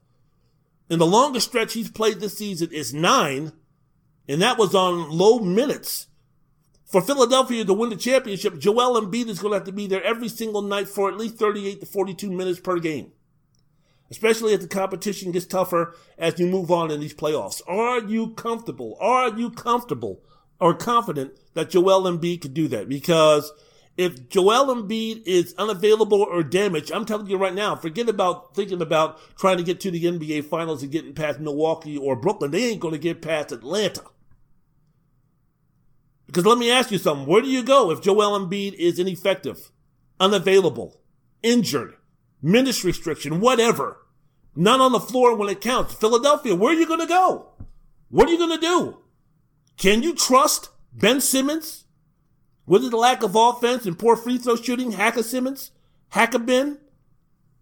And 0.89 0.99
the 0.99 1.05
longest 1.05 1.47
stretch 1.47 1.73
he's 1.73 1.89
played 1.89 2.19
this 2.19 2.37
season 2.37 2.69
is 2.71 2.93
nine, 2.93 3.53
and 4.27 4.41
that 4.41 4.57
was 4.57 4.75
on 4.75 5.09
low 5.09 5.39
minutes. 5.39 6.07
For 6.85 7.01
Philadelphia 7.01 7.63
to 7.63 7.73
win 7.73 7.89
the 7.89 7.95
championship, 7.95 8.59
Joel 8.59 8.99
Embiid 8.99 9.29
is 9.29 9.39
going 9.39 9.53
to 9.53 9.59
have 9.59 9.67
to 9.67 9.71
be 9.71 9.87
there 9.87 10.03
every 10.03 10.27
single 10.27 10.61
night 10.61 10.89
for 10.89 11.07
at 11.07 11.17
least 11.17 11.37
38 11.37 11.79
to 11.79 11.85
42 11.85 12.29
minutes 12.29 12.59
per 12.59 12.79
game. 12.79 13.13
Especially 14.09 14.53
as 14.53 14.59
the 14.59 14.67
competition 14.67 15.31
gets 15.31 15.45
tougher 15.45 15.95
as 16.17 16.37
you 16.37 16.47
move 16.47 16.69
on 16.69 16.91
in 16.91 16.99
these 16.99 17.13
playoffs. 17.13 17.61
Are 17.65 18.01
you 18.01 18.31
comfortable? 18.31 18.97
Are 18.99 19.29
you 19.29 19.51
comfortable 19.51 20.21
or 20.61 20.75
confident 20.75 21.33
that 21.55 21.71
Joel 21.71 22.03
Embiid 22.03 22.41
could 22.41 22.53
do 22.53 22.69
that? 22.69 22.87
Because 22.87 23.51
if 23.97 24.29
Joel 24.29 24.73
Embiid 24.73 25.23
is 25.25 25.53
unavailable 25.57 26.21
or 26.21 26.43
damaged, 26.43 26.91
I'm 26.91 27.05
telling 27.05 27.27
you 27.27 27.37
right 27.37 27.53
now, 27.53 27.75
forget 27.75 28.07
about 28.07 28.55
thinking 28.55 28.81
about 28.81 29.19
trying 29.35 29.57
to 29.57 29.63
get 29.63 29.81
to 29.81 29.91
the 29.91 30.03
NBA 30.05 30.45
Finals 30.45 30.83
and 30.83 30.91
getting 30.91 31.13
past 31.13 31.39
Milwaukee 31.39 31.97
or 31.97 32.15
Brooklyn. 32.15 32.51
They 32.51 32.65
ain't 32.65 32.79
going 32.79 32.93
to 32.93 32.99
get 32.99 33.21
past 33.21 33.51
Atlanta. 33.51 34.03
Because 36.27 36.45
let 36.45 36.57
me 36.57 36.71
ask 36.71 36.91
you 36.91 36.97
something. 36.97 37.27
Where 37.27 37.41
do 37.41 37.49
you 37.49 37.63
go 37.63 37.91
if 37.91 38.01
Joel 38.01 38.39
Embiid 38.39 38.73
is 38.75 38.99
ineffective, 38.99 39.71
unavailable, 40.19 41.01
injured, 41.43 41.95
minutes 42.41 42.85
restriction, 42.85 43.41
whatever? 43.41 43.97
Not 44.55 44.79
on 44.79 44.93
the 44.93 44.99
floor 44.99 45.35
when 45.35 45.49
it 45.49 45.59
counts. 45.59 45.93
Philadelphia, 45.93 46.55
where 46.55 46.71
are 46.71 46.79
you 46.79 46.87
going 46.87 46.99
to 46.99 47.07
go? 47.07 47.53
What 48.09 48.29
are 48.29 48.31
you 48.31 48.37
going 48.37 48.57
to 48.57 48.65
do? 48.65 49.00
Can 49.81 50.03
you 50.03 50.13
trust 50.13 50.69
Ben 50.93 51.19
Simmons? 51.19 51.85
Was 52.67 52.85
it 52.85 52.91
the 52.91 52.97
lack 52.97 53.23
of 53.23 53.35
offense 53.35 53.87
and 53.87 53.97
poor 53.97 54.15
free 54.15 54.37
throw 54.37 54.55
shooting? 54.55 54.91
Hacker 54.91 55.23
Simmons? 55.23 55.71
Hacker 56.09 56.37
Ben? 56.37 56.77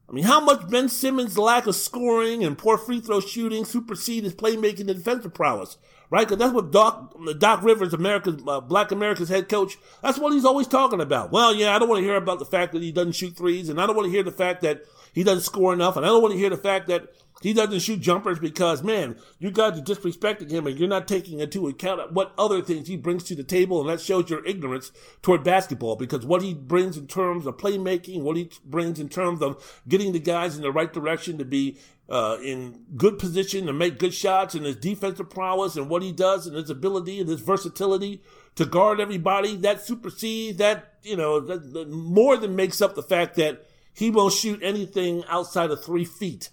I 0.10 0.12
mean, 0.12 0.26
how 0.26 0.42
much 0.42 0.70
Ben 0.70 0.90
Simmons' 0.90 1.38
lack 1.38 1.66
of 1.66 1.78
scoring 1.78 2.44
and 2.44 2.58
poor 2.58 2.78
free 2.78 3.00
throw 3.00 3.22
shooting 3.22 3.64
supersede 3.64 4.26
his 4.26 4.36
playmaking 4.36 4.90
and 4.90 4.96
defensive 4.96 5.34
prowess? 5.34 5.78
Right? 6.10 6.28
Because 6.28 6.40
that's 6.40 6.52
what 6.52 6.72
Doc, 6.72 7.16
Doc 7.38 7.64
Rivers, 7.64 7.94
America's, 7.94 8.44
uh, 8.46 8.60
Black 8.60 8.92
America's 8.92 9.30
head 9.30 9.48
coach, 9.48 9.78
that's 10.02 10.18
what 10.18 10.34
he's 10.34 10.44
always 10.44 10.68
talking 10.68 11.00
about. 11.00 11.32
Well, 11.32 11.56
yeah, 11.56 11.74
I 11.74 11.80
don't 11.80 11.88
want 11.88 12.00
to 12.00 12.06
hear 12.06 12.18
about 12.18 12.40
the 12.40 12.46
fact 12.46 12.74
that 12.74 12.82
he 12.82 12.92
doesn't 12.92 13.14
shoot 13.14 13.38
threes, 13.38 13.70
and 13.70 13.80
I 13.80 13.88
don't 13.88 13.96
want 13.96 14.08
to 14.08 14.12
hear 14.12 14.24
the 14.24 14.32
fact 14.34 14.62
that 14.64 14.82
he 15.14 15.24
doesn't 15.24 15.44
score 15.44 15.72
enough, 15.72 15.96
and 15.96 16.06
I 16.06 16.10
don't 16.10 16.22
want 16.22 16.34
to 16.34 16.40
hear 16.40 16.50
the 16.50 16.58
fact 16.58 16.90
that 16.90 17.14
he 17.42 17.54
doesn't 17.54 17.80
shoot 17.80 18.02
jumpers 18.02 18.40
because, 18.40 18.84
man, 18.84 19.16
you 19.40 19.52
guys 19.52 19.80
are 19.80 19.84
disrespecting 19.84 20.52
him 20.52 20.68
and 20.68 20.78
you're 20.78 20.90
not 20.90 21.08
taking 21.08 21.40
into 21.40 21.68
account 21.68 22.12
what 22.12 22.34
other 22.38 22.62
things 22.62 22.88
he 22.88 22.98
brings 22.98 23.24
to 23.26 23.36
the 23.36 23.44
table. 23.44 23.80
And 23.80 23.90
that 23.90 24.02
shows 24.02 24.30
your 24.30 24.46
ignorance 24.46 24.92
toward 25.22 25.44
basketball 25.44 25.96
because 25.96 26.26
what 26.26 26.42
he 26.42 26.54
brings 26.54 26.98
in 26.98 27.08
terms 27.08 27.46
of 27.46 27.58
playmaking, 27.58 28.22
what 28.22 28.36
he 28.36 28.52
brings 28.66 29.00
in 29.00 29.08
terms 29.08 29.42
of 29.42 29.82
getting 29.88 30.12
the 30.12 30.20
guys 30.20 30.58
in 30.58 30.62
the 30.62 30.72
right 30.72 30.92
direction 30.92 31.38
to 31.38 31.46
be 31.46 31.78
uh, 32.10 32.38
in 32.44 32.84
good 32.98 33.20
position 33.20 33.68
to 33.68 33.74
make 33.74 34.00
good 34.00 34.14
shots 34.14 34.56
and 34.56 34.66
his 34.66 34.76
defensive 34.76 35.30
prowess 35.30 35.76
and 35.76 35.90
what 35.90 36.02
he 36.02 36.12
does 36.12 36.48
and 36.48 36.56
his 36.56 36.70
ability 36.70 37.20
and 37.20 37.30
his 37.30 37.40
versatility 37.40 38.22
to 38.56 38.66
guard 38.66 39.00
everybody, 39.00 39.56
that 39.56 39.82
supersedes 39.82 40.58
that, 40.58 40.96
you 41.04 41.16
know, 41.16 41.40
that, 41.40 41.72
that 41.72 41.90
more 41.90 42.36
than 42.36 42.56
makes 42.56 42.82
up 42.82 42.96
the 42.96 43.04
fact 43.04 43.36
that 43.36 43.66
he 43.94 44.10
won't 44.10 44.34
shoot 44.34 44.60
anything 44.62 45.24
outside 45.30 45.72
of 45.72 45.84
three 45.84 46.04
feet 46.04 46.50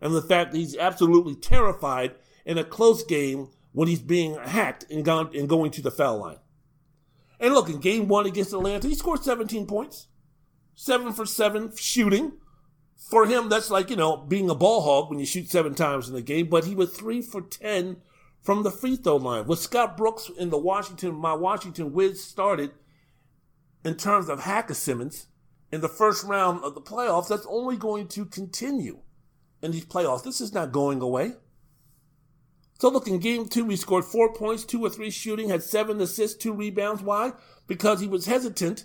and 0.00 0.14
the 0.14 0.22
fact 0.22 0.52
that 0.52 0.58
he's 0.58 0.76
absolutely 0.76 1.34
terrified 1.34 2.14
in 2.44 2.58
a 2.58 2.64
close 2.64 3.02
game 3.02 3.48
when 3.72 3.88
he's 3.88 4.00
being 4.00 4.36
hacked 4.36 4.84
and, 4.90 5.04
gone, 5.04 5.30
and 5.34 5.48
going 5.48 5.70
to 5.70 5.82
the 5.82 5.90
foul 5.90 6.18
line. 6.18 6.38
And 7.38 7.52
look, 7.52 7.68
in 7.68 7.80
game 7.80 8.08
one 8.08 8.26
against 8.26 8.52
Atlanta, 8.52 8.88
he 8.88 8.94
scored 8.94 9.22
17 9.22 9.66
points. 9.66 10.08
Seven 10.74 11.12
for 11.12 11.26
seven 11.26 11.74
shooting. 11.76 12.32
For 12.96 13.26
him, 13.26 13.50
that's 13.50 13.70
like, 13.70 13.90
you 13.90 13.96
know, 13.96 14.16
being 14.16 14.48
a 14.48 14.54
ball 14.54 14.80
hog 14.80 15.10
when 15.10 15.18
you 15.18 15.26
shoot 15.26 15.50
seven 15.50 15.74
times 15.74 16.08
in 16.08 16.14
the 16.14 16.22
game, 16.22 16.48
but 16.48 16.64
he 16.64 16.74
was 16.74 16.96
three 16.96 17.20
for 17.20 17.42
10 17.42 17.98
from 18.42 18.62
the 18.62 18.70
free 18.70 18.96
throw 18.96 19.16
line. 19.16 19.46
With 19.46 19.58
Scott 19.58 19.96
Brooks 19.96 20.30
in 20.38 20.48
the 20.48 20.58
Washington, 20.58 21.14
my 21.14 21.34
Washington 21.34 21.92
Wiz 21.92 22.24
started 22.24 22.70
in 23.84 23.96
terms 23.96 24.28
of 24.28 24.40
Hacker 24.40 24.74
Simmons 24.74 25.26
in 25.70 25.80
the 25.80 25.88
first 25.88 26.24
round 26.24 26.64
of 26.64 26.74
the 26.74 26.80
playoffs, 26.80 27.28
that's 27.28 27.46
only 27.48 27.76
going 27.76 28.08
to 28.08 28.24
continue 28.24 29.00
in 29.62 29.72
these 29.72 29.86
playoffs. 29.86 30.24
This 30.24 30.40
is 30.40 30.52
not 30.52 30.72
going 30.72 31.00
away. 31.00 31.32
So 32.78 32.90
look, 32.90 33.08
in 33.08 33.18
game 33.18 33.48
two, 33.48 33.68
he 33.68 33.76
scored 33.76 34.04
four 34.04 34.32
points, 34.34 34.64
two 34.64 34.84
or 34.84 34.90
three 34.90 35.10
shooting, 35.10 35.48
had 35.48 35.62
seven 35.62 36.00
assists, 36.00 36.36
two 36.36 36.52
rebounds. 36.52 37.02
Why? 37.02 37.32
Because 37.66 38.00
he 38.00 38.08
was 38.08 38.26
hesitant 38.26 38.84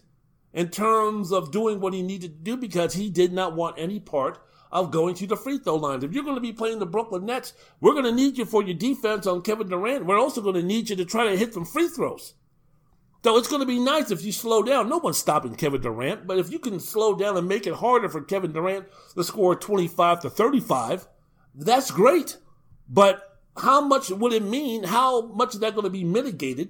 in 0.53 0.69
terms 0.69 1.31
of 1.31 1.51
doing 1.51 1.79
what 1.79 1.93
he 1.93 2.01
needed 2.01 2.31
to 2.31 2.43
do 2.43 2.57
because 2.57 2.93
he 2.93 3.09
did 3.09 3.33
not 3.33 3.55
want 3.55 3.77
any 3.77 3.99
part 3.99 4.39
of 4.71 4.91
going 4.91 5.15
to 5.15 5.27
the 5.27 5.35
free 5.35 5.57
throw 5.57 5.75
line. 5.75 6.03
If 6.03 6.13
you're 6.13 6.23
going 6.23 6.35
to 6.35 6.41
be 6.41 6.53
playing 6.53 6.79
the 6.79 6.85
Brooklyn 6.85 7.25
Nets, 7.25 7.53
we're 7.81 7.93
going 7.93 8.05
to 8.05 8.11
need 8.11 8.37
you 8.37 8.45
for 8.45 8.63
your 8.63 8.77
defense 8.77 9.27
on 9.27 9.41
Kevin 9.41 9.67
Durant. 9.67 10.05
We're 10.05 10.19
also 10.19 10.41
going 10.41 10.55
to 10.55 10.63
need 10.63 10.89
you 10.89 10.95
to 10.95 11.05
try 11.05 11.25
to 11.25 11.37
hit 11.37 11.53
some 11.53 11.65
free 11.65 11.89
throws. 11.89 12.33
So 13.23 13.37
it's 13.37 13.47
going 13.47 13.59
to 13.61 13.67
be 13.67 13.79
nice 13.79 14.09
if 14.09 14.23
you 14.23 14.31
slow 14.31 14.63
down. 14.63 14.89
No 14.89 14.97
one's 14.97 15.19
stopping 15.19 15.55
Kevin 15.55 15.81
Durant, 15.81 16.25
but 16.25 16.39
if 16.39 16.51
you 16.51 16.57
can 16.57 16.79
slow 16.79 17.15
down 17.15 17.37
and 17.37 17.47
make 17.47 17.67
it 17.67 17.75
harder 17.75 18.09
for 18.09 18.21
Kevin 18.21 18.51
Durant 18.51 18.87
to 19.13 19.23
score 19.23 19.55
25 19.55 20.21
to 20.21 20.29
35, 20.29 21.07
that's 21.53 21.91
great. 21.91 22.37
But 22.89 23.39
how 23.57 23.81
much 23.81 24.09
would 24.09 24.33
it 24.33 24.43
mean? 24.43 24.83
How 24.85 25.21
much 25.21 25.53
is 25.53 25.59
that 25.59 25.75
going 25.75 25.83
to 25.83 25.91
be 25.91 26.03
mitigated? 26.03 26.69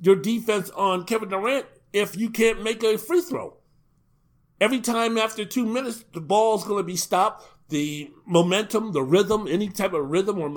Your 0.00 0.16
defense 0.16 0.70
on 0.70 1.04
Kevin 1.04 1.28
Durant 1.28 1.66
if 1.92 2.16
you 2.16 2.30
can't 2.30 2.62
make 2.62 2.84
a 2.84 2.96
free 2.96 3.20
throw. 3.20 3.56
Every 4.60 4.80
time 4.80 5.18
after 5.18 5.44
two 5.44 5.66
minutes, 5.66 6.04
the 6.12 6.20
ball's 6.20 6.64
going 6.64 6.78
to 6.78 6.86
be 6.86 6.96
stopped. 6.96 7.48
The 7.70 8.10
momentum, 8.26 8.92
the 8.92 9.02
rhythm, 9.02 9.46
any 9.48 9.68
type 9.68 9.92
of 9.92 10.10
rhythm 10.10 10.38
or, 10.38 10.48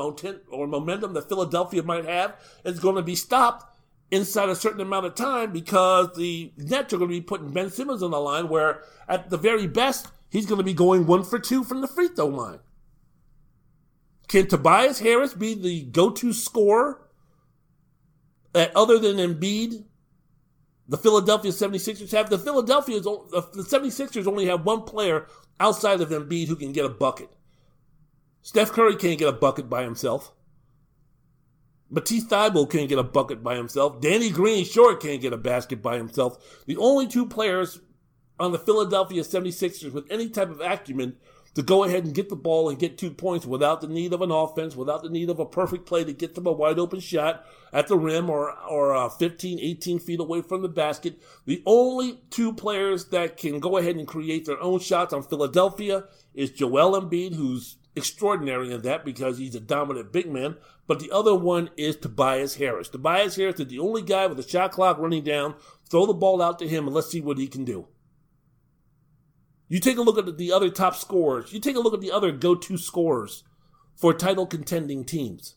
or 0.51 0.67
momentum 0.67 1.13
that 1.13 1.29
Philadelphia 1.29 1.81
might 1.83 2.05
have 2.05 2.35
is 2.63 2.79
going 2.79 2.95
to 2.95 3.01
be 3.01 3.15
stopped 3.15 3.72
inside 4.13 4.47
a 4.47 4.55
certain 4.55 4.79
amount 4.79 5.07
of 5.07 5.15
time 5.15 5.51
because 5.51 6.15
the 6.15 6.53
Nets 6.55 6.93
are 6.93 6.97
going 6.97 7.09
to 7.09 7.15
be 7.15 7.21
putting 7.21 7.51
Ben 7.51 7.71
Simmons 7.71 8.03
on 8.03 8.11
the 8.11 8.19
line 8.19 8.47
where 8.47 8.83
at 9.09 9.31
the 9.31 9.37
very 9.37 9.65
best, 9.65 10.07
he's 10.29 10.45
going 10.45 10.59
to 10.59 10.63
be 10.63 10.73
going 10.73 11.07
one 11.07 11.23
for 11.23 11.39
two 11.39 11.63
from 11.63 11.81
the 11.81 11.87
free 11.87 12.09
throw 12.09 12.27
line. 12.27 12.59
Can 14.27 14.47
Tobias 14.47 14.99
Harris 14.99 15.33
be 15.33 15.55
the 15.55 15.83
go-to 15.83 16.31
scorer 16.31 17.01
that 18.53 18.75
other 18.75 18.99
than 18.99 19.17
Embiid, 19.17 19.83
the 20.87 20.97
Philadelphia 20.97 21.51
76ers 21.51 22.11
have? 22.11 22.29
The 22.29 22.37
Philadelphia, 22.37 22.99
the 22.99 23.65
76ers 23.67 24.27
only 24.27 24.45
have 24.45 24.63
one 24.63 24.83
player 24.83 25.27
outside 25.59 26.01
of 26.01 26.09
Embiid 26.09 26.47
who 26.47 26.55
can 26.55 26.71
get 26.71 26.85
a 26.85 26.89
bucket. 26.89 27.29
Seth 28.43 28.73
Curry 28.73 28.95
can't 28.95 29.17
get 29.17 29.27
a 29.29 29.33
bucket 29.33 29.69
by 29.69 29.83
himself. 29.83 30.33
Matisse 31.93 32.25
Thybulle 32.25 32.69
can't 32.69 32.89
get 32.89 32.97
a 32.97 33.03
bucket 33.03 33.43
by 33.43 33.55
himself. 33.55 34.01
Danny 34.01 34.31
Green 34.31 34.65
sure 34.65 34.95
can't 34.95 35.21
get 35.21 35.31
a 35.31 35.37
basket 35.37 35.79
by 35.79 35.95
himself. 35.95 36.63
The 36.65 36.77
only 36.77 37.05
two 37.05 37.27
players 37.27 37.79
on 38.39 38.51
the 38.51 38.57
Philadelphia 38.57 39.21
76ers 39.21 39.93
with 39.93 40.11
any 40.11 40.27
type 40.27 40.49
of 40.49 40.59
acumen 40.59 41.17
to 41.53 41.61
go 41.61 41.83
ahead 41.83 42.03
and 42.03 42.15
get 42.15 42.29
the 42.29 42.35
ball 42.35 42.67
and 42.67 42.79
get 42.79 42.97
two 42.97 43.11
points 43.11 43.45
without 43.45 43.79
the 43.79 43.87
need 43.87 44.11
of 44.11 44.23
an 44.23 44.31
offense, 44.31 44.75
without 44.75 45.03
the 45.03 45.09
need 45.09 45.29
of 45.29 45.37
a 45.37 45.45
perfect 45.45 45.85
play 45.85 46.03
to 46.03 46.13
get 46.13 46.33
them 46.33 46.47
a 46.47 46.51
wide 46.51 46.79
open 46.79 46.99
shot 46.99 47.45
at 47.71 47.87
the 47.87 47.95
rim 47.95 48.27
or, 48.27 48.51
or 48.67 48.95
uh, 48.95 49.07
15, 49.07 49.59
18 49.59 49.99
feet 49.99 50.19
away 50.19 50.41
from 50.41 50.63
the 50.63 50.69
basket. 50.69 51.21
The 51.45 51.61
only 51.67 52.21
two 52.31 52.53
players 52.53 53.05
that 53.09 53.37
can 53.37 53.59
go 53.59 53.77
ahead 53.77 53.97
and 53.97 54.07
create 54.07 54.45
their 54.45 54.59
own 54.59 54.79
shots 54.79 55.13
on 55.13 55.21
Philadelphia 55.21 56.05
is 56.33 56.49
Joel 56.49 56.99
Embiid, 56.99 57.35
who's 57.35 57.77
extraordinary 57.95 58.73
in 58.73 58.81
that 58.81 59.05
because 59.05 59.37
he's 59.37 59.55
a 59.55 59.59
dominant 59.59 60.11
big 60.11 60.31
man. 60.31 60.55
But 60.85 60.99
the 60.99 61.11
other 61.11 61.33
one 61.33 61.69
is 61.77 61.95
Tobias 61.95 62.55
Harris. 62.55 62.89
Tobias 62.89 63.35
Harris 63.35 63.59
is 63.59 63.67
the 63.67 63.79
only 63.79 64.01
guy 64.01 64.27
with 64.27 64.39
a 64.39 64.47
shot 64.47 64.71
clock 64.71 64.97
running 64.97 65.23
down. 65.23 65.55
Throw 65.89 66.05
the 66.05 66.13
ball 66.13 66.41
out 66.41 66.59
to 66.59 66.67
him 66.67 66.85
and 66.85 66.95
let's 66.95 67.09
see 67.09 67.21
what 67.21 67.37
he 67.37 67.47
can 67.47 67.63
do. 67.63 67.87
You 69.69 69.79
take 69.79 69.97
a 69.97 70.01
look 70.01 70.17
at 70.17 70.37
the 70.37 70.51
other 70.51 70.69
top 70.69 70.95
scorers. 70.95 71.53
You 71.53 71.59
take 71.59 71.77
a 71.77 71.79
look 71.79 71.93
at 71.93 72.01
the 72.01 72.11
other 72.11 72.31
go-to 72.31 72.77
scorers 72.77 73.43
for 73.95 74.13
title 74.13 74.45
contending 74.45 75.05
teams. 75.05 75.55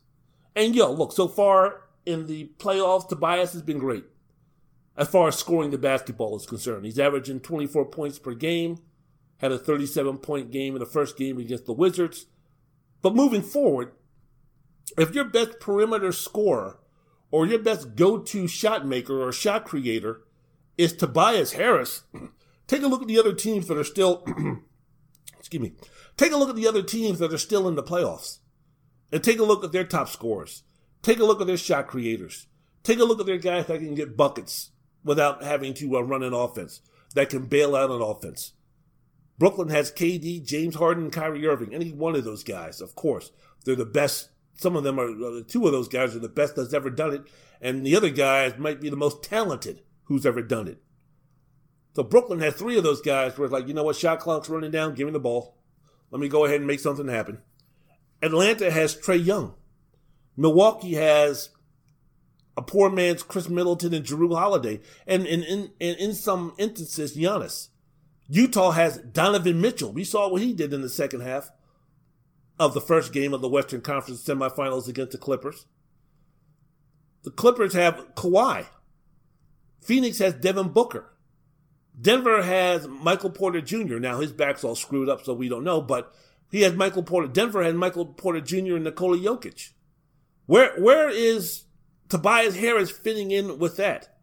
And 0.54 0.74
yo, 0.74 0.90
look, 0.92 1.12
so 1.12 1.26
far 1.28 1.82
in 2.06 2.26
the 2.26 2.50
playoffs, 2.58 3.08
Tobias 3.08 3.52
has 3.52 3.62
been 3.62 3.78
great 3.78 4.04
as 4.96 5.08
far 5.08 5.28
as 5.28 5.36
scoring 5.36 5.70
the 5.70 5.78
basketball 5.78 6.36
is 6.36 6.46
concerned. 6.46 6.86
He's 6.86 6.98
averaging 6.98 7.40
24 7.40 7.86
points 7.86 8.18
per 8.18 8.34
game, 8.34 8.78
had 9.38 9.52
a 9.52 9.58
37 9.58 10.18
point 10.18 10.50
game 10.50 10.74
in 10.74 10.80
the 10.80 10.86
first 10.86 11.18
game 11.18 11.38
against 11.38 11.66
the 11.66 11.72
Wizards. 11.72 12.26
But 13.02 13.14
moving 13.14 13.42
forward, 13.42 13.92
if 14.96 15.14
your 15.14 15.24
best 15.24 15.60
perimeter 15.60 16.12
scorer 16.12 16.78
or 17.30 17.46
your 17.46 17.58
best 17.58 17.96
go-to 17.96 18.46
shot 18.46 18.86
maker 18.86 19.22
or 19.22 19.32
shot 19.32 19.64
creator 19.64 20.22
is 20.78 20.92
Tobias 20.92 21.52
Harris, 21.52 22.02
take 22.66 22.82
a 22.82 22.86
look 22.86 23.02
at 23.02 23.08
the 23.08 23.18
other 23.18 23.32
teams 23.32 23.66
that 23.68 23.78
are 23.78 23.84
still 23.84 24.24
excuse 25.38 25.62
me. 25.62 25.72
Take 26.16 26.32
a 26.32 26.36
look 26.36 26.48
at 26.48 26.56
the 26.56 26.66
other 26.66 26.82
teams 26.82 27.18
that 27.20 27.32
are 27.32 27.38
still 27.38 27.68
in 27.68 27.76
the 27.76 27.82
playoffs. 27.82 28.38
And 29.12 29.22
take 29.22 29.38
a 29.38 29.44
look 29.44 29.62
at 29.62 29.70
their 29.70 29.84
top 29.84 30.08
scorers. 30.08 30.64
Take 31.02 31.20
a 31.20 31.24
look 31.24 31.40
at 31.40 31.46
their 31.46 31.56
shot 31.56 31.86
creators. 31.86 32.48
Take 32.82 32.98
a 32.98 33.04
look 33.04 33.20
at 33.20 33.26
their 33.26 33.38
guys 33.38 33.66
that 33.66 33.78
can 33.78 33.94
get 33.94 34.16
buckets 34.16 34.70
without 35.04 35.44
having 35.44 35.72
to 35.74 35.96
uh, 35.96 36.00
run 36.00 36.24
an 36.24 36.32
offense, 36.32 36.80
that 37.14 37.30
can 37.30 37.46
bail 37.46 37.76
out 37.76 37.90
an 37.90 38.02
offense. 38.02 38.54
Brooklyn 39.38 39.68
has 39.68 39.92
KD, 39.92 40.44
James 40.44 40.74
Harden, 40.74 41.10
Kyrie 41.10 41.46
Irving. 41.46 41.72
Any 41.72 41.92
one 41.92 42.16
of 42.16 42.24
those 42.24 42.42
guys, 42.42 42.80
of 42.80 42.96
course. 42.96 43.30
They're 43.64 43.76
the 43.76 43.84
best 43.84 44.30
some 44.56 44.76
of 44.76 44.84
them 44.84 44.98
are, 44.98 45.42
two 45.42 45.66
of 45.66 45.72
those 45.72 45.88
guys 45.88 46.16
are 46.16 46.20
the 46.20 46.28
best 46.28 46.56
that's 46.56 46.74
ever 46.74 46.90
done 46.90 47.12
it, 47.12 47.22
and 47.60 47.84
the 47.84 47.96
other 47.96 48.10
guys 48.10 48.58
might 48.58 48.80
be 48.80 48.88
the 48.88 48.96
most 48.96 49.22
talented 49.22 49.82
who's 50.04 50.26
ever 50.26 50.42
done 50.42 50.68
it. 50.68 50.82
So 51.94 52.02
Brooklyn 52.02 52.40
has 52.40 52.54
three 52.54 52.76
of 52.76 52.84
those 52.84 53.00
guys 53.00 53.36
where 53.36 53.46
it's 53.46 53.52
like, 53.52 53.68
you 53.68 53.74
know 53.74 53.84
what, 53.84 53.96
shot 53.96 54.20
clock's 54.20 54.48
running 54.48 54.70
down, 54.70 54.94
give 54.94 55.06
me 55.06 55.12
the 55.12 55.20
ball. 55.20 55.56
Let 56.10 56.20
me 56.20 56.28
go 56.28 56.44
ahead 56.44 56.58
and 56.58 56.66
make 56.66 56.80
something 56.80 57.08
happen. 57.08 57.38
Atlanta 58.22 58.70
has 58.70 58.96
Trae 58.96 59.24
Young. 59.24 59.54
Milwaukee 60.36 60.94
has 60.94 61.50
a 62.56 62.62
poor 62.62 62.90
man's 62.90 63.22
Khris 63.22 63.48
Middleton 63.48 63.92
and 63.92 64.04
Jrue 64.04 64.36
Holiday, 64.36 64.80
and 65.06 65.26
in, 65.26 65.42
in, 65.42 65.70
in, 65.80 65.94
in 65.96 66.14
some 66.14 66.54
instances, 66.58 67.16
Giannis. 67.16 67.68
Utah 68.28 68.72
has 68.72 68.98
Donovan 68.98 69.60
Mitchell. 69.60 69.92
We 69.92 70.04
saw 70.04 70.28
what 70.28 70.42
he 70.42 70.52
did 70.52 70.72
in 70.72 70.82
the 70.82 70.88
second 70.88 71.20
half 71.20 71.50
of 72.58 72.74
the 72.74 72.80
first 72.80 73.12
game 73.12 73.34
of 73.34 73.40
the 73.40 73.48
Western 73.48 73.80
Conference 73.80 74.24
semifinals 74.24 74.88
against 74.88 75.12
the 75.12 75.18
Clippers. 75.18 75.66
The 77.22 77.30
Clippers 77.30 77.74
have 77.74 78.14
Kawhi. 78.14 78.66
Phoenix 79.80 80.18
has 80.18 80.34
Devin 80.34 80.68
Booker. 80.68 81.12
Denver 82.00 82.42
has 82.42 82.86
Michael 82.88 83.30
Porter 83.30 83.60
Jr. 83.60 83.98
Now 83.98 84.20
his 84.20 84.32
back's 84.32 84.64
all 84.64 84.74
screwed 84.74 85.08
up, 85.08 85.24
so 85.24 85.32
we 85.32 85.48
don't 85.48 85.64
know, 85.64 85.80
but 85.80 86.12
he 86.50 86.62
has 86.62 86.74
Michael 86.74 87.02
Porter. 87.02 87.28
Denver 87.28 87.62
had 87.62 87.74
Michael 87.74 88.06
Porter 88.06 88.40
Jr. 88.40 88.76
and 88.76 88.84
Nikola 88.84 89.18
Jokic. 89.18 89.70
Where 90.46 90.78
where 90.78 91.08
is 91.08 91.64
Tobias 92.08 92.56
Harris 92.56 92.90
fitting 92.90 93.30
in 93.30 93.58
with 93.58 93.76
that? 93.76 94.16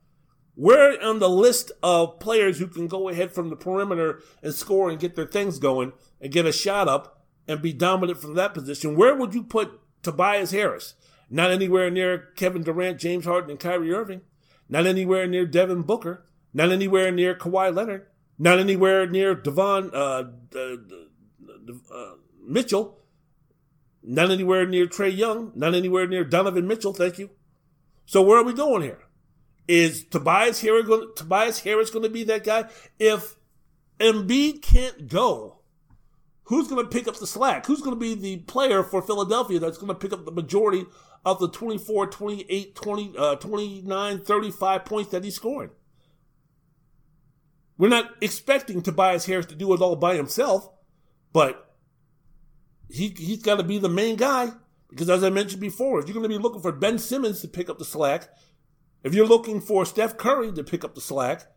Where 0.55 1.01
on 1.03 1.19
the 1.19 1.29
list 1.29 1.71
of 1.81 2.19
players 2.19 2.59
who 2.59 2.67
can 2.67 2.87
go 2.87 3.09
ahead 3.09 3.31
from 3.31 3.49
the 3.49 3.55
perimeter 3.55 4.21
and 4.41 4.53
score 4.53 4.89
and 4.89 4.99
get 4.99 5.15
their 5.15 5.25
things 5.25 5.57
going 5.57 5.93
and 6.21 6.31
get 6.31 6.45
a 6.45 6.51
shot 6.51 6.87
up 6.87 7.22
and 7.47 7.61
be 7.61 7.73
dominant 7.73 8.19
from 8.19 8.35
that 8.35 8.53
position, 8.53 8.95
where 8.95 9.15
would 9.15 9.33
you 9.33 9.43
put 9.43 9.79
Tobias 10.01 10.51
Harris? 10.51 10.95
Not 11.29 11.51
anywhere 11.51 11.89
near 11.89 12.29
Kevin 12.35 12.63
Durant, 12.63 12.99
James 12.99 13.25
Harden, 13.25 13.51
and 13.51 13.59
Kyrie 13.59 13.93
Irving. 13.93 14.21
Not 14.69 14.85
anywhere 14.85 15.27
near 15.27 15.45
Devin 15.45 15.81
Booker. 15.81 16.25
Not 16.53 16.71
anywhere 16.71 17.11
near 17.11 17.35
Kawhi 17.35 17.75
Leonard. 17.75 18.07
Not 18.37 18.59
anywhere 18.59 19.07
near 19.07 19.35
Devon 19.35 19.91
uh, 19.93 20.23
uh, 20.55 20.75
uh, 21.93 22.11
Mitchell. 22.45 22.99
Not 24.03 24.31
anywhere 24.31 24.67
near 24.67 24.85
Trae 24.85 25.15
Young. 25.15 25.51
Not 25.55 25.73
anywhere 25.73 26.07
near 26.07 26.23
Donovan 26.23 26.67
Mitchell. 26.67 26.93
Thank 26.93 27.17
you. 27.17 27.29
So 28.05 28.21
where 28.21 28.39
are 28.39 28.43
we 28.43 28.53
going 28.53 28.83
here? 28.83 28.99
Is 29.67 30.03
Tobias 30.03 30.61
Harris 30.61 30.85
going, 30.85 31.11
Tobias 31.15 31.61
Harris 31.61 31.89
going 31.89 32.03
to 32.03 32.09
be 32.09 32.23
that 32.25 32.43
guy? 32.43 32.65
If 32.99 33.35
Embiid 33.99 34.61
can't 34.61 35.07
go, 35.07 35.59
who's 36.45 36.67
going 36.67 36.83
to 36.83 36.89
pick 36.89 37.07
up 37.07 37.17
the 37.17 37.27
slack? 37.27 37.65
Who's 37.65 37.81
going 37.81 37.95
to 37.95 37.99
be 37.99 38.15
the 38.15 38.37
player 38.43 38.83
for 38.83 39.01
Philadelphia 39.01 39.59
that's 39.59 39.77
going 39.77 39.89
to 39.89 39.95
pick 39.95 40.13
up 40.13 40.25
the 40.25 40.31
majority 40.31 40.85
of 41.25 41.39
the 41.39 41.49
24, 41.49 42.07
28, 42.07 42.75
20, 42.75 43.13
uh, 43.17 43.35
29, 43.35 44.19
35 44.19 44.85
points 44.85 45.11
that 45.11 45.23
he's 45.23 45.35
scoring? 45.35 45.71
We're 47.77 47.89
not 47.89 48.11
expecting 48.21 48.81
Tobias 48.81 49.25
Harris 49.25 49.47
to 49.47 49.55
do 49.55 49.73
it 49.73 49.81
all 49.81 49.95
by 49.95 50.15
himself, 50.15 50.69
but 51.31 51.75
he, 52.89 53.13
he's 53.17 53.41
got 53.41 53.55
to 53.55 53.63
be 53.63 53.79
the 53.79 53.89
main 53.89 54.15
guy. 54.15 54.51
Because 54.89 55.09
as 55.09 55.23
I 55.23 55.31
mentioned 55.31 55.61
before, 55.61 55.99
if 55.99 56.05
you're 56.05 56.13
going 56.13 56.23
to 56.23 56.29
be 56.29 56.37
looking 56.37 56.61
for 56.61 56.71
Ben 56.71 56.99
Simmons 56.99 57.41
to 57.41 57.47
pick 57.47 57.67
up 57.67 57.79
the 57.79 57.85
slack, 57.85 58.29
if 59.03 59.13
you're 59.15 59.27
looking 59.27 59.59
for 59.59 59.85
Seth 59.85 60.17
Curry 60.17 60.51
to 60.51 60.63
pick 60.63 60.83
up 60.83 60.93
the 60.93 61.01
slack, 61.01 61.47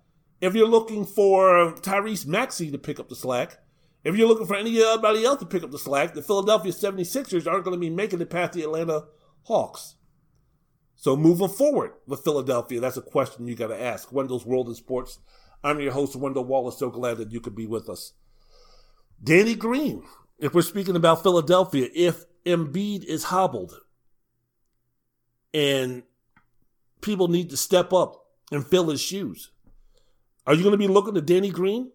if 0.41 0.55
you're 0.55 0.68
looking 0.68 1.05
for 1.05 1.74
Tyrese 1.74 2.26
Maxey 2.26 2.70
to 2.70 2.78
pick 2.78 2.99
up 2.99 3.11
the 3.11 3.16
slack, 3.16 3.59
if 4.07 4.14
you're 4.14 4.28
looking 4.28 4.46
for 4.46 4.54
uh, 4.54 4.61
anybody 4.61 5.24
else 5.24 5.40
to 5.40 5.46
pick 5.46 5.64
up 5.64 5.72
the 5.72 5.80
slack, 5.80 6.14
the 6.14 6.22
Philadelphia 6.22 6.70
76ers 6.70 7.44
aren't 7.44 7.64
going 7.64 7.74
to 7.74 7.80
be 7.80 7.90
making 7.90 8.20
it 8.20 8.30
past 8.30 8.52
the 8.52 8.62
Atlanta 8.62 9.07
Hawks. 9.42 9.96
So 10.94 11.16
moving 11.16 11.48
forward 11.48 11.90
with 12.07 12.22
Philadelphia, 12.22 12.78
that's 12.78 12.96
a 12.96 13.02
question 13.02 13.48
you 13.48 13.57
got 13.57 13.66
to 13.66 13.82
ask. 13.82 14.12
Wendell's 14.12 14.46
World 14.46 14.68
in 14.68 14.76
Sports. 14.76 15.18
I'm 15.64 15.80
your 15.80 15.90
host, 15.90 16.14
Wendell 16.14 16.44
Wallace. 16.44 16.78
So 16.78 16.88
glad 16.88 17.16
that 17.16 17.32
you 17.32 17.40
could 17.40 17.57
be 17.57 17.66
with 17.66 17.88
us. 17.88 18.12
Danny 19.20 19.57
Green, 19.57 20.04
if 20.38 20.54
we're 20.54 20.62
speaking 20.62 20.94
about 20.94 21.24
Philadelphia, 21.24 21.88
if 21.92 22.26
Embiid 22.44 23.02
is 23.02 23.24
hobbled 23.24 23.74
and 25.52 26.04
people 27.00 27.26
need 27.26 27.50
to 27.50 27.57
step 27.57 27.92
up 27.92 28.24
and 28.52 28.64
fill 28.64 28.88
his 28.88 29.00
shoes, 29.00 29.50
are 30.46 30.54
you 30.54 30.62
going 30.62 30.70
to 30.70 30.78
be 30.78 30.86
looking 30.86 31.14
to 31.14 31.20
Danny 31.20 31.50
Green? 31.50 31.90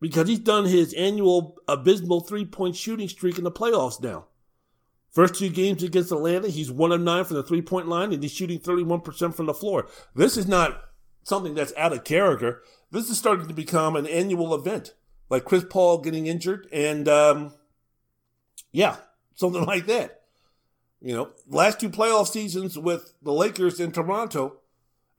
Because 0.00 0.28
he's 0.28 0.38
done 0.38 0.66
his 0.66 0.92
annual 0.94 1.56
abysmal 1.68 2.20
three 2.20 2.44
point 2.44 2.76
shooting 2.76 3.08
streak 3.08 3.38
in 3.38 3.44
the 3.44 3.50
playoffs 3.50 4.02
now. 4.02 4.26
First 5.10 5.36
two 5.36 5.48
games 5.48 5.82
against 5.82 6.12
Atlanta, 6.12 6.48
he's 6.48 6.70
one 6.70 6.92
of 6.92 7.00
nine 7.00 7.24
from 7.24 7.36
the 7.36 7.42
three 7.42 7.62
point 7.62 7.88
line 7.88 8.12
and 8.12 8.22
he's 8.22 8.32
shooting 8.32 8.58
31% 8.58 9.34
from 9.34 9.46
the 9.46 9.54
floor. 9.54 9.88
This 10.14 10.36
is 10.36 10.46
not 10.46 10.82
something 11.22 11.54
that's 11.54 11.72
out 11.76 11.92
of 11.92 12.04
character. 12.04 12.62
This 12.90 13.08
is 13.08 13.18
starting 13.18 13.48
to 13.48 13.54
become 13.54 13.96
an 13.96 14.06
annual 14.06 14.54
event, 14.54 14.94
like 15.30 15.44
Chris 15.44 15.64
Paul 15.68 15.98
getting 15.98 16.26
injured 16.26 16.68
and, 16.70 17.08
um, 17.08 17.54
yeah, 18.72 18.96
something 19.34 19.64
like 19.64 19.86
that. 19.86 20.20
You 21.00 21.14
know, 21.14 21.30
last 21.48 21.80
two 21.80 21.90
playoff 21.90 22.26
seasons 22.26 22.78
with 22.78 23.14
the 23.22 23.32
Lakers 23.32 23.80
in 23.80 23.92
Toronto, 23.92 24.58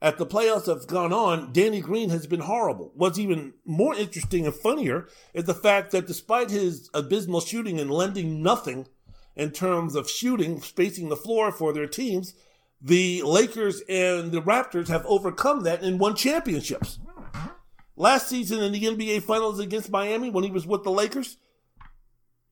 at 0.00 0.18
the 0.18 0.26
playoffs 0.26 0.66
have 0.66 0.86
gone 0.86 1.12
on, 1.12 1.52
Danny 1.52 1.80
Green 1.80 2.10
has 2.10 2.26
been 2.26 2.40
horrible. 2.40 2.92
What's 2.94 3.18
even 3.18 3.54
more 3.64 3.94
interesting 3.94 4.46
and 4.46 4.54
funnier 4.54 5.08
is 5.34 5.44
the 5.44 5.54
fact 5.54 5.90
that 5.90 6.06
despite 6.06 6.50
his 6.50 6.88
abysmal 6.94 7.40
shooting 7.40 7.80
and 7.80 7.90
lending 7.90 8.42
nothing 8.42 8.86
in 9.34 9.50
terms 9.50 9.94
of 9.94 10.08
shooting, 10.08 10.60
spacing 10.60 11.08
the 11.08 11.16
floor 11.16 11.50
for 11.50 11.72
their 11.72 11.88
teams, 11.88 12.34
the 12.80 13.22
Lakers 13.22 13.82
and 13.88 14.30
the 14.30 14.40
Raptors 14.40 14.88
have 14.88 15.04
overcome 15.06 15.64
that 15.64 15.82
and 15.82 15.98
won 15.98 16.14
championships. 16.14 17.00
Last 17.96 18.28
season 18.28 18.62
in 18.62 18.70
the 18.70 18.84
NBA 18.84 19.22
Finals 19.22 19.58
against 19.58 19.90
Miami, 19.90 20.30
when 20.30 20.44
he 20.44 20.50
was 20.50 20.64
with 20.64 20.84
the 20.84 20.92
Lakers, 20.92 21.38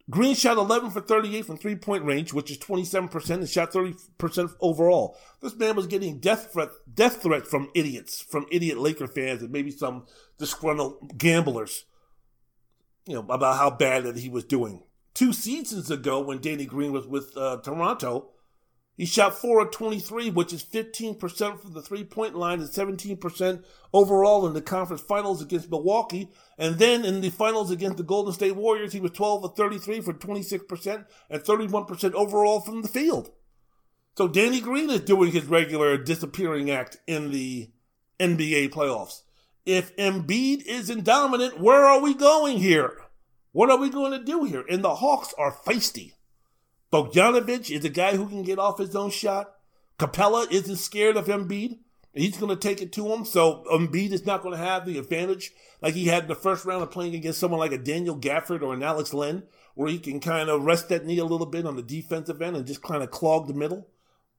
Green 0.08 0.36
shot 0.36 0.56
11 0.56 0.92
for 0.92 1.00
38 1.00 1.44
from 1.44 1.56
three 1.56 1.74
point 1.74 2.04
range, 2.04 2.32
which 2.32 2.50
is 2.50 2.58
27%, 2.58 3.30
and 3.30 3.48
shot 3.48 3.72
30% 3.72 4.54
overall. 4.60 5.16
This 5.40 5.56
man 5.56 5.74
was 5.74 5.88
getting 5.88 6.20
death 6.20 6.52
threat, 6.52 6.68
death 6.92 7.22
threats 7.22 7.48
from 7.48 7.70
idiots, 7.74 8.22
from 8.22 8.46
idiot 8.52 8.78
Laker 8.78 9.08
fans, 9.08 9.42
and 9.42 9.50
maybe 9.50 9.72
some 9.72 10.06
disgruntled 10.38 11.18
gamblers, 11.18 11.86
you 13.04 13.14
know, 13.14 13.26
about 13.28 13.56
how 13.56 13.70
bad 13.70 14.04
that 14.04 14.18
he 14.18 14.28
was 14.28 14.44
doing. 14.44 14.84
Two 15.12 15.32
seasons 15.32 15.90
ago, 15.90 16.20
when 16.20 16.38
Danny 16.38 16.66
Green 16.66 16.92
was 16.92 17.06
with 17.06 17.36
uh, 17.36 17.56
Toronto, 17.56 18.30
he 18.96 19.04
shot 19.04 19.34
4 19.34 19.60
of 19.60 19.70
23, 19.72 20.30
which 20.30 20.54
is 20.54 20.64
15% 20.64 21.60
from 21.60 21.72
the 21.74 21.82
three 21.82 22.04
point 22.04 22.34
line 22.34 22.60
and 22.60 22.68
17% 22.68 23.62
overall 23.92 24.46
in 24.46 24.54
the 24.54 24.62
conference 24.62 25.02
finals 25.02 25.42
against 25.42 25.70
Milwaukee. 25.70 26.30
And 26.56 26.78
then 26.78 27.04
in 27.04 27.20
the 27.20 27.28
finals 27.28 27.70
against 27.70 27.98
the 27.98 28.02
Golden 28.02 28.32
State 28.32 28.56
Warriors, 28.56 28.94
he 28.94 29.00
was 29.00 29.10
12 29.10 29.44
of 29.44 29.56
33 29.56 30.00
for 30.00 30.14
26% 30.14 31.04
and 31.28 31.42
31% 31.42 32.12
overall 32.14 32.60
from 32.60 32.80
the 32.80 32.88
field. 32.88 33.30
So 34.16 34.28
Danny 34.28 34.62
Green 34.62 34.88
is 34.88 35.00
doing 35.00 35.30
his 35.30 35.44
regular 35.44 35.98
disappearing 35.98 36.70
act 36.70 36.96
in 37.06 37.32
the 37.32 37.70
NBA 38.18 38.70
playoffs. 38.70 39.22
If 39.66 39.94
Embiid 39.96 40.64
isn't 40.64 41.04
dominant, 41.04 41.60
where 41.60 41.84
are 41.84 42.00
we 42.00 42.14
going 42.14 42.58
here? 42.58 42.96
What 43.52 43.70
are 43.70 43.78
we 43.78 43.90
going 43.90 44.12
to 44.12 44.24
do 44.24 44.44
here? 44.44 44.64
And 44.70 44.82
the 44.82 44.94
Hawks 44.94 45.34
are 45.36 45.52
feisty. 45.52 46.12
Bogdanovich 46.92 47.70
is 47.70 47.84
a 47.84 47.90
guy 47.90 48.16
who 48.16 48.28
can 48.28 48.42
get 48.42 48.58
off 48.58 48.78
his 48.78 48.94
own 48.94 49.10
shot. 49.10 49.52
Capela 49.98 50.50
isn't 50.50 50.76
scared 50.76 51.16
of 51.16 51.26
Embiid. 51.26 51.78
He's 52.14 52.38
going 52.38 52.50
to 52.50 52.56
take 52.56 52.80
it 52.80 52.92
to 52.92 53.12
him. 53.12 53.24
So 53.24 53.64
Embiid 53.70 54.12
is 54.12 54.24
not 54.24 54.42
going 54.42 54.56
to 54.56 54.64
have 54.64 54.86
the 54.86 54.98
advantage 54.98 55.52
like 55.82 55.94
he 55.94 56.06
had 56.06 56.24
in 56.24 56.28
the 56.28 56.34
first 56.34 56.64
round 56.64 56.82
of 56.82 56.90
playing 56.90 57.14
against 57.14 57.40
someone 57.40 57.60
like 57.60 57.72
a 57.72 57.78
Daniel 57.78 58.16
Gafford 58.16 58.62
or 58.62 58.72
an 58.72 58.82
Alex 58.82 59.12
Len, 59.12 59.42
where 59.74 59.90
he 59.90 59.98
can 59.98 60.20
kind 60.20 60.48
of 60.48 60.62
rest 60.62 60.88
that 60.88 61.04
knee 61.04 61.18
a 61.18 61.24
little 61.24 61.46
bit 61.46 61.66
on 61.66 61.76
the 61.76 61.82
defensive 61.82 62.40
end 62.40 62.56
and 62.56 62.66
just 62.66 62.82
kind 62.82 63.02
of 63.02 63.10
clog 63.10 63.46
the 63.46 63.54
middle. 63.54 63.88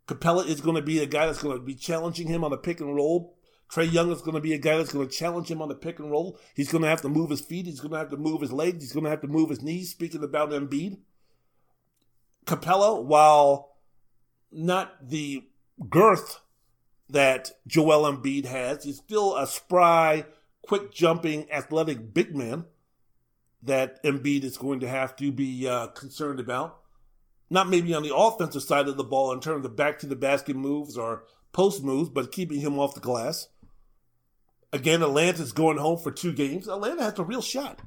Capela 0.07 0.47
is 0.47 0.61
going 0.61 0.75
to 0.75 0.81
be 0.81 0.99
a 0.99 1.05
guy 1.05 1.25
that's 1.25 1.43
going 1.43 1.57
to 1.57 1.63
be 1.63 1.75
challenging 1.75 2.27
him 2.27 2.43
on 2.43 2.51
the 2.51 2.57
pick 2.57 2.79
and 2.79 2.95
roll. 2.95 3.35
Trae 3.69 3.91
Young 3.91 4.11
is 4.11 4.21
going 4.21 4.35
to 4.35 4.41
be 4.41 4.53
a 4.53 4.57
guy 4.57 4.77
that's 4.77 4.93
going 4.93 5.07
to 5.07 5.13
challenge 5.13 5.51
him 5.51 5.61
on 5.61 5.67
the 5.67 5.75
pick 5.75 5.99
and 5.99 6.09
roll. 6.09 6.39
He's 6.55 6.71
going 6.71 6.83
to 6.83 6.87
have 6.87 7.01
to 7.01 7.09
move 7.09 7.29
his 7.29 7.41
feet. 7.41 7.65
He's 7.65 7.81
going 7.81 7.91
to 7.91 7.97
have 7.97 8.09
to 8.11 8.17
move 8.17 8.41
his 8.41 8.53
legs. 8.53 8.81
He's 8.81 8.93
going 8.93 9.03
to 9.03 9.09
have 9.09 9.21
to 9.21 9.27
move 9.27 9.49
his 9.49 9.61
knees. 9.61 9.91
Speaking 9.91 10.23
about 10.23 10.51
Embiid. 10.51 10.99
Capela, 12.47 13.03
while 13.03 13.75
not 14.51 15.09
the 15.09 15.43
girth 15.89 16.39
that 17.09 17.51
Joel 17.67 18.11
Embiid 18.11 18.45
has, 18.45 18.83
he's 18.83 18.97
still 18.97 19.35
a 19.35 19.45
spry, 19.45 20.25
quick 20.61 20.91
jumping, 20.91 21.51
athletic 21.51 22.13
big 22.13 22.35
man 22.35 22.65
that 23.61 24.01
Embiid 24.03 24.43
is 24.43 24.57
going 24.57 24.79
to 24.79 24.87
have 24.87 25.15
to 25.17 25.31
be 25.31 25.67
uh, 25.67 25.87
concerned 25.87 26.39
about. 26.39 26.79
Not 27.49 27.69
maybe 27.69 27.93
on 27.93 28.03
the 28.03 28.15
offensive 28.15 28.63
side 28.63 28.87
of 28.87 28.97
the 28.97 29.03
ball 29.03 29.31
in 29.31 29.39
terms 29.39 29.65
of 29.65 29.75
back 29.75 29.99
to 29.99 30.05
the 30.05 30.15
basket 30.15 30.55
moves 30.55 30.97
or 30.97 31.23
post 31.53 31.83
moves, 31.83 32.09
but 32.09 32.31
keeping 32.31 32.59
him 32.59 32.79
off 32.79 32.93
the 32.93 32.99
glass. 32.99 33.47
Again, 34.73 35.01
Atlanta's 35.01 35.53
going 35.53 35.77
home 35.77 35.97
for 35.97 36.11
two 36.11 36.33
games. 36.33 36.67
Atlanta 36.67 37.03
has 37.03 37.17
a 37.19 37.23
real 37.23 37.41
shot. 37.41 37.81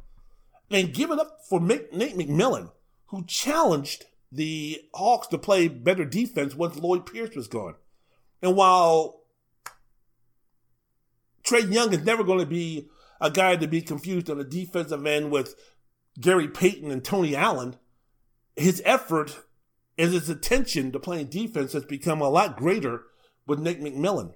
And 0.70 0.94
give 0.94 1.10
it 1.10 1.18
up 1.18 1.40
for 1.48 1.60
Nate 1.60 1.92
McMillan, 1.92 2.70
who 3.06 3.24
challenged 3.26 4.06
the 4.32 4.80
Hawks 4.94 5.26
to 5.28 5.38
play 5.38 5.68
better 5.68 6.04
defense 6.04 6.54
once 6.54 6.76
Lloyd 6.76 7.06
Pierce 7.06 7.34
was 7.34 7.48
gone. 7.48 7.74
And 8.42 8.56
while 8.56 9.22
Trae 11.44 11.72
Young 11.72 11.92
is 11.92 12.04
never 12.04 12.22
going 12.22 12.38
to 12.38 12.46
be 12.46 12.88
a 13.20 13.30
guy 13.30 13.56
to 13.56 13.66
be 13.66 13.82
confused 13.82 14.30
on 14.30 14.38
the 14.38 14.44
defensive 14.44 15.04
end 15.04 15.30
with 15.30 15.54
Gary 16.18 16.48
Payton 16.48 16.90
and 16.90 17.04
Tony 17.04 17.34
Allen, 17.36 17.76
his 18.56 18.82
effort 18.84 19.40
and 19.98 20.12
his 20.12 20.30
attention 20.30 20.92
to 20.92 20.98
playing 20.98 21.26
defense 21.26 21.72
has 21.72 21.84
become 21.84 22.20
a 22.20 22.28
lot 22.28 22.56
greater 22.56 23.02
with 23.46 23.58
Nick 23.58 23.80
McMillan. 23.80 24.34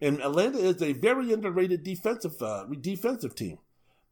And 0.00 0.20
Atlanta 0.20 0.58
is 0.58 0.82
a 0.82 0.94
very 0.94 1.32
underrated 1.32 1.82
defensive 1.84 2.40
uh, 2.42 2.64
defensive 2.80 3.34
team. 3.34 3.58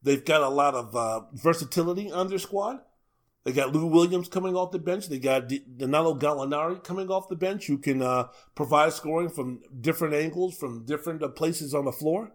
They've 0.03 0.25
got 0.25 0.43
a 0.43 0.49
lot 0.49 0.75
of 0.75 0.95
uh, 0.95 1.23
versatility 1.33 2.11
on 2.13 2.29
their 2.29 2.39
squad. 2.39 2.81
They 3.45 3.53
got 3.53 3.73
Lou 3.73 3.87
Williams 3.87 4.29
coming 4.29 4.55
off 4.55 4.71
the 4.71 4.79
bench. 4.79 5.09
They 5.09 5.19
got 5.19 5.49
Danilo 5.49 6.15
Gallinari 6.15 6.85
coming 6.85 7.11
off 7.11 7.29
the 7.29 7.37
bench 7.37 7.67
who 7.67 7.79
can 7.79 8.03
uh, 8.03 8.29
provide 8.55 8.93
scoring 8.93 9.31
from 9.31 9.61
different 9.81 10.15
angles, 10.15 10.57
from 10.57 10.85
different 10.85 11.23
uh, 11.23 11.29
places 11.29 11.75
on 11.75 11.87
the 11.87 11.93
floor. 11.93 12.33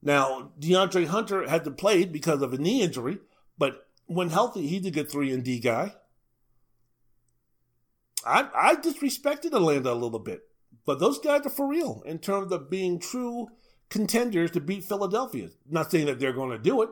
Now, 0.00 0.52
DeAndre 0.58 1.06
Hunter 1.06 1.48
had 1.48 1.64
to 1.64 1.70
play 1.70 2.04
because 2.04 2.42
of 2.42 2.52
a 2.52 2.58
knee 2.58 2.82
injury, 2.82 3.18
but 3.58 3.86
when 4.06 4.30
healthy, 4.30 4.66
he's 4.66 4.86
a 4.86 4.90
good 4.90 5.10
3 5.10 5.32
and 5.32 5.44
D 5.44 5.58
guy. 5.58 5.94
I, 8.24 8.48
I 8.54 8.74
disrespected 8.76 9.52
Atlanta 9.52 9.92
a 9.92 9.94
little 9.94 10.20
bit, 10.20 10.42
but 10.86 11.00
those 11.00 11.18
guys 11.18 11.44
are 11.44 11.50
for 11.50 11.66
real 11.66 12.02
in 12.06 12.18
terms 12.18 12.52
of 12.52 12.70
being 12.70 13.00
true 13.00 13.48
contenders 13.90 14.52
to 14.52 14.60
beat 14.60 14.84
Philadelphia. 14.84 15.50
Not 15.68 15.90
saying 15.90 16.06
that 16.06 16.20
they're 16.20 16.32
going 16.32 16.50
to 16.50 16.58
do 16.58 16.82
it, 16.82 16.88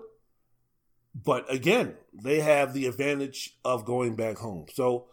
but 1.15 1.53
again, 1.53 1.95
they 2.13 2.41
have 2.41 2.73
the 2.73 2.87
advantage 2.87 3.57
of 3.65 3.85
going 3.85 4.17
back 4.17 4.39
home. 4.39 4.67
So 4.73 5.07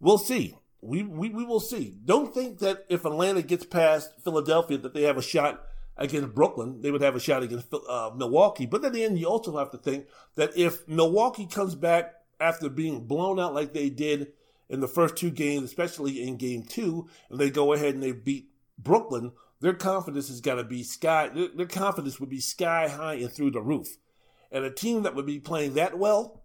we'll 0.00 0.18
see. 0.18 0.56
We, 0.80 1.02
we, 1.02 1.30
we 1.30 1.44
will 1.44 1.60
see. 1.60 1.96
Don't 2.04 2.34
think 2.34 2.58
that 2.58 2.84
if 2.88 3.04
Atlanta 3.04 3.42
gets 3.42 3.64
past 3.64 4.10
Philadelphia 4.22 4.78
that 4.78 4.94
they 4.94 5.02
have 5.02 5.16
a 5.16 5.22
shot 5.22 5.62
against 5.96 6.34
Brooklyn, 6.34 6.80
they 6.80 6.90
would 6.90 7.02
have 7.02 7.16
a 7.16 7.20
shot 7.20 7.42
against 7.42 7.72
uh, 7.72 8.10
Milwaukee. 8.14 8.66
But 8.66 8.84
at 8.84 8.92
the 8.92 9.04
end, 9.04 9.18
you 9.18 9.26
also 9.26 9.56
have 9.56 9.70
to 9.70 9.78
think 9.78 10.06
that 10.34 10.56
if 10.56 10.86
Milwaukee 10.88 11.46
comes 11.46 11.74
back 11.74 12.14
after 12.40 12.68
being 12.68 13.06
blown 13.06 13.38
out 13.38 13.54
like 13.54 13.72
they 13.72 13.88
did 13.88 14.32
in 14.68 14.80
the 14.80 14.88
first 14.88 15.16
two 15.16 15.30
games, 15.30 15.64
especially 15.64 16.22
in 16.22 16.36
game 16.36 16.64
two, 16.64 17.08
and 17.30 17.38
they 17.38 17.50
go 17.50 17.72
ahead 17.72 17.94
and 17.94 18.02
they 18.02 18.12
beat 18.12 18.50
Brooklyn, 18.78 19.32
their 19.60 19.74
confidence 19.74 20.28
has 20.28 20.40
got 20.40 20.56
to 20.56 20.64
be 20.64 20.82
sky, 20.82 21.28
their, 21.28 21.48
their 21.48 21.66
confidence 21.66 22.18
would 22.20 22.28
be 22.28 22.40
sky 22.40 22.88
high 22.88 23.14
and 23.14 23.32
through 23.32 23.52
the 23.52 23.62
roof. 23.62 23.96
And 24.54 24.64
a 24.64 24.70
team 24.70 25.02
that 25.02 25.16
would 25.16 25.26
be 25.26 25.40
playing 25.40 25.74
that 25.74 25.98
well, 25.98 26.44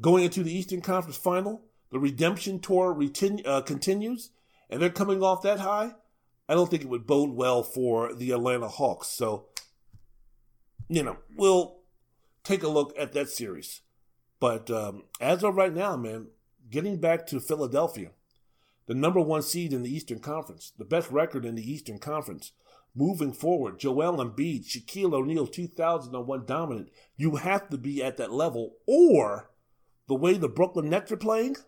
going 0.00 0.22
into 0.22 0.44
the 0.44 0.56
Eastern 0.56 0.80
Conference 0.80 1.16
final, 1.16 1.62
the 1.90 1.98
redemption 1.98 2.60
tour 2.60 2.96
uh, 3.44 3.60
continues, 3.62 4.30
and 4.70 4.80
they're 4.80 4.88
coming 4.88 5.20
off 5.20 5.42
that 5.42 5.58
high, 5.58 5.94
I 6.48 6.54
don't 6.54 6.70
think 6.70 6.82
it 6.82 6.88
would 6.88 7.08
bode 7.08 7.32
well 7.32 7.64
for 7.64 8.14
the 8.14 8.30
Atlanta 8.30 8.68
Hawks. 8.68 9.08
So, 9.08 9.46
you 10.88 11.02
know, 11.02 11.16
we'll 11.36 11.78
take 12.44 12.62
a 12.62 12.68
look 12.68 12.94
at 12.96 13.14
that 13.14 13.28
series. 13.28 13.80
But 14.38 14.70
um, 14.70 15.02
as 15.20 15.42
of 15.42 15.56
right 15.56 15.74
now, 15.74 15.96
man, 15.96 16.28
getting 16.70 17.00
back 17.00 17.26
to 17.26 17.40
Philadelphia, 17.40 18.10
the 18.86 18.94
number 18.94 19.20
one 19.20 19.42
seed 19.42 19.72
in 19.72 19.82
the 19.82 19.94
Eastern 19.94 20.20
Conference, 20.20 20.72
the 20.78 20.84
best 20.84 21.10
record 21.10 21.44
in 21.44 21.56
the 21.56 21.68
Eastern 21.68 21.98
Conference. 21.98 22.52
Moving 22.98 23.32
forward, 23.32 23.78
Joel 23.78 24.16
Embiid, 24.16 24.66
Shaquille 24.66 25.14
O'Neal, 25.14 25.46
2001 25.46 26.44
dominant. 26.46 26.90
You 27.16 27.36
have 27.36 27.68
to 27.68 27.78
be 27.78 28.02
at 28.02 28.16
that 28.16 28.32
level, 28.32 28.74
or 28.88 29.52
the 30.08 30.16
way 30.16 30.36
the 30.36 30.48
Brooklyn 30.48 30.90
Nets 30.90 31.12
are 31.12 31.16
playing, 31.16 31.58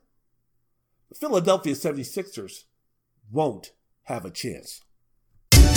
the 1.09 1.15
Philadelphia 1.15 1.75
76ers 1.75 2.65
won't 3.31 3.71
have 4.07 4.25
a 4.25 4.31
chance. 4.33 4.81
Get 5.53 5.71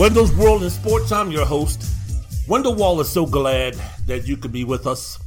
Wendell's 0.00 0.32
World 0.32 0.62
in 0.62 0.70
Sports, 0.70 1.12
I'm 1.12 1.30
your 1.30 1.44
host. 1.44 1.84
Wendell 2.48 2.74
Wallace 2.74 3.10
so 3.10 3.26
glad 3.26 3.76
that 4.06 4.26
you 4.26 4.38
could 4.38 4.50
be 4.50 4.64
with 4.64 4.86
us 4.86 5.18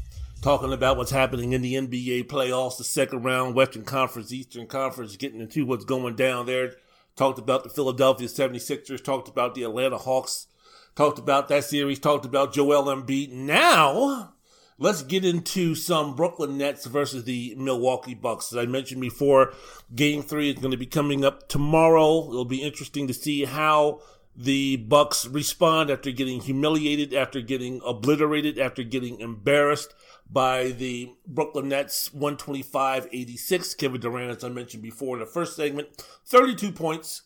talking 0.42 0.74
about 0.74 0.98
what's 0.98 1.12
happening 1.12 1.54
in 1.54 1.62
the 1.62 1.76
NBA 1.76 2.24
playoffs, 2.24 2.80
the 2.80 2.84
second 2.84 3.22
round, 3.22 3.54
Western 3.54 3.84
Conference, 3.84 4.34
Eastern 4.34 4.66
Conference, 4.66 5.16
getting 5.16 5.42
into 5.42 5.68
what's 5.68 5.86
going 5.86 6.16
down 6.16 6.48
there. 6.48 6.72
Talked 7.16 7.38
about 7.38 7.64
the 7.64 7.70
Philadelphia 7.70 8.28
76ers, 8.28 9.04
talked 9.04 9.28
about 9.28 9.54
the 9.54 9.62
Atlanta 9.62 10.00
Hawks, 10.00 10.48
talked 10.96 11.20
about 11.20 11.50
that 11.50 11.66
series, 11.66 12.00
talked 12.00 12.26
about 12.26 12.52
Joel 12.52 12.86
Embiid. 12.86 13.32
Now, 13.32 14.34
let's 14.80 15.04
get 15.04 15.24
into 15.24 15.76
some 15.76 16.16
Brooklyn 16.16 16.58
Nets 16.58 16.88
versus 16.88 17.26
the 17.26 17.54
Milwaukee 17.60 18.16
Bucks. 18.16 18.52
As 18.52 18.58
I 18.58 18.66
mentioned 18.66 19.02
before, 19.02 19.54
game 19.94 20.24
three 20.24 20.50
is 20.50 20.58
going 20.58 20.72
to 20.72 20.78
be 20.78 20.88
coming 20.88 21.24
up 21.24 21.48
tomorrow. 21.48 22.28
It'll 22.28 22.44
be 22.44 22.64
interesting 22.64 23.06
to 23.06 23.14
see 23.14 23.46
how 23.46 24.02
the 24.36 24.78
Bucks 24.78 25.28
respond 25.28 25.92
after 25.92 26.12
getting 26.12 26.42
humiliated, 26.42 27.14
after 27.14 27.42
getting 27.42 27.82
obliterated, 27.86 28.58
after 28.58 28.84
getting 28.84 29.20
embarrassed 29.20 29.94
by 30.30 30.70
the 30.70 31.14
Brooklyn 31.28 31.70
Nets 31.70 32.10
125-86. 32.10 33.78
Kevin 33.78 34.02
Durant, 34.02 34.38
as 34.38 34.44
I 34.44 34.50
mentioned 34.50 34.82
before 34.82 35.16
in 35.16 35.20
the 35.20 35.26
first 35.26 35.56
segment, 35.56 35.90
32 36.26 36.72
points, 36.72 37.24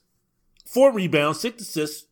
4 0.65 0.91
rebounds, 0.91 1.39
6 1.39 1.61
assists, 1.61 2.07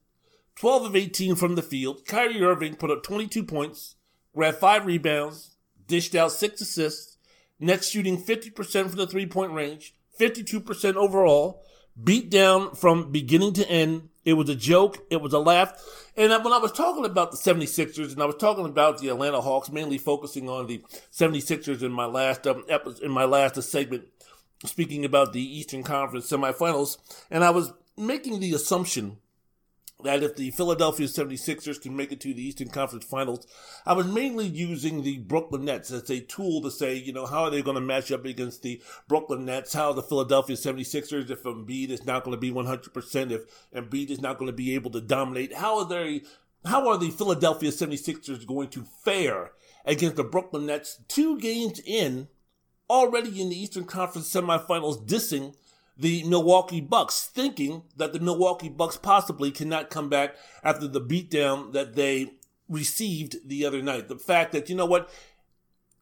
12 0.56 0.86
of 0.86 0.96
18 0.96 1.36
from 1.36 1.56
the 1.56 1.62
field. 1.62 2.06
Kyrie 2.06 2.42
Irving 2.42 2.76
put 2.76 2.92
up 2.92 3.04
22 3.04 3.44
points, 3.44 3.96
grabbed 4.34 4.58
5 4.58 4.86
rebounds, 4.86 5.58
dished 5.88 6.16
out 6.16 6.32
6 6.32 6.62
assists. 6.62 7.18
Nets 7.60 7.90
shooting 7.90 8.22
50% 8.22 8.88
from 8.88 8.98
the 8.98 9.08
three-point 9.08 9.52
range, 9.52 9.96
52% 10.20 10.96
overall. 10.96 11.64
Beat 12.02 12.30
down 12.30 12.76
from 12.76 13.12
beginning 13.12 13.54
to 13.54 13.70
end 13.70 14.10
it 14.26 14.34
was 14.34 14.50
a 14.50 14.56
joke. 14.56 15.06
It 15.10 15.22
was 15.22 15.34
a 15.34 15.40
laugh. 15.40 15.72
And 16.18 16.32
when 16.44 16.54
I 16.54 16.58
was 16.58 16.72
talking 16.72 17.06
about 17.06 17.32
the 17.32 17.38
76ers 17.38 18.12
and 18.12 18.22
I 18.22 18.26
was 18.26 18.36
talking 18.36 18.66
about 18.66 19.00
the 19.00 19.10
Atlanta 19.10 19.40
Hawks, 19.40 19.72
mainly 19.72 20.00
focusing 20.00 20.50
on 20.50 20.68
the 20.68 20.84
76ers 21.12 21.84
in 21.84 21.92
my 21.92 22.06
last 22.06 22.48
um, 22.48 22.64
episode, 22.68 23.04
in 23.04 23.12
my 23.12 23.26
last 23.26 23.62
segment, 23.62 24.06
speaking 24.66 25.06
about 25.06 25.34
the 25.34 25.42
Eastern 25.42 25.84
Conference 25.84 26.30
semifinals, 26.30 26.98
and 27.30 27.44
I 27.44 27.52
was 27.52 27.72
making 27.98 28.40
the 28.40 28.54
assumption 28.54 29.18
that 30.04 30.24
if 30.24 30.36
the 30.36 30.52
Philadelphia 30.52 31.08
76ers 31.08 31.82
can 31.82 31.96
make 31.96 32.12
it 32.12 32.20
to 32.22 32.34
the 32.34 32.46
Eastern 32.46 32.68
Conference 32.68 33.06
Finals, 33.06 33.48
I 33.86 33.94
was 33.94 34.06
mainly 34.06 34.46
using 34.46 35.02
the 35.02 35.20
Brooklyn 35.20 35.66
Nets 35.66 35.90
as 35.92 36.10
a 36.10 36.20
tool 36.20 36.62
to 36.62 36.72
say, 36.72 36.96
you 36.96 37.14
know, 37.14 37.26
how 37.26 37.44
are 37.44 37.50
they 37.50 37.62
going 37.62 37.76
to 37.76 37.82
match 37.82 38.12
up 38.12 38.26
against 38.26 38.62
the 38.62 38.82
Brooklyn 39.08 39.46
Nets? 39.46 39.74
How 39.74 39.94
the 39.94 40.04
Philadelphia 40.04 40.58
76ers, 40.58 41.30
if 41.30 41.44
Embiid 41.44 41.90
is 41.90 42.06
not 42.06 42.24
going 42.24 42.36
to 42.36 42.40
be 42.40 42.52
100%, 42.52 43.32
if 43.32 43.72
Embiid 43.74 44.10
is 44.10 44.22
not 44.22 44.38
going 44.38 44.48
to 44.48 44.56
be 44.56 44.76
able 44.76 44.92
to 44.92 45.02
dominate, 45.02 45.54
how 45.56 45.80
are 45.80 45.88
they, 45.88 46.24
how 46.66 46.90
are 46.90 46.98
the 46.98 47.12
Philadelphia 47.12 47.72
76ers 47.72 48.46
going 48.46 48.70
to 48.70 48.86
fare 49.04 49.52
against 49.86 50.18
the 50.18 50.24
Brooklyn 50.24 50.66
Nets 50.66 51.02
two 51.08 51.40
games 51.40 51.80
in, 51.86 52.28
already 52.90 53.42
in 53.42 53.50
the 53.50 53.60
Eastern 53.60 53.86
Conference 53.86 54.32
semifinals, 54.32 55.08
dissing 55.08 55.56
the 55.98 56.24
Milwaukee 56.24 56.82
Bucks, 56.82 57.26
thinking 57.26 57.84
that 57.96 58.14
the 58.14 58.20
Milwaukee 58.20 58.70
Bucks 58.70 58.98
possibly 58.98 59.52
cannot 59.52 59.90
come 59.90 60.10
back 60.10 60.36
after 60.64 60.88
the 60.88 61.02
beatdown 61.02 61.72
that 61.74 61.96
they 61.96 62.34
received 62.68 63.48
the 63.48 63.66
other 63.66 63.82
night. 63.82 64.08
The 64.08 64.18
fact 64.18 64.52
that, 64.52 64.70
you 64.70 64.76
know 64.76 64.86
what, 64.86 65.10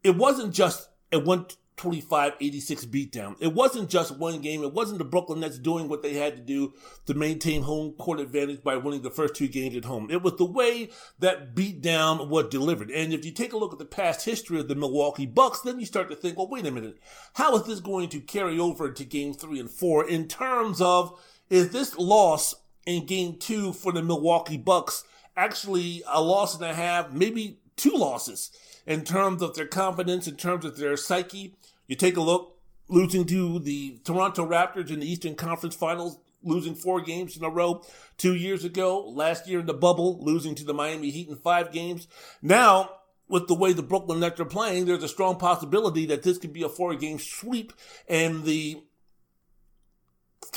it 0.04 0.16
wasn't 0.18 0.54
just 0.54 0.90
a 1.12 1.20
one 1.20 1.46
25 1.78 2.34
86 2.40 2.86
beatdown. 2.86 3.36
It 3.40 3.54
wasn't 3.54 3.90
just 3.90 4.18
one 4.18 4.42
game. 4.42 4.64
It 4.64 4.74
wasn't 4.74 5.00
the 5.00 5.06
Brooklyn 5.06 5.40
Nets 5.40 5.58
doing 5.58 5.88
what 5.88 6.04
they 6.04 6.14
had 6.14 6.36
to 6.36 6.42
do 6.42 6.74
to 7.08 7.14
maintain 7.14 7.64
home 7.64 7.94
court 7.94 8.20
advantage 8.20 8.64
by 8.64 8.78
winning 8.78 9.02
the 9.02 9.10
first 9.10 9.36
two 9.36 9.48
games 9.48 9.76
at 9.76 9.86
home. 9.86 10.10
It 10.10 10.22
was 10.22 10.36
the 10.38 10.46
way 10.46 10.90
that 11.20 11.56
beatdown 11.56 12.28
was 12.30 12.50
delivered. 12.50 12.92
And 12.92 13.14
if 13.14 13.26
you 13.26 13.32
take 13.32 13.54
a 13.54 13.58
look 13.58 13.74
at 13.74 13.80
the 13.80 13.86
past 13.86 14.26
history 14.26 14.60
of 14.60 14.68
the 14.68 14.76
Milwaukee 14.76 15.26
Bucks, 15.26 15.62
then 15.62 15.80
you 15.80 15.86
start 15.86 16.10
to 16.10 16.16
think, 16.16 16.38
well, 16.38 16.50
wait 16.50 16.66
a 16.66 16.72
minute. 16.72 16.98
How 17.34 17.56
is 17.56 17.64
this 17.64 17.80
going 17.80 18.10
to 18.10 18.20
carry 18.20 18.60
over 18.60 18.92
to 18.92 19.04
game 19.04 19.34
three 19.34 19.60
and 19.60 19.70
four 19.70 20.08
in 20.08 20.28
terms 20.28 20.80
of 20.82 21.20
is 21.50 21.70
this 21.70 21.98
loss 21.98 22.56
in 22.86 23.06
game 23.06 23.38
two 23.38 23.74
for 23.74 23.92
the 23.92 24.04
Milwaukee 24.04 24.58
Bucks 24.58 25.04
actually 25.36 26.04
a 26.12 26.22
loss 26.22 26.56
and 26.56 26.64
a 26.64 26.74
half, 26.74 27.12
maybe 27.12 27.60
two 27.76 27.96
losses? 27.96 28.52
in 28.86 29.04
terms 29.04 29.42
of 29.42 29.56
their 29.56 29.68
confidence, 29.68 30.28
in 30.28 30.36
terms 30.36 30.66
of 30.66 30.78
their 30.78 30.98
psyche. 30.98 31.56
You 31.88 31.96
take 31.96 32.18
a 32.18 32.22
look, 32.22 32.58
losing 32.88 33.26
to 33.26 33.60
the 33.60 34.00
Toronto 34.04 34.48
Raptors 34.48 34.90
in 34.90 35.00
the 35.00 35.12
Eastern 35.12 35.36
Conference 35.36 35.76
Finals, 35.76 36.18
losing 36.44 36.76
four 36.76 37.02
games 37.02 37.38
in 37.38 37.44
a 37.44 37.50
row 37.50 37.84
two 38.18 38.36
years 38.36 38.64
ago. 38.64 39.08
Last 39.08 39.48
year 39.48 39.60
in 39.60 39.66
the 39.66 39.74
bubble, 39.74 40.24
losing 40.24 40.56
to 40.56 40.64
the 40.64 40.74
Miami 40.74 41.10
Heat 41.10 41.30
in 41.30 41.36
five 41.36 41.72
games. 41.72 42.08
Now, 42.42 42.90
with 43.28 43.48
the 43.48 43.56
way 43.56 43.74
the 43.74 43.84
Brooklyn 43.84 44.20
Nets 44.20 44.40
are 44.40 44.46
playing, 44.46 44.86
there's 44.86 45.04
a 45.04 45.08
strong 45.08 45.38
possibility 45.38 46.06
that 46.08 46.24
this 46.24 46.38
could 46.38 46.54
be 46.54 46.64
a 46.64 46.70
four 46.70 46.96
game 46.96 47.20
sweep 47.20 47.74
and 48.08 48.44
the 48.44 48.82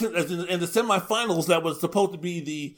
in 0.00 0.60
the 0.60 0.66
semifinals 0.66 1.46
that 1.46 1.62
was 1.62 1.80
supposed 1.80 2.12
to 2.12 2.18
be 2.18 2.40
the 2.40 2.76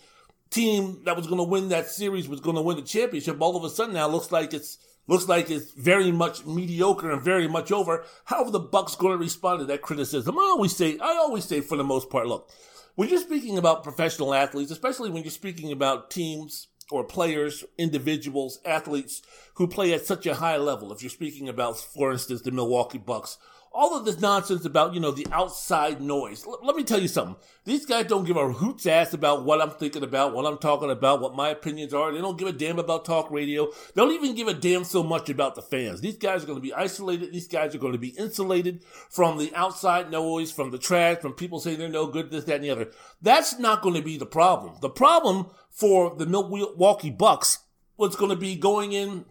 team 0.50 1.02
that 1.04 1.16
was 1.16 1.26
going 1.26 1.38
to 1.38 1.44
win 1.44 1.68
that 1.70 1.88
series 1.88 2.28
was 2.28 2.40
going 2.40 2.56
to 2.56 2.62
win 2.62 2.76
the 2.76 2.82
championship. 2.82 3.40
All 3.40 3.56
of 3.56 3.64
a 3.64 3.70
sudden 3.70 3.94
now 3.94 4.06
looks 4.08 4.30
like 4.30 4.54
it's 4.54 4.78
looks 5.08 5.26
like 5.28 5.50
it's 5.50 5.72
very 5.72 6.12
much 6.12 6.46
mediocre 6.46 7.10
and 7.10 7.20
very 7.20 7.48
much 7.48 7.72
over. 7.72 8.04
How 8.26 8.44
are 8.44 8.50
the 8.50 8.60
Bucks 8.60 8.94
going 8.94 9.12
to 9.12 9.18
respond 9.18 9.60
to 9.60 9.66
that 9.66 9.82
criticism? 9.82 10.38
I 10.38 10.42
always 10.42 10.76
say, 10.76 10.98
I 10.98 11.16
always 11.16 11.44
say 11.44 11.60
for 11.60 11.76
the 11.76 11.82
most 11.82 12.10
part, 12.10 12.28
look, 12.28 12.48
when 12.94 13.08
you're 13.08 13.18
speaking 13.20 13.58
about 13.58 13.82
professional 13.82 14.34
athletes, 14.34 14.70
especially 14.70 15.10
when 15.10 15.22
you're 15.24 15.30
speaking 15.30 15.72
about 15.72 16.10
teams 16.10 16.68
or 16.90 17.04
players, 17.04 17.64
individuals, 17.76 18.60
athletes 18.64 19.22
who 19.54 19.66
play 19.66 19.92
at 19.94 20.06
such 20.06 20.26
a 20.26 20.34
high 20.34 20.56
level, 20.56 20.92
if 20.92 21.02
you're 21.02 21.10
speaking 21.10 21.48
about, 21.48 21.78
for 21.78 22.12
instance, 22.12 22.42
the 22.42 22.50
Milwaukee 22.50 22.98
Bucks 22.98 23.38
all 23.78 23.96
of 23.96 24.04
this 24.04 24.18
nonsense 24.18 24.64
about, 24.64 24.92
you 24.92 24.98
know, 24.98 25.12
the 25.12 25.26
outside 25.30 26.00
noise. 26.00 26.44
L- 26.44 26.58
let 26.64 26.74
me 26.74 26.82
tell 26.82 27.00
you 27.00 27.06
something. 27.06 27.36
These 27.64 27.86
guys 27.86 28.06
don't 28.06 28.24
give 28.24 28.36
a 28.36 28.52
hoot's 28.52 28.86
ass 28.86 29.14
about 29.14 29.44
what 29.44 29.62
I'm 29.62 29.70
thinking 29.70 30.02
about, 30.02 30.34
what 30.34 30.46
I'm 30.46 30.58
talking 30.58 30.90
about, 30.90 31.20
what 31.20 31.36
my 31.36 31.50
opinions 31.50 31.94
are. 31.94 32.12
They 32.12 32.20
don't 32.20 32.36
give 32.36 32.48
a 32.48 32.52
damn 32.52 32.80
about 32.80 33.04
talk 33.04 33.30
radio. 33.30 33.66
They 33.66 34.02
don't 34.02 34.10
even 34.10 34.34
give 34.34 34.48
a 34.48 34.54
damn 34.54 34.82
so 34.82 35.04
much 35.04 35.30
about 35.30 35.54
the 35.54 35.62
fans. 35.62 36.00
These 36.00 36.16
guys 36.16 36.42
are 36.42 36.46
going 36.46 36.58
to 36.58 36.62
be 36.62 36.74
isolated. 36.74 37.32
These 37.32 37.46
guys 37.46 37.72
are 37.72 37.78
going 37.78 37.92
to 37.92 38.00
be 38.00 38.08
insulated 38.08 38.82
from 39.08 39.38
the 39.38 39.54
outside 39.54 40.10
noise, 40.10 40.50
from 40.50 40.72
the 40.72 40.78
trash, 40.78 41.18
from 41.18 41.34
people 41.34 41.60
saying 41.60 41.78
they're 41.78 41.88
no 41.88 42.08
good, 42.08 42.32
this, 42.32 42.44
that, 42.44 42.56
and 42.56 42.64
the 42.64 42.70
other. 42.70 42.90
That's 43.22 43.60
not 43.60 43.82
going 43.82 43.94
to 43.94 44.02
be 44.02 44.18
the 44.18 44.26
problem. 44.26 44.74
The 44.80 44.90
problem 44.90 45.50
for 45.70 46.16
the 46.16 46.26
Milwaukee 46.26 47.10
Bucks 47.10 47.60
was 47.96 48.16
going 48.16 48.30
to 48.30 48.36
be 48.36 48.56
going 48.56 48.90
in, 48.90 49.24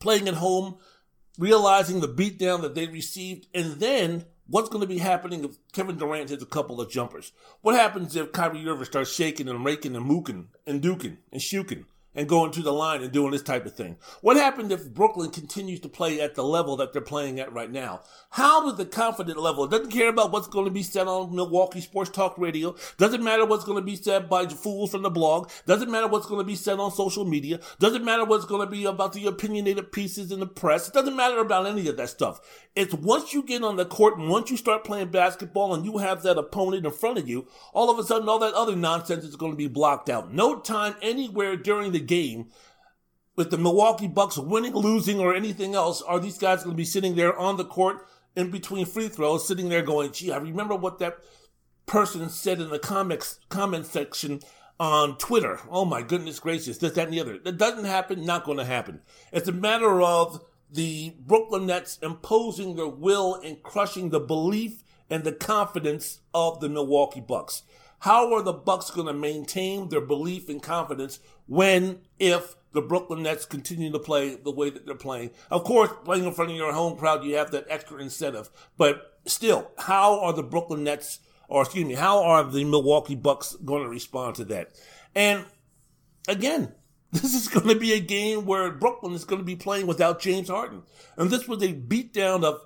playing 0.00 0.26
at 0.26 0.34
home, 0.34 0.78
realizing 1.38 2.00
the 2.00 2.08
beatdown 2.08 2.62
that 2.62 2.74
they 2.74 2.86
received, 2.86 3.46
and 3.54 3.74
then 3.74 4.24
what's 4.46 4.68
going 4.68 4.82
to 4.82 4.86
be 4.86 4.98
happening 4.98 5.44
if 5.44 5.56
Kevin 5.72 5.96
Durant 5.96 6.30
hits 6.30 6.42
a 6.42 6.46
couple 6.46 6.80
of 6.80 6.90
jumpers? 6.90 7.32
What 7.62 7.74
happens 7.74 8.16
if 8.16 8.32
Kyrie 8.32 8.66
Irving 8.68 8.84
starts 8.84 9.12
shaking 9.12 9.48
and 9.48 9.64
raking 9.64 9.96
and 9.96 10.08
mooking 10.08 10.46
and 10.66 10.82
duking 10.82 11.18
and 11.32 11.40
shuking? 11.40 11.86
And 12.14 12.28
going 12.28 12.50
to 12.52 12.62
the 12.62 12.72
line 12.72 13.02
and 13.02 13.12
doing 13.12 13.30
this 13.30 13.42
type 13.42 13.66
of 13.66 13.74
thing. 13.74 13.96
What 14.20 14.36
happened 14.36 14.72
if 14.72 14.92
Brooklyn 14.92 15.30
continues 15.30 15.80
to 15.80 15.88
play 15.88 16.20
at 16.20 16.34
the 16.34 16.42
level 16.42 16.76
that 16.76 16.92
they're 16.92 17.02
playing 17.02 17.38
at 17.38 17.52
right 17.52 17.70
now? 17.70 18.00
How 18.30 18.68
is 18.68 18.76
the 18.76 18.84
confident 18.84 19.38
level? 19.38 19.64
It 19.64 19.70
doesn't 19.70 19.90
care 19.90 20.08
about 20.08 20.32
what's 20.32 20.48
going 20.48 20.64
to 20.64 20.70
be 20.70 20.82
said 20.82 21.06
on 21.06 21.34
Milwaukee 21.34 21.80
Sports 21.80 22.10
Talk 22.10 22.36
Radio. 22.38 22.74
Doesn't 22.98 23.22
matter 23.22 23.44
what's 23.44 23.64
going 23.64 23.78
to 23.78 23.84
be 23.84 23.96
said 23.96 24.28
by 24.28 24.46
fools 24.46 24.90
from 24.90 25.02
the 25.02 25.10
blog. 25.10 25.50
Doesn't 25.66 25.90
matter 25.90 26.08
what's 26.08 26.26
going 26.26 26.40
to 26.40 26.44
be 26.44 26.56
said 26.56 26.78
on 26.78 26.90
social 26.90 27.24
media. 27.24 27.60
Doesn't 27.78 28.04
matter 28.04 28.24
what's 28.24 28.44
going 28.44 28.66
to 28.66 28.70
be 28.70 28.84
about 28.84 29.12
the 29.12 29.26
opinionated 29.26 29.92
pieces 29.92 30.32
in 30.32 30.40
the 30.40 30.46
press. 30.46 30.88
It 30.88 30.94
doesn't 30.94 31.16
matter 31.16 31.38
about 31.38 31.66
any 31.66 31.88
of 31.88 31.96
that 31.96 32.08
stuff. 32.08 32.40
It's 32.76 32.94
once 32.94 33.32
you 33.32 33.42
get 33.42 33.64
on 33.64 33.76
the 33.76 33.84
court 33.84 34.18
and 34.18 34.28
once 34.28 34.50
you 34.50 34.56
start 34.56 34.84
playing 34.84 35.08
basketball 35.08 35.74
and 35.74 35.84
you 35.84 35.98
have 35.98 36.22
that 36.22 36.38
opponent 36.38 36.86
in 36.86 36.92
front 36.92 37.18
of 37.18 37.28
you, 37.28 37.48
all 37.72 37.90
of 37.90 37.98
a 37.98 38.04
sudden 38.04 38.28
all 38.28 38.38
that 38.40 38.54
other 38.54 38.76
nonsense 38.76 39.24
is 39.24 39.36
going 39.36 39.52
to 39.52 39.58
be 39.58 39.66
blocked 39.68 40.08
out. 40.08 40.32
No 40.32 40.58
time 40.60 40.94
anywhere 41.02 41.56
during 41.56 41.92
the 41.92 41.99
the 42.00 42.06
game 42.06 42.48
with 43.36 43.50
the 43.50 43.58
Milwaukee 43.58 44.08
Bucks 44.08 44.38
winning, 44.38 44.74
losing, 44.74 45.20
or 45.20 45.34
anything 45.34 45.74
else, 45.74 46.02
are 46.02 46.18
these 46.18 46.38
guys 46.38 46.62
going 46.62 46.74
to 46.74 46.76
be 46.76 46.84
sitting 46.84 47.14
there 47.14 47.36
on 47.38 47.56
the 47.56 47.64
court 47.64 48.06
in 48.36 48.50
between 48.50 48.86
free 48.86 49.08
throws, 49.08 49.46
sitting 49.46 49.68
there 49.68 49.82
going, 49.82 50.12
gee, 50.12 50.32
I 50.32 50.38
remember 50.38 50.74
what 50.74 50.98
that 50.98 51.18
person 51.86 52.28
said 52.28 52.60
in 52.60 52.70
the 52.70 52.78
comics 52.78 53.40
comment 53.48 53.86
section 53.86 54.40
on 54.78 55.18
Twitter. 55.18 55.60
Oh 55.70 55.84
my 55.84 56.02
goodness 56.02 56.40
gracious, 56.40 56.78
this, 56.78 56.92
that, 56.92 57.06
and 57.06 57.12
the 57.12 57.20
other. 57.20 57.38
That 57.38 57.58
doesn't 57.58 57.84
happen, 57.84 58.24
not 58.24 58.44
going 58.44 58.58
to 58.58 58.64
happen. 58.64 59.00
It's 59.32 59.48
a 59.48 59.52
matter 59.52 60.00
of 60.00 60.44
the 60.70 61.14
Brooklyn 61.18 61.66
Nets 61.66 61.98
imposing 62.02 62.76
their 62.76 62.88
will 62.88 63.34
and 63.34 63.62
crushing 63.62 64.10
the 64.10 64.20
belief 64.20 64.82
and 65.08 65.24
the 65.24 65.32
confidence 65.32 66.20
of 66.32 66.60
the 66.60 66.68
Milwaukee 66.68 67.20
Bucks. 67.20 67.62
How 68.00 68.32
are 68.34 68.42
the 68.42 68.52
Bucks 68.52 68.90
going 68.90 69.06
to 69.06 69.12
maintain 69.12 69.88
their 69.88 70.00
belief 70.00 70.48
and 70.48 70.62
confidence 70.62 71.20
when, 71.46 72.00
if 72.18 72.56
the 72.72 72.80
Brooklyn 72.80 73.22
Nets 73.22 73.44
continue 73.44 73.92
to 73.92 73.98
play 73.98 74.36
the 74.36 74.50
way 74.50 74.70
that 74.70 74.86
they're 74.86 74.94
playing? 74.94 75.30
Of 75.50 75.64
course, 75.64 75.90
playing 76.04 76.24
in 76.24 76.32
front 76.32 76.50
of 76.50 76.56
your 76.56 76.72
home 76.72 76.98
crowd, 76.98 77.24
you 77.24 77.36
have 77.36 77.50
that 77.50 77.66
extra 77.68 77.98
incentive. 77.98 78.50
But 78.78 79.20
still, 79.26 79.70
how 79.78 80.18
are 80.20 80.32
the 80.32 80.42
Brooklyn 80.42 80.82
Nets, 80.82 81.20
or 81.48 81.62
excuse 81.62 81.84
me, 81.84 81.94
how 81.94 82.22
are 82.22 82.42
the 82.42 82.64
Milwaukee 82.64 83.14
Bucks 83.14 83.54
going 83.56 83.82
to 83.82 83.88
respond 83.88 84.36
to 84.36 84.44
that? 84.46 84.70
And 85.14 85.44
again, 86.26 86.72
this 87.12 87.34
is 87.34 87.48
going 87.48 87.68
to 87.68 87.78
be 87.78 87.92
a 87.92 88.00
game 88.00 88.46
where 88.46 88.70
Brooklyn 88.70 89.12
is 89.12 89.24
going 89.24 89.40
to 89.40 89.46
be 89.46 89.56
playing 89.56 89.86
without 89.86 90.20
James 90.20 90.48
Harden. 90.48 90.84
And 91.18 91.30
this 91.30 91.46
was 91.46 91.62
a 91.62 91.74
beatdown 91.74 92.44
of 92.44 92.62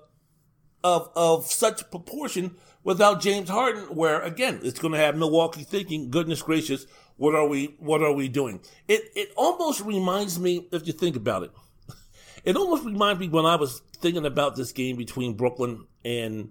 of 0.85 1.11
of 1.16 1.47
such 1.47 1.90
proportion 1.90 2.55
without 2.85 3.20
James 3.20 3.48
Harden, 3.48 3.97
where 3.97 4.20
again 4.20 4.61
it's 4.62 4.78
going 4.78 4.93
to 4.93 5.01
have 5.01 5.16
Milwaukee 5.16 5.65
thinking, 5.65 6.11
"Goodness 6.11 6.43
gracious, 6.43 6.86
what 7.16 7.35
are 7.35 7.48
we 7.48 7.74
what 7.78 8.02
are 8.02 8.12
we 8.12 8.28
doing?" 8.28 8.61
It 8.86 9.02
it 9.16 9.32
almost 9.36 9.81
reminds 9.81 10.39
me, 10.39 10.69
if 10.70 10.86
you 10.86 10.93
think 10.93 11.16
about 11.16 11.43
it, 11.43 11.51
it 12.44 12.55
almost 12.56 12.85
reminds 12.85 13.19
me 13.19 13.28
when 13.28 13.47
I 13.47 13.56
was 13.56 13.81
thinking 13.97 14.27
about 14.27 14.55
this 14.55 14.70
game 14.70 14.97
between 14.97 15.35
Brooklyn 15.35 15.86
and 16.05 16.51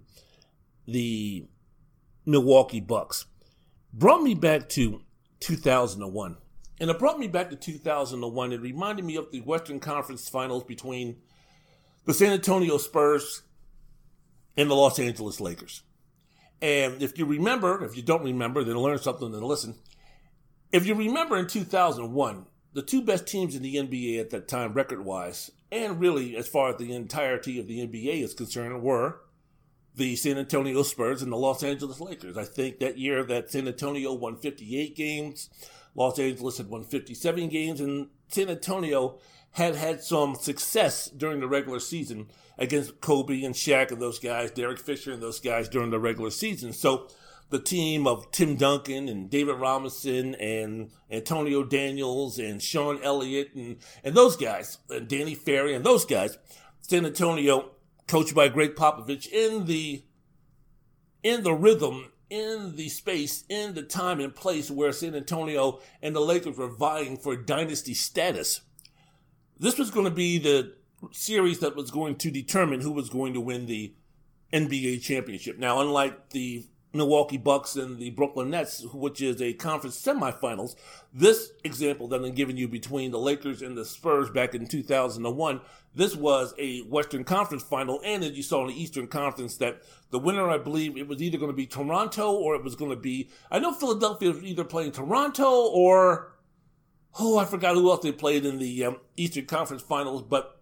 the 0.86 1.46
Milwaukee 2.26 2.80
Bucks. 2.80 3.26
Brought 3.92 4.22
me 4.22 4.34
back 4.34 4.68
to 4.70 5.02
2001. 5.38 6.36
And 6.80 6.90
it 6.90 6.98
brought 6.98 7.20
me 7.20 7.28
back 7.28 7.50
to 7.50 7.56
2001. 7.56 8.52
It 8.52 8.60
reminded 8.60 9.04
me 9.04 9.14
of 9.14 9.30
the 9.30 9.40
Western 9.42 9.78
Conference 9.78 10.28
Finals 10.28 10.64
between 10.64 11.18
the 12.04 12.12
San 12.12 12.32
Antonio 12.32 12.76
Spurs 12.78 13.43
and 14.56 14.70
the 14.70 14.74
Los 14.74 14.98
Angeles 14.98 15.40
Lakers. 15.40 15.82
And 16.62 17.02
if 17.02 17.18
you 17.18 17.26
remember, 17.26 17.84
if 17.84 17.96
you 17.96 18.02
don't 18.02 18.24
remember, 18.24 18.64
then 18.64 18.76
learn 18.76 18.98
something 18.98 19.34
and 19.34 19.42
listen. 19.42 19.74
If 20.72 20.86
you 20.86 20.94
remember 20.94 21.36
in 21.36 21.46
2001, 21.46 22.46
the 22.72 22.82
two 22.82 23.02
best 23.02 23.26
teams 23.26 23.54
in 23.54 23.62
the 23.62 23.76
NBA 23.76 24.20
at 24.20 24.30
that 24.30 24.48
time, 24.48 24.72
record 24.72 25.04
wise, 25.04 25.50
and 25.70 26.00
really 26.00 26.36
as 26.36 26.48
far 26.48 26.70
as 26.70 26.76
the 26.76 26.92
entirety 26.94 27.60
of 27.60 27.68
the 27.68 27.86
NBA 27.86 28.22
is 28.22 28.34
concerned, 28.34 28.82
were 28.82 29.20
the 29.94 30.16
San 30.16 30.38
Antonio 30.38 30.82
Spurs 30.82 31.22
and 31.22 31.30
the 31.30 31.36
Los 31.36 31.62
Angeles 31.62 32.00
Lakers. 32.00 32.36
I 32.36 32.44
think 32.44 32.80
that 32.80 32.98
year 32.98 33.22
that 33.24 33.52
San 33.52 33.68
Antonio 33.68 34.12
won 34.12 34.36
58 34.36 34.96
games, 34.96 35.50
Los 35.94 36.18
Angeles 36.18 36.58
had 36.58 36.68
won 36.68 36.84
57 36.84 37.48
games, 37.48 37.80
and 37.80 38.08
San 38.28 38.48
Antonio 38.48 39.18
had 39.54 39.76
had 39.76 40.02
some 40.02 40.34
success 40.34 41.08
during 41.08 41.40
the 41.40 41.48
regular 41.48 41.80
season 41.80 42.26
against 42.58 43.00
Kobe 43.00 43.42
and 43.42 43.54
Shaq 43.54 43.90
and 43.90 44.00
those 44.00 44.18
guys, 44.18 44.50
Derek 44.50 44.78
Fisher 44.78 45.12
and 45.12 45.22
those 45.22 45.40
guys 45.40 45.68
during 45.68 45.90
the 45.90 46.00
regular 46.00 46.30
season. 46.30 46.72
So 46.72 47.08
the 47.50 47.60
team 47.60 48.06
of 48.06 48.30
Tim 48.32 48.56
Duncan 48.56 49.08
and 49.08 49.30
David 49.30 49.54
Robinson 49.54 50.34
and 50.36 50.90
Antonio 51.08 51.62
Daniels 51.62 52.38
and 52.38 52.60
Sean 52.60 53.00
Elliott 53.02 53.54
and, 53.54 53.76
and 54.02 54.14
those 54.16 54.36
guys, 54.36 54.78
and 54.90 55.06
Danny 55.06 55.36
Ferry 55.36 55.74
and 55.74 55.84
those 55.84 56.04
guys, 56.04 56.36
San 56.80 57.06
Antonio, 57.06 57.70
coached 58.08 58.34
by 58.34 58.48
Gregg 58.48 58.74
Popovich, 58.74 59.28
in 59.28 59.66
the 59.66 60.04
in 61.22 61.44
the 61.44 61.54
rhythm, 61.54 62.10
in 62.28 62.74
the 62.74 62.88
space, 62.88 63.44
in 63.48 63.74
the 63.74 63.82
time 63.82 64.18
and 64.18 64.34
place 64.34 64.68
where 64.70 64.92
San 64.92 65.14
Antonio 65.14 65.80
and 66.02 66.14
the 66.14 66.20
Lakers 66.20 66.58
were 66.58 66.68
vying 66.68 67.16
for 67.16 67.36
dynasty 67.36 67.94
status. 67.94 68.60
This 69.58 69.78
was 69.78 69.90
going 69.90 70.06
to 70.06 70.10
be 70.10 70.38
the 70.38 70.74
series 71.12 71.60
that 71.60 71.76
was 71.76 71.90
going 71.90 72.16
to 72.16 72.30
determine 72.30 72.80
who 72.80 72.92
was 72.92 73.08
going 73.08 73.34
to 73.34 73.40
win 73.40 73.66
the 73.66 73.94
NBA 74.52 75.02
championship. 75.02 75.58
Now, 75.58 75.80
unlike 75.80 76.30
the 76.30 76.64
Milwaukee 76.94 77.36
Bucks 77.36 77.74
and 77.74 77.98
the 77.98 78.10
Brooklyn 78.10 78.50
Nets, 78.50 78.84
which 78.92 79.20
is 79.20 79.42
a 79.42 79.52
conference 79.52 80.00
semifinals. 80.00 80.76
This 81.12 81.50
example 81.64 82.06
that 82.08 82.24
I'm 82.24 82.34
giving 82.34 82.56
you 82.56 82.68
between 82.68 83.10
the 83.10 83.18
Lakers 83.18 83.62
and 83.62 83.76
the 83.76 83.84
Spurs 83.84 84.30
back 84.30 84.54
in 84.54 84.66
2001, 84.66 85.60
this 85.94 86.14
was 86.14 86.54
a 86.58 86.80
Western 86.82 87.24
Conference 87.24 87.62
final, 87.62 88.00
and 88.04 88.24
as 88.24 88.32
you 88.32 88.42
saw 88.42 88.62
in 88.62 88.68
the 88.68 88.80
Eastern 88.80 89.06
Conference, 89.06 89.56
that 89.58 89.82
the 90.10 90.18
winner, 90.18 90.48
I 90.48 90.58
believe, 90.58 90.96
it 90.96 91.08
was 91.08 91.22
either 91.22 91.38
going 91.38 91.50
to 91.50 91.56
be 91.56 91.66
Toronto 91.66 92.32
or 92.32 92.54
it 92.54 92.64
was 92.64 92.76
going 92.76 92.90
to 92.90 92.96
be, 92.96 93.28
I 93.50 93.58
know 93.58 93.72
Philadelphia 93.72 94.30
was 94.30 94.42
either 94.42 94.64
playing 94.64 94.92
Toronto 94.92 95.68
or, 95.68 96.33
oh, 97.18 97.38
I 97.38 97.44
forgot 97.44 97.74
who 97.74 97.90
else 97.90 98.02
they 98.02 98.12
played 98.12 98.44
in 98.44 98.58
the 98.58 98.84
um, 98.84 98.96
Eastern 99.16 99.46
Conference 99.46 99.82
finals, 99.82 100.22
but 100.22 100.60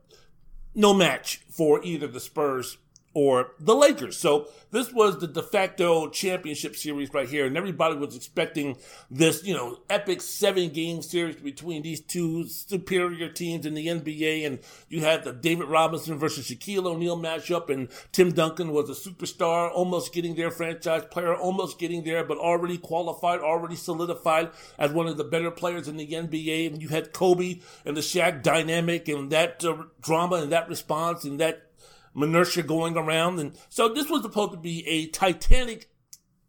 no 0.74 0.94
match 0.94 1.42
for 1.50 1.82
either 1.84 2.06
the 2.06 2.20
Spurs 2.20 2.78
or 3.14 3.52
the 3.60 3.74
Lakers. 3.74 4.16
So 4.16 4.48
this 4.70 4.93
was 4.93 5.18
the 5.18 5.26
de 5.26 5.43
facto 5.43 6.09
championship 6.09 6.76
series 6.76 7.12
right 7.12 7.28
here, 7.28 7.47
and 7.47 7.56
everybody 7.56 7.97
was 7.97 8.16
expecting 8.16 8.78
this, 9.10 9.44
you 9.44 9.55
know, 9.55 9.78
epic 9.90 10.22
seven 10.22 10.70
game 10.70 11.02
series 11.02 11.36
between 11.36 11.82
these 11.82 12.01
two 12.01 12.47
superior 12.48 13.28
teams 13.28 13.66
in 13.66 13.74
the 13.74 13.86
NBA. 13.86 14.47
And 14.47 14.60
you 14.89 15.01
had 15.01 15.24
the 15.24 15.32
David 15.32 15.68
Robinson 15.68 16.18
versus 16.18 16.48
Shaquille 16.48 16.86
O'Neal 16.86 17.18
matchup, 17.18 17.68
and 17.68 17.89
Tim 18.12 18.32
Duncan 18.32 18.72
was 18.72 18.89
a 18.89 19.10
superstar, 19.10 19.70
almost 19.70 20.14
getting 20.14 20.34
their 20.34 20.51
franchise 20.51 21.05
player, 21.10 21.34
almost 21.34 21.78
getting 21.78 22.05
there, 22.05 22.24
but 22.24 22.39
already 22.39 22.78
qualified, 22.78 23.40
already 23.40 23.76
solidified 23.76 24.51
as 24.78 24.90
one 24.93 25.06
of 25.06 25.16
the 25.16 25.24
better 25.24 25.51
players 25.51 25.89
in 25.89 25.97
the 25.97 26.06
NBA. 26.06 26.68
And 26.68 26.80
you 26.80 26.89
had 26.89 27.12
Kobe 27.12 27.60
and 27.84 27.97
the 27.97 28.01
Shaq 28.01 28.43
dynamic 28.43 29.09
and 29.09 29.30
that 29.32 29.64
uh, 29.64 29.84
drama 30.01 30.36
and 30.36 30.52
that 30.52 30.68
response 30.68 31.24
and 31.24 31.39
that 31.40 31.72
minutia 32.14 32.62
going 32.62 32.97
around. 32.97 33.39
And 33.39 33.52
so 33.68 33.89
this 33.89 34.09
was 34.09 34.22
supposed 34.22 34.52
to 34.52 34.59
be 34.59 34.86
a 34.86 35.06
titanic 35.06 35.90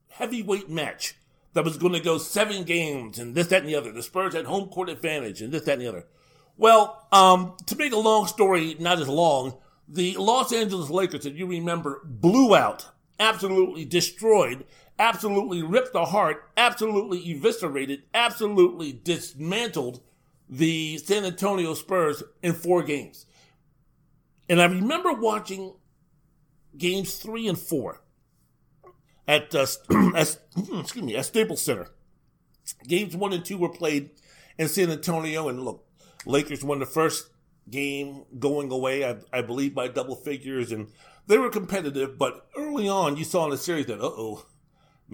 heavyweight 0.09 0.69
match 0.69 1.15
that 1.53 1.63
was 1.63 1.77
going 1.77 1.93
to 1.93 1.99
go 1.99 2.17
seven 2.17 2.63
games 2.63 3.19
and 3.19 3.35
this, 3.35 3.47
that, 3.47 3.61
and 3.61 3.69
the 3.69 3.75
other. 3.75 3.91
The 3.91 4.03
Spurs 4.03 4.33
had 4.33 4.45
home 4.45 4.69
court 4.69 4.89
advantage 4.89 5.41
and 5.41 5.51
this, 5.51 5.63
that, 5.63 5.73
and 5.73 5.81
the 5.81 5.87
other. 5.87 6.05
Well, 6.57 7.07
um, 7.11 7.55
to 7.65 7.75
make 7.75 7.93
a 7.93 7.97
long 7.97 8.27
story 8.27 8.75
not 8.79 8.99
as 8.99 9.07
long, 9.07 9.57
the 9.87 10.15
Los 10.17 10.53
Angeles 10.53 10.89
Lakers, 10.89 11.25
if 11.25 11.37
you 11.37 11.45
remember, 11.45 12.01
blew 12.03 12.55
out, 12.55 12.89
absolutely 13.19 13.85
destroyed, 13.85 14.65
absolutely 14.99 15.61
ripped 15.61 15.95
apart, 15.95 16.49
absolutely 16.55 17.19
eviscerated, 17.31 18.03
absolutely 18.13 18.93
dismantled 18.93 20.01
the 20.49 20.97
San 20.99 21.25
Antonio 21.25 21.73
Spurs 21.73 22.23
in 22.41 22.53
four 22.53 22.83
games. 22.83 23.25
And 24.49 24.61
I 24.61 24.65
remember 24.65 25.13
watching 25.13 25.73
games 26.77 27.15
three 27.15 27.47
and 27.47 27.57
four 27.57 28.01
at, 29.27 29.53
uh, 29.55 29.65
at 30.15 30.37
excuse 30.79 31.03
me 31.03 31.15
at 31.15 31.25
Staples 31.25 31.61
Center. 31.61 31.89
Games 32.87 33.15
one 33.15 33.33
and 33.33 33.43
two 33.43 33.57
were 33.57 33.69
played 33.69 34.11
in 34.57 34.67
San 34.67 34.89
Antonio, 34.89 35.49
and 35.49 35.63
look, 35.63 35.85
Lakers 36.25 36.63
won 36.63 36.79
the 36.79 36.85
first 36.85 37.29
game 37.69 38.23
going 38.39 38.71
away, 38.71 39.05
I, 39.05 39.17
I 39.31 39.41
believe, 39.41 39.73
by 39.73 39.87
double 39.87 40.15
figures, 40.15 40.71
and 40.71 40.89
they 41.27 41.37
were 41.37 41.49
competitive. 41.49 42.17
But 42.17 42.47
early 42.57 42.87
on, 42.87 43.17
you 43.17 43.23
saw 43.23 43.45
in 43.45 43.51
the 43.51 43.57
series 43.57 43.87
that, 43.87 43.99
uh 43.99 44.05
oh, 44.05 44.45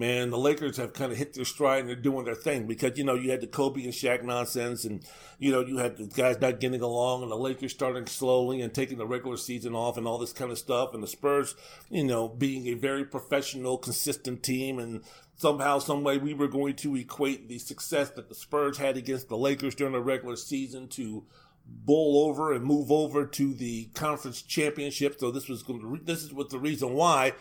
man, 0.00 0.30
the 0.30 0.38
Lakers 0.38 0.78
have 0.78 0.94
kind 0.94 1.12
of 1.12 1.18
hit 1.18 1.34
their 1.34 1.44
stride 1.44 1.80
and 1.80 1.88
they're 1.88 1.94
doing 1.94 2.24
their 2.24 2.34
thing 2.34 2.66
because, 2.66 2.96
you 2.96 3.04
know, 3.04 3.14
you 3.14 3.30
had 3.30 3.42
the 3.42 3.46
Kobe 3.46 3.84
and 3.84 3.92
Shaq 3.92 4.24
nonsense 4.24 4.86
and, 4.86 5.04
you 5.38 5.52
know, 5.52 5.60
you 5.60 5.76
had 5.76 5.98
the 5.98 6.06
guys 6.06 6.40
not 6.40 6.58
getting 6.58 6.80
along 6.80 7.22
and 7.22 7.30
the 7.30 7.36
Lakers 7.36 7.72
starting 7.72 8.06
slowly 8.06 8.62
and 8.62 8.72
taking 8.72 8.96
the 8.96 9.06
regular 9.06 9.36
season 9.36 9.74
off 9.74 9.98
and 9.98 10.06
all 10.06 10.16
this 10.16 10.32
kind 10.32 10.50
of 10.50 10.58
stuff. 10.58 10.94
And 10.94 11.02
the 11.02 11.06
Spurs, 11.06 11.54
you 11.90 12.02
know, 12.02 12.28
being 12.28 12.66
a 12.66 12.74
very 12.74 13.04
professional, 13.04 13.76
consistent 13.76 14.42
team 14.42 14.78
and 14.78 15.04
somehow, 15.36 15.78
some 15.78 16.02
way 16.02 16.16
we 16.16 16.32
were 16.32 16.48
going 16.48 16.76
to 16.76 16.96
equate 16.96 17.48
the 17.48 17.58
success 17.58 18.08
that 18.12 18.30
the 18.30 18.34
Spurs 18.34 18.78
had 18.78 18.96
against 18.96 19.28
the 19.28 19.36
Lakers 19.36 19.74
during 19.74 19.92
the 19.92 20.00
regular 20.00 20.36
season 20.36 20.88
to 20.88 21.26
bowl 21.66 22.26
over 22.26 22.54
and 22.54 22.64
move 22.64 22.90
over 22.90 23.26
to 23.26 23.52
the 23.52 23.84
conference 23.92 24.40
championship. 24.40 25.20
So 25.20 25.30
this 25.30 25.48
was 25.48 25.62
going 25.62 25.80
to, 25.80 26.04
this 26.04 26.24
is 26.24 26.32
what 26.32 26.48
the 26.48 26.58
reason 26.58 26.94
why, 26.94 27.34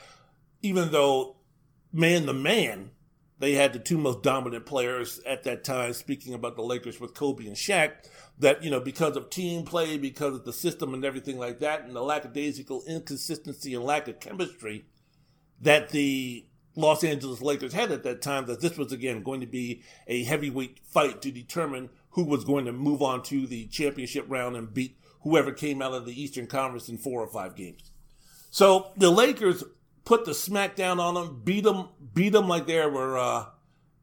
even 0.62 0.92
though 0.92 1.38
man 1.92 2.26
to 2.26 2.34
man, 2.34 2.92
they 3.40 3.54
had 3.54 3.74
the 3.74 3.80
two 3.80 3.98
most 3.98 4.22
dominant 4.22 4.66
players 4.66 5.20
at 5.26 5.44
that 5.44 5.64
time, 5.64 5.94
speaking 5.94 6.34
about 6.34 6.56
the 6.56 6.62
Lakers 6.62 7.00
with 7.00 7.14
Kobe 7.14 7.48
and 7.48 7.56
Shaq, 7.56 7.92
that, 8.38 8.64
you 8.64 8.70
know, 8.70 8.82
because 8.82 9.16
of 9.16 9.30
team 9.30 9.64
play, 9.64 9.98
because 9.98 10.36
of 10.36 10.46
the 10.46 10.54
system 10.54 10.94
and 10.94 11.06
everything 11.06 11.38
like 11.38 11.60
that, 11.60 11.84
and 11.84 11.96
the 11.96 12.02
lackadaisical 12.02 12.84
inconsistency 12.86 13.74
and 13.74 13.84
lack 13.84 14.08
of 14.08 14.20
chemistry 14.20 14.86
that 15.62 15.90
the 15.90 16.46
Los 16.76 17.04
Angeles 17.04 17.42
Lakers 17.42 17.74
had 17.74 17.92
at 17.92 18.04
that 18.04 18.22
time, 18.22 18.46
that 18.46 18.62
this 18.62 18.78
was 18.78 18.92
again 18.92 19.24
going 19.24 19.42
to 19.42 19.48
be 19.48 19.84
a 20.08 20.24
heavyweight 20.24 20.80
fight 20.84 21.22
to 21.22 21.32
determine 21.32 21.90
who 22.12 22.24
was 22.24 22.44
going 22.44 22.66
to 22.66 22.72
move 22.72 23.02
on 23.02 23.24
to 23.24 23.48
the 23.48 23.68
championship 23.68 24.26
round 24.28 24.56
and 24.56 24.74
beat 24.74 24.98
whoever 25.22 25.52
came 25.52 25.82
out 25.82 25.94
of 25.94 26.06
the 26.06 26.22
Eastern 26.22 26.48
Conference 26.48 26.90
in 26.90 26.98
four 26.98 27.22
or 27.22 27.28
five 27.28 27.56
games. 27.56 27.92
So 28.52 28.92
the 28.98 29.12
Lakers 29.12 29.64
put 30.10 30.26
the 30.26 30.34
smack 30.34 30.76
down 30.76 31.00
on 31.00 31.14
them, 31.14 31.40
beat 31.44 31.64
them, 31.64 31.88
beat 32.16 32.30
them 32.30 32.48
like 32.48 32.66
they 32.66 32.84
were, 32.88 33.16
uh, 33.16 33.46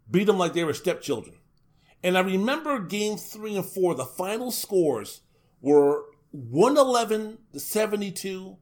beat 0.09 0.23
them 0.27 0.39
like 0.39 0.53
they 0.53 0.62
were 0.62 0.73
stepchildren. 0.73 1.35
And 2.05 2.16
I 2.16 2.20
remember 2.20 2.78
game 2.78 3.16
three 3.16 3.57
and 3.57 3.66
four, 3.66 3.97
the 3.97 4.05
final 4.05 4.53
scores 4.53 5.23
were 5.61 6.05
111 6.31 7.39
to 7.53 7.59
72 7.59 8.57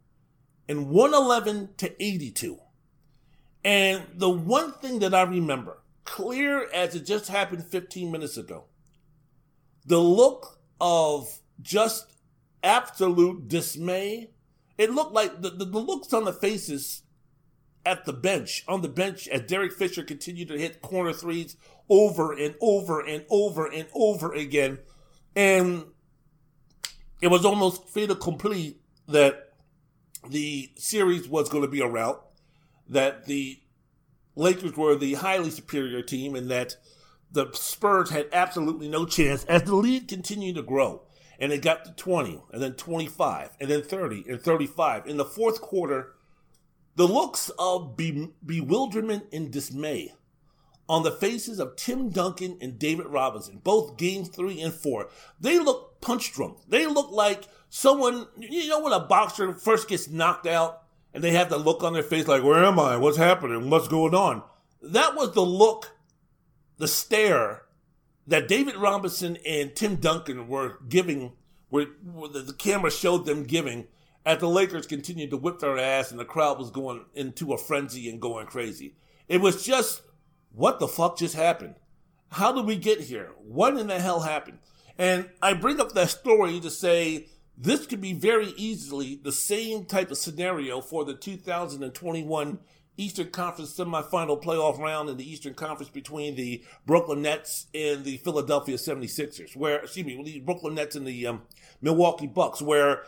and 0.70 0.88
111 0.88 1.74
to 1.76 2.02
82. 2.02 2.58
And 3.62 4.04
the 4.14 4.30
one 4.30 4.72
thing 4.72 5.00
that 5.00 5.14
I 5.14 5.22
remember, 5.24 5.82
clear 6.04 6.66
as 6.72 6.94
it 6.94 7.04
just 7.04 7.28
happened 7.28 7.66
15 7.66 8.10
minutes 8.10 8.38
ago, 8.38 8.64
the 9.84 10.00
look 10.00 10.60
of 10.80 11.40
just 11.60 12.10
absolute 12.62 13.48
dismay. 13.48 14.30
It 14.78 14.92
looked 14.92 15.12
like 15.12 15.42
the, 15.42 15.50
the, 15.50 15.66
the 15.66 15.78
looks 15.78 16.14
on 16.14 16.24
the 16.24 16.32
faces 16.32 17.03
at 17.86 18.04
the 18.04 18.12
bench, 18.12 18.64
on 18.66 18.82
the 18.82 18.88
bench, 18.88 19.28
as 19.28 19.42
Derek 19.42 19.72
Fisher 19.72 20.02
continued 20.02 20.48
to 20.48 20.58
hit 20.58 20.80
corner 20.80 21.12
threes 21.12 21.56
over 21.88 22.32
and 22.32 22.54
over 22.60 23.00
and 23.00 23.24
over 23.30 23.66
and 23.66 23.86
over 23.94 24.32
again. 24.32 24.78
And 25.36 25.84
it 27.20 27.28
was 27.28 27.44
almost 27.44 27.88
fait 27.88 28.10
accompli 28.10 28.78
that 29.08 29.52
the 30.28 30.70
series 30.76 31.28
was 31.28 31.48
going 31.48 31.62
to 31.62 31.70
be 31.70 31.80
a 31.80 31.86
rout, 31.86 32.26
that 32.88 33.26
the 33.26 33.60
Lakers 34.36 34.76
were 34.76 34.96
the 34.96 35.14
highly 35.14 35.50
superior 35.50 36.02
team, 36.02 36.34
and 36.34 36.50
that 36.50 36.76
the 37.30 37.50
Spurs 37.52 38.10
had 38.10 38.28
absolutely 38.32 38.88
no 38.88 39.04
chance 39.04 39.44
as 39.44 39.62
the 39.64 39.74
lead 39.74 40.08
continued 40.08 40.56
to 40.56 40.62
grow. 40.62 41.02
And 41.38 41.52
it 41.52 41.62
got 41.62 41.84
to 41.84 41.92
20, 41.92 42.42
and 42.52 42.62
then 42.62 42.74
25, 42.74 43.50
and 43.60 43.68
then 43.68 43.82
30, 43.82 44.24
and 44.28 44.40
35. 44.40 45.06
In 45.06 45.16
the 45.16 45.24
fourth 45.24 45.60
quarter, 45.60 46.13
the 46.96 47.06
looks 47.06 47.50
of 47.58 47.96
be- 47.96 48.32
bewilderment 48.44 49.24
and 49.32 49.50
dismay 49.50 50.12
on 50.88 51.02
the 51.02 51.10
faces 51.10 51.58
of 51.58 51.76
Tim 51.76 52.10
Duncan 52.10 52.58
and 52.60 52.78
David 52.78 53.06
Robinson, 53.06 53.60
both 53.62 53.96
games 53.96 54.28
three 54.28 54.60
and 54.60 54.72
four, 54.72 55.08
they 55.40 55.58
look 55.58 56.00
punch 56.00 56.32
drunk. 56.32 56.58
They 56.68 56.86
look 56.86 57.10
like 57.10 57.44
someone, 57.70 58.26
you 58.36 58.68
know, 58.68 58.80
when 58.80 58.92
a 58.92 59.00
boxer 59.00 59.54
first 59.54 59.88
gets 59.88 60.08
knocked 60.08 60.46
out 60.46 60.82
and 61.14 61.24
they 61.24 61.30
have 61.30 61.48
the 61.48 61.56
look 61.56 61.82
on 61.82 61.94
their 61.94 62.02
face 62.02 62.28
like, 62.28 62.42
where 62.42 62.64
am 62.64 62.78
I? 62.78 62.96
What's 62.96 63.16
happening? 63.16 63.70
What's 63.70 63.88
going 63.88 64.14
on? 64.14 64.42
That 64.82 65.16
was 65.16 65.32
the 65.32 65.40
look, 65.40 65.96
the 66.76 66.88
stare 66.88 67.62
that 68.26 68.48
David 68.48 68.76
Robinson 68.76 69.38
and 69.46 69.74
Tim 69.74 69.96
Duncan 69.96 70.48
were 70.48 70.78
giving, 70.88 71.32
where, 71.70 71.86
where 72.02 72.28
the 72.28 72.52
camera 72.52 72.90
showed 72.90 73.24
them 73.24 73.44
giving 73.44 73.86
as 74.26 74.38
the 74.38 74.48
Lakers 74.48 74.86
continued 74.86 75.30
to 75.30 75.36
whip 75.36 75.58
their 75.58 75.78
ass 75.78 76.10
and 76.10 76.18
the 76.18 76.24
crowd 76.24 76.58
was 76.58 76.70
going 76.70 77.04
into 77.14 77.52
a 77.52 77.58
frenzy 77.58 78.08
and 78.08 78.20
going 78.20 78.46
crazy. 78.46 78.94
It 79.28 79.40
was 79.40 79.64
just, 79.64 80.02
what 80.52 80.80
the 80.80 80.88
fuck 80.88 81.18
just 81.18 81.34
happened? 81.34 81.76
How 82.30 82.52
did 82.52 82.66
we 82.66 82.76
get 82.76 83.00
here? 83.00 83.32
What 83.38 83.76
in 83.76 83.86
the 83.86 84.00
hell 84.00 84.20
happened? 84.20 84.58
And 84.98 85.28
I 85.42 85.54
bring 85.54 85.80
up 85.80 85.92
that 85.92 86.10
story 86.10 86.60
to 86.60 86.70
say 86.70 87.26
this 87.56 87.86
could 87.86 88.00
be 88.00 88.12
very 88.12 88.52
easily 88.56 89.20
the 89.22 89.32
same 89.32 89.84
type 89.84 90.10
of 90.10 90.18
scenario 90.18 90.80
for 90.80 91.04
the 91.04 91.14
2021 91.14 92.58
Eastern 92.96 93.30
Conference 93.30 93.76
semifinal 93.76 94.42
playoff 94.42 94.78
round 94.78 95.08
in 95.08 95.16
the 95.16 95.28
Eastern 95.28 95.54
Conference 95.54 95.90
between 95.90 96.36
the 96.36 96.64
Brooklyn 96.86 97.22
Nets 97.22 97.66
and 97.74 98.04
the 98.04 98.18
Philadelphia 98.18 98.76
76ers, 98.76 99.56
where, 99.56 99.80
excuse 99.80 100.06
me, 100.06 100.22
the 100.22 100.40
Brooklyn 100.40 100.74
Nets 100.74 100.94
and 100.94 101.06
the 101.06 101.26
um, 101.26 101.42
Milwaukee 101.80 102.28
Bucks, 102.28 102.62
where 102.62 103.02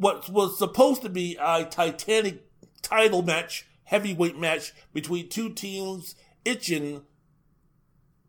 what 0.00 0.30
was 0.30 0.58
supposed 0.58 1.02
to 1.02 1.10
be 1.10 1.36
a 1.38 1.64
titanic 1.64 2.42
title 2.80 3.20
match, 3.20 3.66
heavyweight 3.84 4.38
match 4.38 4.72
between 4.94 5.28
two 5.28 5.50
teams 5.50 6.14
itching 6.42 7.02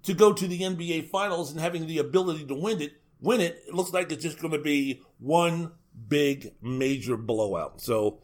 to 0.03 0.13
go 0.13 0.33
to 0.33 0.47
the 0.47 0.59
NBA 0.59 1.09
finals 1.09 1.49
and 1.49 1.61
having 1.61 1.87
the 1.87 1.97
ability 1.97 2.45
to 2.45 2.55
win 2.55 2.81
it, 2.81 2.91
win 3.21 3.39
it, 3.39 3.63
it 3.65 3.73
looks 3.73 3.93
like 3.93 4.11
it's 4.11 4.21
just 4.21 4.41
going 4.41 4.51
to 4.51 4.59
be 4.59 5.01
one 5.19 5.71
big 6.09 6.53
major 6.61 7.15
blowout. 7.15 7.79
So, 7.79 8.19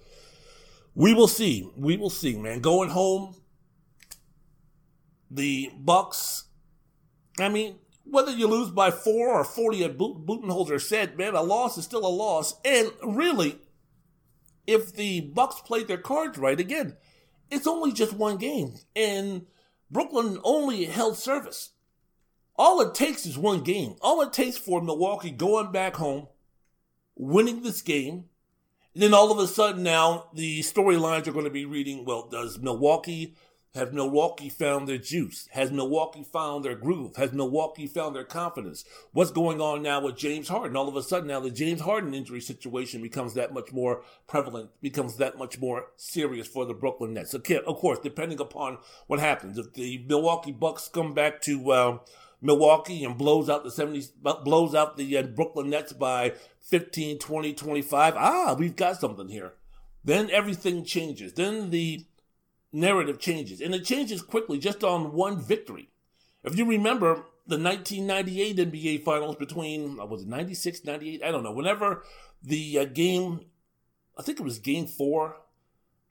we 0.94 1.14
will 1.14 1.30
see. 1.30 1.72
We 1.78 1.96
will 1.96 2.10
see, 2.10 2.36
man. 2.36 2.60
Going 2.60 2.90
home, 2.90 3.36
the 5.32 5.72
Bucks. 5.80 6.46
I 7.40 7.48
mean, 7.48 7.76
whether 8.10 8.32
you 8.32 8.48
lose 8.48 8.70
by 8.70 8.92
four 8.92 9.30
or 9.30 9.44
forty, 9.44 9.84
at 9.84 9.98
Budenholzer 9.98 10.82
said, 10.82 11.18
man, 11.18 11.36
a 11.36 11.42
loss 11.42 11.78
is 11.78 11.86
still 11.86 12.06
a 12.06 12.10
loss. 12.10 12.56
And 12.64 12.92
really, 13.04 13.60
if 14.66 14.94
the 14.94 15.22
Bucks 15.22 15.62
played 15.62 15.88
their 15.88 15.98
cards 15.98 16.38
right, 16.38 16.60
again, 16.60 16.98
it's 17.50 17.68
only 17.68 17.94
just 17.94 18.14
one 18.14 18.38
game, 18.38 18.76
and 18.96 19.46
Brooklyn 19.90 20.40
only 20.44 20.86
held 20.86 21.18
service. 21.18 21.72
All 22.58 22.82
it 22.82 22.94
takes 22.94 23.26
is 23.26 23.38
one 23.38 23.62
game. 23.62 23.96
All 24.02 24.22
it 24.22 24.34
takes 24.34 24.58
for 24.58 24.82
Milwaukee 24.82 25.32
going 25.32 25.72
back 25.72 25.96
home, 25.96 26.28
winning 27.16 27.62
this 27.62 27.82
game, 27.82 28.26
and 28.94 29.04
then 29.04 29.14
all 29.14 29.32
of 29.32 29.40
a 29.40 29.48
sudden 29.48 29.84
now 29.84 30.30
the 30.34 30.60
storylines 30.62 31.28
are 31.28 31.32
going 31.32 31.46
to 31.46 31.52
be 31.52 31.66
reading, 31.66 32.04
well, 32.04 32.28
does 32.28 32.60
Milwaukee 32.60 33.36
have 33.78 33.94
Milwaukee 33.94 34.50
found 34.50 34.88
their 34.88 34.98
juice? 34.98 35.48
Has 35.52 35.72
Milwaukee 35.72 36.24
found 36.24 36.66
their 36.66 36.76
groove? 36.76 37.16
Has 37.16 37.32
Milwaukee 37.32 37.88
found 37.88 38.16
their 38.16 38.24
confidence? 38.24 38.84
What's 39.14 39.32
going 39.32 39.62
on 39.62 39.82
now 39.82 40.02
with 40.02 40.18
James 40.18 40.50
Harden? 40.50 40.76
All 40.76 40.90
of 40.90 40.96
a 40.96 41.04
sudden 41.04 41.28
now 41.28 41.40
the 41.40 41.52
James 41.52 41.82
Harden 41.82 42.14
injury 42.14 42.42
situation 42.42 43.02
becomes 43.02 43.34
that 43.36 43.54
much 43.54 43.72
more 43.72 44.04
prevalent, 44.28 44.72
becomes 44.82 45.16
that 45.18 45.38
much 45.38 45.60
more 45.60 45.88
serious 45.96 46.48
for 46.48 46.66
the 46.66 46.74
Brooklyn 46.74 47.14
Nets. 47.14 47.34
Of 47.34 47.44
course, 47.78 48.00
depending 48.00 48.40
upon 48.40 48.80
what 49.08 49.20
happens, 49.20 49.58
if 49.58 49.74
the 49.74 50.06
Milwaukee 50.08 50.52
Bucks 50.52 50.90
come 50.90 51.14
back 51.14 51.42
to 51.44 51.72
uh, 51.72 51.98
Milwaukee 52.42 53.04
and 53.04 53.18
blows 53.18 53.50
out 53.50 53.64
the 53.64 53.70
70s, 53.70 54.12
blows 54.44 54.76
out 54.76 54.98
the 54.98 55.18
uh, 55.18 55.24
Brooklyn 55.24 55.70
Nets 55.70 55.94
by 55.94 56.34
15, 56.62 57.20
20, 57.20 57.54
25. 57.54 58.14
Ah, 58.18 58.56
we've 58.58 58.76
got 58.76 59.00
something 59.00 59.30
here. 59.30 59.54
Then 60.04 60.30
everything 60.32 60.86
changes. 60.86 61.34
Then 61.34 61.70
the 61.70 62.06
narrative 62.72 63.20
changes. 63.20 63.62
And 63.62 63.74
it 63.74 63.86
changes 63.86 64.22
quickly 64.22 64.58
just 64.58 64.84
on 64.84 65.14
one 65.14 65.42
victory. 65.42 65.90
If 66.44 66.58
you 66.58 66.66
remember 66.66 67.26
the 67.48 67.58
1998 67.58 68.58
NBA 68.58 69.04
Finals 69.04 69.36
between, 69.36 69.98
was 70.10 70.24
it 70.24 70.28
96, 70.28 70.86
98? 70.86 71.24
I 71.24 71.32
don't 71.32 71.44
know. 71.44 71.52
Whenever 71.52 72.04
the 72.42 72.80
uh, 72.80 72.86
game, 72.86 73.42
I 74.18 74.22
think 74.22 74.40
it 74.40 74.44
was 74.44 74.60
game 74.60 74.88
four 74.88 75.38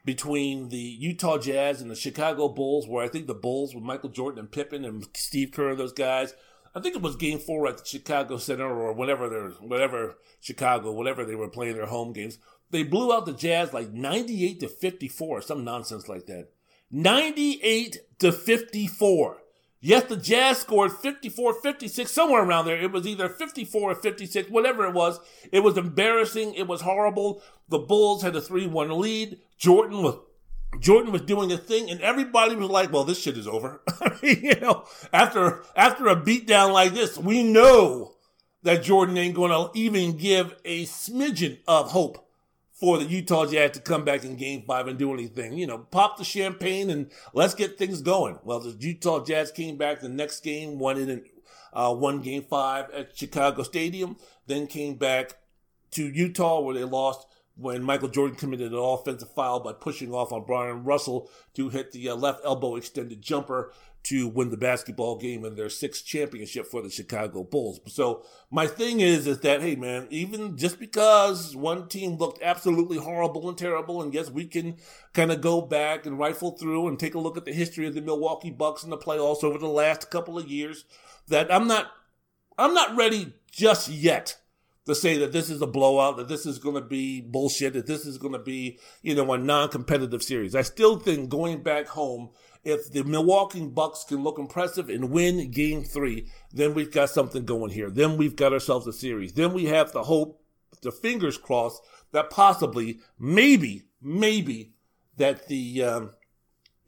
between 0.05 0.69
the 0.69 0.77
Utah 0.77 1.37
Jazz 1.37 1.83
and 1.83 1.91
the 1.91 1.97
Chicago 1.97 2.49
Bulls, 2.49 2.87
where 2.87 3.05
I 3.05 3.09
think 3.09 3.27
the 3.27 3.35
Bulls 3.35 3.75
with 3.75 3.83
Michael 3.83 4.09
Jordan 4.09 4.39
and 4.39 4.51
Pippen 4.51 4.85
and 4.85 5.07
Steve 5.15 5.51
Kerr, 5.51 5.75
those 5.75 5.93
guys. 5.93 6.35
I 6.75 6.81
think 6.81 6.95
it 6.95 7.03
was 7.03 7.17
Game 7.17 7.39
Four 7.39 7.67
at 7.67 7.79
the 7.79 7.85
Chicago 7.85 8.37
Center 8.37 8.67
or 8.67 8.93
whatever 8.93 9.51
whatever 9.61 10.19
Chicago, 10.41 10.93
whatever 10.93 11.25
they 11.25 11.35
were 11.35 11.49
playing 11.49 11.75
their 11.75 11.87
home 11.87 12.13
games. 12.13 12.39
They 12.71 12.83
blew 12.83 13.13
out 13.13 13.27
the 13.27 13.33
Jazz 13.33 13.73
like 13.73 13.93
ninety-eight 13.93 14.61
to 14.61 14.69
fifty-four, 14.69 15.43
some 15.43 15.65
nonsense 15.65 16.09
like 16.09 16.27
that. 16.27 16.49
Ninety-eight 16.91 18.19
to 18.19 18.33
fifty-four. 18.33 19.39
Yes, 19.81 20.05
the 20.05 20.17
Jazz 20.17 20.59
scored 20.59 20.91
54, 20.91 21.61
56, 21.61 22.11
somewhere 22.11 22.43
around 22.43 22.65
there. 22.65 22.81
It 22.81 22.91
was 22.91 23.07
either 23.07 23.29
54 23.29 23.93
or 23.93 23.95
56, 23.95 24.51
whatever 24.51 24.87
it 24.87 24.95
was. 24.95 25.21
It 25.53 25.61
was 25.61 25.77
embarrassing. 25.77 26.55
It 26.55 26.67
was 26.67 26.81
horrible. 26.81 27.43
The 27.69 27.79
Bulls 27.79 28.23
had 28.23 28.35
a 28.35 28.41
3-1 28.41 28.99
lead. 28.99 29.39
Jordan 29.59 30.03
was 30.03 30.17
Jordan 30.81 31.13
was 31.13 31.23
doing 31.23 31.53
a 31.53 31.57
thing, 31.57 31.91
and 31.91 32.01
everybody 32.01 32.57
was 32.57 32.69
like, 32.69 32.93
"Well, 32.93 33.05
this 33.05 33.21
shit 33.21 33.39
is 33.39 33.47
over." 33.47 33.83
You 34.23 34.59
know, 34.61 34.85
after 35.13 35.63
after 35.77 36.09
a 36.09 36.17
beatdown 36.17 36.73
like 36.73 36.93
this, 36.95 37.17
we 37.17 37.45
know 37.45 38.17
that 38.63 38.83
Jordan 38.83 39.17
ain't 39.17 39.37
going 39.37 39.53
to 39.53 39.79
even 39.79 40.17
give 40.17 40.57
a 40.65 40.85
smidgen 40.87 41.59
of 41.69 41.93
hope 41.93 42.26
for 42.79 42.99
the 42.99 43.07
Utah 43.07 43.47
Jazz 43.47 43.73
to 43.73 43.81
come 43.81 44.05
back 44.05 44.23
in 44.25 44.37
game 44.37 44.63
five 44.67 44.87
and 44.87 44.99
do 44.99 45.13
anything. 45.13 45.55
You 45.55 45.67
know, 45.67 45.79
pop 45.79 46.19
the 46.19 46.25
champagne 46.25 46.91
and 46.91 47.11
let's 47.33 47.55
get 47.55 47.79
things 47.79 48.03
going. 48.03 48.39
Well, 48.45 48.61
the 48.61 48.77
Utah 48.79 49.25
Jazz 49.25 49.51
came 49.51 49.77
back 49.77 50.01
the 50.01 50.09
next 50.09 50.41
game, 50.41 50.79
won 50.79 50.99
it 50.99 51.09
in 51.09 51.25
uh, 51.73 51.95
one 51.95 52.21
game 52.21 52.45
five 52.49 52.91
at 52.91 53.17
Chicago 53.17 53.63
Stadium, 53.63 54.17
then 54.47 54.67
came 54.67 54.95
back 54.95 55.39
to 55.93 56.07
Utah 56.07 56.61
where 56.61 56.75
they 56.75 56.85
lost 56.85 57.27
when 57.57 57.83
Michael 57.83 58.09
Jordan 58.09 58.37
committed 58.37 58.73
an 58.73 58.79
offensive 58.79 59.33
foul 59.35 59.61
by 59.61 59.73
pushing 59.73 60.13
off 60.13 60.31
on 60.31 60.45
Bryon 60.45 60.85
Russell 60.85 61.31
to 61.55 61.71
hit 61.71 61.93
the 61.93 62.11
uh, 62.11 62.15
left 62.15 62.45
elbow 62.45 62.77
extended 62.77 63.23
jumper 63.23 63.73
to 64.09 64.29
win 64.29 64.51
the 64.51 64.57
basketball 64.57 65.19
game 65.19 65.45
in 65.45 65.57
their 65.57 65.69
sixth 65.69 66.05
championship 66.05 66.67
for 66.67 66.83
the 66.83 66.91
Chicago 66.91 67.43
Bulls. 67.43 67.81
So 67.87 68.25
my 68.51 68.67
thing 68.67 69.01
is, 69.01 69.27
is 69.27 69.41
that, 69.41 69.63
hey 69.63 69.75
man, 69.75 70.07
even 70.11 70.57
just 70.57 70.79
because 70.79 71.57
one 71.57 71.89
team 71.89 72.17
looked 72.17 72.43
absolutely 72.43 72.99
horrible 72.99 73.49
and 73.49 73.59
terrible, 73.59 74.03
and 74.03 74.15
yes, 74.15 74.31
we 74.31 74.47
can 74.47 74.77
kind 75.13 75.33
of 75.33 75.41
go 75.41 75.61
back 75.61 76.07
and 76.07 76.19
rifle 76.19 76.53
through 76.53 76.89
and 76.89 76.99
take 76.99 77.15
a 77.15 77.19
look 77.19 77.37
at 77.37 77.45
the 77.45 77.53
history 77.53 77.87
of 77.87 77.95
the 77.95 78.01
Milwaukee 78.01 78.51
Bucks 78.51 78.85
in 78.85 78.91
the 78.91 78.97
playoffs 78.97 79.43
over 79.43 79.59
the 79.59 79.67
last 79.67 80.11
couple 80.11 80.39
of 80.39 80.49
years, 80.49 80.85
that 81.29 81.53
I'm 81.53 81.67
not, 81.67 81.87
I'm 82.57 82.75
not 82.75 82.97
ready 82.97 83.35
just 83.51 83.89
yet 83.89 84.39
to 84.87 84.95
say 84.95 85.19
that 85.19 85.33
this 85.33 85.51
is 85.51 85.61
a 85.61 85.67
blowout, 85.67 86.17
that 86.17 86.29
this 86.29 86.47
is 86.47 86.61
going 86.61 86.77
to 86.77 86.81
be 86.81 87.21
bullshit, 87.21 87.73
that 87.73 87.89
this 87.89 88.07
is 88.07 88.19
going 88.19 88.35
to 88.35 88.39
be, 88.39 88.79
you 89.03 89.17
know, 89.17 89.33
a 89.33 89.37
non-competitive 89.37 90.23
series. 90.23 90.55
I 90.55 90.63
still 90.63 90.97
think 91.01 91.29
going 91.29 91.65
back 91.65 91.89
home 91.89 92.31
if 92.67 92.91
the 92.91 93.05
Milwaukee 93.05 93.65
Bucks 93.65 94.03
can 94.03 94.25
look 94.25 94.41
impressive 94.41 94.89
and 94.89 95.13
win 95.13 95.53
game 95.53 95.85
three, 95.85 96.27
then 96.53 96.75
we've 96.75 96.91
got 96.91 97.11
something 97.11 97.45
going 97.45 97.71
here. 97.71 97.91
Then 97.91 98.17
we've 98.17 98.35
got 98.35 98.53
ourselves 98.53 98.89
a 98.89 98.93
series. 98.93 99.35
Then 99.35 99.53
we 99.53 99.67
have 99.67 99.93
the 99.93 100.03
hope, 100.03 100.43
the 100.83 100.91
fingers 100.91 101.39
crossed, 101.39 101.81
that 102.11 102.29
possibly, 102.29 102.99
maybe, 103.21 103.85
maybe, 104.03 104.73
that 105.17 105.47
the 105.47 105.81
um, 105.85 106.11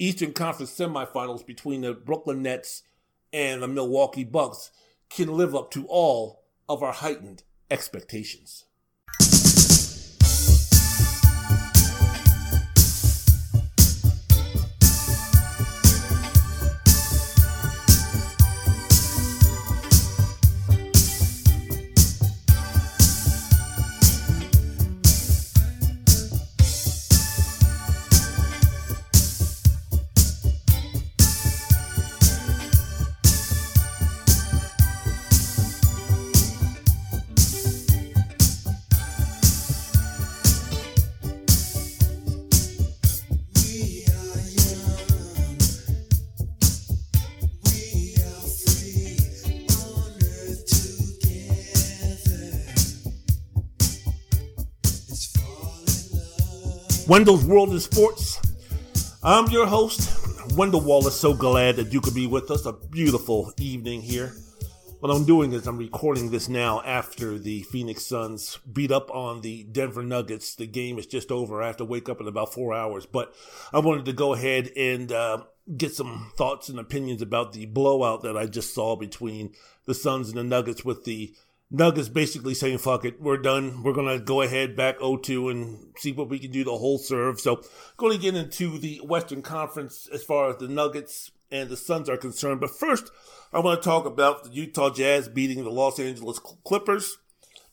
Eastern 0.00 0.32
Conference 0.32 0.76
semifinals 0.76 1.46
between 1.46 1.82
the 1.82 1.94
Brooklyn 1.94 2.42
Nets 2.42 2.82
and 3.32 3.62
the 3.62 3.68
Milwaukee 3.68 4.24
Bucks 4.24 4.72
can 5.08 5.28
live 5.28 5.54
up 5.54 5.70
to 5.70 5.86
all 5.86 6.42
of 6.68 6.82
our 6.82 6.92
heightened 6.92 7.44
expectations. 7.70 8.64
Wendell's 57.18 57.44
World 57.44 57.70
in 57.70 57.80
Sports. 57.80 58.40
I'm 59.24 59.50
your 59.50 59.66
host, 59.66 60.54
Wendell 60.56 60.82
Wallace. 60.82 61.18
So 61.18 61.34
glad 61.34 61.74
that 61.74 61.92
you 61.92 62.00
could 62.00 62.14
be 62.14 62.28
with 62.28 62.48
us. 62.48 62.64
A 62.64 62.72
beautiful 62.72 63.52
evening 63.58 64.02
here. 64.02 64.34
What 65.00 65.10
I'm 65.10 65.24
doing 65.24 65.52
is 65.52 65.66
I'm 65.66 65.78
recording 65.78 66.30
this 66.30 66.48
now 66.48 66.80
after 66.82 67.36
the 67.36 67.62
Phoenix 67.64 68.06
Suns 68.06 68.60
beat 68.72 68.92
up 68.92 69.10
on 69.10 69.40
the 69.40 69.64
Denver 69.64 70.04
Nuggets. 70.04 70.54
The 70.54 70.68
game 70.68 70.96
is 70.96 71.06
just 71.06 71.32
over. 71.32 71.60
I 71.60 71.66
have 71.66 71.78
to 71.78 71.84
wake 71.84 72.08
up 72.08 72.20
in 72.20 72.28
about 72.28 72.54
four 72.54 72.72
hours, 72.72 73.04
but 73.04 73.34
I 73.72 73.80
wanted 73.80 74.04
to 74.04 74.12
go 74.12 74.32
ahead 74.32 74.70
and 74.76 75.10
uh, 75.10 75.38
get 75.76 75.92
some 75.96 76.30
thoughts 76.36 76.68
and 76.68 76.78
opinions 76.78 77.20
about 77.20 77.52
the 77.52 77.66
blowout 77.66 78.22
that 78.22 78.36
I 78.36 78.46
just 78.46 78.72
saw 78.72 78.94
between 78.94 79.56
the 79.86 79.94
Suns 79.94 80.28
and 80.28 80.38
the 80.38 80.44
Nuggets 80.44 80.84
with 80.84 81.02
the 81.02 81.34
Nuggets 81.70 82.08
basically 82.08 82.54
saying, 82.54 82.78
fuck 82.78 83.04
it, 83.04 83.20
we're 83.20 83.36
done. 83.36 83.82
We're 83.82 83.92
going 83.92 84.18
to 84.18 84.24
go 84.24 84.40
ahead 84.40 84.74
back 84.74 85.00
0-2 85.00 85.50
and 85.50 85.92
see 85.98 86.12
what 86.12 86.30
we 86.30 86.38
can 86.38 86.50
do 86.50 86.64
the 86.64 86.76
whole 86.76 86.98
serve. 86.98 87.40
So 87.40 87.62
going 87.98 88.16
to 88.16 88.22
get 88.22 88.34
into 88.34 88.78
the 88.78 89.00
Western 89.04 89.42
Conference 89.42 90.08
as 90.12 90.24
far 90.24 90.48
as 90.48 90.56
the 90.56 90.68
Nuggets 90.68 91.30
and 91.50 91.68
the 91.68 91.76
Suns 91.76 92.08
are 92.08 92.16
concerned. 92.16 92.60
But 92.60 92.70
first, 92.70 93.10
I 93.52 93.60
want 93.60 93.82
to 93.82 93.86
talk 93.86 94.06
about 94.06 94.44
the 94.44 94.50
Utah 94.50 94.90
Jazz 94.90 95.28
beating 95.28 95.62
the 95.62 95.70
Los 95.70 95.98
Angeles 95.98 96.38
Clippers. 96.38 97.18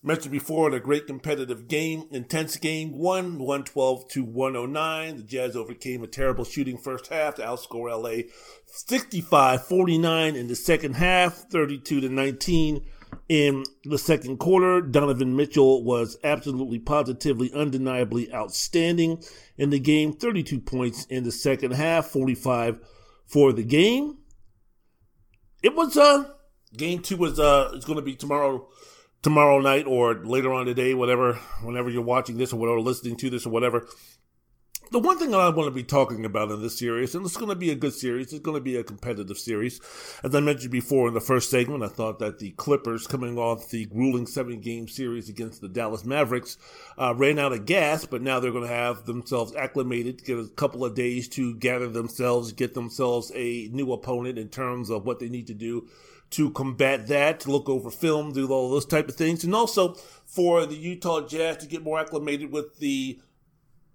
Mentioned 0.04 0.34
before, 0.34 0.68
in 0.68 0.76
a 0.76 0.80
great 0.80 1.08
competitive 1.08 1.68
game, 1.68 2.08
intense 2.12 2.58
game, 2.58 2.96
one 2.96 3.40
112 3.40 4.08
to 4.10 4.24
109. 4.24 5.18
The 5.18 5.24
Jazz 5.24 5.56
overcame 5.56 6.04
a 6.04 6.08
terrible 6.08 6.44
shooting 6.44 6.78
first 6.78 7.08
half 7.08 7.36
to 7.36 7.42
outscore 7.42 7.90
LA 7.90 8.30
65 8.68 9.66
49 9.66 10.36
in 10.36 10.48
the 10.48 10.56
second 10.56 10.94
half, 10.98 11.34
32 11.50 12.02
to 12.02 12.10
19 12.10 12.86
in 13.28 13.64
the 13.84 13.98
second 13.98 14.38
quarter. 14.38 14.82
Donovan 14.82 15.36
Mitchell 15.36 15.84
was 15.84 16.18
absolutely, 16.24 16.80
positively, 16.80 17.52
undeniably 17.54 18.32
outstanding 18.34 19.24
in 19.58 19.70
the 19.70 19.80
game. 19.80 20.14
32 20.14 20.60
points 20.60 21.06
in 21.06 21.24
the 21.24 21.32
second 21.32 21.72
half, 21.72 22.08
45 22.08 22.80
for 23.26 23.52
the 23.54 23.64
game. 23.64 24.18
It 25.64 25.76
was 25.76 25.98
uh 25.98 26.32
game 26.78 27.02
two 27.02 27.18
was 27.18 27.40
uh 27.40 27.72
it's 27.74 27.86
going 27.86 27.98
to 27.98 28.04
be 28.04 28.16
tomorrow 28.16 28.68
tomorrow 29.24 29.60
night 29.60 29.88
or 29.88 30.14
later 30.14 30.54
on 30.54 30.68
today, 30.68 30.94
whatever, 30.94 31.34
whenever 31.64 31.90
you're 31.90 32.04
watching 32.04 32.38
this 32.38 32.54
or 32.54 32.58
whatever, 32.58 32.80
listening 32.80 33.16
to 33.16 33.30
this 33.32 33.48
or 33.48 33.50
whatever 33.50 33.88
the 34.92 35.00
one 35.00 35.18
thing 35.18 35.32
that 35.32 35.40
I 35.40 35.50
want 35.50 35.68
to 35.68 35.72
be 35.72 35.84
talking 35.84 36.26
about 36.26 36.52
in 36.52 36.62
this 36.62 36.78
series, 36.78 37.16
and 37.16 37.26
it's 37.26 37.38
going 37.38 37.50
to 37.50 37.56
be 37.56 37.72
a 37.72 37.76
good 37.76 37.94
series, 37.94 38.32
it's 38.32 38.44
going 38.44 38.58
to 38.58 38.62
be 38.62 38.76
a 38.78 38.84
competitive 38.84 39.38
series. 39.38 39.80
As 40.24 40.34
I 40.36 40.40
mentioned 40.40 40.72
before 40.72 41.08
in 41.08 41.14
the 41.14 41.22
first 41.22 41.50
segment, 41.50 41.84
I 41.84 41.88
thought 41.88 42.20
that 42.20 42.40
the 42.40 42.52
Clippers, 42.52 43.08
coming 43.08 43.38
off 43.38 43.70
the 43.70 43.86
grueling 43.86 44.28
seven 44.28 44.60
game 44.60 44.88
series 44.88 45.30
against 45.30 45.62
the 45.62 45.70
Dallas 45.70 46.06
Mavericks, 46.06 46.58
uh, 46.98 47.14
ran 47.16 47.40
out 47.40 47.54
of 47.54 47.66
gas, 47.66 48.06
but 48.06 48.22
now 48.22 48.40
they're 48.40 48.52
going 48.52 48.68
to 48.68 48.74
have 48.74 49.06
themselves 49.06 49.56
acclimated, 49.56 50.24
get 50.24 50.38
a 50.38 50.48
couple 50.48 50.86
of 50.86 50.96
days 50.96 51.28
to 51.30 51.56
gather 51.56 51.88
themselves, 51.88 52.52
get 52.52 52.74
themselves 52.74 53.32
a 53.36 53.70
new 53.72 53.92
opponent 53.92 54.38
in 54.38 54.50
terms 54.50 54.90
of 54.90 55.06
what 55.06 55.20
they 55.20 55.30
need 55.30 55.48
to 55.48 55.54
do 55.54 55.88
to 56.32 56.50
combat 56.52 57.08
that, 57.08 57.40
to 57.42 57.52
look 57.52 57.70
over 57.70 57.92
film, 57.92 58.34
do 58.34 58.52
all 58.52 58.70
those 58.70 58.86
type 58.86 59.08
of 59.08 59.16
things, 59.16 59.44
and 59.44 59.56
also 59.56 59.94
for 60.26 60.66
the 60.66 60.76
Utah 60.76 61.26
Jazz 61.26 61.58
to 61.58 61.68
get 61.68 61.84
more 61.84 62.00
acclimated 62.00 62.52
with 62.52 62.80
the 62.80 63.20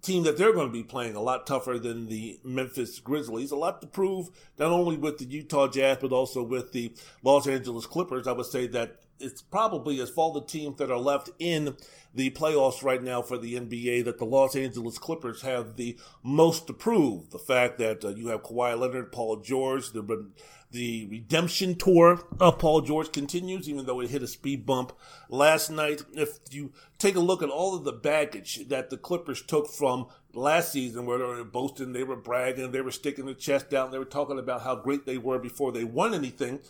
team 0.03 0.23
that 0.25 0.37
they're 0.37 0.53
going 0.53 0.69
to 0.69 0.73
be 0.73 0.83
playing 0.83 1.15
a 1.15 1.21
lot 1.21 1.47
tougher 1.47 1.79
than 1.79 2.09
the 2.09 2.41
Memphis 2.45 2.99
Grizzlies. 3.01 3.51
A 3.51 3.57
lot 3.57 3.81
to 3.81 3.87
prove, 3.87 4.31
not 4.59 4.71
only 4.73 4.97
with 4.97 5.19
the 5.19 5.25
Utah 5.25 5.69
Jazz, 5.69 5.99
but 6.01 6.13
also 6.13 6.43
with 6.43 6.73
the 6.73 6.93
Los 7.23 7.47
Angeles 7.47 7.87
Clippers. 7.87 8.27
I 8.27 8.33
would 8.33 8.47
say 8.47 8.67
that 8.69 8.97
it's 9.21 9.43
probably, 9.43 10.01
as 10.01 10.11
for 10.11 10.25
all 10.25 10.33
the 10.33 10.43
teams 10.43 10.79
that 10.79 10.91
are 10.91 10.99
left 10.99 11.31
in 11.39 11.77
the 12.15 12.31
playoffs 12.31 12.83
right 12.83 13.03
now 13.03 13.23
for 13.23 13.39
the 13.39 13.55
NBA, 13.55 14.05
that 14.05 14.19
the 14.19 14.25
Los 14.25 14.57
Angeles 14.57 14.99
Clippers 14.99 15.43
have 15.43 15.77
the 15.77 15.99
most 16.23 16.67
to 16.67 16.73
prove. 16.73 17.31
The 17.31 17.39
fact 17.39 17.79
that 17.79 18.05
uh, 18.05 18.09
you 18.09 18.29
have 18.29 18.43
Kawhi 18.43 18.79
Leonard, 18.79 19.13
Paul 19.13 19.37
George, 19.37 19.93
the 19.93 20.31
the 20.71 21.07
redemption 21.07 21.75
tour 21.75 22.23
of 22.39 22.59
Paul 22.59 22.83
George 22.83 23.11
continues, 23.13 23.69
even 23.69 23.87
though 23.87 24.01
it 24.01 24.11
hit 24.11 24.23
a 24.23 24.29
speed 24.29 24.65
bump 24.65 24.93
last 25.29 25.71
night. 25.71 26.03
If 26.13 26.39
you 26.51 26.73
take 26.99 27.17
a 27.17 27.21
look 27.21 27.43
at 27.43 27.49
all 27.49 27.75
of 27.75 27.85
the 27.85 27.93
baggage 27.93 28.69
that 28.69 28.91
the 28.91 28.97
Clippers 28.97 29.43
took 29.43 29.69
from 29.69 30.07
last 30.33 30.73
season, 30.73 31.07
where 31.07 31.19
they 31.19 31.25
were 31.25 31.45
boasting, 31.45 31.93
they 31.93 32.05
were 32.05 32.17
bragging, 32.17 32.71
they 32.71 32.83
were 32.83 32.93
sticking 32.93 33.27
their 33.27 33.35
chest 33.35 33.69
down, 33.69 33.91
they 33.91 33.99
were 33.99 34.05
talking 34.05 34.39
about 34.39 34.63
how 34.63 34.77
great 34.77 35.07
they 35.07 35.19
were 35.19 35.39
before 35.39 35.73
they 35.73 35.85
won 35.85 36.15
anything, 36.15 36.61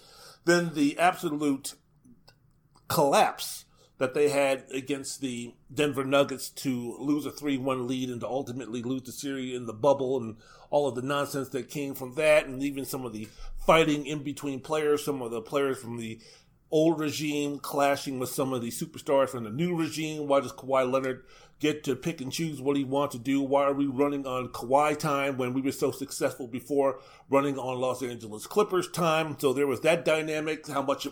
then 0.47 0.73
the 0.75 0.99
absolute 0.99 1.75
collapse 2.89 3.67
that 4.01 4.15
they 4.15 4.31
had 4.31 4.65
against 4.73 5.21
the 5.21 5.55
Denver 5.73 6.07
Nuggets 6.07 6.49
to 6.49 6.97
lose 6.99 7.27
a 7.27 7.31
3 7.31 7.59
1 7.59 7.87
lead 7.87 8.09
and 8.09 8.23
to 8.23 8.27
ultimately 8.27 8.83
lose 8.83 9.03
the 9.03 9.13
series 9.13 9.55
in 9.55 9.67
the 9.67 9.75
bubble 9.75 10.17
and 10.17 10.37
all 10.71 10.89
of 10.89 10.95
the 10.95 11.03
nonsense 11.03 11.51
that 11.51 11.69
came 11.69 11.95
from 11.95 12.15
that, 12.15 12.47
and 12.47 12.63
even 12.63 12.87
some 12.87 13.05
of 13.05 13.13
the 13.13 13.29
fighting 13.67 14.07
in 14.07 14.23
between 14.23 14.61
players, 14.61 15.05
some 15.05 15.21
of 15.21 15.31
the 15.31 15.43
players 15.43 15.79
from 15.79 15.99
the 15.99 16.19
old 16.71 16.99
regime 16.99 17.59
clashing 17.59 18.19
with 18.19 18.31
some 18.31 18.55
of 18.55 18.63
the 18.63 18.71
superstars 18.71 19.29
from 19.29 19.45
the 19.45 19.51
new 19.51 19.77
regime. 19.77 20.27
Why 20.27 20.41
does 20.41 20.53
Kawhi 20.53 20.91
Leonard 20.91 21.25
get 21.59 21.85
to 21.85 21.95
pick 21.95 22.23
and 22.23 22.33
choose 22.33 22.59
what 22.59 22.79
he 22.79 22.85
wants 22.85 23.15
to 23.17 23.21
do? 23.21 23.43
Why 23.43 23.65
are 23.65 23.75
we 23.75 23.87
running 23.87 24.27
on 24.27 24.49
Kawhi 24.49 24.99
time 24.99 25.37
when 25.37 25.53
we 25.53 25.61
were 25.61 25.73
so 25.73 25.91
successful 25.91 26.47
before 26.47 27.01
running 27.29 27.59
on 27.59 27.79
Los 27.79 28.03
Angeles 28.03 28.47
Clippers 28.47 28.89
time? 28.89 29.37
So 29.39 29.53
there 29.53 29.67
was 29.67 29.83
that 29.83 30.07
dynamic, 30.07 30.67
how 30.69 30.81
much 30.81 31.07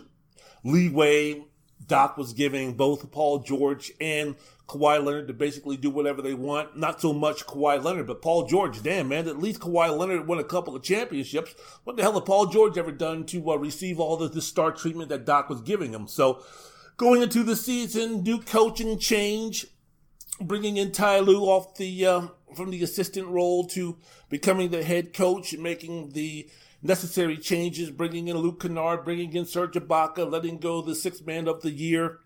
leeway 0.63 1.45
Doc 1.87 2.17
was 2.17 2.33
giving 2.33 2.73
both 2.73 3.11
Paul 3.11 3.39
George 3.39 3.91
and 3.99 4.35
Kawhi 4.67 5.03
Leonard 5.03 5.27
to 5.27 5.33
basically 5.33 5.75
do 5.75 5.89
whatever 5.89 6.21
they 6.21 6.35
want. 6.35 6.77
Not 6.77 7.01
so 7.01 7.11
much 7.11 7.47
Kawhi 7.47 7.83
Leonard, 7.83 8.07
but 8.07 8.21
Paul 8.21 8.45
George. 8.45 8.83
Damn, 8.83 9.07
man, 9.07 9.27
at 9.27 9.39
least 9.39 9.59
Kawhi 9.59 9.97
Leonard 9.97 10.27
won 10.27 10.37
a 10.37 10.43
couple 10.43 10.75
of 10.75 10.83
championships. 10.83 11.55
What 11.83 11.97
the 11.97 12.03
hell 12.03 12.13
had 12.13 12.25
Paul 12.25 12.45
George 12.45 12.77
ever 12.77 12.91
done 12.91 13.25
to 13.27 13.51
uh, 13.51 13.55
receive 13.55 13.99
all 13.99 14.21
of 14.21 14.33
the 14.33 14.41
star 14.41 14.71
treatment 14.71 15.09
that 15.09 15.25
Doc 15.25 15.49
was 15.49 15.61
giving 15.61 15.91
him? 15.91 16.07
So, 16.07 16.43
going 16.97 17.23
into 17.23 17.43
the 17.43 17.55
season, 17.55 18.21
new 18.21 18.39
coaching 18.39 18.99
change, 18.99 19.65
bringing 20.39 20.77
in 20.77 20.91
Ty 20.91 21.19
Lue 21.19 21.45
off 21.45 21.75
the 21.75 22.05
uh, 22.05 22.27
from 22.55 22.69
the 22.69 22.83
assistant 22.83 23.27
role 23.27 23.65
to 23.67 23.97
becoming 24.29 24.69
the 24.69 24.83
head 24.83 25.13
coach, 25.13 25.53
and 25.53 25.63
making 25.63 26.11
the 26.11 26.47
necessary 26.81 27.37
changes, 27.37 27.91
bringing 27.91 28.27
in 28.27 28.37
Luke 28.37 28.61
Kennard, 28.61 29.03
bringing 29.03 29.33
in 29.33 29.45
Serge 29.45 29.73
Ibaka, 29.73 30.29
letting 30.29 30.59
go 30.59 30.81
the 30.81 30.95
sixth 30.95 31.25
man 31.25 31.47
of 31.47 31.61
the 31.61 31.71
year. 31.71 32.19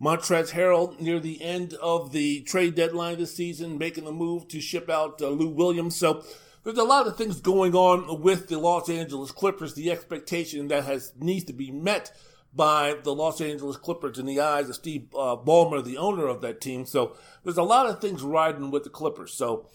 Montrezl 0.00 0.52
Harrell 0.52 0.98
near 1.00 1.18
the 1.18 1.42
end 1.42 1.74
of 1.74 2.12
the 2.12 2.42
trade 2.42 2.74
deadline 2.76 3.18
this 3.18 3.34
season, 3.34 3.78
making 3.78 4.04
the 4.04 4.12
move 4.12 4.46
to 4.48 4.60
ship 4.60 4.88
out 4.88 5.20
uh, 5.20 5.28
Lou 5.28 5.48
Williams. 5.48 5.96
So 5.96 6.22
there's 6.62 6.78
a 6.78 6.84
lot 6.84 7.06
of 7.06 7.16
things 7.16 7.40
going 7.40 7.74
on 7.74 8.22
with 8.22 8.48
the 8.48 8.58
Los 8.58 8.88
Angeles 8.88 9.32
Clippers. 9.32 9.74
The 9.74 9.90
expectation 9.90 10.68
that 10.68 10.84
has 10.84 11.12
needs 11.18 11.44
to 11.44 11.52
be 11.52 11.70
met 11.70 12.12
by 12.54 12.94
the 13.02 13.14
Los 13.14 13.40
Angeles 13.40 13.76
Clippers 13.76 14.18
in 14.18 14.26
the 14.26 14.40
eyes 14.40 14.68
of 14.68 14.76
Steve 14.76 15.08
uh, 15.14 15.36
Ballmer, 15.36 15.84
the 15.84 15.98
owner 15.98 16.28
of 16.28 16.40
that 16.42 16.60
team. 16.60 16.86
So 16.86 17.16
there's 17.42 17.58
a 17.58 17.62
lot 17.62 17.86
of 17.86 18.00
things 18.00 18.22
riding 18.22 18.70
with 18.70 18.84
the 18.84 18.90
Clippers. 18.90 19.34
So 19.34 19.68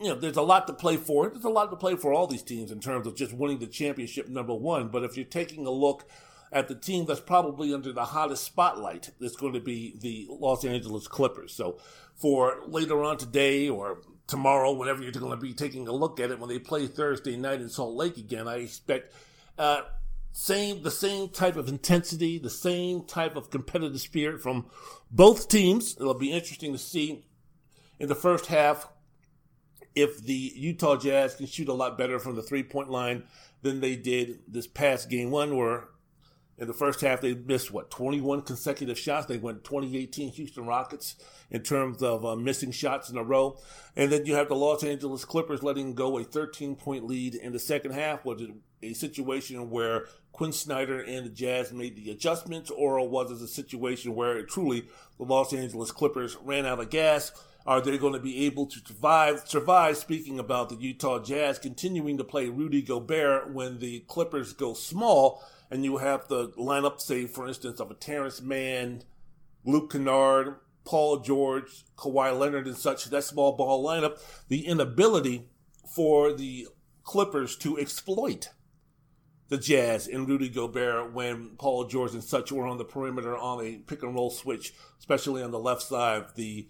you 0.00 0.08
know, 0.08 0.14
there's 0.14 0.36
a 0.36 0.42
lot 0.42 0.66
to 0.66 0.72
play 0.72 0.96
for. 0.96 1.28
There's 1.28 1.44
a 1.44 1.50
lot 1.50 1.70
to 1.70 1.76
play 1.76 1.94
for 1.94 2.12
all 2.12 2.26
these 2.26 2.42
teams 2.42 2.72
in 2.72 2.80
terms 2.80 3.06
of 3.06 3.14
just 3.14 3.34
winning 3.34 3.58
the 3.58 3.66
championship 3.66 4.28
number 4.28 4.54
one. 4.54 4.88
But 4.88 5.04
if 5.04 5.16
you're 5.16 5.26
taking 5.26 5.66
a 5.66 5.70
look 5.70 6.08
at 6.52 6.68
the 6.68 6.74
team 6.74 7.04
that's 7.04 7.20
probably 7.20 7.74
under 7.74 7.92
the 7.92 8.06
hottest 8.06 8.44
spotlight, 8.44 9.10
it's 9.20 9.36
going 9.36 9.52
to 9.52 9.60
be 9.60 9.94
the 10.00 10.26
Los 10.30 10.64
Angeles 10.64 11.06
Clippers. 11.06 11.52
So 11.52 11.78
for 12.16 12.62
later 12.66 13.04
on 13.04 13.18
today 13.18 13.68
or 13.68 13.98
tomorrow, 14.26 14.72
whenever 14.72 15.02
you're 15.02 15.12
going 15.12 15.32
to 15.32 15.36
be 15.36 15.52
taking 15.52 15.86
a 15.86 15.92
look 15.92 16.18
at 16.18 16.30
it, 16.30 16.38
when 16.38 16.48
they 16.48 16.58
play 16.58 16.86
Thursday 16.86 17.36
night 17.36 17.60
in 17.60 17.68
Salt 17.68 17.94
Lake 17.94 18.16
again, 18.16 18.48
I 18.48 18.56
expect 18.56 19.12
uh, 19.58 19.82
same 20.32 20.82
the 20.82 20.90
same 20.90 21.28
type 21.28 21.56
of 21.56 21.68
intensity, 21.68 22.38
the 22.38 22.48
same 22.48 23.04
type 23.04 23.36
of 23.36 23.50
competitive 23.50 24.00
spirit 24.00 24.40
from 24.40 24.66
both 25.10 25.48
teams. 25.48 25.96
It'll 26.00 26.14
be 26.14 26.32
interesting 26.32 26.72
to 26.72 26.78
see 26.78 27.26
in 27.98 28.08
the 28.08 28.14
first 28.14 28.46
half 28.46 28.88
if 29.94 30.22
the 30.22 30.52
Utah 30.54 30.96
Jazz 30.96 31.34
can 31.34 31.46
shoot 31.46 31.68
a 31.68 31.74
lot 31.74 31.98
better 31.98 32.18
from 32.18 32.36
the 32.36 32.42
three 32.42 32.62
point 32.62 32.90
line 32.90 33.24
than 33.62 33.80
they 33.80 33.96
did 33.96 34.40
this 34.48 34.66
past 34.66 35.10
game 35.10 35.30
one, 35.30 35.56
where 35.56 35.88
in 36.60 36.66
the 36.66 36.74
first 36.74 37.00
half 37.00 37.22
they 37.22 37.34
missed 37.34 37.72
what 37.72 37.90
21 37.90 38.42
consecutive 38.42 38.98
shots. 38.98 39.26
They 39.26 39.38
went 39.38 39.64
2018 39.64 40.32
Houston 40.32 40.66
Rockets 40.66 41.16
in 41.50 41.62
terms 41.62 42.02
of 42.02 42.24
uh, 42.24 42.36
missing 42.36 42.70
shots 42.70 43.10
in 43.10 43.16
a 43.16 43.24
row, 43.24 43.58
and 43.96 44.12
then 44.12 44.26
you 44.26 44.34
have 44.34 44.48
the 44.48 44.54
Los 44.54 44.84
Angeles 44.84 45.24
Clippers 45.24 45.62
letting 45.62 45.94
go 45.94 46.18
a 46.18 46.24
13 46.24 46.76
point 46.76 47.06
lead 47.06 47.34
in 47.34 47.52
the 47.52 47.58
second 47.58 47.92
half. 47.92 48.24
Was 48.24 48.42
it 48.42 48.50
a 48.82 48.92
situation 48.92 49.70
where 49.70 50.06
Quin 50.32 50.52
Snyder 50.52 51.00
and 51.00 51.26
the 51.26 51.30
Jazz 51.30 51.72
made 51.72 51.96
the 51.96 52.10
adjustments, 52.10 52.70
or 52.70 53.06
was 53.08 53.30
it 53.30 53.42
a 53.42 53.48
situation 53.48 54.14
where 54.14 54.42
truly 54.42 54.86
the 55.16 55.24
Los 55.24 55.52
Angeles 55.52 55.90
Clippers 55.90 56.36
ran 56.44 56.66
out 56.66 56.78
of 56.78 56.90
gas? 56.90 57.32
Are 57.66 57.80
they 57.80 57.98
going 57.98 58.14
to 58.14 58.20
be 58.20 58.46
able 58.46 58.66
to 58.66 58.80
survive? 58.80 59.42
Survive. 59.46 59.96
Speaking 59.96 60.38
about 60.38 60.68
the 60.68 60.76
Utah 60.76 61.18
Jazz 61.18 61.58
continuing 61.58 62.16
to 62.18 62.24
play 62.24 62.48
Rudy 62.48 62.82
Gobert 62.82 63.52
when 63.52 63.78
the 63.78 64.00
Clippers 64.00 64.52
go 64.52 64.74
small, 64.74 65.42
and 65.70 65.84
you 65.84 65.98
have 65.98 66.28
the 66.28 66.48
lineup, 66.50 67.00
say 67.00 67.26
for 67.26 67.46
instance, 67.46 67.78
of 67.80 67.90
a 67.90 67.94
Terance 67.94 68.40
Mann, 68.40 69.02
Luke 69.64 69.92
Kennard, 69.92 70.56
Paul 70.84 71.18
George, 71.18 71.84
Kawhi 71.96 72.36
Leonard, 72.36 72.66
and 72.66 72.76
such. 72.76 73.04
That 73.04 73.24
small 73.24 73.52
ball 73.52 73.84
lineup, 73.84 74.18
the 74.48 74.66
inability 74.66 75.48
for 75.94 76.32
the 76.32 76.66
Clippers 77.02 77.56
to 77.56 77.78
exploit 77.78 78.50
the 79.48 79.58
Jazz 79.58 80.06
and 80.06 80.28
Rudy 80.28 80.48
Gobert 80.48 81.12
when 81.12 81.56
Paul 81.58 81.84
George 81.84 82.12
and 82.12 82.22
such 82.22 82.52
were 82.52 82.66
on 82.66 82.78
the 82.78 82.84
perimeter 82.84 83.36
on 83.36 83.64
a 83.64 83.78
pick 83.78 84.02
and 84.02 84.14
roll 84.14 84.30
switch, 84.30 84.72
especially 84.98 85.42
on 85.42 85.50
the 85.50 85.58
left 85.58 85.82
side. 85.82 86.22
Of 86.22 86.34
the 86.36 86.68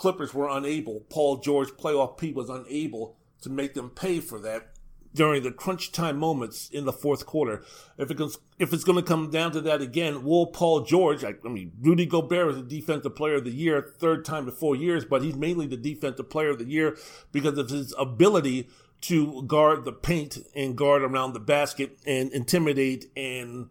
Clippers 0.00 0.32
were 0.32 0.48
unable, 0.48 1.00
Paul 1.10 1.36
George, 1.36 1.68
playoff 1.72 2.16
P, 2.16 2.32
was 2.32 2.48
unable 2.48 3.18
to 3.42 3.50
make 3.50 3.74
them 3.74 3.90
pay 3.90 4.18
for 4.18 4.38
that 4.38 4.70
during 5.14 5.42
the 5.42 5.52
crunch 5.52 5.92
time 5.92 6.16
moments 6.16 6.70
in 6.70 6.86
the 6.86 6.92
fourth 6.92 7.26
quarter. 7.26 7.62
If 7.98 8.10
it 8.10 8.16
goes, 8.16 8.38
if 8.58 8.72
it's 8.72 8.82
going 8.82 8.96
to 8.96 9.06
come 9.06 9.30
down 9.30 9.52
to 9.52 9.60
that 9.60 9.82
again, 9.82 10.24
will 10.24 10.46
Paul 10.46 10.84
George? 10.84 11.22
I, 11.22 11.34
I 11.44 11.48
mean, 11.48 11.72
Rudy 11.82 12.06
Gobert 12.06 12.48
is 12.48 12.56
the 12.56 12.62
defensive 12.62 13.14
player 13.14 13.34
of 13.34 13.44
the 13.44 13.50
year, 13.50 13.94
third 13.98 14.24
time 14.24 14.48
in 14.48 14.54
four 14.54 14.74
years, 14.74 15.04
but 15.04 15.20
he's 15.20 15.36
mainly 15.36 15.66
the 15.66 15.76
defensive 15.76 16.30
player 16.30 16.48
of 16.48 16.58
the 16.58 16.64
year 16.64 16.96
because 17.30 17.58
of 17.58 17.68
his 17.68 17.94
ability 17.98 18.70
to 19.02 19.42
guard 19.42 19.84
the 19.84 19.92
paint 19.92 20.38
and 20.56 20.78
guard 20.78 21.02
around 21.02 21.34
the 21.34 21.40
basket 21.40 21.98
and 22.06 22.32
intimidate 22.32 23.04
and 23.14 23.68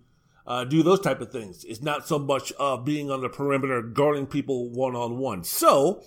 uh, 0.50 0.64
do 0.64 0.82
those 0.82 1.00
type 1.00 1.22
of 1.22 1.32
things. 1.32 1.64
It's 1.64 1.82
not 1.82 2.08
so 2.08 2.18
much 2.18 2.52
uh, 2.60 2.76
being 2.76 3.12
on 3.12 3.22
the 3.22 3.30
perimeter 3.30 3.84
guarding 3.84 4.26
people 4.26 4.72
one 4.72 4.96
on 4.96 5.20
one. 5.20 5.44
So 5.44 6.04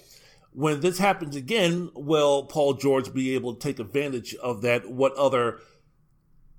when 0.52 0.80
this 0.80 0.98
happens 0.98 1.36
again, 1.36 1.90
will 1.94 2.44
Paul 2.46 2.74
George 2.74 3.14
be 3.14 3.36
able 3.36 3.54
to 3.54 3.60
take 3.60 3.78
advantage 3.78 4.34
of 4.34 4.60
that? 4.62 4.90
What 4.90 5.14
other 5.14 5.60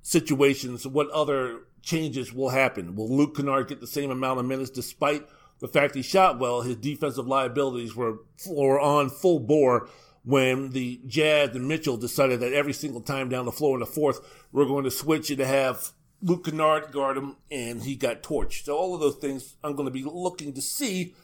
situations, 0.01 0.87
what 0.87 1.09
other 1.09 1.59
changes 1.81 2.31
will 2.31 2.49
happen? 2.49 2.95
Will 2.95 3.13
Luke 3.13 3.35
Kennard 3.35 3.67
get 3.67 3.81
the 3.81 3.87
same 3.87 4.11
amount 4.11 4.39
of 4.39 4.45
minutes 4.45 4.69
despite 4.69 5.27
the 5.59 5.67
fact 5.67 5.93
he 5.93 6.01
shot 6.01 6.39
well? 6.39 6.61
His 6.61 6.77
defensive 6.77 7.27
liabilities 7.27 7.97
were, 7.97 8.19
were 8.49 8.79
on 8.79 9.09
full 9.09 9.41
bore 9.41 9.89
when 10.23 10.69
the 10.69 11.01
Jazz 11.05 11.53
and 11.53 11.67
Mitchell 11.67 11.97
decided 11.97 12.39
that 12.39 12.53
every 12.53 12.71
single 12.71 13.01
time 13.01 13.27
down 13.27 13.43
the 13.43 13.51
floor 13.51 13.75
in 13.75 13.81
the 13.81 13.85
fourth, 13.85 14.21
we're 14.53 14.63
going 14.63 14.85
to 14.85 14.91
switch 14.91 15.29
it 15.29 15.35
to 15.35 15.45
have 15.45 15.91
Luke 16.23 16.45
Kennard 16.45 16.93
guard 16.93 17.17
him, 17.17 17.35
and 17.51 17.83
he 17.83 17.95
got 17.95 18.23
torched. 18.23 18.63
So 18.63 18.77
all 18.77 18.95
of 18.95 19.01
those 19.01 19.17
things 19.17 19.55
I'm 19.63 19.75
going 19.75 19.87
to 19.87 19.91
be 19.91 20.03
looking 20.03 20.53
to 20.53 20.61
see 20.61 21.15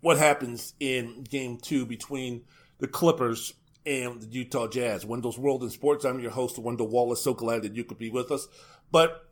what 0.00 0.18
happens 0.18 0.74
in 0.80 1.22
game 1.22 1.56
two 1.56 1.86
between 1.86 2.42
the 2.78 2.88
Clippers 2.88 3.54
and 3.86 4.20
the 4.20 4.26
Utah 4.26 4.66
Jazz. 4.66 5.06
Wendell's 5.06 5.38
World 5.38 5.62
in 5.62 5.70
Sports. 5.70 6.04
I'm 6.04 6.18
your 6.18 6.32
host, 6.32 6.58
Wendell 6.58 6.88
Wallace. 6.88 7.22
So 7.22 7.32
glad 7.32 7.62
that 7.62 7.76
you 7.76 7.84
could 7.84 7.98
be 7.98 8.10
with 8.10 8.32
us. 8.32 8.48
But 8.90 9.28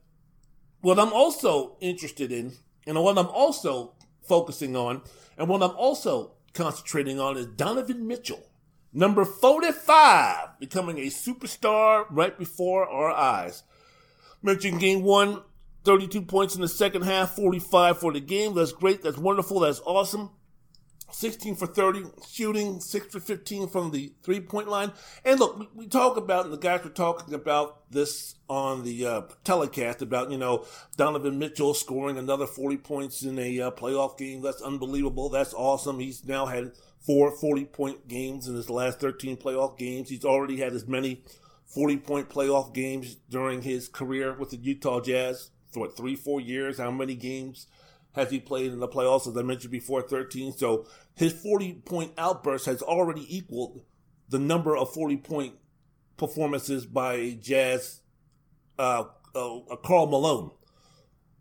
what 0.82 1.00
I'm 1.00 1.12
also 1.12 1.76
interested 1.80 2.30
in, 2.30 2.52
and 2.86 3.02
what 3.02 3.18
I'm 3.18 3.26
also 3.26 3.94
focusing 4.22 4.76
on, 4.76 5.02
and 5.36 5.48
what 5.48 5.62
I'm 5.62 5.76
also 5.76 6.34
concentrating 6.54 7.18
on 7.18 7.36
is 7.36 7.46
Donovan 7.46 8.06
Mitchell, 8.06 8.44
number 8.92 9.24
45, 9.24 10.60
becoming 10.60 10.98
a 10.98 11.06
superstar 11.06 12.06
right 12.08 12.38
before 12.38 12.88
our 12.88 13.10
eyes. 13.10 13.64
Mentioned 14.42 14.80
game 14.80 15.02
one, 15.02 15.42
32 15.84 16.22
points 16.22 16.54
in 16.54 16.60
the 16.60 16.68
second 16.68 17.02
half, 17.02 17.34
45 17.34 17.98
for 17.98 18.12
the 18.12 18.20
game. 18.20 18.54
That's 18.54 18.72
great. 18.72 19.02
That's 19.02 19.18
wonderful. 19.18 19.60
That's 19.60 19.80
awesome. 19.80 20.30
16 21.10 21.56
for 21.56 21.66
30 21.66 22.04
shooting, 22.28 22.80
6 22.80 23.06
for 23.06 23.20
15 23.20 23.68
from 23.68 23.90
the 23.90 24.12
three 24.22 24.40
point 24.40 24.68
line. 24.68 24.92
And 25.24 25.40
look, 25.40 25.70
we, 25.74 25.86
talk 25.86 26.16
about, 26.16 26.44
and 26.44 26.52
the 26.52 26.58
guys 26.58 26.84
were 26.84 26.90
talking 26.90 27.32
about 27.34 27.90
this 27.90 28.34
on 28.48 28.84
the 28.84 29.06
uh, 29.06 29.22
telecast 29.42 30.02
about, 30.02 30.30
you 30.30 30.38
know, 30.38 30.66
Donovan 30.96 31.38
Mitchell 31.38 31.72
scoring 31.72 32.18
another 32.18 32.46
40 32.46 32.76
points 32.78 33.22
in 33.22 33.38
a 33.38 33.60
uh, 33.60 33.70
playoff 33.70 34.18
game. 34.18 34.42
That's 34.42 34.60
unbelievable. 34.60 35.30
That's 35.30 35.54
awesome. 35.54 35.98
He's 35.98 36.24
now 36.24 36.46
had 36.46 36.72
four 37.00 37.30
40 37.30 37.64
point 37.66 38.08
games 38.08 38.46
in 38.46 38.54
his 38.54 38.68
last 38.68 39.00
13 39.00 39.38
playoff 39.38 39.78
games. 39.78 40.10
He's 40.10 40.24
already 40.24 40.58
had 40.58 40.74
as 40.74 40.86
many 40.86 41.22
40 41.68 41.96
point 41.98 42.28
playoff 42.28 42.74
games 42.74 43.16
during 43.28 43.62
his 43.62 43.88
career 43.88 44.34
with 44.34 44.50
the 44.50 44.56
Utah 44.56 45.00
Jazz 45.00 45.50
for 45.70 45.80
what, 45.80 45.96
three, 45.96 46.16
four 46.16 46.40
years. 46.40 46.78
How 46.78 46.90
many 46.90 47.14
games? 47.14 47.66
has 48.18 48.30
he 48.30 48.40
played 48.40 48.72
in 48.72 48.80
the 48.80 48.88
playoffs, 48.88 49.28
as 49.28 49.36
I 49.36 49.42
mentioned 49.42 49.70
before, 49.70 50.02
13. 50.02 50.52
So 50.56 50.86
his 51.14 51.32
40 51.32 51.74
point 51.84 52.12
outburst 52.18 52.66
has 52.66 52.82
already 52.82 53.24
equaled 53.34 53.82
the 54.28 54.38
number 54.38 54.76
of 54.76 54.92
40 54.92 55.18
point 55.18 55.54
performances 56.16 56.84
by 56.84 57.38
Jazz, 57.40 58.00
uh, 58.78 59.04
uh, 59.34 59.76
Karl 59.84 60.06
Malone, 60.06 60.50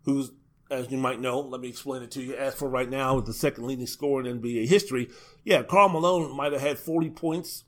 who's, 0.04 0.30
as 0.70 0.90
you 0.90 0.98
might 0.98 1.20
know, 1.20 1.40
let 1.40 1.60
me 1.60 1.68
explain 1.68 2.02
it 2.02 2.10
to 2.12 2.22
you. 2.22 2.34
As 2.34 2.54
for 2.54 2.68
right 2.68 2.88
now, 2.88 3.20
the 3.20 3.32
second 3.32 3.66
leading 3.66 3.86
scorer 3.86 4.26
in 4.26 4.40
NBA 4.40 4.68
history, 4.68 5.08
yeah, 5.44 5.62
Karl 5.62 5.88
Malone 5.88 6.36
might 6.36 6.52
have 6.52 6.60
had 6.60 6.78
40 6.78 7.10
points 7.10 7.64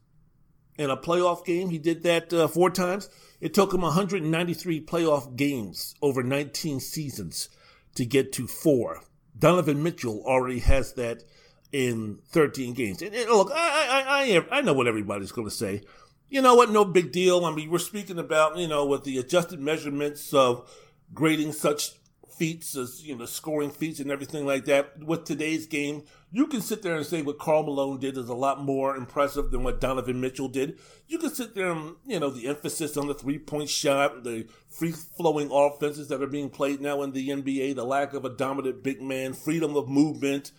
in 0.78 0.90
a 0.90 0.96
playoff 0.96 1.44
game. 1.44 1.70
He 1.70 1.78
did 1.78 2.02
that 2.04 2.32
uh, 2.32 2.48
four 2.48 2.70
times. 2.70 3.08
It 3.40 3.54
took 3.54 3.72
him 3.72 3.80
193 3.80 4.84
playoff 4.84 5.36
games 5.36 5.94
over 6.02 6.22
19 6.22 6.80
seasons 6.80 7.48
to 7.94 8.04
get 8.04 8.32
to 8.34 8.46
four. 8.46 9.02
Donovan 9.38 9.82
Mitchell 9.82 10.22
already 10.26 10.58
has 10.60 10.92
that 10.94 11.24
in 11.72 12.18
13 12.28 12.74
games. 12.74 13.02
And, 13.02 13.14
and 13.14 13.30
look, 13.30 13.50
I, 13.52 14.04
I, 14.06 14.36
I, 14.52 14.58
I 14.58 14.60
know 14.60 14.72
what 14.72 14.86
everybody's 14.86 15.32
going 15.32 15.48
to 15.48 15.54
say. 15.54 15.82
You 16.28 16.42
know 16.42 16.54
what? 16.54 16.70
No 16.70 16.84
big 16.84 17.12
deal. 17.12 17.44
I 17.44 17.54
mean, 17.54 17.70
we're 17.70 17.78
speaking 17.78 18.18
about, 18.18 18.56
you 18.56 18.68
know, 18.68 18.86
with 18.86 19.04
the 19.04 19.18
adjusted 19.18 19.60
measurements 19.60 20.32
of 20.32 20.70
grading 21.12 21.52
such 21.52 21.92
feats 22.36 22.76
as, 22.76 23.02
you 23.04 23.16
know, 23.16 23.26
scoring 23.26 23.70
feats 23.70 24.00
and 24.00 24.10
everything 24.10 24.46
like 24.46 24.64
that. 24.66 25.02
With 25.02 25.24
today's 25.24 25.66
game, 25.66 26.04
you 26.32 26.46
can 26.46 26.60
sit 26.60 26.82
there 26.82 26.96
and 26.96 27.04
say 27.04 27.22
what 27.22 27.38
Karl 27.38 27.64
Malone 27.64 27.98
did 27.98 28.16
is 28.16 28.28
a 28.28 28.34
lot 28.34 28.62
more 28.62 28.96
impressive 28.96 29.50
than 29.50 29.64
what 29.64 29.80
Donovan 29.80 30.20
Mitchell 30.20 30.48
did. 30.48 30.78
You 31.08 31.18
can 31.18 31.34
sit 31.34 31.54
there 31.54 31.72
and, 31.72 31.96
you 32.06 32.20
know, 32.20 32.30
the 32.30 32.46
emphasis 32.46 32.96
on 32.96 33.08
the 33.08 33.14
three 33.14 33.38
point 33.38 33.68
shot, 33.68 34.22
the 34.22 34.46
free 34.68 34.92
flowing 34.92 35.50
offenses 35.52 36.08
that 36.08 36.22
are 36.22 36.28
being 36.28 36.48
played 36.48 36.80
now 36.80 37.02
in 37.02 37.12
the 37.12 37.28
NBA, 37.28 37.74
the 37.74 37.84
lack 37.84 38.14
of 38.14 38.24
a 38.24 38.30
dominant 38.30 38.84
big 38.84 39.02
man, 39.02 39.32
freedom 39.32 39.76
of 39.76 39.88
movement. 39.88 40.52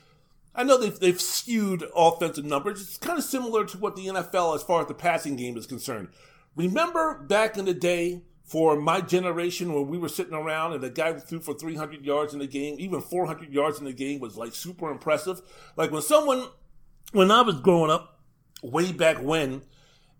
I 0.54 0.64
know 0.64 0.78
they've, 0.78 1.00
they've 1.00 1.22
skewed 1.22 1.86
offensive 1.96 2.44
numbers. 2.44 2.82
It's 2.82 2.98
kind 2.98 3.18
of 3.18 3.24
similar 3.24 3.64
to 3.66 3.78
what 3.78 3.96
the 3.96 4.08
NFL 4.08 4.56
as 4.56 4.64
far 4.64 4.82
as 4.82 4.88
the 4.88 4.94
passing 4.94 5.38
game 5.38 5.56
is 5.56 5.66
concerned. 5.66 6.10
Remember 6.58 7.18
back 7.18 7.58
in 7.58 7.64
the 7.64 7.74
day 7.74 8.24
for 8.52 8.76
my 8.76 9.00
generation 9.00 9.74
when 9.74 9.88
we 9.88 9.98
were 9.98 10.10
sitting 10.10 10.34
around 10.34 10.74
and 10.74 10.84
the 10.84 10.90
guy 10.90 11.14
threw 11.14 11.40
for 11.40 11.54
300 11.54 12.04
yards 12.04 12.34
in 12.34 12.40
the 12.40 12.48
game, 12.48 12.76
even 12.80 13.00
400 13.00 13.50
yards 13.50 13.80
in 13.80 13.86
the 13.86 13.94
game 13.94 14.20
was 14.20 14.36
like 14.36 14.54
super 14.54 14.92
impressive. 14.92 15.42
Like 15.78 15.90
when 15.90 16.02
someone, 16.02 16.48
when 17.14 17.32
I 17.32 17.44
was 17.44 17.62
growing 17.62 17.90
up, 17.90 18.20
way 18.62 18.92
back 18.92 19.24
when, 19.24 19.62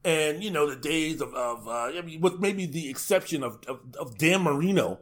and 0.06 0.42
you 0.42 0.50
know 0.50 0.70
the 0.70 0.78
days 0.78 1.20
of, 1.20 1.34
of 1.34 1.68
uh, 1.68 1.92
I 1.94 2.02
mean, 2.04 2.22
with 2.22 2.40
maybe 2.40 2.66
the 2.66 2.90
exception 2.90 3.44
of, 3.44 3.60
of, 3.68 3.82
of 4.00 4.18
Dan 4.18 4.44
Marino, 4.44 5.00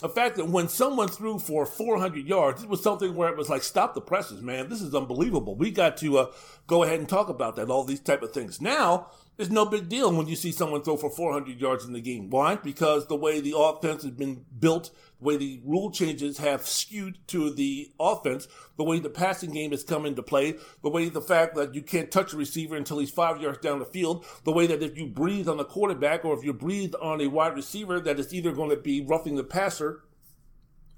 the 0.00 0.08
fact 0.08 0.34
that 0.34 0.48
when 0.48 0.68
someone 0.68 1.06
threw 1.06 1.38
for 1.38 1.64
400 1.64 2.26
yards, 2.26 2.64
it 2.64 2.68
was 2.68 2.82
something 2.82 3.14
where 3.14 3.28
it 3.28 3.36
was 3.36 3.48
like, 3.48 3.62
stop 3.62 3.94
the 3.94 4.00
presses, 4.00 4.42
man. 4.42 4.68
This 4.68 4.82
is 4.82 4.92
unbelievable. 4.92 5.54
We 5.54 5.70
got 5.70 5.98
to 5.98 6.18
uh, 6.18 6.32
go 6.66 6.82
ahead 6.82 6.98
and 6.98 7.08
talk 7.08 7.28
about 7.28 7.54
that, 7.54 7.70
all 7.70 7.84
these 7.84 8.00
type 8.00 8.22
of 8.22 8.32
things. 8.32 8.60
Now, 8.60 9.06
it's 9.38 9.50
no 9.50 9.64
big 9.64 9.88
deal 9.88 10.12
when 10.12 10.28
you 10.28 10.36
see 10.36 10.52
someone 10.52 10.82
throw 10.82 10.96
for 10.96 11.08
400 11.08 11.58
yards 11.58 11.86
in 11.86 11.94
the 11.94 12.00
game. 12.00 12.28
Why? 12.28 12.56
Because 12.56 13.06
the 13.06 13.16
way 13.16 13.40
the 13.40 13.56
offense 13.56 14.02
has 14.02 14.12
been 14.12 14.44
built, 14.58 14.90
the 15.18 15.24
way 15.24 15.36
the 15.38 15.60
rule 15.64 15.90
changes 15.90 16.36
have 16.38 16.66
skewed 16.66 17.18
to 17.28 17.50
the 17.50 17.90
offense, 17.98 18.46
the 18.76 18.84
way 18.84 18.98
the 18.98 19.08
passing 19.08 19.50
game 19.52 19.70
has 19.70 19.84
come 19.84 20.04
into 20.04 20.22
play, 20.22 20.56
the 20.82 20.90
way 20.90 21.08
the 21.08 21.22
fact 21.22 21.54
that 21.54 21.74
you 21.74 21.80
can't 21.80 22.10
touch 22.10 22.34
a 22.34 22.36
receiver 22.36 22.76
until 22.76 22.98
he's 22.98 23.10
five 23.10 23.40
yards 23.40 23.58
down 23.58 23.78
the 23.78 23.86
field, 23.86 24.26
the 24.44 24.52
way 24.52 24.66
that 24.66 24.82
if 24.82 24.98
you 24.98 25.06
breathe 25.06 25.48
on 25.48 25.56
the 25.56 25.64
quarterback 25.64 26.26
or 26.26 26.36
if 26.36 26.44
you 26.44 26.52
breathe 26.52 26.94
on 27.00 27.22
a 27.22 27.26
wide 27.26 27.56
receiver, 27.56 28.00
that 28.00 28.20
it's 28.20 28.34
either 28.34 28.52
going 28.52 28.70
to 28.70 28.76
be 28.76 29.00
roughing 29.00 29.36
the 29.36 29.44
passer 29.44 30.04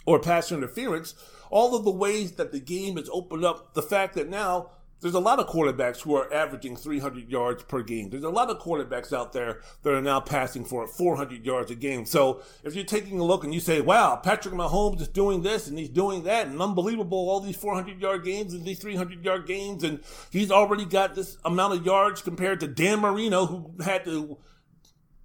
or 0.07 0.19
pass 0.19 0.51
interference. 0.51 1.15
All 1.51 1.77
of 1.77 1.85
the 1.85 1.91
ways 1.91 2.33
that 2.33 2.51
the 2.51 2.61
game 2.61 2.97
has 2.97 3.09
opened 3.13 3.45
up, 3.45 3.75
the 3.75 3.83
fact 3.83 4.15
that 4.17 4.29
now 4.29 4.71
there's 5.05 5.15
a 5.15 5.21
lot 5.21 5.39
of 5.39 5.47
quarterbacks 5.47 6.01
who 6.01 6.17
are 6.17 6.33
averaging 6.33 6.77
300 6.77 7.29
yards 7.29 7.63
per 7.65 7.83
game. 7.83 8.09
There's 8.09 8.25
a 8.25 8.31
lot 8.31 8.49
of 8.49 8.59
quarterbacks 8.59 9.13
out 9.13 9.35
there 9.35 9.61
that 9.83 9.93
are 9.93 10.01
now 10.01 10.19
passing 10.19 10.65
for 10.65 10.87
400 10.87 11.45
yards 11.45 11.71
a 11.71 11.75
game. 11.75 12.07
So 12.07 12.41
if 12.63 12.75
you're 12.75 12.87
taking 12.87 13.21
a 13.21 13.23
look 13.23 13.45
and 13.45 13.53
you 13.53 13.61
say, 13.61 13.83
wow, 13.83 14.17
Patrick 14.17 14.55
Mahomes 14.55 15.03
is 15.03 15.09
doing 15.09 15.43
this 15.43 15.69
and 15.69 15.79
he's 15.79 15.91
doing 15.91 16.23
that 16.23 16.47
and 16.47 16.59
unbelievable, 16.59 17.29
all 17.29 17.41
these 17.41 17.55
400 17.55 18.01
yard 18.01 18.25
games 18.25 18.55
and 18.55 18.65
these 18.65 18.79
300 18.79 19.23
yard 19.23 19.47
games, 19.47 19.85
and 19.85 20.01
he's 20.31 20.51
already 20.51 20.87
got 20.87 21.15
this 21.15 21.37
amount 21.45 21.75
of 21.75 21.85
yards 21.85 22.23
compared 22.23 22.61
to 22.61 22.67
Dan 22.67 23.01
Marino, 23.01 23.45
who 23.45 23.75
had 23.85 24.07
to 24.07 24.39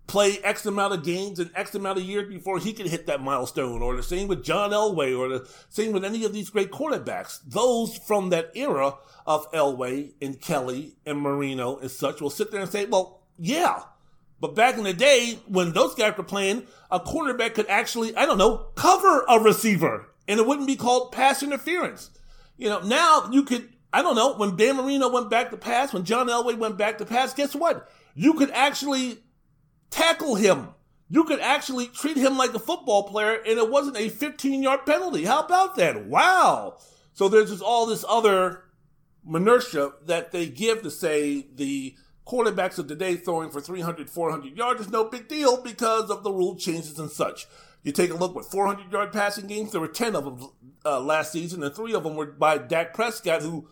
play 0.10 0.40
X 0.40 0.66
amount 0.66 0.94
of 0.94 1.04
games 1.04 1.40
and 1.40 1.52
X 1.56 1.76
amount 1.76 2.00
of 2.00 2.04
years 2.04 2.28
before 2.28 2.60
he 2.60 2.74
could 2.74 2.88
hit 2.88 3.06
that 3.06 3.22
milestone, 3.22 3.82
or 3.82 3.96
the 3.96 4.04
same 4.04 4.28
with 4.28 4.44
John 4.44 4.72
Elway, 4.72 5.18
or 5.18 5.30
the 5.30 5.50
same 5.70 5.94
with 5.94 6.04
any 6.04 6.26
of 6.26 6.34
these 6.34 6.50
great 6.50 6.72
quarterbacks. 6.72 7.40
Those 7.46 7.98
from 7.98 8.32
that 8.32 8.52
era 8.56 8.96
of 9.26 9.50
Elway 9.52 10.14
and 10.22 10.42
Kelly 10.42 10.96
and 11.06 11.20
Marino 11.20 11.78
and 11.78 11.92
such 11.92 12.20
will 12.20 12.32
sit 12.32 12.52
there 12.52 12.62
and 12.62 12.70
say, 12.70 12.86
well, 12.86 13.22
yeah. 13.38 13.84
But 14.42 14.56
back 14.56 14.78
in 14.78 14.84
the 14.84 14.94
day, 14.94 15.40
when 15.48 15.74
those 15.74 15.96
guys 15.96 16.18
were 16.18 16.24
playing, 16.24 16.66
a 16.90 17.00
quarterback 17.00 17.54
could 17.54 17.68
actually, 17.70 18.16
I 18.16 18.26
don't 18.26 18.38
know, 18.38 18.70
cover 18.76 19.26
a 19.30 19.40
receiver, 19.40 20.10
and 20.28 20.40
it 20.40 20.48
wouldn't 20.48 20.68
be 20.68 20.76
called 20.76 21.12
pass 21.12 21.44
interference. 21.44 22.10
You 22.58 22.70
know, 22.70 22.80
now 22.80 23.30
you 23.32 23.44
could, 23.44 23.70
I 23.94 24.02
don't 24.02 24.16
know, 24.16 24.34
when 24.36 24.56
Dan 24.56 24.78
Marino 24.78 25.10
went 25.10 25.30
back 25.30 25.52
to 25.52 25.58
pass, 25.58 25.94
when 25.94 26.04
John 26.04 26.28
Elway 26.28 26.58
went 26.58 26.78
back 26.78 26.98
to 26.98 27.06
pass, 27.06 27.34
guess 27.34 27.56
what? 27.56 27.90
You 28.16 28.34
could 28.34 28.50
actually 28.52 29.20
tackle 29.90 30.36
him. 30.36 30.70
You 31.10 31.24
could 31.24 31.40
actually 31.40 31.88
treat 31.88 32.18
him 32.18 32.38
like 32.38 32.54
a 32.54 32.60
football 32.60 33.04
player 33.04 33.42
and 33.46 33.58
it 33.58 33.70
wasn't 33.70 33.98
a 33.98 34.10
15 34.10 34.62
yard 34.62 34.86
penalty. 34.86 35.26
How 35.26 35.42
about 35.42 35.76
that? 35.78 36.06
Wow. 36.06 36.78
So 37.14 37.28
there's 37.28 37.50
just 37.50 37.64
all 37.64 37.86
this 37.86 38.06
other 38.08 38.64
minutia 39.26 39.92
that 40.06 40.32
they 40.32 40.48
give 40.48 40.84
to 40.84 40.92
say 40.92 41.48
the 41.56 41.96
quarterbacks 42.26 42.78
of 42.78 42.88
today 42.88 43.16
throwing 43.16 43.50
for 43.50 43.60
300, 43.60 44.10
400 44.10 44.56
yards 44.56 44.82
is 44.82 44.90
no 44.90 45.06
big 45.06 45.28
deal 45.28 45.62
because 45.62 46.10
of 46.12 46.24
the 46.24 46.32
rule 46.32 46.56
changes 46.56 47.00
and 47.00 47.10
such. 47.10 47.48
You 47.82 47.92
take 47.92 48.12
a 48.12 48.16
look 48.16 48.36
with 48.36 48.46
400 48.48 48.92
yard 48.92 49.12
passing 49.12 49.48
games, 49.48 49.72
there 49.72 49.82
were 49.82 49.88
10 49.88 50.16
of 50.16 50.26
them 50.26 50.50
uh, 50.86 51.00
last 51.00 51.32
season, 51.32 51.64
and 51.64 51.74
three 51.74 51.94
of 51.94 52.04
them 52.04 52.16
were 52.16 52.28
by 52.28 52.58
Dak 52.58 52.94
Prescott, 52.94 53.42
who 53.42 53.68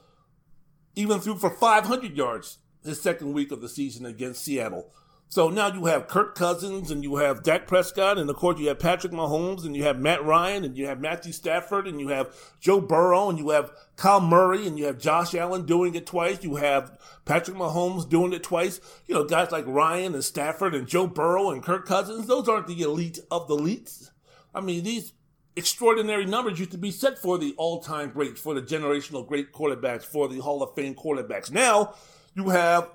even 0.96 1.20
threw 1.20 1.36
for 1.36 1.50
500 1.50 2.18
yards 2.18 2.58
his 2.84 3.02
second 3.02 3.34
week 3.34 3.52
of 3.52 3.62
the 3.62 3.70
season 3.70 4.06
against 4.06 4.44
Seattle. 4.44 4.92
So 5.30 5.50
now 5.50 5.68
you 5.74 5.86
have 5.88 6.08
Kirk 6.08 6.36
Cousins 6.36 6.90
and 6.90 7.04
you 7.04 7.18
have 7.18 7.44
Dak 7.44 7.68
Prescott, 7.68 8.18
and 8.18 8.30
of 8.30 8.38
course 8.38 8.60
you 8.60 8.70
have 8.70 8.80
Patrick 8.80 9.12
Mahomes, 9.12 9.66
and 9.66 9.76
you 9.76 9.84
have 9.84 10.00
Matt 10.00 10.24
Ryan, 10.24 10.64
and 10.64 10.78
you 10.78 10.88
have 10.88 11.02
Matthew 11.02 11.34
Stafford, 11.34 11.86
and 11.86 12.00
you 12.00 12.08
have 12.08 12.34
Joe 12.62 12.80
Burrow, 12.80 13.30
and 13.30 13.38
you 13.38 13.50
have 13.50 13.72
Kyler 13.98 14.28
Murray, 14.28 14.66
and 14.66 14.80
you 14.80 14.86
have 14.86 14.98
Josh 14.98 15.36
Allen 15.36 15.66
doing 15.66 15.96
it 15.96 16.06
twice. 16.06 16.44
You 16.44 16.56
have 16.56 16.98
Patrick 17.26 17.58
Mahomes 17.58 18.08
doing 18.08 18.32
it 18.32 18.42
twice. 18.42 18.80
You 19.06 19.16
know, 19.16 19.26
guys 19.26 19.52
like 19.52 19.66
Ryan 19.68 20.14
and 20.14 20.24
Stafford 20.24 20.74
and 20.74 20.88
Joe 20.88 21.08
Burrow 21.08 21.52
and 21.52 21.62
Kirk 21.62 21.86
Cousins, 21.86 22.28
those 22.28 22.48
aren't 22.48 22.68
the 22.68 22.82
elite 22.82 23.20
of 23.30 23.50
the 23.50 23.58
elites. 23.58 24.12
I 24.56 24.62
mean, 24.62 24.86
these 24.86 25.12
extraordinary 25.58 26.26
numbers 26.26 26.58
used 26.58 26.72
to 26.72 26.78
be 26.78 26.92
set 26.92 27.18
for 27.20 27.38
the 27.38 27.54
all-time 27.58 28.12
greats, 28.12 28.40
for 28.40 28.54
the 28.54 28.62
generational 28.62 29.28
great 29.28 29.52
quarterbacks, 29.52 30.04
for 30.04 30.30
the 30.30 30.40
Hall 30.40 30.64
of 30.64 30.74
Fame 30.74 30.96
quarterbacks. 30.96 31.52
Now 31.52 31.96
you 32.34 32.50
have 32.50 32.90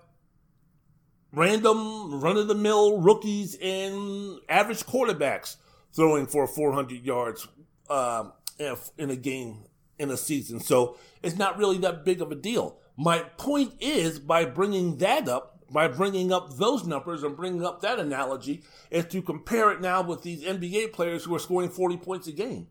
random 1.32 2.20
run-of-the-mill 2.20 2.98
rookies 2.98 3.56
and 3.60 4.38
average 4.48 4.84
quarterbacks 4.84 5.56
throwing 5.92 6.26
for 6.26 6.46
400 6.46 7.04
yards 7.04 7.48
uh, 7.88 8.24
in 8.59 9.10
a 9.10 9.16
game 9.16 9.64
in 9.98 10.10
a 10.10 10.16
season. 10.16 10.60
So 10.60 10.96
it's 11.22 11.36
not 11.36 11.59
really 11.59 11.78
that 11.78 12.04
big 12.04 12.20
of 12.20 12.32
a 12.32 12.34
deal. 12.34 12.78
My 12.96 13.20
point 13.36 13.74
is 13.80 14.18
by 14.18 14.44
bringing 14.44 14.98
that 14.98 15.28
up, 15.28 15.60
by 15.70 15.88
bringing 15.88 16.32
up 16.32 16.56
those 16.56 16.86
numbers 16.86 17.22
and 17.22 17.36
bringing 17.36 17.64
up 17.64 17.80
that 17.80 17.98
analogy, 17.98 18.62
is 18.90 19.06
to 19.06 19.22
compare 19.22 19.70
it 19.70 19.80
now 19.80 20.02
with 20.02 20.22
these 20.22 20.44
NBA 20.44 20.92
players 20.92 21.24
who 21.24 21.34
are 21.34 21.38
scoring 21.38 21.70
40 21.70 21.96
points 21.98 22.26
a 22.26 22.32
game 22.32 22.68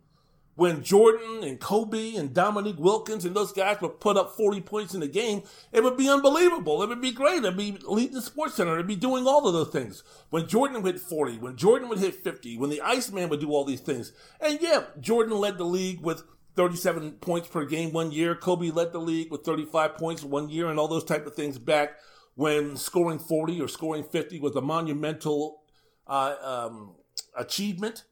when 0.62 0.84
Jordan 0.84 1.44
and 1.44 1.60
Kobe 1.60 2.14
and 2.14 2.36
Dominique 2.36 2.78
Wilkins 2.78 3.26
and 3.26 3.36
those 3.36 3.52
guys 3.52 3.82
would 3.82 4.00
put 4.00 4.16
up 4.16 4.38
40 4.38 4.62
points 4.62 4.94
in 4.94 5.02
a 5.02 5.08
game, 5.08 5.42
it 5.72 5.84
would 5.84 5.98
be 5.98 6.08
unbelievable. 6.08 6.84
It 6.84 6.90
would 6.90 7.02
be 7.02 7.12
great. 7.12 7.40
It'd 7.40 7.58
be 7.58 7.80
leading 7.82 8.14
the 8.14 8.20
SportsCenter. 8.20 8.74
It'd 8.74 8.86
be 8.86 8.96
doing 8.96 9.26
all 9.26 9.48
of 9.48 9.56
those 9.56 9.70
things. 9.70 10.04
When 10.30 10.48
Jordan 10.48 10.84
would 10.84 10.94
hit 10.94 11.02
40, 11.02 11.40
when 11.40 11.58
Jordan 11.58 11.90
would 11.90 11.98
hit 11.98 12.14
50, 12.14 12.60
when 12.60 12.70
the 12.70 12.80
Iceman 12.80 13.30
would 13.30 13.40
do 13.40 13.50
all 13.50 13.66
these 13.66 13.80
things. 13.80 14.14
And 14.40 14.62
yeah, 14.62 14.84
Jordan 15.00 15.36
led 15.36 15.58
the 15.58 15.64
league 15.64 16.02
with 16.02 16.22
37 16.56 17.14
points 17.14 17.48
per 17.48 17.66
game 17.66 17.92
one 17.92 18.12
year. 18.12 18.36
Kobe 18.36 18.70
led 18.70 18.92
the 18.92 19.00
league 19.00 19.32
with 19.32 19.44
35 19.44 19.98
points 19.98 20.24
one 20.24 20.48
year 20.50 20.70
and 20.70 20.78
all 20.78 20.88
those 20.88 21.04
type 21.04 21.26
of 21.26 21.34
things 21.34 21.58
back 21.58 21.94
when 22.36 22.78
scoring 22.78 23.18
40 23.18 23.60
or 23.60 23.68
scoring 23.68 24.04
50 24.04 24.40
was 24.40 24.56
a 24.56 24.62
monumental 24.62 25.64
uh, 26.06 26.36
um, 26.44 26.98
achievement. 27.36 28.04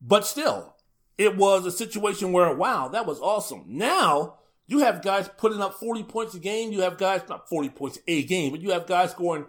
But 0.00 0.26
still, 0.26 0.76
it 1.18 1.36
was 1.36 1.66
a 1.66 1.72
situation 1.72 2.32
where, 2.32 2.54
wow, 2.54 2.88
that 2.88 3.06
was 3.06 3.20
awesome. 3.20 3.64
Now 3.66 4.38
you 4.66 4.78
have 4.80 5.02
guys 5.02 5.28
putting 5.36 5.60
up 5.60 5.74
40 5.74 6.04
points 6.04 6.34
a 6.34 6.38
game. 6.38 6.72
You 6.72 6.82
have 6.82 6.96
guys, 6.96 7.22
not 7.28 7.48
40 7.48 7.70
points 7.70 7.98
a 8.06 8.22
game, 8.22 8.52
but 8.52 8.60
you 8.60 8.70
have 8.70 8.86
guys 8.86 9.10
scoring 9.10 9.46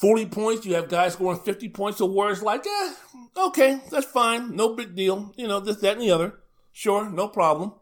40 0.00 0.26
points. 0.26 0.66
You 0.66 0.74
have 0.74 0.88
guys 0.88 1.14
scoring 1.14 1.40
50 1.40 1.68
points. 1.70 1.98
So 1.98 2.06
where 2.06 2.30
it's 2.30 2.42
like, 2.42 2.66
eh, 2.66 2.92
okay, 3.36 3.80
that's 3.90 4.06
fine. 4.06 4.54
No 4.54 4.74
big 4.74 4.94
deal. 4.94 5.32
You 5.36 5.48
know, 5.48 5.60
this, 5.60 5.78
that, 5.78 5.94
and 5.94 6.02
the 6.02 6.10
other. 6.10 6.40
Sure, 6.72 7.08
no 7.08 7.28
problem. 7.28 7.72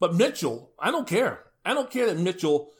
But 0.00 0.14
Mitchell, 0.14 0.72
I 0.78 0.90
don't 0.90 1.06
care. 1.06 1.44
I 1.64 1.74
don't 1.74 1.90
care 1.90 2.06
that 2.06 2.18
Mitchell 2.18 2.70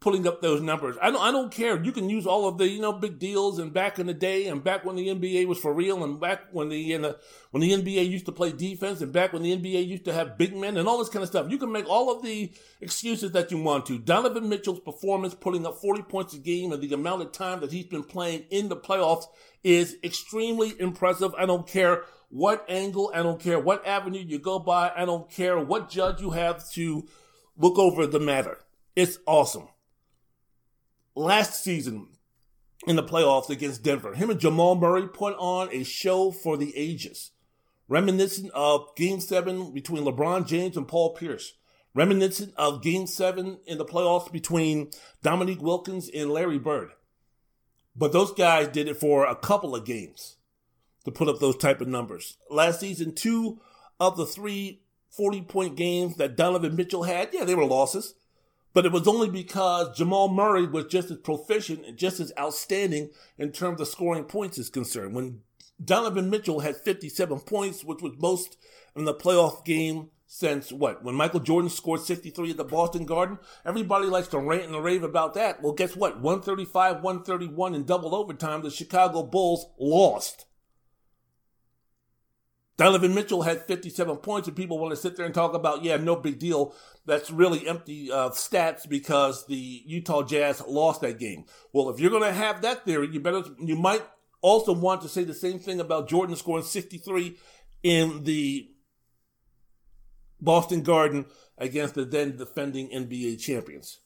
putting 0.00 0.28
up 0.28 0.40
those 0.40 0.60
numbers. 0.60 0.96
I 1.02 1.10
don't, 1.10 1.20
I 1.20 1.32
don't 1.32 1.50
care. 1.50 1.82
You 1.82 1.90
can 1.90 2.08
use 2.08 2.24
all 2.24 2.46
of 2.46 2.56
the, 2.56 2.68
you 2.68 2.80
know, 2.80 2.92
big 2.92 3.18
deals 3.18 3.58
and 3.58 3.72
back 3.72 3.98
in 3.98 4.06
the 4.06 4.14
day 4.14 4.46
and 4.46 4.62
back 4.62 4.84
when 4.84 4.94
the 4.94 5.08
NBA 5.08 5.46
was 5.46 5.58
for 5.58 5.74
real 5.74 6.04
and 6.04 6.20
back 6.20 6.42
when 6.52 6.68
the, 6.68 6.96
the, 6.96 7.18
when 7.50 7.60
the 7.62 7.72
NBA 7.72 8.08
used 8.08 8.26
to 8.26 8.32
play 8.32 8.52
defense 8.52 9.00
and 9.00 9.12
back 9.12 9.32
when 9.32 9.42
the 9.42 9.56
NBA 9.56 9.88
used 9.88 10.04
to 10.04 10.12
have 10.12 10.38
big 10.38 10.56
men 10.56 10.76
and 10.76 10.86
all 10.86 10.98
this 10.98 11.08
kind 11.08 11.24
of 11.24 11.28
stuff. 11.28 11.50
You 11.50 11.58
can 11.58 11.72
make 11.72 11.88
all 11.88 12.14
of 12.14 12.22
the 12.22 12.52
excuses 12.80 13.32
that 13.32 13.50
you 13.50 13.60
want 13.60 13.86
to. 13.86 13.98
Donovan 13.98 14.48
Mitchell's 14.48 14.78
performance 14.78 15.34
putting 15.34 15.66
up 15.66 15.78
40 15.78 16.02
points 16.02 16.32
a 16.34 16.38
game 16.38 16.70
and 16.70 16.80
the 16.80 16.94
amount 16.94 17.22
of 17.22 17.32
time 17.32 17.58
that 17.60 17.72
he's 17.72 17.86
been 17.86 18.04
playing 18.04 18.44
in 18.50 18.68
the 18.68 18.76
playoffs 18.76 19.24
is 19.64 19.96
extremely 20.04 20.74
impressive. 20.78 21.34
I 21.36 21.44
don't 21.44 21.66
care 21.66 22.04
what 22.28 22.64
angle, 22.68 23.10
I 23.12 23.24
don't 23.24 23.40
care 23.40 23.58
what 23.58 23.84
avenue 23.84 24.20
you 24.20 24.38
go 24.38 24.60
by, 24.60 24.92
I 24.94 25.06
don't 25.06 25.28
care 25.28 25.58
what 25.58 25.90
judge 25.90 26.20
you 26.20 26.30
have 26.30 26.70
to 26.72 27.08
look 27.56 27.78
over 27.78 28.06
the 28.06 28.20
matter. 28.20 28.58
It's 28.94 29.18
awesome 29.26 29.68
last 31.18 31.62
season 31.62 32.08
in 32.86 32.96
the 32.96 33.02
playoffs 33.02 33.50
against 33.50 33.82
Denver. 33.82 34.14
Him 34.14 34.30
and 34.30 34.40
Jamal 34.40 34.76
Murray 34.76 35.08
put 35.08 35.34
on 35.38 35.68
a 35.72 35.82
show 35.82 36.30
for 36.30 36.56
the 36.56 36.74
ages, 36.76 37.32
reminiscent 37.88 38.50
of 38.52 38.94
Game 38.96 39.20
7 39.20 39.72
between 39.72 40.04
LeBron 40.04 40.46
James 40.46 40.76
and 40.76 40.86
Paul 40.86 41.14
Pierce, 41.14 41.54
reminiscent 41.94 42.54
of 42.56 42.82
Game 42.82 43.06
7 43.06 43.58
in 43.66 43.78
the 43.78 43.84
playoffs 43.84 44.30
between 44.30 44.90
Dominique 45.22 45.62
Wilkins 45.62 46.08
and 46.08 46.30
Larry 46.30 46.58
Bird. 46.58 46.90
But 47.96 48.12
those 48.12 48.32
guys 48.32 48.68
did 48.68 48.86
it 48.86 48.96
for 48.96 49.26
a 49.26 49.34
couple 49.34 49.74
of 49.74 49.84
games 49.84 50.36
to 51.04 51.10
put 51.10 51.28
up 51.28 51.40
those 51.40 51.56
type 51.56 51.80
of 51.80 51.88
numbers. 51.88 52.36
Last 52.48 52.78
season, 52.80 53.14
two 53.14 53.60
of 53.98 54.16
the 54.16 54.26
three 54.26 54.82
40 55.10 55.42
point 55.42 55.76
games 55.76 56.16
that 56.16 56.36
Donovan 56.36 56.76
Mitchell 56.76 57.02
had, 57.02 57.30
yeah, 57.32 57.44
they 57.44 57.56
were 57.56 57.64
losses. 57.64 58.14
But 58.74 58.86
it 58.86 58.92
was 58.92 59.08
only 59.08 59.30
because 59.30 59.96
Jamal 59.96 60.28
Murray 60.28 60.66
was 60.66 60.86
just 60.86 61.10
as 61.10 61.18
proficient 61.18 61.84
and 61.86 61.96
just 61.96 62.20
as 62.20 62.32
outstanding 62.38 63.10
in 63.38 63.52
terms 63.52 63.80
of 63.80 63.88
scoring 63.88 64.24
points 64.24 64.58
is 64.58 64.70
concerned. 64.70 65.14
When 65.14 65.40
Donovan 65.82 66.30
Mitchell 66.30 66.60
had 66.60 66.76
57 66.76 67.40
points, 67.40 67.84
which 67.84 68.02
was 68.02 68.14
most 68.18 68.56
in 68.94 69.04
the 69.04 69.14
playoff 69.14 69.64
game 69.64 70.10
since 70.26 70.70
what? 70.70 71.02
When 71.02 71.14
Michael 71.14 71.40
Jordan 71.40 71.70
scored 71.70 72.00
63 72.00 72.50
at 72.50 72.56
the 72.58 72.64
Boston 72.64 73.06
Garden? 73.06 73.38
Everybody 73.64 74.06
likes 74.06 74.28
to 74.28 74.38
rant 74.38 74.64
and 74.64 74.84
rave 74.84 75.02
about 75.02 75.34
that. 75.34 75.62
Well, 75.62 75.72
guess 75.72 75.96
what? 75.96 76.20
135, 76.20 76.96
131 76.96 77.74
in 77.74 77.84
double 77.84 78.14
overtime, 78.14 78.62
the 78.62 78.70
Chicago 78.70 79.22
Bulls 79.22 79.66
lost. 79.78 80.44
Donovan 82.78 83.12
Mitchell 83.12 83.42
had 83.42 83.66
57 83.66 84.18
points, 84.18 84.46
and 84.46 84.56
people 84.56 84.78
want 84.78 84.92
to 84.92 84.96
sit 84.96 85.16
there 85.16 85.26
and 85.26 85.34
talk 85.34 85.52
about, 85.52 85.82
yeah, 85.82 85.96
no 85.96 86.14
big 86.14 86.38
deal. 86.38 86.74
That's 87.06 87.28
really 87.28 87.66
empty 87.66 88.10
uh, 88.10 88.30
stats 88.30 88.88
because 88.88 89.46
the 89.46 89.82
Utah 89.84 90.22
Jazz 90.22 90.62
lost 90.66 91.00
that 91.00 91.18
game. 91.18 91.44
Well, 91.72 91.90
if 91.90 91.98
you're 91.98 92.12
going 92.12 92.22
to 92.22 92.32
have 92.32 92.62
that 92.62 92.84
theory, 92.84 93.08
you 93.12 93.18
better, 93.18 93.42
you 93.58 93.74
might 93.74 94.02
also 94.42 94.72
want 94.72 95.02
to 95.02 95.08
say 95.08 95.24
the 95.24 95.34
same 95.34 95.58
thing 95.58 95.80
about 95.80 96.08
Jordan 96.08 96.36
scoring 96.36 96.64
63 96.64 97.36
in 97.82 98.22
the 98.22 98.70
Boston 100.40 100.82
Garden 100.82 101.26
against 101.58 101.96
the 101.96 102.04
then 102.04 102.36
defending 102.36 102.90
NBA 102.90 103.40
champions. 103.40 103.98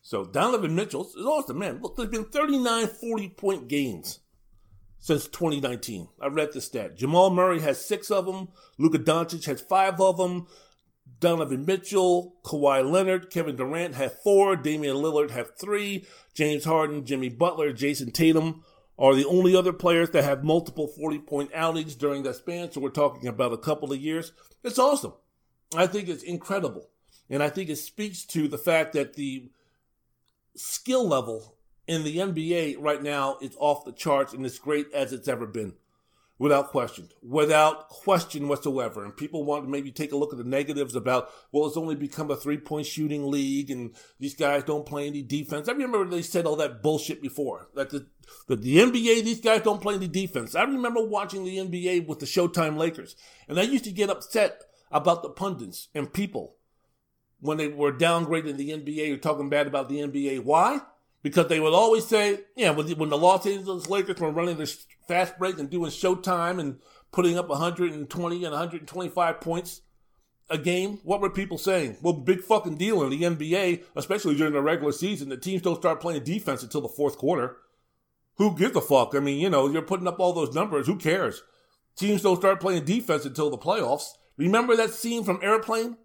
So 0.00 0.24
Donovan 0.24 0.74
Mitchell 0.74 1.04
is 1.04 1.16
awesome, 1.16 1.58
man. 1.58 1.80
Look, 1.82 1.96
there's 1.96 2.08
been 2.08 2.24
39 2.24 2.86
40 2.86 3.28
point 3.28 3.68
games 3.68 4.20
since 4.98 5.26
2019. 5.26 6.08
I 6.20 6.26
read 6.28 6.52
the 6.52 6.60
stat. 6.60 6.96
Jamal 6.96 7.30
Murray 7.30 7.60
has 7.60 7.84
six 7.84 8.10
of 8.10 8.26
them. 8.26 8.48
Luka 8.78 8.98
Doncic 8.98 9.44
has 9.46 9.60
five 9.60 10.00
of 10.00 10.16
them. 10.16 10.46
Donovan 11.20 11.64
Mitchell, 11.64 12.34
Kawhi 12.44 12.88
Leonard, 12.88 13.30
Kevin 13.30 13.56
Durant 13.56 13.94
have 13.94 14.20
four. 14.22 14.56
Damian 14.56 14.96
Lillard 14.96 15.30
have 15.30 15.56
three. 15.58 16.04
James 16.34 16.64
Harden, 16.64 17.06
Jimmy 17.06 17.28
Butler, 17.28 17.72
Jayson 17.72 18.12
Tatum 18.12 18.64
are 18.98 19.14
the 19.14 19.26
only 19.26 19.54
other 19.54 19.72
players 19.72 20.10
that 20.10 20.24
have 20.24 20.42
multiple 20.42 20.88
40 20.88 21.18
point 21.20 21.50
outings 21.54 21.94
during 21.94 22.22
that 22.22 22.36
span. 22.36 22.70
So 22.72 22.80
we're 22.80 22.90
talking 22.90 23.28
about 23.28 23.52
a 23.52 23.58
couple 23.58 23.92
of 23.92 24.00
years. 24.00 24.32
It's 24.64 24.78
awesome. 24.78 25.12
I 25.76 25.86
think 25.86 26.08
it's 26.08 26.22
incredible. 26.22 26.88
And 27.28 27.42
I 27.42 27.50
think 27.50 27.68
it 27.68 27.76
speaks 27.76 28.24
to 28.26 28.48
the 28.48 28.58
fact 28.58 28.92
that 28.94 29.14
the 29.14 29.50
skill 30.54 31.06
level 31.06 31.55
in 31.86 32.04
the 32.04 32.18
NBA 32.18 32.76
right 32.78 33.02
now 33.02 33.38
is 33.40 33.56
off 33.58 33.84
the 33.84 33.92
charts 33.92 34.32
and 34.32 34.44
as 34.44 34.58
great 34.58 34.92
as 34.92 35.12
it's 35.12 35.28
ever 35.28 35.46
been. 35.46 35.74
Without 36.38 36.68
question. 36.68 37.08
Without 37.22 37.88
question 37.88 38.46
whatsoever. 38.46 39.02
And 39.02 39.16
people 39.16 39.44
want 39.44 39.64
to 39.64 39.70
maybe 39.70 39.90
take 39.90 40.12
a 40.12 40.16
look 40.16 40.32
at 40.32 40.38
the 40.38 40.44
negatives 40.44 40.94
about, 40.94 41.30
well, 41.50 41.66
it's 41.66 41.78
only 41.78 41.94
become 41.94 42.30
a 42.30 42.36
three 42.36 42.58
point 42.58 42.86
shooting 42.86 43.30
league 43.30 43.70
and 43.70 43.94
these 44.20 44.34
guys 44.34 44.62
don't 44.62 44.84
play 44.84 45.06
any 45.06 45.22
defense. 45.22 45.66
I 45.66 45.72
remember 45.72 46.04
they 46.04 46.20
said 46.20 46.44
all 46.44 46.56
that 46.56 46.82
bullshit 46.82 47.22
before. 47.22 47.68
That 47.74 47.88
the, 47.88 48.06
the, 48.48 48.56
the 48.56 48.76
NBA, 48.76 49.24
these 49.24 49.40
guys 49.40 49.62
don't 49.62 49.80
play 49.80 49.94
any 49.94 50.08
defense. 50.08 50.54
I 50.54 50.64
remember 50.64 51.02
watching 51.02 51.44
the 51.44 51.56
NBA 51.56 52.06
with 52.06 52.18
the 52.18 52.26
Showtime 52.26 52.76
Lakers. 52.76 53.16
And 53.48 53.58
I 53.58 53.62
used 53.62 53.84
to 53.84 53.92
get 53.92 54.10
upset 54.10 54.62
about 54.90 55.22
the 55.22 55.30
pundits 55.30 55.88
and 55.94 56.12
people 56.12 56.56
when 57.40 57.56
they 57.56 57.68
were 57.68 57.92
downgrading 57.92 58.56
the 58.58 58.70
NBA 58.70 59.14
or 59.14 59.16
talking 59.16 59.48
bad 59.48 59.66
about 59.66 59.88
the 59.88 60.00
NBA. 60.00 60.44
Why? 60.44 60.80
Because 61.26 61.48
they 61.48 61.58
would 61.58 61.74
always 61.74 62.06
say, 62.06 62.38
yeah, 62.54 62.70
when 62.70 62.86
the 62.86 63.18
Los 63.18 63.44
Angeles 63.48 63.88
Lakers 63.88 64.20
were 64.20 64.30
running 64.30 64.58
this 64.58 64.86
fast 65.08 65.36
break 65.40 65.58
and 65.58 65.68
doing 65.68 65.90
Showtime 65.90 66.60
and 66.60 66.78
putting 67.10 67.36
up 67.36 67.48
120 67.48 68.44
and 68.44 68.52
125 68.52 69.40
points 69.40 69.80
a 70.48 70.56
game, 70.56 71.00
what 71.02 71.20
were 71.20 71.28
people 71.28 71.58
saying? 71.58 71.96
Well, 72.00 72.12
big 72.12 72.42
fucking 72.42 72.76
deal 72.76 73.02
in 73.02 73.10
the 73.10 73.22
NBA, 73.22 73.82
especially 73.96 74.36
during 74.36 74.52
the 74.52 74.62
regular 74.62 74.92
season. 74.92 75.28
The 75.28 75.36
teams 75.36 75.62
don't 75.62 75.80
start 75.80 76.00
playing 76.00 76.22
defense 76.22 76.62
until 76.62 76.82
the 76.82 76.88
fourth 76.88 77.18
quarter. 77.18 77.56
Who 78.36 78.56
gives 78.56 78.76
a 78.76 78.80
fuck? 78.80 79.16
I 79.16 79.18
mean, 79.18 79.40
you 79.40 79.50
know, 79.50 79.68
you're 79.68 79.82
putting 79.82 80.06
up 80.06 80.20
all 80.20 80.32
those 80.32 80.54
numbers. 80.54 80.86
Who 80.86 80.94
cares? 80.94 81.42
Teams 81.96 82.22
don't 82.22 82.36
start 82.36 82.60
playing 82.60 82.84
defense 82.84 83.24
until 83.24 83.50
the 83.50 83.58
playoffs. 83.58 84.10
Remember 84.36 84.76
that 84.76 84.90
scene 84.90 85.24
from 85.24 85.40
Airplane 85.42 85.96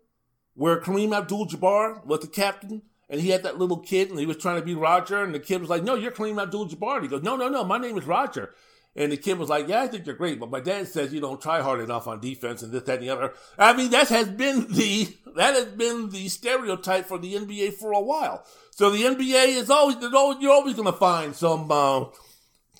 where 0.56 0.81
Kareem 0.81 1.15
Abdul-Jabbar 1.15 2.07
was 2.07 2.22
the 2.22 2.27
captain 2.27 2.81
and 3.12 3.20
he 3.20 3.30
had 3.30 3.44
that 3.44 3.60
little 3.60 3.78
kid 3.78 4.10
and 4.10 4.18
he 4.18 4.26
was 4.26 4.38
trying 4.38 4.60
to 4.60 4.66
be 4.66 4.74
Roger 4.74 5.22
and 5.22 5.36
the 5.36 5.40
kid 5.40 5.60
was 5.60 5.70
like, 5.70 5.84
"No, 5.84 5.96
you're 5.96 6.14
Kareem 6.14 6.42
Abdul-Jabbar." 6.42 6.96
And 6.96 7.04
he 7.04 7.10
goes, 7.10 7.22
"No, 7.22 7.36
no, 7.36 7.50
no, 7.50 7.66
my 7.66 7.78
name 7.78 7.98
is 7.98 8.06
Roger." 8.06 8.56
And 8.96 9.12
the 9.12 9.18
kid 9.18 9.38
was 9.38 9.50
like, 9.50 9.68
"Yeah, 9.68 9.82
I 9.82 9.88
think 9.88 10.06
you're 10.06 10.16
great, 10.16 10.40
but 10.40 10.50
my 10.50 10.62
dad 10.62 10.88
says 10.88 11.14
you 11.14 11.20
don't 11.20 11.42
try 11.42 11.62
hard 11.62 11.82
enough 11.82 12.08
on 12.08 12.22
defense 12.22 12.64
and 12.64 12.72
this, 12.72 12.84
that, 12.84 13.00
and 13.00 13.04
the 13.04 13.10
other." 13.10 13.34
I 13.60 13.74
mean, 13.74 13.92
that 13.92 14.08
has 14.08 14.30
been 14.30 14.66
the 14.72 15.14
that 15.36 15.56
has 15.56 15.66
been 15.66 16.10
the 16.10 16.30
stereotype 16.30 17.06
for 17.06 17.18
the 17.18 17.36
NBA 17.36 17.74
for 17.74 17.92
a 17.92 18.02
while. 18.02 18.46
So 18.72 18.90
the 18.90 19.04
NBA 19.04 19.58
is 19.58 19.70
always, 19.70 19.98
always 19.98 20.42
you're 20.42 20.54
always 20.54 20.76
going 20.76 20.92
to 20.92 20.98
find 20.98 21.36
some 21.36 21.70
uh, 21.70 22.06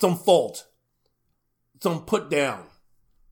some 0.00 0.16
fault, 0.16 0.66
some 1.80 2.06
put 2.06 2.30
down, 2.30 2.64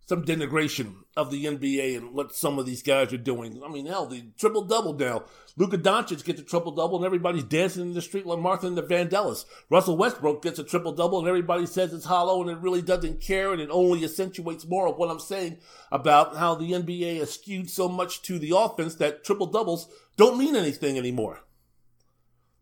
some 0.07 0.23
denigration 0.23 1.00
of 1.17 1.31
the 1.31 1.45
NBA 1.45 1.97
and 1.97 2.15
what 2.15 2.35
some 2.35 2.59
of 2.59 2.67
these 2.67 2.83
guys 2.83 3.13
are 3.13 3.19
doing. 3.19 3.61
I 3.65 3.69
mean, 3.69 3.87
hell, 3.87 4.07
the 4.07 4.25
triple 4.39 4.63
double 4.63 4.95
now. 4.95 5.25
Luka 5.57 5.77
Doncic 5.77 6.25
gets 6.25 6.41
a 6.41 6.45
triple 6.45 6.73
double 6.73 6.99
and 6.99 7.05
everybody's 7.05 7.43
dancing 7.43 7.83
in 7.83 7.95
the 7.95 8.01
street 8.01 8.25
like 8.25 8.39
Martha 8.39 8.67
and 8.67 8.79
the 8.79 8.83
Vandellas. 8.83 9.45
Russell 9.69 9.97
Westbrook 9.97 10.43
gets 10.43 10.59
a 10.59 10.65
triple 10.65 10.93
double 10.93 11.19
and 11.19 11.29
everybody 11.29 11.67
says 11.67 11.93
it's 11.93 12.05
hollow 12.05 12.41
and 12.41 12.51
it 12.51 12.59
really 12.59 12.81
doesn't 12.81 13.21
care 13.21 13.53
and 13.53 13.61
it 13.61 13.69
only 13.71 14.05
accentuates 14.05 14.67
more 14.67 14.87
of 14.87 14.97
what 14.97 15.11
I'm 15.11 15.21
saying 15.21 15.59
about 15.91 16.37
how 16.37 16.55
the 16.55 16.71
NBA 16.73 17.19
has 17.19 17.35
skewed 17.35 17.69
so 17.69 17.89
much 17.89 18.23
to 18.23 18.39
the 18.39 18.57
offense 18.57 18.95
that 18.97 19.25
triple 19.25 19.47
doubles 19.47 19.93
don't 20.17 20.39
mean 20.39 20.55
anything 20.55 20.97
anymore. 20.97 21.41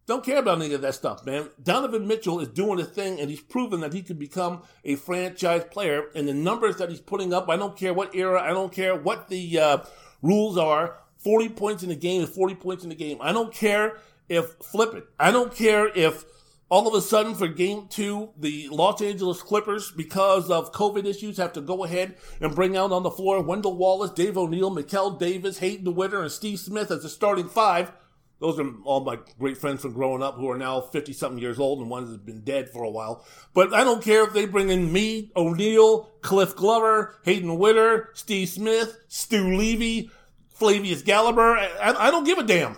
Don't 0.09 0.24
care 0.24 0.39
about 0.39 0.62
any 0.62 0.72
of 0.72 0.80
that 0.80 0.94
stuff, 0.94 1.26
man. 1.26 1.51
Donovan 1.62 2.06
Mitchell 2.06 2.40
is 2.40 2.48
doing 2.48 2.80
a 2.80 2.85
thing 2.85 3.20
and 3.20 3.28
he's 3.28 3.43
proven 3.43 3.80
that 3.80 3.93
he 3.93 4.01
could 4.01 4.18
become 4.18 4.62
a 4.82 4.94
franchise 4.94 5.64
player. 5.70 6.06
And 6.14 6.26
the 6.26 6.32
numbers 6.32 6.76
that 6.76 6.89
he's 6.89 6.98
putting 6.98 7.35
up, 7.35 7.51
I 7.51 7.56
don't 7.56 7.76
care 7.76 7.93
what 7.93 8.14
era, 8.14 8.43
I 8.43 8.48
don't 8.55 8.72
care 8.72 8.97
what 8.97 9.28
the 9.28 9.59
uh, 9.59 9.78
rules 10.22 10.56
are. 10.56 10.97
40 11.18 11.51
points 11.51 11.82
in 11.82 11.90
the 11.90 11.94
game 11.94 12.22
is 12.22 12.30
40 12.30 12.55
points 12.55 12.85
in 12.85 12.89
the 12.89 12.94
game. 12.94 13.18
I 13.20 13.32
don't 13.32 13.52
care 13.52 13.98
if, 14.30 14.55
flip 14.62 14.94
it, 14.94 15.05
I 15.20 15.30
don't 15.30 15.55
care 15.55 15.89
if 15.94 16.24
all 16.70 16.89
of 16.89 16.94
a 16.94 17.02
sudden 17.02 17.35
for 17.35 17.47
game 17.47 17.86
two, 17.90 18.30
the 18.39 18.68
Los 18.70 19.02
Angeles 19.02 19.43
Clippers, 19.43 19.90
because 19.90 20.51
of 20.51 20.72
COVID 20.72 21.05
issues, 21.05 21.36
have 21.36 21.52
to 21.52 21.60
go 21.60 21.85
ahead 21.85 22.16
and 22.40 22.55
bring 22.55 22.78
out 22.78 22.93
on 22.93 23.02
the 23.02 23.10
floor 23.10 23.43
Wendell 23.43 23.76
Wallace, 23.76 24.12
Dave 24.12 24.39
O'Neal, 24.39 24.70
Mikal 24.70 25.18
Davis, 25.18 25.59
Hayden 25.59 25.85
DeWitter, 25.85 26.22
and 26.22 26.32
Steve 26.32 26.60
Smith 26.60 26.90
as 26.90 27.02
the 27.02 27.10
starting 27.10 27.48
five 27.48 27.93
those 28.40 28.59
are 28.60 28.73
all 28.85 29.01
my 29.01 29.19
great 29.39 29.59
friends 29.59 29.82
from 29.82 29.93
growing 29.93 30.23
up 30.23 30.36
who 30.36 30.48
are 30.48 30.59
now 30.59 30.81
50 30.81 31.12
something 31.12 31.40
years 31.40 31.59
old 31.59 31.81
and 31.81 31.90
one 31.90 32.06
has 32.06 32.16
been 32.19 32.43
dead 32.43 32.69
for 32.69 32.85
a 32.85 32.90
while. 32.90 33.24
But 33.52 33.74
I 33.74 33.82
don't 33.82 34.02
care 34.02 34.24
if 34.24 34.32
they 34.32 34.47
bring 34.47 34.70
in 34.70 34.93
me, 34.93 35.32
O'Neal, 35.35 36.05
Cliff 36.20 36.55
Glover, 36.55 37.16
Hayden 37.24 37.59
Witter, 37.59 38.10
Steve 38.15 38.48
Smith, 38.48 38.97
Stu 39.09 39.56
Levy, 39.56 40.10
Flavius 40.51 41.02
Galliber. 41.02 41.56
I, 41.81 42.09
I, 42.09 42.10
don't 42.10 42.24
give 42.24 42.39
a 42.39 42.44
damn. 42.44 42.77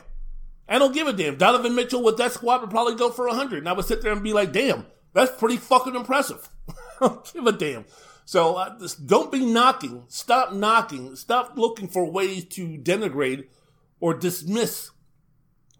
I 0.66 0.78
don't 0.78 0.94
give 0.94 1.06
a 1.06 1.12
damn. 1.12 1.36
Donovan 1.36 1.74
Mitchell 1.74 2.02
with 2.02 2.16
that 2.16 2.32
squad 2.32 2.62
would 2.62 2.70
probably 2.70 2.94
go 2.94 3.10
for 3.10 3.26
100. 3.26 3.58
And 3.58 3.68
I 3.68 3.72
would 3.72 3.84
sit 3.84 4.00
there 4.00 4.12
and 4.12 4.22
be 4.22 4.32
like, 4.32 4.52
damn, 4.52 4.86
that's 5.12 5.38
pretty 5.38 5.58
fucking 5.58 5.94
impressive. 5.94 6.48
I 6.68 7.08
don't 7.08 7.32
give 7.32 7.46
a 7.46 7.52
damn. 7.52 7.84
So 8.24 8.56
uh, 8.56 8.78
don't 9.04 9.32
be 9.32 9.44
knocking. 9.44 10.04
Stop 10.08 10.54
knocking. 10.54 11.16
Stop 11.16 11.58
looking 11.58 11.88
for 11.88 12.10
ways 12.10 12.44
to 12.46 12.78
denigrate 12.78 13.48
or 13.98 14.14
dismiss 14.14 14.90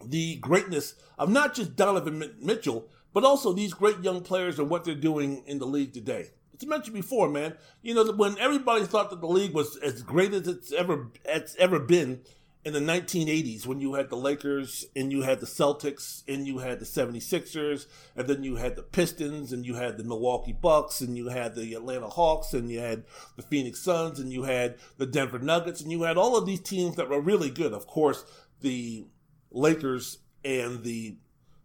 the 0.04 0.36
greatness 0.36 0.94
of 1.18 1.30
not 1.30 1.54
just 1.54 1.76
Donovan 1.76 2.34
Mitchell, 2.40 2.88
but 3.12 3.24
also 3.24 3.52
these 3.52 3.74
great 3.74 4.00
young 4.02 4.22
players 4.22 4.58
and 4.58 4.70
what 4.70 4.84
they're 4.84 4.94
doing 4.94 5.42
in 5.46 5.58
the 5.58 5.66
league 5.66 5.92
today. 5.92 6.30
As 6.54 6.64
I 6.64 6.66
mentioned 6.66 6.94
before, 6.94 7.28
man, 7.28 7.56
you 7.82 7.94
know, 7.94 8.12
when 8.12 8.38
everybody 8.38 8.84
thought 8.84 9.10
that 9.10 9.20
the 9.20 9.26
league 9.26 9.54
was 9.54 9.76
as 9.76 10.02
great 10.02 10.32
as 10.32 10.46
it's 10.46 10.72
ever 10.72 11.08
it's 11.24 11.56
ever 11.56 11.78
been 11.78 12.20
in 12.62 12.74
the 12.74 12.80
1980s 12.80 13.66
when 13.66 13.80
you 13.80 13.94
had 13.94 14.10
the 14.10 14.16
Lakers 14.16 14.84
and 14.94 15.10
you 15.10 15.22
had 15.22 15.40
the 15.40 15.46
Celtics 15.46 16.22
and 16.28 16.46
you 16.46 16.58
had 16.58 16.78
the 16.78 16.84
76ers 16.84 17.86
and 18.14 18.28
then 18.28 18.44
you 18.44 18.56
had 18.56 18.76
the 18.76 18.82
Pistons 18.82 19.52
and 19.52 19.64
you 19.64 19.74
had 19.74 19.96
the 19.96 20.04
Milwaukee 20.04 20.52
Bucks 20.52 21.00
and 21.00 21.16
you 21.16 21.28
had 21.28 21.54
the 21.54 21.72
Atlanta 21.72 22.08
Hawks 22.08 22.52
and 22.52 22.70
you 22.70 22.78
had 22.80 23.04
the 23.36 23.42
Phoenix 23.42 23.80
Suns 23.80 24.20
and 24.20 24.30
you 24.30 24.42
had 24.42 24.76
the 24.98 25.06
Denver 25.06 25.38
Nuggets 25.38 25.80
and 25.80 25.90
you 25.90 26.02
had 26.02 26.18
all 26.18 26.36
of 26.36 26.44
these 26.44 26.60
teams 26.60 26.96
that 26.96 27.08
were 27.08 27.20
really 27.20 27.48
good. 27.48 27.72
Of 27.72 27.86
course, 27.86 28.26
the 28.60 29.06
Lakers 29.50 30.18
and 30.44 30.82
the 30.82 31.16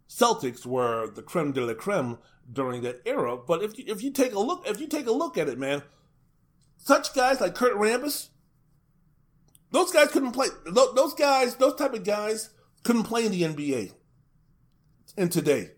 Celtics 0.08 0.64
were 0.64 1.10
the 1.10 1.22
creme 1.22 1.52
de 1.52 1.64
la 1.64 1.74
creme 1.74 2.18
during 2.50 2.82
that 2.82 3.00
era. 3.04 3.36
But 3.36 3.62
if 3.62 3.78
you, 3.78 3.84
if 3.88 4.02
you 4.02 4.10
take 4.10 4.34
a 4.34 4.38
look, 4.38 4.66
if 4.66 4.80
you 4.80 4.86
take 4.86 5.06
a 5.06 5.12
look 5.12 5.36
at 5.36 5.48
it, 5.48 5.58
man, 5.58 5.82
such 6.76 7.14
guys 7.14 7.40
like 7.40 7.54
Kurt 7.54 7.74
Rambis, 7.74 8.28
those 9.72 9.90
guys 9.90 10.10
couldn't 10.10 10.32
play. 10.32 10.48
Those 10.66 11.14
guys, 11.14 11.56
those 11.56 11.74
type 11.74 11.94
of 11.94 12.04
guys, 12.04 12.50
couldn't 12.84 13.04
play 13.04 13.26
in 13.26 13.32
the 13.32 13.42
NBA 13.42 13.92
in 15.16 15.28
today, 15.28 15.70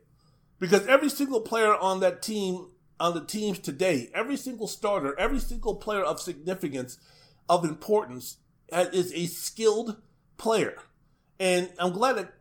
because 0.58 0.86
every 0.86 1.08
single 1.08 1.40
player 1.40 1.74
on 1.74 2.00
that 2.00 2.20
team, 2.20 2.68
on 3.00 3.14
the 3.14 3.24
teams 3.24 3.58
today, 3.58 4.10
every 4.12 4.36
single 4.36 4.66
starter, 4.66 5.18
every 5.18 5.38
single 5.38 5.76
player 5.76 6.02
of 6.02 6.20
significance, 6.20 6.98
of 7.48 7.64
importance, 7.64 8.38
is 8.70 9.12
a 9.14 9.26
skilled 9.26 9.96
player. 10.36 10.76
And 11.40 11.70
I'm 11.78 11.92
glad 11.92 12.16
that 12.16 12.32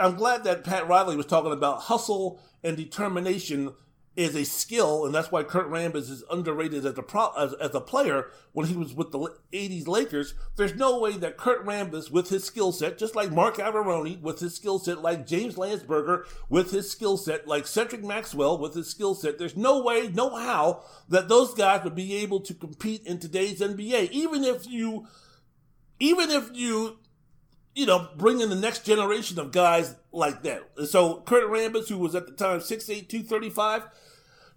I'm 0.00 0.16
glad 0.16 0.44
that 0.44 0.64
Pat 0.64 0.88
Riley 0.88 1.16
was 1.16 1.26
talking 1.26 1.52
about 1.52 1.82
hustle 1.82 2.40
and 2.64 2.76
determination 2.76 3.72
is 4.16 4.34
a 4.34 4.44
skill, 4.44 5.04
and 5.04 5.14
that's 5.14 5.30
why 5.30 5.42
Kurt 5.42 5.70
Rambis 5.70 6.10
is 6.10 6.24
underrated 6.30 6.86
as 6.86 6.96
a 6.96 7.02
pro, 7.02 7.28
as, 7.36 7.52
as, 7.54 7.74
a 7.74 7.82
player 7.82 8.30
when 8.52 8.66
he 8.66 8.74
was 8.74 8.94
with 8.94 9.12
the 9.12 9.18
'80s 9.52 9.86
Lakers. 9.86 10.32
There's 10.56 10.74
no 10.74 10.98
way 10.98 11.18
that 11.18 11.36
Kurt 11.36 11.66
Rambis, 11.66 12.10
with 12.10 12.30
his 12.30 12.42
skill 12.42 12.72
set, 12.72 12.96
just 12.96 13.14
like 13.14 13.30
Marc 13.30 13.56
Iavaroni 13.56 14.20
with 14.22 14.40
his 14.40 14.54
skill 14.54 14.78
set, 14.78 15.02
like 15.02 15.26
James 15.26 15.56
Landsberger 15.56 16.24
with 16.48 16.70
his 16.70 16.90
skill 16.90 17.18
set, 17.18 17.46
like 17.46 17.66
Cedric 17.66 18.02
Maxwell 18.02 18.56
with 18.56 18.74
his 18.74 18.88
skill 18.88 19.14
set, 19.14 19.38
there's 19.38 19.56
no 19.56 19.82
way, 19.82 20.08
no 20.08 20.34
how 20.34 20.82
that 21.10 21.28
those 21.28 21.52
guys 21.52 21.84
would 21.84 21.94
be 21.94 22.16
able 22.16 22.40
to 22.40 22.54
compete 22.54 23.04
in 23.04 23.18
today's 23.18 23.60
NBA. 23.60 24.10
Even 24.12 24.44
if 24.44 24.66
you, 24.66 25.06
even 26.00 26.30
if 26.30 26.50
you 26.54 26.98
you 27.76 27.84
know, 27.84 28.08
bring 28.16 28.40
in 28.40 28.48
the 28.48 28.56
next 28.56 28.86
generation 28.86 29.38
of 29.38 29.52
guys 29.52 29.94
like 30.10 30.42
that. 30.42 30.62
so 30.88 31.20
Kurt 31.20 31.50
Rambis, 31.50 31.88
who 31.88 31.98
was 31.98 32.14
at 32.14 32.26
the 32.26 32.32
time 32.32 32.60
6'8", 32.60 33.06
235, 33.06 33.82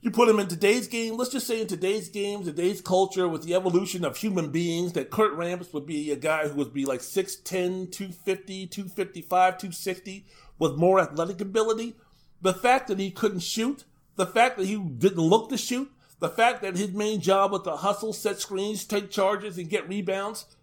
you 0.01 0.09
put 0.09 0.29
him 0.29 0.39
in 0.39 0.47
today's 0.47 0.87
game, 0.87 1.17
let's 1.17 1.29
just 1.29 1.45
say 1.45 1.59
in 1.59 1.67
today's 1.67 2.07
game, 2.07 2.45
today's 2.45 2.79
culture, 2.79 3.27
with 3.27 3.43
the 3.43 3.55
evolution 3.55 4.05
of 4.05 4.15
human 4.15 4.51
beings, 4.51 4.93
that 4.93 5.11
Kurt 5.11 5.37
Rambis 5.37 5.73
would 5.73 5.85
be 5.85 6.09
a 6.11 6.15
guy 6.15 6.47
who 6.47 6.55
would 6.55 6.73
be 6.73 6.85
like 6.85 7.01
6'10", 7.01 7.91
250, 7.91 8.67
255, 8.67 9.57
260, 9.57 10.25
with 10.57 10.77
more 10.77 11.01
athletic 11.01 11.41
ability. 11.41 11.95
The 12.41 12.53
fact 12.53 12.87
that 12.87 12.99
he 12.99 13.11
couldn't 13.11 13.41
shoot, 13.41 13.83
the 14.15 14.27
fact 14.27 14.57
that 14.57 14.65
he 14.65 14.77
didn't 14.77 15.19
look 15.19 15.49
to 15.49 15.57
shoot, 15.57 15.91
the 16.21 16.29
fact 16.29 16.61
that 16.61 16.77
his 16.77 16.93
main 16.93 17.19
job 17.19 17.51
was 17.51 17.63
to 17.63 17.75
hustle, 17.75 18.13
set 18.13 18.39
screens, 18.39 18.85
take 18.85 19.11
charges, 19.11 19.57
and 19.57 19.69
get 19.69 19.89
rebounds– 19.89 20.45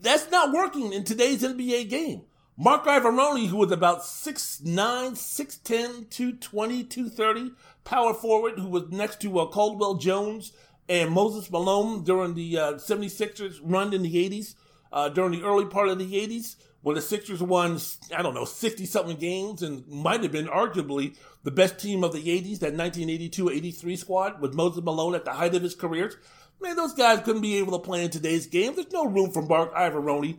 that's 0.00 0.30
not 0.30 0.52
working 0.52 0.92
in 0.92 1.04
today's 1.04 1.42
NBA 1.42 1.88
game. 1.88 2.22
Marc 2.58 2.84
Iavaroni, 2.86 3.48
who 3.48 3.58
was 3.58 3.70
about 3.70 4.00
6'9, 4.00 4.64
6'10, 4.64 6.08
220, 6.08 6.84
230, 6.84 7.52
power 7.84 8.14
forward, 8.14 8.58
who 8.58 8.68
was 8.68 8.90
next 8.90 9.20
to 9.20 9.38
uh, 9.38 9.46
Caldwell 9.46 9.96
Jones 9.96 10.52
and 10.88 11.10
Moses 11.10 11.50
Malone 11.50 12.02
during 12.02 12.34
the 12.34 12.58
uh, 12.58 12.72
76ers 12.74 13.58
run 13.62 13.92
in 13.92 14.02
the 14.02 14.30
80s, 14.30 14.54
uh, 14.92 15.08
during 15.10 15.32
the 15.32 15.42
early 15.42 15.66
part 15.66 15.88
of 15.88 15.98
the 15.98 16.12
80s, 16.12 16.56
when 16.80 16.94
the 16.94 17.02
Sixers 17.02 17.42
won, 17.42 17.78
I 18.16 18.22
don't 18.22 18.34
know, 18.34 18.44
60 18.44 18.86
something 18.86 19.16
games 19.16 19.62
and 19.62 19.86
might 19.88 20.22
have 20.22 20.32
been 20.32 20.46
arguably 20.46 21.16
the 21.42 21.50
best 21.50 21.78
team 21.78 22.04
of 22.04 22.12
the 22.12 22.22
80s, 22.22 22.60
that 22.60 22.74
1982 22.74 23.50
83 23.50 23.96
squad 23.96 24.40
with 24.40 24.54
Moses 24.54 24.84
Malone 24.84 25.14
at 25.14 25.24
the 25.24 25.32
height 25.32 25.54
of 25.54 25.62
his 25.62 25.74
careers. 25.74 26.16
Man, 26.60 26.76
those 26.76 26.94
guys 26.94 27.20
couldn't 27.20 27.42
be 27.42 27.58
able 27.58 27.78
to 27.78 27.84
play 27.84 28.04
in 28.04 28.10
today's 28.10 28.46
game. 28.46 28.74
There's 28.74 28.92
no 28.92 29.06
room 29.06 29.30
for 29.30 29.42
Marc 29.42 29.74
Iavaroni 29.74 30.38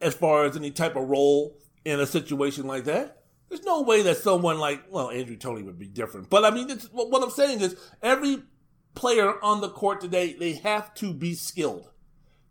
as 0.00 0.14
far 0.14 0.44
as 0.44 0.56
any 0.56 0.70
type 0.70 0.96
of 0.96 1.08
role 1.08 1.56
in 1.84 2.00
a 2.00 2.06
situation 2.06 2.66
like 2.66 2.84
that. 2.84 3.22
There's 3.48 3.64
no 3.64 3.82
way 3.82 4.02
that 4.02 4.18
someone 4.18 4.58
like, 4.58 4.84
well, 4.90 5.10
Andrew 5.10 5.36
Toney 5.36 5.62
would 5.62 5.78
be 5.78 5.88
different. 5.88 6.28
But 6.30 6.44
I 6.44 6.50
mean, 6.50 6.68
what 6.92 7.22
I'm 7.22 7.30
saying 7.30 7.60
is 7.60 7.76
every 8.02 8.42
player 8.94 9.42
on 9.42 9.60
the 9.60 9.70
court 9.70 10.00
today, 10.00 10.34
they 10.34 10.54
have 10.54 10.94
to 10.94 11.12
be 11.12 11.34
skilled. 11.34 11.90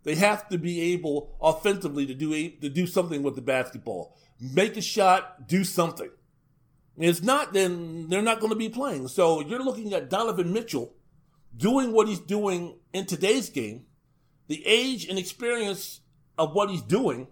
They 0.04 0.14
have 0.16 0.48
to 0.48 0.58
be 0.58 0.92
able 0.92 1.36
offensively 1.40 2.06
to 2.06 2.14
do 2.14 2.32
a, 2.32 2.48
to 2.48 2.68
do 2.68 2.86
something 2.86 3.22
with 3.22 3.36
the 3.36 3.42
basketball. 3.42 4.16
Make 4.40 4.76
a 4.76 4.80
shot, 4.80 5.46
do 5.48 5.64
something. 5.64 6.10
It's 6.96 7.22
not, 7.22 7.52
then 7.52 8.08
they're 8.08 8.22
not 8.22 8.40
going 8.40 8.52
to 8.52 8.58
be 8.58 8.68
playing. 8.68 9.08
So 9.08 9.40
you're 9.40 9.62
looking 9.62 9.92
at 9.94 10.10
Donovan 10.10 10.52
Mitchell 10.52 10.94
doing 11.56 11.92
what 11.92 12.08
he's 12.08 12.20
doing 12.20 12.78
in 12.92 13.06
today's 13.06 13.50
game, 13.50 13.86
the 14.48 14.64
age 14.66 15.06
and 15.06 15.18
experience 15.18 16.00
of 16.36 16.54
what 16.54 16.70
he's 16.70 16.82
doing, 16.82 17.28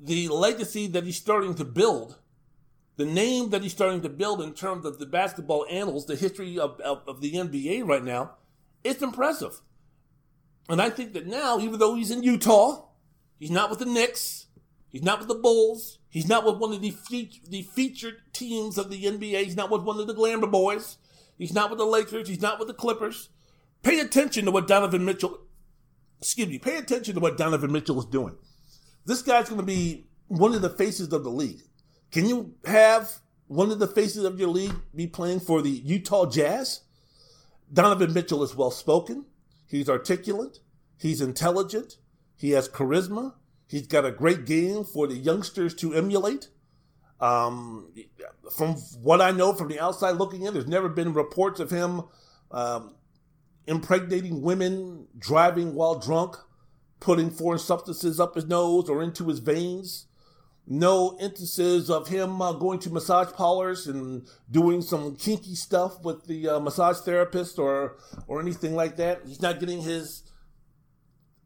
the 0.00 0.28
legacy 0.28 0.86
that 0.88 1.04
he's 1.04 1.16
starting 1.16 1.54
to 1.56 1.64
build, 1.64 2.18
the 2.96 3.04
name 3.04 3.50
that 3.50 3.62
he's 3.62 3.72
starting 3.72 4.00
to 4.02 4.08
build 4.08 4.40
in 4.40 4.52
terms 4.54 4.84
of 4.84 4.98
the 4.98 5.06
basketball 5.06 5.66
annals, 5.70 6.06
the 6.06 6.16
history 6.16 6.58
of, 6.58 6.80
of, 6.80 7.02
of 7.06 7.20
the 7.20 7.32
NBA 7.32 7.86
right 7.86 8.04
now, 8.04 8.32
it's 8.84 9.02
impressive. 9.02 9.60
And 10.68 10.82
I 10.82 10.90
think 10.90 11.14
that 11.14 11.26
now, 11.26 11.58
even 11.58 11.78
though 11.78 11.94
he's 11.94 12.10
in 12.10 12.22
Utah, 12.22 12.86
he's 13.38 13.50
not 13.50 13.70
with 13.70 13.78
the 13.78 13.86
Knicks, 13.86 14.46
he's 14.88 15.02
not 15.02 15.18
with 15.18 15.28
the 15.28 15.34
Bulls, 15.34 15.98
he's 16.08 16.28
not 16.28 16.44
with 16.44 16.56
one 16.56 16.72
of 16.72 16.80
the, 16.80 16.90
fe- 16.90 17.40
the 17.48 17.62
featured 17.62 18.16
teams 18.32 18.78
of 18.78 18.90
the 18.90 19.04
NBA, 19.04 19.44
he's 19.44 19.56
not 19.56 19.70
with 19.70 19.82
one 19.82 19.98
of 19.98 20.06
the 20.06 20.14
Glamour 20.14 20.46
Boys, 20.46 20.98
he's 21.36 21.54
not 21.54 21.70
with 21.70 21.78
the 21.78 21.86
Lakers, 21.86 22.28
he's 22.28 22.42
not 22.42 22.58
with 22.58 22.68
the 22.68 22.74
Clippers. 22.74 23.30
Pay 23.82 24.00
attention 24.00 24.44
to 24.44 24.50
what 24.50 24.66
Donovan 24.66 25.04
Mitchell, 25.04 25.38
excuse 26.20 26.48
me, 26.48 26.58
pay 26.58 26.76
attention 26.76 27.14
to 27.14 27.20
what 27.20 27.36
Donovan 27.36 27.72
Mitchell 27.72 27.98
is 27.98 28.06
doing. 28.06 28.36
This 29.06 29.22
guy's 29.22 29.48
going 29.48 29.60
to 29.60 29.66
be 29.66 30.06
one 30.26 30.54
of 30.54 30.62
the 30.62 30.70
faces 30.70 31.12
of 31.12 31.24
the 31.24 31.30
league. 31.30 31.62
Can 32.10 32.26
you 32.26 32.54
have 32.64 33.20
one 33.46 33.70
of 33.70 33.78
the 33.78 33.86
faces 33.86 34.24
of 34.24 34.38
your 34.38 34.48
league 34.48 34.74
be 34.94 35.06
playing 35.06 35.40
for 35.40 35.62
the 35.62 35.70
Utah 35.70 36.26
Jazz? 36.26 36.82
Donovan 37.72 38.12
Mitchell 38.12 38.42
is 38.42 38.54
well 38.54 38.70
spoken. 38.70 39.26
He's 39.66 39.88
articulate. 39.88 40.58
He's 40.98 41.20
intelligent. 41.20 41.96
He 42.36 42.50
has 42.50 42.68
charisma. 42.68 43.34
He's 43.66 43.86
got 43.86 44.04
a 44.04 44.10
great 44.10 44.46
game 44.46 44.84
for 44.84 45.06
the 45.06 45.14
youngsters 45.14 45.74
to 45.76 45.92
emulate. 45.94 46.48
Um, 47.20 47.92
from 48.56 48.74
what 49.02 49.20
I 49.20 49.32
know 49.32 49.52
from 49.52 49.68
the 49.68 49.80
outside 49.80 50.12
looking 50.12 50.42
in, 50.42 50.54
there's 50.54 50.66
never 50.66 50.88
been 50.88 51.12
reports 51.12 51.60
of 51.60 51.70
him 51.70 52.02
um, 52.50 52.94
impregnating 53.68 54.42
women, 54.42 55.06
driving 55.16 55.74
while 55.74 55.98
drunk, 55.98 56.36
putting 56.98 57.30
foreign 57.30 57.60
substances 57.60 58.18
up 58.18 58.34
his 58.34 58.46
nose 58.46 58.88
or 58.88 59.02
into 59.02 59.28
his 59.28 59.38
veins 59.38 60.08
no 60.68 61.16
instances 61.18 61.88
of 61.88 62.08
him 62.08 62.42
uh, 62.42 62.52
going 62.52 62.78
to 62.78 62.90
massage 62.90 63.32
parlors 63.32 63.86
and 63.86 64.28
doing 64.50 64.82
some 64.82 65.16
kinky 65.16 65.54
stuff 65.54 66.02
with 66.02 66.26
the 66.26 66.46
uh, 66.46 66.60
massage 66.60 66.98
therapist 66.98 67.58
or 67.58 67.96
or 68.26 68.40
anything 68.40 68.74
like 68.74 68.96
that. 68.96 69.22
He's 69.26 69.40
not 69.40 69.60
getting 69.60 69.80
his 69.80 70.24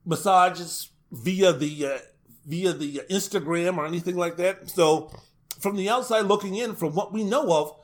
massages 0.04 0.90
via 1.12 1.52
the 1.52 1.86
uh, 1.86 1.98
via 2.44 2.72
the 2.72 3.02
Instagram 3.08 3.76
or 3.78 3.86
anything 3.86 4.16
like 4.16 4.36
that. 4.38 4.68
So, 4.68 5.12
from 5.60 5.76
the 5.76 5.88
outside 5.88 6.22
looking 6.22 6.56
in, 6.56 6.74
from 6.74 6.92
what 6.94 7.12
we 7.12 7.22
know 7.22 7.52
of, 7.52 7.76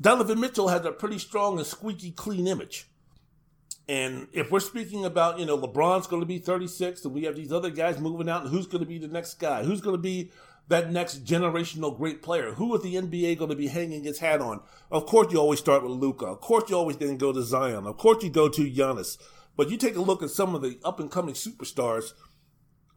Donovan 0.00 0.38
Mitchell 0.38 0.68
has 0.68 0.84
a 0.84 0.92
pretty 0.92 1.18
strong 1.18 1.58
and 1.58 1.66
squeaky 1.66 2.12
clean 2.12 2.46
image. 2.46 2.88
And 3.88 4.28
if 4.32 4.50
we're 4.50 4.60
speaking 4.60 5.04
about, 5.04 5.38
you 5.38 5.46
know, 5.46 5.58
LeBron's 5.58 6.06
going 6.06 6.22
to 6.22 6.26
be 6.26 6.38
36 6.38 7.04
and 7.04 7.14
we 7.14 7.24
have 7.24 7.36
these 7.36 7.52
other 7.52 7.70
guys 7.70 7.98
moving 7.98 8.28
out, 8.28 8.42
and 8.42 8.50
who's 8.50 8.66
going 8.66 8.82
to 8.82 8.88
be 8.88 8.98
the 8.98 9.08
next 9.08 9.34
guy? 9.34 9.64
Who's 9.64 9.80
going 9.80 9.96
to 9.96 10.02
be 10.02 10.30
that 10.68 10.90
next 10.90 11.24
generational 11.24 11.96
great 11.96 12.22
player? 12.22 12.52
Who 12.52 12.74
is 12.74 12.82
the 12.82 12.94
NBA 12.94 13.38
going 13.38 13.50
to 13.50 13.56
be 13.56 13.68
hanging 13.68 14.04
its 14.04 14.20
hat 14.20 14.40
on? 14.40 14.60
Of 14.90 15.06
course, 15.06 15.32
you 15.32 15.38
always 15.38 15.58
start 15.58 15.82
with 15.82 15.92
Luka. 15.92 16.26
Of 16.26 16.40
course, 16.40 16.70
you 16.70 16.76
always 16.76 16.96
then 16.96 17.16
go 17.16 17.32
to 17.32 17.42
Zion. 17.42 17.86
Of 17.86 17.96
course, 17.98 18.22
you 18.22 18.30
go 18.30 18.48
to 18.48 18.70
Giannis. 18.70 19.18
But 19.56 19.70
you 19.70 19.76
take 19.76 19.96
a 19.96 20.00
look 20.00 20.22
at 20.22 20.30
some 20.30 20.54
of 20.54 20.62
the 20.62 20.78
up 20.84 20.98
and 20.98 21.10
coming 21.10 21.34
superstars 21.34 22.12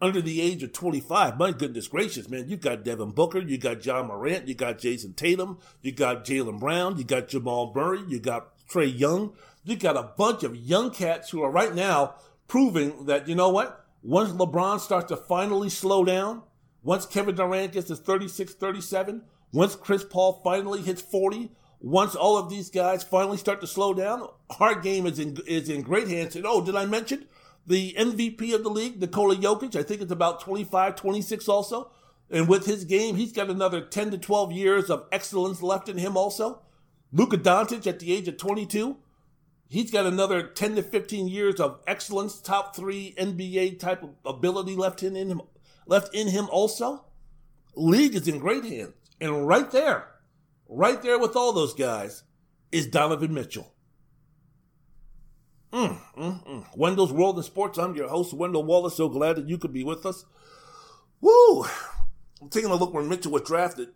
under 0.01 0.21
the 0.21 0.41
age 0.41 0.63
of 0.63 0.73
25. 0.73 1.37
My 1.37 1.51
goodness 1.51 1.87
gracious, 1.87 2.29
man. 2.29 2.47
You 2.47 2.57
got 2.57 2.83
Devin 2.83 3.11
Booker. 3.11 3.39
You 3.39 3.57
got 3.57 3.85
Ja 3.85 4.03
Morant. 4.03 4.47
You 4.47 4.53
got 4.55 4.77
Jayson 4.77 5.15
Tatum. 5.15 5.59
You 5.81 5.91
got 5.91 6.25
Jaylen 6.25 6.59
Brown. 6.59 6.97
You 6.97 7.03
got 7.03 7.27
Jamal 7.27 7.73
Murray. 7.75 8.01
You 8.07 8.19
got 8.19 8.51
Trae 8.67 8.97
Young. 8.97 9.33
You 9.65 9.75
got 9.75 9.97
a 9.97 10.11
bunch 10.15 10.43
of 10.43 10.55
young 10.55 10.91
cats 10.91 11.31
who 11.31 11.41
are 11.41 11.49
right 11.49 11.73
now 11.73 12.15
proving 12.47 13.07
that, 13.07 13.27
you 13.27 13.33
know 13.33 13.49
what? 13.49 13.83
Once 14.03 14.31
LeBron 14.31 14.79
starts 14.79 15.07
to 15.07 15.17
finally 15.17 15.69
slow 15.69 16.05
down, 16.05 16.43
once 16.83 17.07
Kevin 17.07 17.33
Durant 17.33 17.71
gets 17.71 17.87
to 17.87 17.95
36, 17.95 18.53
37, 18.53 19.23
once 19.51 19.75
Chris 19.75 20.03
Paul 20.03 20.39
finally 20.43 20.83
hits 20.83 21.01
40, 21.01 21.49
once 21.79 22.13
all 22.13 22.37
of 22.37 22.47
these 22.47 22.69
guys 22.69 23.03
finally 23.03 23.37
start 23.37 23.59
to 23.61 23.67
slow 23.67 23.95
down, 23.95 24.27
our 24.59 24.79
game 24.79 25.07
is 25.07 25.17
in 25.17 25.37
is 25.47 25.67
in 25.67 25.81
great 25.81 26.07
hands. 26.07 26.35
And 26.35 26.45
oh, 26.45 26.63
did 26.63 26.75
I 26.75 26.85
mention 26.85 27.25
the 27.65 27.95
MVP 27.97 28.53
of 28.53 28.63
the 28.63 28.69
league, 28.69 29.01
Nikola 29.01 29.35
Jokic? 29.35 29.75
I 29.75 29.81
think 29.81 30.01
it's 30.01 30.11
about 30.11 30.41
25, 30.41 30.95
26 30.95 31.49
also. 31.49 31.89
And 32.29 32.47
with 32.47 32.67
his 32.67 32.85
game, 32.85 33.15
he's 33.15 33.31
got 33.31 33.49
another 33.49 33.81
10 33.81 34.11
to 34.11 34.17
12 34.19 34.51
years 34.51 34.89
of 34.91 35.07
excellence 35.11 35.63
left 35.63 35.89
in 35.89 35.97
him 35.97 36.15
also. 36.15 36.61
Luka 37.11 37.37
Doncic 37.37 37.87
at 37.87 37.99
the 37.99 38.13
age 38.13 38.27
of 38.27 38.37
22, 38.37 38.97
he's 39.67 39.91
got 39.91 40.05
another 40.05 40.43
10 40.43 40.75
to 40.75 40.83
15 40.83 41.27
years 41.27 41.59
of 41.59 41.81
excellence, 41.87 42.39
top 42.39 42.75
three 42.75 43.13
NBA 43.17 43.79
type 43.79 44.03
of 44.03 44.11
ability 44.25 44.75
left 44.75 45.03
in 45.03 45.15
him 45.15 45.41
left 45.85 46.13
in 46.13 46.27
him 46.27 46.47
also, 46.49 47.05
league 47.75 48.15
is 48.15 48.27
in 48.27 48.39
great 48.39 48.65
hands. 48.65 48.93
And 49.21 49.47
right 49.47 49.69
there, 49.71 50.07
right 50.67 51.01
there 51.01 51.19
with 51.19 51.35
all 51.35 51.53
those 51.53 51.73
guys, 51.73 52.23
is 52.71 52.87
Donovan 52.87 53.33
Mitchell. 53.33 53.71
Mm, 55.71 55.97
mm, 56.17 56.47
mm. 56.47 56.65
Wendell's 56.75 57.13
World 57.13 57.37
in 57.37 57.43
Sports. 57.43 57.77
I'm 57.77 57.95
your 57.95 58.07
host, 58.07 58.33
Wendell 58.33 58.63
Wallace. 58.63 58.95
So 58.95 59.09
glad 59.09 59.35
that 59.35 59.47
you 59.47 59.57
could 59.57 59.73
be 59.73 59.83
with 59.83 60.05
us. 60.05 60.25
Woo! 61.21 61.65
I'm 62.41 62.49
taking 62.49 62.69
a 62.69 62.75
look 62.75 62.93
when 62.93 63.09
Mitchell 63.09 63.31
was 63.31 63.43
drafted 63.43 63.89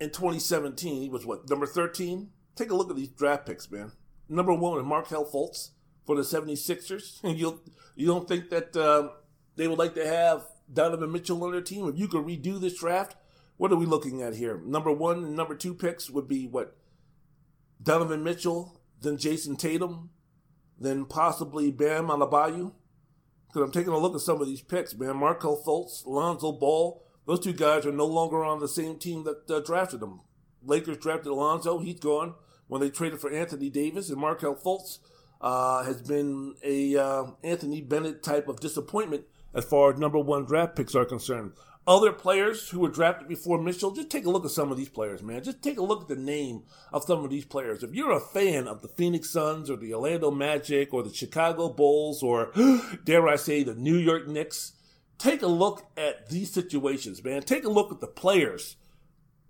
in 0.00 0.10
2017. 0.10 1.02
He 1.02 1.08
was 1.08 1.24
what, 1.26 1.48
number 1.48 1.66
13? 1.66 2.30
Take 2.54 2.70
a 2.70 2.74
look 2.74 2.90
at 2.90 2.96
these 2.96 3.08
draft 3.08 3.46
picks, 3.46 3.70
man. 3.70 3.92
Number 4.32 4.54
one 4.54 4.76
was 4.76 4.84
Markelle 4.84 5.26
Fultz 5.26 5.70
for 6.06 6.16
the 6.16 6.22
76ers. 6.22 7.22
And 7.24 7.38
you 7.38 7.60
you 7.94 8.06
don't 8.06 8.26
think 8.26 8.48
that 8.48 8.74
uh, 8.74 9.10
they 9.56 9.68
would 9.68 9.78
like 9.78 9.94
to 9.94 10.06
have 10.06 10.44
Donovan 10.72 11.12
Mitchell 11.12 11.44
on 11.44 11.52
their 11.52 11.60
team, 11.60 11.86
if 11.86 11.98
you 11.98 12.08
could 12.08 12.24
redo 12.24 12.58
this 12.58 12.78
draft, 12.78 13.14
what 13.58 13.70
are 13.70 13.76
we 13.76 13.84
looking 13.84 14.22
at 14.22 14.34
here? 14.34 14.58
Number 14.64 14.90
one 14.90 15.18
and 15.18 15.36
number 15.36 15.54
two 15.54 15.74
picks 15.74 16.08
would 16.08 16.26
be 16.26 16.46
what? 16.46 16.74
Donovan 17.82 18.24
Mitchell, 18.24 18.80
then 19.02 19.18
Jayson 19.18 19.58
Tatum, 19.58 20.08
then 20.80 21.04
possibly 21.04 21.70
Bam 21.70 22.06
Adebayo. 22.06 22.72
Because 23.48 23.62
I'm 23.62 23.72
taking 23.72 23.92
a 23.92 23.98
look 23.98 24.14
at 24.14 24.22
some 24.22 24.40
of 24.40 24.46
these 24.46 24.62
picks, 24.62 24.94
man. 24.94 25.18
Markelle 25.18 25.62
Fultz, 25.62 26.06
Lonzo 26.06 26.52
Ball, 26.52 27.04
those 27.26 27.40
two 27.40 27.52
guys 27.52 27.84
are 27.84 27.92
no 27.92 28.06
longer 28.06 28.42
on 28.42 28.60
the 28.60 28.68
same 28.68 28.98
team 28.98 29.24
that 29.24 29.50
uh, 29.50 29.60
drafted 29.60 30.00
them. 30.00 30.22
Lakers 30.64 30.96
drafted 30.96 31.32
Alonzo, 31.32 31.80
he's 31.80 32.00
gone 32.00 32.34
when 32.72 32.80
they 32.80 32.88
traded 32.88 33.20
for 33.20 33.30
Anthony 33.30 33.68
Davis, 33.68 34.08
and 34.08 34.18
Markelle 34.18 34.54
Fultz 34.54 35.00
uh, 35.42 35.84
has 35.84 36.00
been 36.00 36.54
a 36.64 36.96
uh, 36.96 37.26
Anthony 37.44 37.82
Bennett 37.82 38.22
type 38.22 38.48
of 38.48 38.60
disappointment 38.60 39.24
as 39.52 39.66
far 39.66 39.92
as 39.92 40.00
number 40.00 40.18
one 40.18 40.46
draft 40.46 40.74
picks 40.74 40.94
are 40.94 41.04
concerned. 41.04 41.52
Other 41.86 42.12
players 42.12 42.70
who 42.70 42.80
were 42.80 42.88
drafted 42.88 43.28
before 43.28 43.60
Mitchell, 43.60 43.90
just 43.90 44.08
take 44.08 44.24
a 44.24 44.30
look 44.30 44.46
at 44.46 44.52
some 44.52 44.70
of 44.70 44.78
these 44.78 44.88
players, 44.88 45.22
man. 45.22 45.44
Just 45.44 45.60
take 45.60 45.76
a 45.76 45.82
look 45.82 46.00
at 46.00 46.08
the 46.08 46.16
name 46.16 46.62
of 46.94 47.04
some 47.04 47.22
of 47.22 47.28
these 47.28 47.44
players. 47.44 47.82
If 47.82 47.92
you're 47.92 48.16
a 48.16 48.20
fan 48.20 48.66
of 48.66 48.80
the 48.80 48.88
Phoenix 48.88 49.28
Suns 49.28 49.68
or 49.68 49.76
the 49.76 49.92
Orlando 49.92 50.30
Magic 50.30 50.94
or 50.94 51.02
the 51.02 51.12
Chicago 51.12 51.68
Bulls 51.68 52.22
or, 52.22 52.52
dare 53.04 53.28
I 53.28 53.36
say, 53.36 53.64
the 53.64 53.74
New 53.74 53.98
York 53.98 54.26
Knicks, 54.28 54.72
take 55.18 55.42
a 55.42 55.46
look 55.46 55.90
at 55.98 56.30
these 56.30 56.50
situations, 56.50 57.22
man. 57.22 57.42
Take 57.42 57.64
a 57.64 57.70
look 57.70 57.92
at 57.92 58.00
the 58.00 58.06
players 58.06 58.76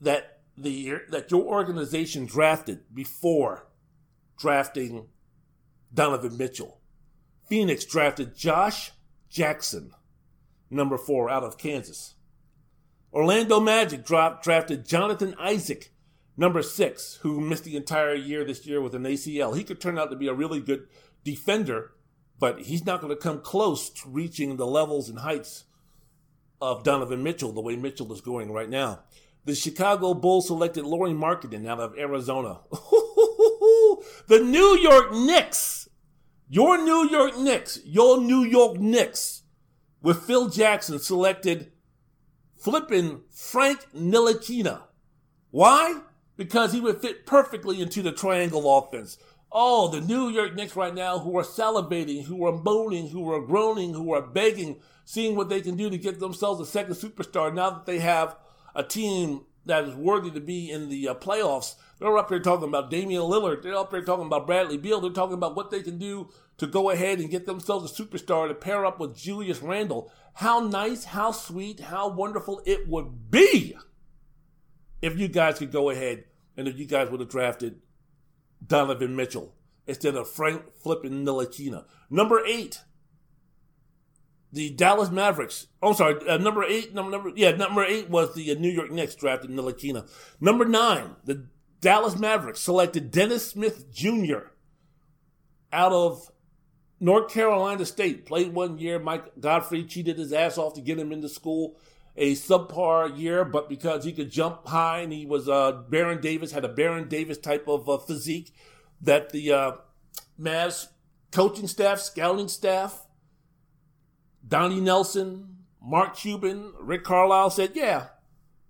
that 0.00 0.41
the 0.56 0.70
year 0.70 1.02
that 1.10 1.30
your 1.30 1.42
organization 1.42 2.26
drafted 2.26 2.80
before 2.92 3.68
drafting 4.38 5.06
Donovan 5.92 6.36
Mitchell. 6.36 6.80
Phoenix 7.48 7.84
drafted 7.84 8.34
Josh 8.36 8.92
Jackson, 9.28 9.92
number 10.70 10.98
four 10.98 11.30
out 11.30 11.42
of 11.44 11.58
Kansas. 11.58 12.14
Orlando 13.12 13.60
Magic 13.60 14.04
dropped, 14.04 14.42
drafted 14.42 14.86
Jonathan 14.86 15.34
Isaac, 15.38 15.92
number 16.36 16.62
six, 16.62 17.18
who 17.22 17.40
missed 17.40 17.64
the 17.64 17.76
entire 17.76 18.14
year 18.14 18.44
this 18.44 18.66
year 18.66 18.80
with 18.80 18.94
an 18.94 19.04
ACL. 19.04 19.56
He 19.56 19.64
could 19.64 19.80
turn 19.80 19.98
out 19.98 20.10
to 20.10 20.16
be 20.16 20.28
a 20.28 20.34
really 20.34 20.60
good 20.60 20.86
defender, 21.24 21.92
but 22.38 22.62
he's 22.62 22.86
not 22.86 23.00
going 23.00 23.14
to 23.14 23.20
come 23.20 23.40
close 23.40 23.90
to 23.90 24.08
reaching 24.08 24.56
the 24.56 24.66
levels 24.66 25.08
and 25.08 25.18
heights 25.18 25.64
of 26.60 26.84
Donovan 26.84 27.22
Mitchell 27.22 27.52
the 27.52 27.60
way 27.60 27.76
Mitchell 27.76 28.12
is 28.12 28.20
going 28.20 28.50
right 28.50 28.70
now. 28.70 29.00
The 29.44 29.54
Chicago 29.54 30.14
Bulls 30.14 30.46
selected 30.46 30.84
Lauri 30.84 31.12
Markkanen 31.12 31.66
out 31.68 31.80
of 31.80 31.98
Arizona. 31.98 32.60
the 34.28 34.40
New 34.40 34.78
York 34.78 35.12
Knicks 35.12 35.82
your 36.52 36.76
New 36.76 37.08
York 37.08 37.38
Knicks, 37.38 37.80
your 37.82 38.20
New 38.20 38.44
York 38.44 38.78
Knicks, 38.78 39.44
with 40.02 40.24
Phil 40.24 40.50
Jackson 40.50 40.98
selected 40.98 41.72
flipping 42.58 43.22
Frank 43.30 43.86
Ntilikina. 43.96 44.82
Why? 45.50 46.02
Because 46.36 46.74
he 46.74 46.80
would 46.82 47.00
fit 47.00 47.24
perfectly 47.24 47.80
into 47.80 48.02
the 48.02 48.12
triangle 48.12 48.76
offense. 48.76 49.16
Oh, 49.50 49.88
the 49.88 50.02
New 50.02 50.28
York 50.28 50.54
Knicks 50.54 50.76
right 50.76 50.94
now 50.94 51.20
who 51.20 51.38
are 51.38 51.42
salivating, 51.42 52.24
who 52.24 52.44
are 52.44 52.52
moaning, 52.52 53.08
who 53.08 53.32
are 53.32 53.40
groaning, 53.40 53.94
who 53.94 54.12
are 54.12 54.20
begging, 54.20 54.78
seeing 55.06 55.34
what 55.34 55.48
they 55.48 55.62
can 55.62 55.74
do 55.74 55.88
to 55.88 55.96
get 55.96 56.20
themselves 56.20 56.60
a 56.60 56.66
second 56.66 56.96
superstar 56.96 57.54
now 57.54 57.70
that 57.70 57.86
they 57.86 58.00
have 58.00 58.36
a 58.74 58.82
team 58.82 59.42
that 59.64 59.84
is 59.84 59.94
worthy 59.94 60.30
to 60.30 60.40
be 60.40 60.70
in 60.70 60.88
the 60.88 61.08
uh, 61.08 61.14
playoffs. 61.14 61.76
They're 61.98 62.18
up 62.18 62.28
here 62.28 62.40
talking 62.40 62.68
about 62.68 62.90
Damian 62.90 63.22
Lillard. 63.22 63.62
They're 63.62 63.76
up 63.76 63.92
here 63.92 64.02
talking 64.02 64.26
about 64.26 64.46
Bradley 64.46 64.76
Beal. 64.76 65.00
They're 65.00 65.10
talking 65.10 65.34
about 65.34 65.54
what 65.54 65.70
they 65.70 65.82
can 65.82 65.98
do 65.98 66.30
to 66.58 66.66
go 66.66 66.90
ahead 66.90 67.20
and 67.20 67.30
get 67.30 67.46
themselves 67.46 67.90
a 67.90 68.02
superstar 68.02 68.48
to 68.48 68.54
pair 68.54 68.84
up 68.84 68.98
with 68.98 69.16
Julius 69.16 69.62
Randle. 69.62 70.12
How 70.34 70.60
nice, 70.60 71.04
how 71.04 71.30
sweet, 71.30 71.80
how 71.80 72.08
wonderful 72.08 72.62
it 72.66 72.88
would 72.88 73.30
be 73.30 73.76
if 75.00 75.18
you 75.18 75.28
guys 75.28 75.58
could 75.58 75.72
go 75.72 75.90
ahead 75.90 76.24
and 76.56 76.66
if 76.66 76.78
you 76.78 76.86
guys 76.86 77.10
would 77.10 77.20
have 77.20 77.28
drafted 77.28 77.80
Donovan 78.64 79.16
Mitchell 79.16 79.54
instead 79.86 80.14
of 80.14 80.28
Frank 80.30 80.62
flipping 80.82 81.24
Ntilikina. 81.24 81.84
Number 82.10 82.44
eight, 82.46 82.80
the 84.52 84.70
Dallas 84.70 85.10
Mavericks. 85.10 85.66
Oh, 85.82 85.94
sorry, 85.94 86.28
uh, 86.28 86.36
number 86.36 86.62
eight. 86.62 86.94
Number, 86.94 87.10
number 87.10 87.32
yeah, 87.34 87.52
number 87.52 87.84
eight 87.84 88.10
was 88.10 88.34
the 88.34 88.50
uh, 88.50 88.54
New 88.54 88.70
York 88.70 88.90
Knicks 88.90 89.14
drafted 89.14 89.50
Ntilikina. 89.50 90.08
Number 90.40 90.64
nine, 90.64 91.16
the 91.24 91.46
Dallas 91.80 92.18
Mavericks 92.18 92.60
selected 92.60 93.10
Dennis 93.10 93.48
Smith 93.48 93.90
Jr. 93.92 94.50
out 95.72 95.92
of 95.92 96.30
North 97.00 97.32
Carolina 97.32 97.86
State. 97.86 98.26
Played 98.26 98.52
one 98.52 98.78
year. 98.78 98.98
Mike 98.98 99.40
Godfrey 99.40 99.84
cheated 99.84 100.18
his 100.18 100.32
ass 100.32 100.58
off 100.58 100.74
to 100.74 100.80
get 100.80 100.98
him 100.98 101.12
into 101.12 101.28
school. 101.28 101.76
A 102.14 102.34
subpar 102.34 103.18
year, 103.18 103.42
but 103.42 103.70
because 103.70 104.04
he 104.04 104.12
could 104.12 104.30
jump 104.30 104.66
high 104.66 104.98
and 104.98 105.10
he 105.10 105.24
was 105.24 105.48
uh, 105.48 105.72
Baron 105.88 106.20
Davis, 106.20 106.52
had 106.52 106.62
a 106.62 106.68
Baron 106.68 107.08
Davis 107.08 107.38
type 107.38 107.66
of 107.66 107.88
uh, 107.88 107.96
physique 107.96 108.52
that 109.00 109.30
the 109.30 109.50
uh, 109.50 109.72
Mavs 110.38 110.88
coaching 111.30 111.66
staff, 111.66 112.00
scouting 112.00 112.48
staff, 112.48 113.06
Donnie 114.52 114.82
Nelson, 114.82 115.64
Mark 115.80 116.14
Cuban, 116.14 116.74
Rick 116.78 117.04
Carlisle 117.04 117.48
said, 117.48 117.70
yeah, 117.72 118.08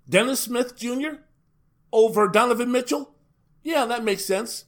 Dennis 0.09 0.39
Smith 0.39 0.77
Jr. 0.77 1.15
over 1.93 2.29
Donovan 2.29 2.71
Mitchell? 2.71 3.17
Yeah, 3.65 3.85
that 3.87 4.05
makes 4.05 4.25
sense. 4.25 4.67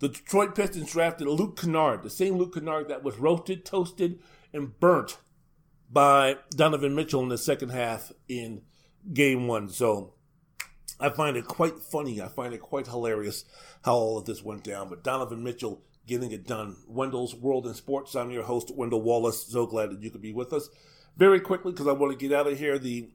The 0.00 0.08
Detroit 0.08 0.56
Pistons 0.56 0.90
drafted 0.90 1.28
Luke 1.28 1.56
Kennard, 1.56 2.02
the 2.02 2.10
same 2.10 2.36
Luke 2.36 2.54
Kennard 2.54 2.88
that 2.88 3.04
was 3.04 3.16
roasted, 3.16 3.64
toasted, 3.64 4.18
and 4.52 4.76
burnt 4.80 5.18
by 5.88 6.38
Donovan 6.50 6.96
Mitchell 6.96 7.22
in 7.22 7.28
the 7.28 7.38
second 7.38 7.68
half 7.68 8.10
in 8.28 8.62
game 9.14 9.46
one. 9.46 9.68
So 9.68 10.14
I 10.98 11.10
find 11.10 11.36
it 11.36 11.46
quite 11.46 11.78
funny. 11.78 12.20
I 12.20 12.26
find 12.26 12.52
it 12.52 12.60
quite 12.60 12.88
hilarious 12.88 13.44
how 13.84 13.94
all 13.94 14.18
of 14.18 14.24
this 14.24 14.42
went 14.42 14.64
down. 14.64 14.88
But 14.88 15.04
Donovan 15.04 15.44
Mitchell 15.44 15.84
getting 16.06 16.30
it 16.32 16.46
done. 16.46 16.76
Wendell's 16.86 17.34
World 17.34 17.66
in 17.66 17.74
Sports. 17.74 18.14
I'm 18.14 18.30
your 18.30 18.44
host, 18.44 18.74
Wendell 18.74 19.02
Wallace. 19.02 19.46
So 19.46 19.66
glad 19.66 19.90
that 19.90 20.02
you 20.02 20.10
could 20.10 20.22
be 20.22 20.32
with 20.32 20.52
us. 20.52 20.68
Very 21.16 21.40
quickly, 21.40 21.72
because 21.72 21.88
I 21.88 21.92
want 21.92 22.12
to 22.12 22.28
get 22.28 22.36
out 22.36 22.46
of 22.46 22.58
here, 22.58 22.78
the 22.78 23.10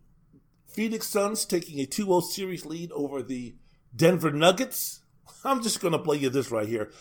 Phoenix 0.68 1.07
Suns 1.07 1.45
taking 1.45 1.80
a 1.80 1.85
2 1.85 2.05
0 2.05 2.19
series 2.22 2.65
lead 2.65 2.91
over 2.91 3.22
the 3.22 3.55
Denver 3.95 4.31
Nuggets. 4.31 5.01
I'm 5.43 5.61
just 5.61 5.81
going 5.81 5.93
to 5.93 5.99
play 5.99 6.18
you 6.18 6.30
this 6.30 6.51
right 6.51 6.68
here. 6.68 6.91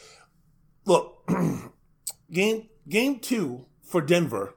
Look, 0.84 1.28
game 2.32 2.68
game 2.88 3.18
two 3.20 3.66
for 3.82 4.00
Denver. 4.00 4.54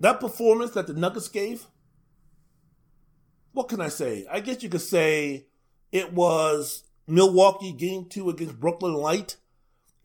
That 0.00 0.20
performance 0.20 0.72
that 0.72 0.86
the 0.86 0.94
Nuggets 0.94 1.28
gave, 1.28 1.66
what 3.52 3.68
can 3.68 3.80
I 3.80 3.88
say? 3.88 4.26
I 4.30 4.40
guess 4.40 4.62
you 4.62 4.68
could 4.68 4.80
say 4.80 5.46
it 5.90 6.12
was 6.12 6.84
Milwaukee 7.06 7.72
game 7.72 8.06
two 8.08 8.30
against 8.30 8.60
Brooklyn 8.60 8.94
Light 8.94 9.36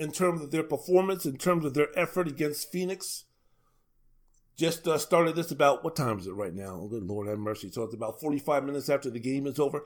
in 0.03 0.11
terms 0.11 0.41
of 0.41 0.51
their 0.51 0.63
performance, 0.63 1.25
in 1.25 1.37
terms 1.37 1.65
of 1.65 1.73
their 1.73 1.87
effort 1.97 2.27
against 2.27 2.71
Phoenix. 2.71 3.23
Just 4.55 4.87
uh, 4.87 4.99
started 4.99 5.35
this 5.35 5.49
about 5.49 5.83
what 5.83 5.95
time 5.95 6.19
is 6.19 6.27
it 6.27 6.33
right 6.33 6.53
now? 6.53 6.79
Oh, 6.81 6.87
good 6.87 7.03
Lord 7.03 7.27
have 7.27 7.39
mercy. 7.39 7.71
So 7.71 7.83
it's 7.83 7.95
about 7.95 8.19
45 8.19 8.63
minutes 8.65 8.89
after 8.89 9.09
the 9.09 9.19
game 9.19 9.47
is 9.47 9.59
over. 9.59 9.83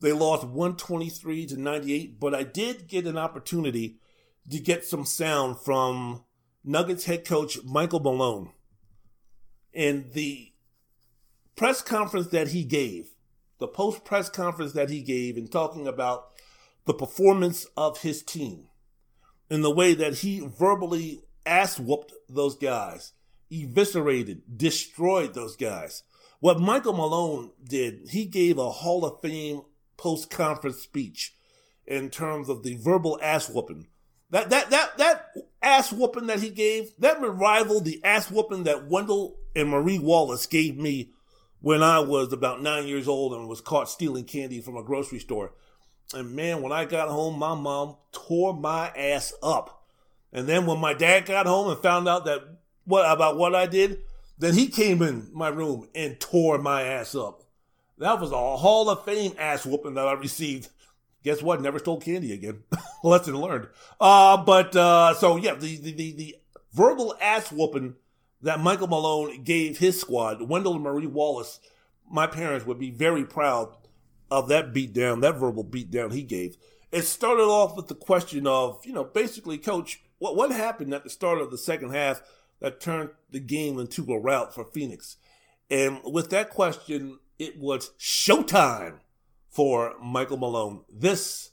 They 0.00 0.12
lost 0.12 0.44
123 0.44 1.46
to 1.46 1.60
98, 1.60 2.18
but 2.18 2.34
I 2.34 2.42
did 2.42 2.88
get 2.88 3.06
an 3.06 3.18
opportunity 3.18 3.98
to 4.50 4.58
get 4.58 4.84
some 4.84 5.04
sound 5.04 5.58
from 5.60 6.24
Nuggets 6.64 7.04
head 7.04 7.24
coach 7.24 7.58
Michael 7.64 8.00
Malone. 8.00 8.52
And 9.74 10.12
the 10.12 10.52
press 11.54 11.82
conference 11.82 12.28
that 12.28 12.48
he 12.48 12.64
gave, 12.64 13.10
the 13.58 13.68
post 13.68 14.04
press 14.04 14.28
conference 14.28 14.72
that 14.72 14.90
he 14.90 15.02
gave, 15.02 15.36
in 15.36 15.46
talking 15.48 15.86
about 15.86 16.28
the 16.86 16.94
performance 16.94 17.66
of 17.76 18.00
his 18.00 18.22
team 18.22 18.67
in 19.50 19.62
the 19.62 19.70
way 19.70 19.94
that 19.94 20.18
he 20.18 20.40
verbally 20.40 21.22
ass 21.46 21.78
whooped 21.78 22.12
those 22.28 22.56
guys, 22.56 23.12
eviscerated, 23.50 24.42
destroyed 24.56 25.34
those 25.34 25.56
guys. 25.56 26.02
What 26.40 26.60
Michael 26.60 26.92
Malone 26.92 27.50
did, 27.62 28.08
he 28.10 28.26
gave 28.26 28.58
a 28.58 28.70
Hall 28.70 29.04
of 29.04 29.20
Fame 29.20 29.62
post 29.96 30.30
conference 30.30 30.78
speech 30.78 31.34
in 31.86 32.10
terms 32.10 32.48
of 32.48 32.62
the 32.62 32.76
verbal 32.76 33.18
ass 33.22 33.48
whooping. 33.48 33.88
That 34.30 34.50
that 34.50 34.70
that 34.70 34.98
that 34.98 35.32
ass 35.62 35.92
whooping 35.92 36.26
that 36.26 36.40
he 36.40 36.50
gave, 36.50 36.92
that 36.98 37.18
rivaled 37.20 37.86
the 37.86 38.00
ass 38.04 38.30
whooping 38.30 38.64
that 38.64 38.86
Wendell 38.86 39.38
and 39.56 39.70
Marie 39.70 39.98
Wallace 39.98 40.46
gave 40.46 40.76
me 40.76 41.10
when 41.60 41.82
I 41.82 42.00
was 42.00 42.32
about 42.32 42.62
nine 42.62 42.86
years 42.86 43.08
old 43.08 43.32
and 43.32 43.48
was 43.48 43.60
caught 43.60 43.88
stealing 43.88 44.24
candy 44.24 44.60
from 44.60 44.76
a 44.76 44.84
grocery 44.84 45.18
store. 45.18 45.54
And 46.14 46.34
man, 46.34 46.62
when 46.62 46.72
I 46.72 46.84
got 46.84 47.08
home, 47.08 47.38
my 47.38 47.54
mom 47.54 47.96
tore 48.12 48.54
my 48.54 48.88
ass 48.88 49.32
up. 49.42 49.86
And 50.32 50.46
then 50.46 50.66
when 50.66 50.78
my 50.78 50.94
dad 50.94 51.26
got 51.26 51.46
home 51.46 51.70
and 51.70 51.80
found 51.80 52.08
out 52.08 52.24
that 52.24 52.42
what 52.84 53.10
about 53.10 53.36
what 53.36 53.54
I 53.54 53.66
did, 53.66 54.00
then 54.38 54.54
he 54.54 54.68
came 54.68 55.02
in 55.02 55.28
my 55.32 55.48
room 55.48 55.88
and 55.94 56.18
tore 56.18 56.58
my 56.58 56.82
ass 56.82 57.14
up. 57.14 57.42
That 57.98 58.20
was 58.20 58.30
a 58.30 58.56
Hall 58.56 58.88
of 58.88 59.04
Fame 59.04 59.34
ass 59.38 59.66
whooping 59.66 59.94
that 59.94 60.06
I 60.06 60.12
received. 60.12 60.68
Guess 61.24 61.42
what? 61.42 61.60
Never 61.60 61.78
stole 61.78 62.00
candy 62.00 62.32
again. 62.32 62.62
Lesson 63.02 63.34
learned. 63.34 63.68
Uh, 64.00 64.36
but 64.44 64.74
uh, 64.76 65.14
so 65.14 65.36
yeah, 65.36 65.54
the, 65.54 65.76
the 65.76 65.92
the 65.92 66.12
the 66.12 66.36
verbal 66.72 67.16
ass 67.20 67.50
whooping 67.50 67.96
that 68.42 68.60
Michael 68.60 68.86
Malone 68.86 69.42
gave 69.42 69.78
his 69.78 70.00
squad, 70.00 70.40
Wendell 70.42 70.78
Marie 70.78 71.06
Wallace, 71.06 71.58
my 72.08 72.26
parents 72.26 72.64
would 72.64 72.78
be 72.78 72.90
very 72.90 73.24
proud 73.24 73.74
of 74.30 74.48
that 74.48 74.72
beatdown, 74.72 75.20
that 75.22 75.36
verbal 75.36 75.64
beatdown 75.64 76.12
he 76.12 76.22
gave. 76.22 76.56
It 76.90 77.02
started 77.02 77.44
off 77.44 77.76
with 77.76 77.88
the 77.88 77.94
question 77.94 78.46
of, 78.46 78.84
you 78.84 78.92
know, 78.92 79.04
basically, 79.04 79.58
coach, 79.58 80.00
what, 80.18 80.36
what 80.36 80.50
happened 80.50 80.94
at 80.94 81.04
the 81.04 81.10
start 81.10 81.38
of 81.38 81.50
the 81.50 81.58
second 81.58 81.92
half 81.92 82.22
that 82.60 82.80
turned 82.80 83.10
the 83.30 83.40
game 83.40 83.78
into 83.78 84.10
a 84.12 84.18
rout 84.18 84.54
for 84.54 84.64
Phoenix? 84.64 85.16
And 85.70 86.00
with 86.04 86.30
that 86.30 86.50
question, 86.50 87.18
it 87.38 87.58
was 87.58 87.90
showtime 87.98 89.00
for 89.50 89.94
Michael 90.02 90.38
Malone. 90.38 90.84
This 90.92 91.50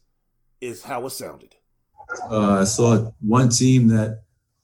is 0.61 0.83
how 0.83 1.05
it 1.05 1.11
sounded. 1.11 1.55
Uh, 2.29 2.61
I 2.61 2.63
saw 2.63 3.11
one 3.19 3.49
team 3.49 3.87
that 3.89 4.23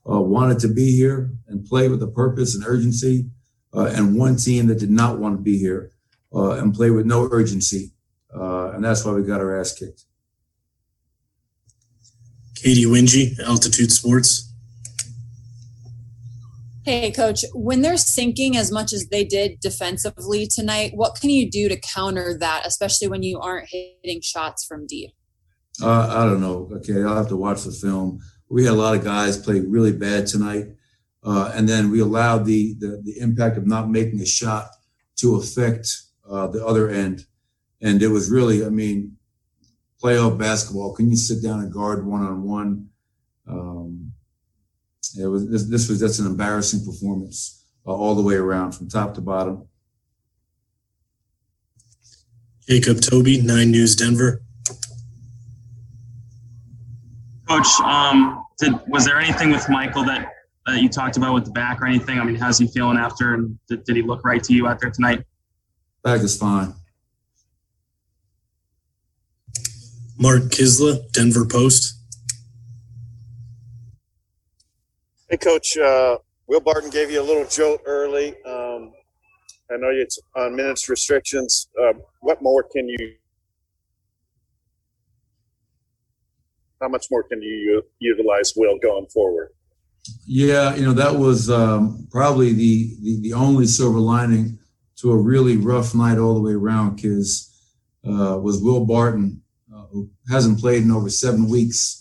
uh, 0.10 0.22
wanted 0.22 0.60
to 0.60 0.68
be 0.68 0.96
here 0.96 1.32
and 1.48 1.66
play 1.66 1.90
with 1.90 2.02
a 2.02 2.08
purpose 2.08 2.56
and 2.56 2.64
urgency, 2.66 3.30
uh, 3.74 3.92
and 3.94 4.18
one 4.18 4.36
team 4.38 4.68
that 4.68 4.80
did 4.80 4.92
not 4.92 5.20
want 5.20 5.38
to 5.38 5.42
be 5.42 5.58
here 5.58 5.92
uh, 6.34 6.52
and 6.52 6.74
play 6.74 6.92
with 6.92 7.06
no 7.06 7.28
urgency 7.32 7.92
uh, 8.36 8.72
and 8.72 8.84
that's 8.84 9.06
why 9.06 9.12
we 9.14 9.24
got 9.24 9.42
our 9.42 9.60
ass 9.60 9.74
kicked. 9.74 10.06
Katy 12.56 12.86
Winge, 12.86 13.40
Altitude 13.40 13.92
Sports. 13.92 14.48
Hey, 16.84 17.12
coach, 17.12 17.44
when 17.54 17.82
they're 17.82 17.98
sinking 17.98 18.58
as 18.58 18.72
much 18.72 18.92
as 18.92 19.08
they 19.10 19.24
did 19.24 19.60
defensively 19.60 20.48
tonight, 20.48 20.92
what 20.96 21.16
can 21.20 21.30
you 21.30 21.50
do 21.50 21.70
to 21.70 21.80
counter 21.80 22.38
that, 22.40 22.64
especially 22.66 23.08
when 23.08 23.24
you 23.24 23.40
aren't 23.40 23.70
hitting 23.70 24.22
shots 24.22 24.66
from 24.66 24.88
deep? 24.88 25.12
Uh, 25.82 26.08
I 26.10 26.26
don't 26.26 26.42
know. 26.42 26.70
Okay, 26.74 27.04
I'll 27.04 27.16
have 27.16 27.30
to 27.30 27.38
watch 27.38 27.64
the 27.64 27.72
film. 27.72 28.20
We 28.50 28.66
had 28.66 28.74
a 28.74 28.76
lot 28.76 28.96
of 28.96 29.04
guys 29.04 29.38
play 29.38 29.60
really 29.60 29.92
bad 29.92 30.28
tonight. 30.28 30.66
Uh, 31.24 31.52
and 31.54 31.70
then 31.70 31.92
we 31.92 32.00
allowed 32.00 32.46
the, 32.46 32.74
the, 32.80 33.02
the 33.04 33.20
impact 33.20 33.58
of 33.58 33.68
not 33.68 33.90
making 33.90 34.20
a 34.20 34.26
shot 34.26 34.70
to 35.18 35.36
affect 35.36 35.88
uh, 36.28 36.48
the 36.48 36.66
other 36.66 36.90
end 36.90 37.26
and 37.82 38.02
it 38.02 38.08
was 38.08 38.30
really, 38.30 38.66
I 38.66 38.70
mean, 38.70 39.18
playoff 40.02 40.38
basketball. 40.38 40.94
Can 40.94 41.10
you 41.10 41.16
sit 41.16 41.44
down 41.44 41.60
and 41.60 41.72
guard 41.72 42.06
one 42.06 42.24
on 42.24 42.44
one? 42.44 42.90
It 45.18 45.28
was 45.28 45.50
this, 45.50 45.64
this 45.66 45.90
was 45.90 46.00
just 46.00 46.20
an 46.20 46.26
embarrassing 46.26 46.86
performance 46.86 47.66
uh, 47.86 47.92
all 47.92 48.16
the 48.16 48.22
way 48.22 48.36
around 48.36 48.74
from 48.74 48.88
top 48.88 49.14
to 49.16 49.22
bottom. 49.22 49.68
Jacob 52.68 53.02
Toby, 53.02 53.42
Nine 53.42 53.72
News 53.72 53.96
Denver. 53.96 54.42
Coach, 57.50 57.68
um, 57.84 58.46
did, 58.60 58.74
was 58.88 59.04
there 59.04 59.20
anything 59.20 59.52
with 59.52 59.68
Michael 59.68 60.04
that, 60.06 60.32
that 60.66 60.82
you 60.82 60.88
talked 60.88 61.18
about 61.18 61.34
with 61.34 61.46
the 61.46 61.52
back 61.52 61.82
or 61.82 61.88
anything? 61.88 62.20
I 62.20 62.24
mean, 62.24 62.36
how's 62.36 62.58
he 62.58 62.68
feeling 62.68 62.98
after? 62.98 63.34
And 63.34 63.58
did, 63.68 63.84
did 63.84 63.96
he 63.98 64.04
look 64.04 64.24
right 64.24 64.42
to 64.44 64.54
you 64.54 64.68
out 64.68 64.80
there 64.80 64.92
tonight? 64.92 65.26
Back 66.04 66.22
is 66.22 66.38
fine. 66.38 66.74
Mark 70.22 70.44
Kiszla, 70.52 71.00
Denver 71.14 71.46
Post. 71.46 71.96
Hey, 75.30 75.38
Coach. 75.38 75.78
Uh, 75.78 76.18
Will 76.48 76.60
Barton 76.60 76.92
gave 76.92 77.10
you 77.10 77.22
a 77.22 77.24
little 77.24 77.46
jolt 77.46 77.82
early. 77.86 78.36
Um, 78.44 78.94
I 79.72 79.78
know 79.78 79.90
it's 79.90 80.20
on 80.36 80.56
minutes 80.56 80.90
restrictions. 80.90 81.70
Uh, 81.82 81.94
what 82.20 82.42
more 82.42 82.62
can 82.62 82.88
you? 82.88 83.16
How 86.82 86.90
much 86.90 87.08
more 87.10 87.24
can 87.24 87.42
you 87.42 87.56
u- 87.56 87.84
utilize 88.00 88.54
Will 88.56 88.78
going 88.78 89.08
forward? 89.08 89.50
Yeah, 90.26 90.76
you 90.76 90.84
know 90.84 90.94
that 90.94 91.16
was 91.16 91.50
um, 91.50 92.08
probably 92.12 92.54
the, 92.54 92.96
the 93.02 93.22
the 93.22 93.34
only 93.34 93.66
silver 93.66 94.00
lining 94.00 94.60
to 94.98 95.12
a 95.12 95.18
really 95.18 95.58
rough 95.58 95.96
night 95.96 96.18
all 96.18 96.34
the 96.34 96.42
way 96.42 96.54
around. 96.54 96.96
Because 96.98 97.48
uh, 98.06 98.38
was 98.38 98.62
Will 98.62 98.86
Barton, 98.86 99.41
who 99.92 100.10
hasn't 100.30 100.60
played 100.60 100.84
in 100.84 100.92
over 100.92 101.10
seven 101.10 101.50
weeks. 101.50 101.98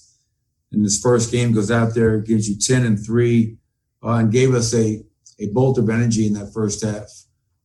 In 0.72 0.82
his 0.82 1.00
first 1.00 1.32
game, 1.32 1.52
goes 1.52 1.70
out 1.70 1.94
there, 1.94 2.18
gives 2.18 2.48
you 2.48 2.56
ten 2.56 2.86
and 2.86 3.04
three, 3.04 3.56
uh, 4.04 4.12
and 4.12 4.32
gave 4.32 4.54
us 4.54 4.72
a 4.74 5.02
a 5.40 5.46
bolt 5.48 5.78
of 5.78 5.88
energy 5.88 6.26
in 6.26 6.34
that 6.34 6.52
first 6.52 6.84
half. 6.84 7.08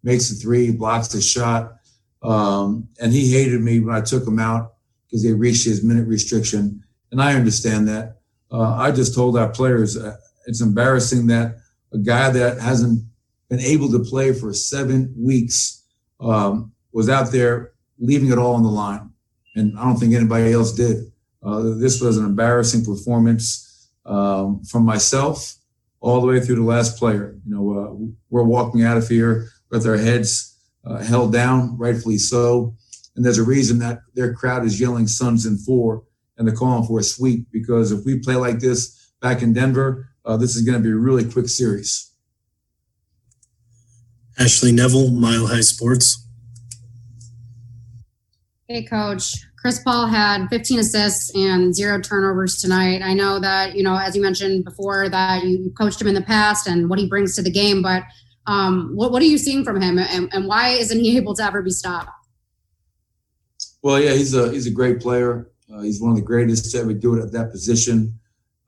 Makes 0.01 0.31
a 0.31 0.35
three, 0.35 0.71
blocks 0.71 1.13
a 1.13 1.21
shot, 1.21 1.75
um, 2.23 2.87
and 2.99 3.11
he 3.11 3.31
hated 3.31 3.61
me 3.61 3.79
when 3.79 3.93
I 3.93 4.01
took 4.01 4.25
him 4.25 4.39
out 4.39 4.73
because 5.05 5.23
he 5.23 5.31
reached 5.33 5.65
his 5.65 5.83
minute 5.83 6.07
restriction, 6.07 6.83
and 7.11 7.21
I 7.21 7.33
understand 7.33 7.87
that. 7.87 8.17
Uh, 8.51 8.75
I 8.75 8.91
just 8.91 9.13
told 9.13 9.37
our 9.37 9.49
players 9.49 9.97
uh, 9.97 10.15
it's 10.47 10.61
embarrassing 10.61 11.27
that 11.27 11.57
a 11.93 11.97
guy 11.97 12.29
that 12.29 12.59
hasn't 12.59 13.03
been 13.49 13.59
able 13.59 13.89
to 13.91 13.99
play 13.99 14.33
for 14.33 14.53
seven 14.53 15.13
weeks 15.17 15.83
um, 16.19 16.71
was 16.91 17.09
out 17.09 17.31
there 17.31 17.73
leaving 17.99 18.31
it 18.31 18.37
all 18.37 18.55
on 18.55 18.63
the 18.63 18.69
line. 18.69 19.11
And 19.55 19.77
I 19.77 19.83
don't 19.83 19.97
think 19.97 20.13
anybody 20.13 20.51
else 20.51 20.73
did. 20.73 21.11
Uh, 21.41 21.75
this 21.77 22.01
was 22.01 22.17
an 22.17 22.25
embarrassing 22.25 22.83
performance 22.83 23.89
um, 24.05 24.63
from 24.63 24.83
myself 24.83 25.55
all 25.99 26.21
the 26.21 26.27
way 26.27 26.39
through 26.39 26.55
the 26.55 26.63
last 26.63 26.97
player. 26.97 27.35
You 27.45 27.55
know, 27.55 27.79
uh, 27.79 28.13
we're 28.29 28.43
walking 28.43 28.83
out 28.83 28.97
of 28.97 29.07
here 29.07 29.47
with 29.71 29.87
our 29.87 29.97
heads 29.97 30.57
uh, 30.85 31.03
held 31.03 31.33
down, 31.33 31.77
rightfully 31.77 32.17
so. 32.17 32.75
And 33.15 33.23
there's 33.23 33.37
a 33.37 33.43
reason 33.43 33.79
that 33.79 33.99
their 34.13 34.33
crowd 34.33 34.65
is 34.65 34.79
yelling 34.79 35.07
Suns 35.07 35.45
in 35.45 35.57
four 35.57 36.03
and 36.37 36.47
they're 36.47 36.55
calling 36.55 36.85
for 36.85 36.99
a 36.99 37.03
sweep 37.03 37.47
because 37.51 37.91
if 37.91 38.05
we 38.05 38.19
play 38.19 38.35
like 38.35 38.59
this 38.59 39.13
back 39.21 39.41
in 39.41 39.53
Denver, 39.53 40.09
uh, 40.25 40.37
this 40.37 40.55
is 40.55 40.63
going 40.63 40.77
to 40.77 40.83
be 40.83 40.91
a 40.91 40.95
really 40.95 41.29
quick 41.29 41.47
series. 41.47 42.11
Ashley 44.37 44.71
Neville, 44.71 45.11
Mile 45.11 45.47
High 45.47 45.61
Sports. 45.61 46.27
Hey, 48.67 48.83
coach. 48.83 49.44
Chris 49.65 49.79
Paul 49.79 50.05
had 50.05 50.47
15 50.49 50.77
assists 50.77 51.35
and 51.35 51.73
zero 51.73 51.99
turnovers 51.99 52.61
tonight. 52.61 53.01
I 53.01 53.15
know 53.15 53.39
that, 53.39 53.73
you 53.73 53.81
know, 53.81 53.97
as 53.97 54.15
you 54.15 54.21
mentioned 54.21 54.63
before, 54.63 55.09
that 55.09 55.43
you 55.43 55.73
coached 55.75 55.99
him 55.99 56.05
in 56.05 56.13
the 56.13 56.21
past 56.21 56.67
and 56.67 56.87
what 56.87 56.99
he 56.99 57.07
brings 57.07 57.35
to 57.35 57.41
the 57.41 57.49
game, 57.49 57.81
but 57.81 58.03
um, 58.45 58.91
what, 58.93 59.11
what 59.11 59.23
are 59.23 59.25
you 59.25 59.39
seeing 59.39 59.65
from 59.65 59.81
him 59.81 59.97
and, 59.97 60.31
and 60.31 60.47
why 60.47 60.67
isn't 60.67 60.99
he 60.99 61.17
able 61.17 61.33
to 61.33 61.43
ever 61.43 61.63
be 61.63 61.71
stopped? 61.71 62.11
Well, 63.81 63.99
yeah, 63.99 64.11
he's 64.11 64.35
a 64.35 64.51
he's 64.51 64.67
a 64.67 64.71
great 64.71 64.99
player. 64.99 65.49
Uh, 65.73 65.79
he's 65.79 65.99
one 65.99 66.11
of 66.11 66.17
the 66.17 66.21
greatest 66.21 66.69
to 66.73 66.77
ever 66.77 66.93
do 66.93 67.17
it 67.17 67.23
at 67.23 67.31
that 67.31 67.49
position. 67.49 68.19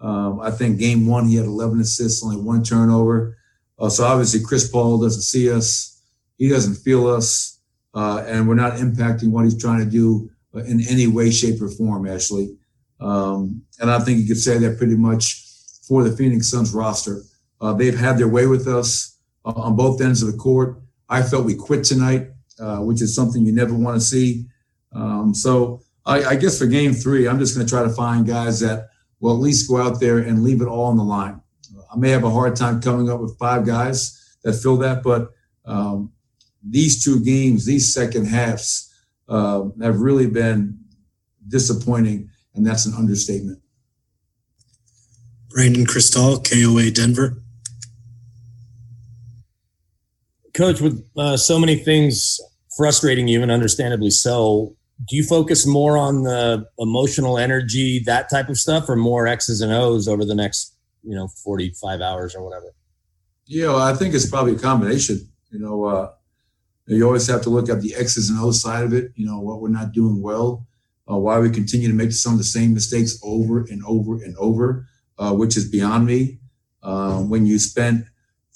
Um, 0.01 0.39
I 0.39 0.49
think 0.49 0.79
game 0.79 1.05
one 1.05 1.27
he 1.27 1.35
had 1.35 1.45
11 1.45 1.79
assists, 1.79 2.23
only 2.23 2.37
one 2.37 2.63
turnover. 2.63 3.37
Uh, 3.77 3.89
so 3.89 4.03
obviously 4.03 4.39
Chris 4.43 4.67
Paul 4.67 4.97
doesn't 4.97 5.21
see 5.21 5.51
us, 5.51 6.01
he 6.39 6.49
doesn't 6.49 6.73
feel 6.73 7.05
us, 7.05 7.59
uh, 7.93 8.23
and 8.25 8.47
we're 8.47 8.55
not 8.55 8.77
impacting 8.77 9.29
what 9.29 9.43
he's 9.43 9.61
trying 9.61 9.85
to 9.85 9.91
do 9.91 10.31
in 10.53 10.81
any 10.89 11.07
way, 11.07 11.31
shape, 11.31 11.61
or 11.61 11.69
form. 11.69 12.07
Ashley, 12.07 12.55
um, 12.99 13.61
and 13.79 13.91
I 13.91 13.99
think 13.99 14.19
you 14.19 14.27
could 14.27 14.39
say 14.39 14.57
that 14.57 14.77
pretty 14.77 14.95
much 14.95 15.43
for 15.87 16.03
the 16.03 16.15
Phoenix 16.15 16.49
Suns 16.49 16.73
roster. 16.73 17.21
Uh, 17.61 17.73
they've 17.73 17.97
had 17.97 18.17
their 18.17 18.27
way 18.27 18.45
with 18.45 18.67
us 18.67 19.17
uh, 19.45 19.53
on 19.55 19.75
both 19.75 20.01
ends 20.01 20.21
of 20.21 20.31
the 20.31 20.37
court. 20.37 20.79
I 21.09 21.21
felt 21.23 21.45
we 21.45 21.55
quit 21.55 21.83
tonight, 21.83 22.27
uh, 22.59 22.79
which 22.79 23.01
is 23.01 23.15
something 23.15 23.45
you 23.45 23.53
never 23.53 23.73
want 23.73 23.95
to 23.95 24.05
see. 24.05 24.45
Um, 24.93 25.33
so 25.33 25.81
I, 26.05 26.23
I 26.23 26.35
guess 26.35 26.59
for 26.59 26.67
game 26.67 26.93
three, 26.93 27.27
I'm 27.27 27.39
just 27.39 27.55
going 27.55 27.65
to 27.65 27.69
try 27.69 27.83
to 27.83 27.89
find 27.89 28.25
guys 28.25 28.59
that 28.59 28.89
will 29.19 29.33
at 29.33 29.39
least 29.39 29.69
go 29.69 29.77
out 29.77 29.99
there 29.99 30.19
and 30.19 30.43
leave 30.43 30.61
it 30.61 30.67
all 30.67 30.85
on 30.85 30.97
the 30.97 31.03
line. 31.03 31.41
I 31.91 31.97
may 31.97 32.09
have 32.09 32.23
a 32.23 32.29
hard 32.29 32.55
time 32.55 32.81
coming 32.81 33.09
up 33.09 33.19
with 33.19 33.37
five 33.37 33.65
guys 33.65 34.37
that 34.43 34.53
fill 34.53 34.77
that, 34.77 35.03
but 35.03 35.31
um, 35.65 36.11
these 36.63 37.03
two 37.03 37.23
games, 37.23 37.65
these 37.65 37.93
second 37.93 38.25
halves, 38.25 38.86
uh, 39.29 39.65
have 39.81 39.99
really 39.99 40.27
been 40.27 40.79
disappointing, 41.47 42.29
and 42.55 42.65
that's 42.65 42.85
an 42.85 42.93
understatement. 42.93 43.59
Brandon 45.49 45.85
Krisztal, 45.85 46.43
KOA 46.43 46.91
Denver. 46.91 47.37
Coach, 50.53 50.81
with 50.81 51.03
uh, 51.17 51.37
so 51.37 51.59
many 51.59 51.75
things 51.75 52.39
frustrating 52.75 53.27
you, 53.27 53.41
and 53.41 53.51
understandably 53.51 54.09
so, 54.09 54.75
do 55.07 55.15
you 55.15 55.23
focus 55.23 55.67
more 55.67 55.97
on 55.97 56.23
the 56.23 56.65
emotional 56.79 57.37
energy, 57.37 58.01
that 58.05 58.29
type 58.29 58.49
of 58.49 58.57
stuff, 58.57 58.89
or 58.89 58.95
more 58.95 59.27
X's 59.27 59.61
and 59.61 59.71
O's 59.71 60.07
over 60.07 60.25
the 60.25 60.35
next, 60.35 60.75
you 61.03 61.15
know, 61.15 61.27
45 61.43 62.01
hours 62.01 62.35
or 62.35 62.43
whatever? 62.43 62.73
Yeah, 63.45 63.67
well, 63.67 63.77
I 63.79 63.93
think 63.93 64.13
it's 64.13 64.29
probably 64.29 64.55
a 64.55 64.59
combination. 64.59 65.27
You 65.51 65.59
know, 65.59 65.85
uh, 65.85 66.11
you 66.95 67.05
always 67.05 67.27
have 67.27 67.41
to 67.41 67.49
look 67.49 67.69
at 67.69 67.81
the 67.81 67.95
X's 67.95 68.29
and 68.29 68.39
O's 68.39 68.61
side 68.61 68.83
of 68.83 68.93
it. 68.93 69.11
You 69.15 69.25
know, 69.25 69.39
what 69.39 69.61
we're 69.61 69.69
not 69.69 69.91
doing 69.91 70.21
well, 70.21 70.65
uh, 71.09 71.17
why 71.17 71.39
we 71.39 71.49
continue 71.49 71.87
to 71.87 71.93
make 71.93 72.11
some 72.11 72.33
of 72.33 72.37
the 72.37 72.45
same 72.45 72.73
mistakes 72.73 73.19
over 73.23 73.59
and 73.61 73.83
over 73.85 74.23
and 74.23 74.35
over, 74.37 74.87
uh, 75.19 75.33
which 75.33 75.57
is 75.57 75.69
beyond 75.69 76.05
me. 76.05 76.39
Uh, 76.81 77.19
when 77.19 77.45
you 77.45 77.59
spent 77.59 78.05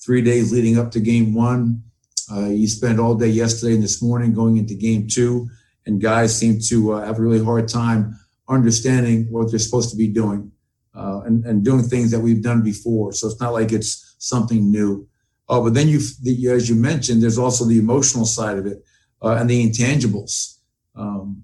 three 0.04 0.22
days 0.22 0.52
leading 0.52 0.80
up 0.80 0.92
to 0.92 1.00
game 1.00 1.34
one, 1.34 1.84
uh, 2.32 2.48
you 2.48 2.68
spent 2.68 3.00
all 3.00 3.16
day 3.16 3.28
yesterday 3.28 3.74
and 3.74 3.84
this 3.84 4.02
morning 4.02 4.34
going 4.34 4.58
into 4.58 4.74
game 4.74 5.08
two 5.08 5.50
and 5.86 6.02
guys 6.02 6.38
seem 6.38 6.60
to 6.60 6.94
uh, 6.94 7.06
have 7.06 7.20
a 7.20 7.22
really 7.22 7.44
hard 7.44 7.68
time 7.68 8.18
understanding 8.48 9.28
what 9.32 9.50
they're 9.50 9.60
supposed 9.60 9.90
to 9.90 9.98
be 9.98 10.08
doing 10.08 10.52
uh, 10.96 11.22
and, 11.26 11.46
and 11.46 11.64
doing 11.64 11.84
things 11.84 12.12
that 12.12 12.20
we've 12.20 12.44
done 12.44 12.62
before. 12.62 13.14
So 13.14 13.28
it's 13.28 13.40
not 13.40 13.54
like 13.54 13.72
it's 13.72 14.16
something 14.20 14.72
new. 14.72 15.08
Oh, 15.52 15.62
but 15.62 15.74
then 15.74 15.90
you, 15.90 16.00
the, 16.22 16.50
as 16.50 16.70
you 16.70 16.76
mentioned, 16.76 17.22
there's 17.22 17.38
also 17.38 17.66
the 17.66 17.78
emotional 17.78 18.24
side 18.24 18.58
of 18.58 18.66
it 18.66 18.86
uh, 19.22 19.36
and 19.36 19.50
the 19.50 19.70
intangibles. 19.70 20.60
Um, 20.96 21.44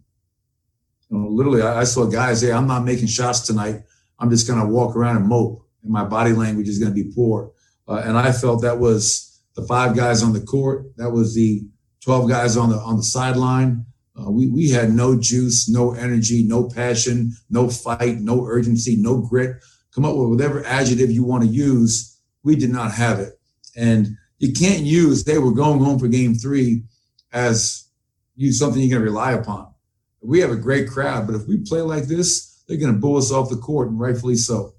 you 1.09 1.17
know, 1.17 1.27
literally, 1.27 1.61
I, 1.61 1.81
I 1.81 1.83
saw 1.83 2.05
guys 2.05 2.39
say, 2.39 2.53
"I'm 2.53 2.67
not 2.67 2.85
making 2.85 3.07
shots 3.07 3.41
tonight. 3.41 3.81
I'm 4.17 4.29
just 4.29 4.47
going 4.47 4.61
to 4.61 4.65
walk 4.65 4.95
around 4.95 5.17
and 5.17 5.27
mope, 5.27 5.61
and 5.83 5.91
my 5.91 6.05
body 6.05 6.31
language 6.31 6.69
is 6.69 6.79
going 6.79 6.95
to 6.95 7.03
be 7.03 7.11
poor." 7.13 7.51
Uh, 7.85 8.01
and 8.05 8.17
I 8.17 8.31
felt 8.31 8.61
that 8.61 8.79
was 8.79 9.41
the 9.55 9.63
five 9.63 9.93
guys 9.93 10.23
on 10.23 10.31
the 10.31 10.39
court. 10.39 10.85
That 10.95 11.11
was 11.11 11.35
the 11.35 11.67
12 12.05 12.29
guys 12.29 12.55
on 12.55 12.69
the 12.69 12.77
on 12.77 12.95
the 12.95 13.03
sideline. 13.03 13.85
Uh, 14.17 14.31
we, 14.31 14.47
we 14.47 14.69
had 14.69 14.89
no 14.89 15.19
juice, 15.19 15.67
no 15.67 15.93
energy, 15.93 16.43
no 16.43 16.69
passion, 16.69 17.33
no 17.49 17.69
fight, 17.69 18.19
no 18.19 18.45
urgency, 18.45 18.95
no 18.95 19.19
grit. 19.19 19.57
Come 19.93 20.05
up 20.05 20.15
with 20.15 20.29
whatever 20.29 20.65
adjective 20.65 21.11
you 21.11 21.25
want 21.25 21.43
to 21.43 21.49
use. 21.49 22.17
We 22.43 22.55
did 22.55 22.69
not 22.69 22.93
have 22.93 23.19
it. 23.19 23.36
And 23.77 24.17
you 24.39 24.51
can't 24.51 24.81
use, 24.81 25.23
they 25.23 25.37
were 25.37 25.53
going 25.53 25.79
home 25.79 25.99
for 25.99 26.07
game 26.07 26.35
three 26.35 26.83
as 27.31 27.87
you 28.35 28.51
something 28.51 28.81
you 28.81 28.89
can 28.89 29.01
rely 29.01 29.33
upon. 29.33 29.73
We 30.21 30.39
have 30.39 30.51
a 30.51 30.57
great 30.57 30.89
crowd, 30.89 31.27
but 31.27 31.35
if 31.35 31.47
we 31.47 31.57
play 31.57 31.81
like 31.81 32.05
this, 32.05 32.63
they're 32.67 32.77
going 32.77 32.93
to 32.93 32.99
boo 32.99 33.17
us 33.17 33.31
off 33.31 33.49
the 33.49 33.55
court, 33.55 33.87
and 33.87 33.99
rightfully 33.99 34.35
so. 34.35 34.73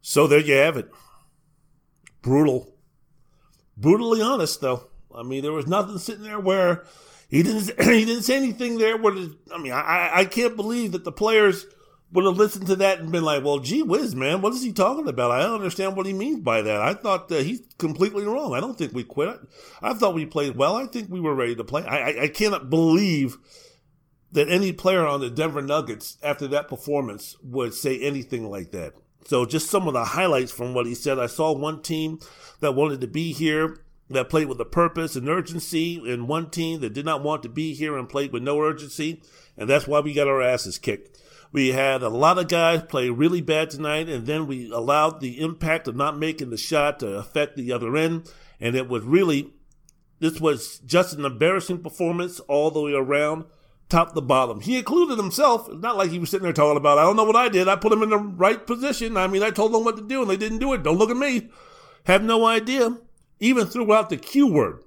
So 0.00 0.26
there 0.26 0.40
you 0.40 0.54
have 0.54 0.76
it. 0.76 0.90
Brutal. 2.22 2.74
Brutally 3.76 4.22
honest, 4.22 4.60
though. 4.60 4.88
I 5.14 5.22
mean, 5.22 5.42
there 5.42 5.52
was 5.52 5.66
nothing 5.66 5.98
sitting 5.98 6.24
there 6.24 6.40
where 6.40 6.84
he 7.28 7.42
didn't 7.42 7.80
he 7.82 8.04
didn't 8.04 8.22
say 8.22 8.36
anything 8.36 8.78
there. 8.78 8.96
Where 8.96 9.14
I 9.52 9.58
mean, 9.58 9.72
I 9.72 10.10
I 10.12 10.24
can't 10.24 10.56
believe 10.56 10.92
that 10.92 11.04
the 11.04 11.12
players 11.12 11.66
would 12.12 12.24
have 12.24 12.36
listened 12.36 12.66
to 12.68 12.76
that 12.76 13.00
and 13.00 13.10
been 13.10 13.24
like, 13.24 13.44
"Well, 13.44 13.58
gee 13.58 13.82
whiz, 13.82 14.14
man, 14.14 14.40
what 14.40 14.52
is 14.52 14.62
he 14.62 14.72
talking 14.72 15.08
about? 15.08 15.30
I 15.30 15.42
don't 15.42 15.54
understand 15.54 15.96
what 15.96 16.06
he 16.06 16.12
means 16.12 16.40
by 16.40 16.62
that." 16.62 16.80
I 16.80 16.94
thought 16.94 17.30
uh, 17.32 17.36
he's 17.36 17.62
completely 17.78 18.24
wrong. 18.24 18.54
I 18.54 18.60
don't 18.60 18.78
think 18.78 18.92
we 18.92 19.04
quit. 19.04 19.28
I, 19.82 19.90
I 19.90 19.94
thought 19.94 20.14
we 20.14 20.26
played 20.26 20.56
well. 20.56 20.76
I 20.76 20.86
think 20.86 21.10
we 21.10 21.20
were 21.20 21.34
ready 21.34 21.56
to 21.56 21.64
play. 21.64 21.84
I, 21.84 22.10
I, 22.10 22.22
I 22.22 22.28
cannot 22.28 22.70
believe 22.70 23.38
that 24.32 24.48
any 24.48 24.72
player 24.72 25.06
on 25.06 25.20
the 25.20 25.30
Denver 25.30 25.62
Nuggets 25.62 26.18
after 26.22 26.48
that 26.48 26.68
performance 26.68 27.36
would 27.42 27.72
say 27.72 28.00
anything 28.00 28.50
like 28.50 28.72
that. 28.72 28.94
So, 29.26 29.46
just 29.46 29.70
some 29.70 29.88
of 29.88 29.94
the 29.94 30.04
highlights 30.04 30.52
from 30.52 30.74
what 30.74 30.86
he 30.86 30.94
said. 30.94 31.18
I 31.18 31.26
saw 31.26 31.52
one 31.52 31.82
team 31.82 32.18
that 32.60 32.72
wanted 32.72 33.00
to 33.00 33.06
be 33.06 33.32
here 33.32 33.78
that 34.10 34.28
played 34.28 34.48
with 34.48 34.60
a 34.60 34.66
purpose 34.66 35.16
and 35.16 35.28
urgency, 35.28 35.96
and 36.12 36.28
one 36.28 36.50
team 36.50 36.80
that 36.80 36.92
did 36.92 37.06
not 37.06 37.22
want 37.22 37.42
to 37.42 37.48
be 37.48 37.74
here 37.74 37.96
and 37.96 38.08
played 38.08 38.32
with 38.32 38.42
no 38.42 38.60
urgency, 38.60 39.22
and 39.56 39.68
that's 39.68 39.86
why 39.86 40.00
we 40.00 40.12
got 40.12 40.28
our 40.28 40.42
asses 40.42 40.78
kicked. 40.78 41.18
We 41.54 41.68
had 41.68 42.02
a 42.02 42.08
lot 42.08 42.38
of 42.38 42.48
guys 42.48 42.82
play 42.82 43.10
really 43.10 43.40
bad 43.40 43.70
tonight, 43.70 44.08
and 44.08 44.26
then 44.26 44.48
we 44.48 44.72
allowed 44.72 45.20
the 45.20 45.40
impact 45.40 45.86
of 45.86 45.94
not 45.94 46.18
making 46.18 46.50
the 46.50 46.56
shot 46.56 46.98
to 46.98 47.16
affect 47.16 47.56
the 47.56 47.70
other 47.70 47.96
end, 47.96 48.28
and 48.60 48.74
it 48.74 48.88
was 48.88 49.04
really, 49.04 49.52
this 50.18 50.40
was 50.40 50.80
just 50.80 51.14
an 51.14 51.24
embarrassing 51.24 51.78
performance 51.78 52.40
all 52.40 52.72
the 52.72 52.80
way 52.80 52.92
around, 52.92 53.44
top 53.88 54.14
to 54.14 54.20
bottom. 54.20 54.62
He 54.62 54.76
included 54.76 55.16
himself. 55.16 55.68
It's 55.68 55.80
not 55.80 55.96
like 55.96 56.10
he 56.10 56.18
was 56.18 56.28
sitting 56.28 56.42
there 56.42 56.52
talking 56.52 56.76
about, 56.76 56.98
I 56.98 57.04
don't 57.04 57.14
know 57.14 57.22
what 57.22 57.36
I 57.36 57.48
did. 57.48 57.68
I 57.68 57.76
put 57.76 57.92
him 57.92 58.02
in 58.02 58.10
the 58.10 58.18
right 58.18 58.66
position. 58.66 59.16
I 59.16 59.28
mean, 59.28 59.44
I 59.44 59.50
told 59.50 59.72
them 59.72 59.84
what 59.84 59.96
to 59.96 60.02
do, 60.02 60.22
and 60.22 60.30
they 60.30 60.36
didn't 60.36 60.58
do 60.58 60.72
it. 60.72 60.82
Don't 60.82 60.98
look 60.98 61.10
at 61.10 61.16
me. 61.16 61.50
Have 62.06 62.24
no 62.24 62.44
idea 62.44 62.98
even 63.38 63.66
threw 63.66 63.92
out 63.92 64.10
the 64.10 64.16
Q 64.16 64.48
word. 64.48 64.82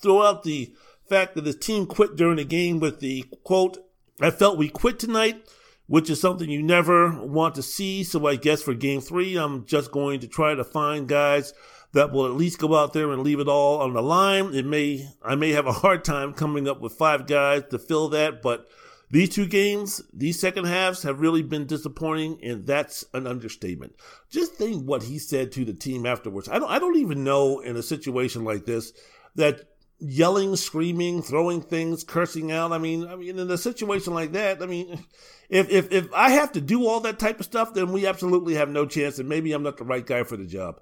throw 0.00 0.22
out 0.22 0.42
the 0.42 0.72
fact 1.08 1.34
that 1.34 1.46
his 1.46 1.56
team 1.56 1.86
quit 1.86 2.16
during 2.16 2.36
the 2.36 2.44
game 2.44 2.80
with 2.80 3.00
the 3.00 3.24
quote, 3.44 3.78
I 4.20 4.30
felt 4.30 4.58
we 4.58 4.68
quit 4.68 4.98
tonight, 4.98 5.48
which 5.86 6.10
is 6.10 6.20
something 6.20 6.50
you 6.50 6.62
never 6.62 7.24
want 7.24 7.54
to 7.54 7.62
see. 7.62 8.04
So 8.04 8.26
I 8.26 8.36
guess 8.36 8.62
for 8.62 8.74
game 8.74 9.00
three, 9.00 9.36
I'm 9.36 9.64
just 9.66 9.90
going 9.90 10.20
to 10.20 10.28
try 10.28 10.54
to 10.54 10.64
find 10.64 11.08
guys 11.08 11.52
that 11.92 12.12
will 12.12 12.26
at 12.26 12.32
least 12.32 12.58
go 12.58 12.74
out 12.76 12.92
there 12.92 13.10
and 13.10 13.22
leave 13.22 13.40
it 13.40 13.48
all 13.48 13.80
on 13.80 13.94
the 13.94 14.02
line. 14.02 14.54
It 14.54 14.66
may, 14.66 15.08
I 15.22 15.34
may 15.34 15.50
have 15.50 15.66
a 15.66 15.72
hard 15.72 16.04
time 16.04 16.32
coming 16.32 16.68
up 16.68 16.80
with 16.80 16.92
five 16.92 17.26
guys 17.26 17.64
to 17.70 17.78
fill 17.78 18.08
that, 18.10 18.42
but 18.42 18.68
these 19.10 19.30
two 19.30 19.46
games, 19.46 20.00
these 20.12 20.38
second 20.38 20.66
halves 20.66 21.02
have 21.02 21.20
really 21.20 21.42
been 21.42 21.66
disappointing, 21.66 22.38
and 22.44 22.64
that's 22.64 23.04
an 23.12 23.26
understatement. 23.26 23.94
Just 24.30 24.54
think 24.54 24.84
what 24.84 25.02
he 25.02 25.18
said 25.18 25.50
to 25.52 25.64
the 25.64 25.72
team 25.72 26.06
afterwards. 26.06 26.48
I 26.48 26.60
don't, 26.60 26.70
I 26.70 26.78
don't 26.78 26.96
even 26.96 27.24
know 27.24 27.58
in 27.58 27.76
a 27.76 27.82
situation 27.82 28.44
like 28.44 28.66
this 28.66 28.92
that 29.34 29.69
yelling, 30.00 30.56
screaming, 30.56 31.22
throwing 31.22 31.60
things, 31.60 32.04
cursing 32.04 32.50
out. 32.50 32.72
I 32.72 32.78
mean, 32.78 33.06
I 33.06 33.16
mean, 33.16 33.38
in 33.38 33.50
a 33.50 33.58
situation 33.58 34.14
like 34.14 34.32
that, 34.32 34.62
I 34.62 34.66
mean, 34.66 35.04
if 35.48 35.70
if 35.70 35.92
if 35.92 36.12
I 36.14 36.30
have 36.30 36.52
to 36.52 36.60
do 36.60 36.86
all 36.86 37.00
that 37.00 37.18
type 37.18 37.40
of 37.40 37.46
stuff, 37.46 37.74
then 37.74 37.92
we 37.92 38.06
absolutely 38.06 38.54
have 38.54 38.68
no 38.68 38.86
chance, 38.86 39.18
and 39.18 39.28
maybe 39.28 39.52
I'm 39.52 39.62
not 39.62 39.76
the 39.76 39.84
right 39.84 40.04
guy 40.04 40.22
for 40.22 40.36
the 40.36 40.46
job. 40.46 40.80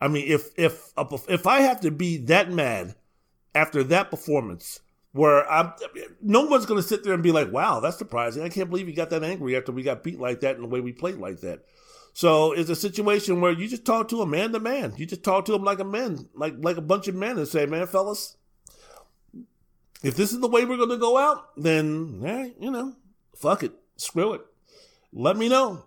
I 0.00 0.08
mean, 0.08 0.26
if 0.28 0.50
if 0.56 0.92
if 1.28 1.46
I 1.46 1.60
have 1.60 1.80
to 1.80 1.90
be 1.90 2.16
that 2.26 2.50
mad 2.50 2.94
after 3.54 3.82
that 3.84 4.10
performance, 4.10 4.80
where 5.12 5.50
I'm, 5.50 5.72
no 6.22 6.42
one's 6.42 6.66
going 6.66 6.80
to 6.80 6.86
sit 6.86 7.04
there 7.04 7.14
and 7.14 7.22
be 7.22 7.32
like, 7.32 7.52
"Wow, 7.52 7.80
that's 7.80 7.98
surprising! 7.98 8.42
I 8.42 8.48
can't 8.48 8.70
believe 8.70 8.88
you 8.88 8.94
got 8.94 9.10
that 9.10 9.24
angry 9.24 9.56
after 9.56 9.72
we 9.72 9.82
got 9.82 10.02
beat 10.02 10.18
like 10.18 10.40
that 10.40 10.56
and 10.56 10.64
the 10.64 10.68
way 10.68 10.80
we 10.80 10.92
played 10.92 11.16
like 11.16 11.40
that." 11.40 11.64
So 12.14 12.52
it's 12.52 12.70
a 12.70 12.74
situation 12.74 13.40
where 13.40 13.52
you 13.52 13.68
just 13.68 13.84
talk 13.84 14.08
to 14.08 14.22
a 14.22 14.26
man 14.26 14.52
to 14.52 14.58
man. 14.58 14.94
You 14.96 15.06
just 15.06 15.22
talk 15.22 15.44
to 15.44 15.54
him 15.54 15.62
like 15.62 15.78
a 15.78 15.84
man, 15.84 16.28
like 16.34 16.54
like 16.58 16.76
a 16.76 16.82
bunch 16.82 17.08
of 17.08 17.14
men, 17.14 17.38
and 17.38 17.46
say, 17.46 17.66
"Man, 17.66 17.86
fellas, 17.86 18.37
if 20.02 20.16
this 20.16 20.32
is 20.32 20.40
the 20.40 20.48
way 20.48 20.64
we're 20.64 20.76
going 20.76 20.88
to 20.90 20.96
go 20.96 21.18
out, 21.18 21.56
then 21.56 22.22
eh, 22.24 22.50
you 22.60 22.70
know, 22.70 22.94
fuck 23.36 23.62
it, 23.62 23.72
screw 23.96 24.34
it. 24.34 24.42
Let 25.12 25.36
me 25.36 25.48
know." 25.48 25.84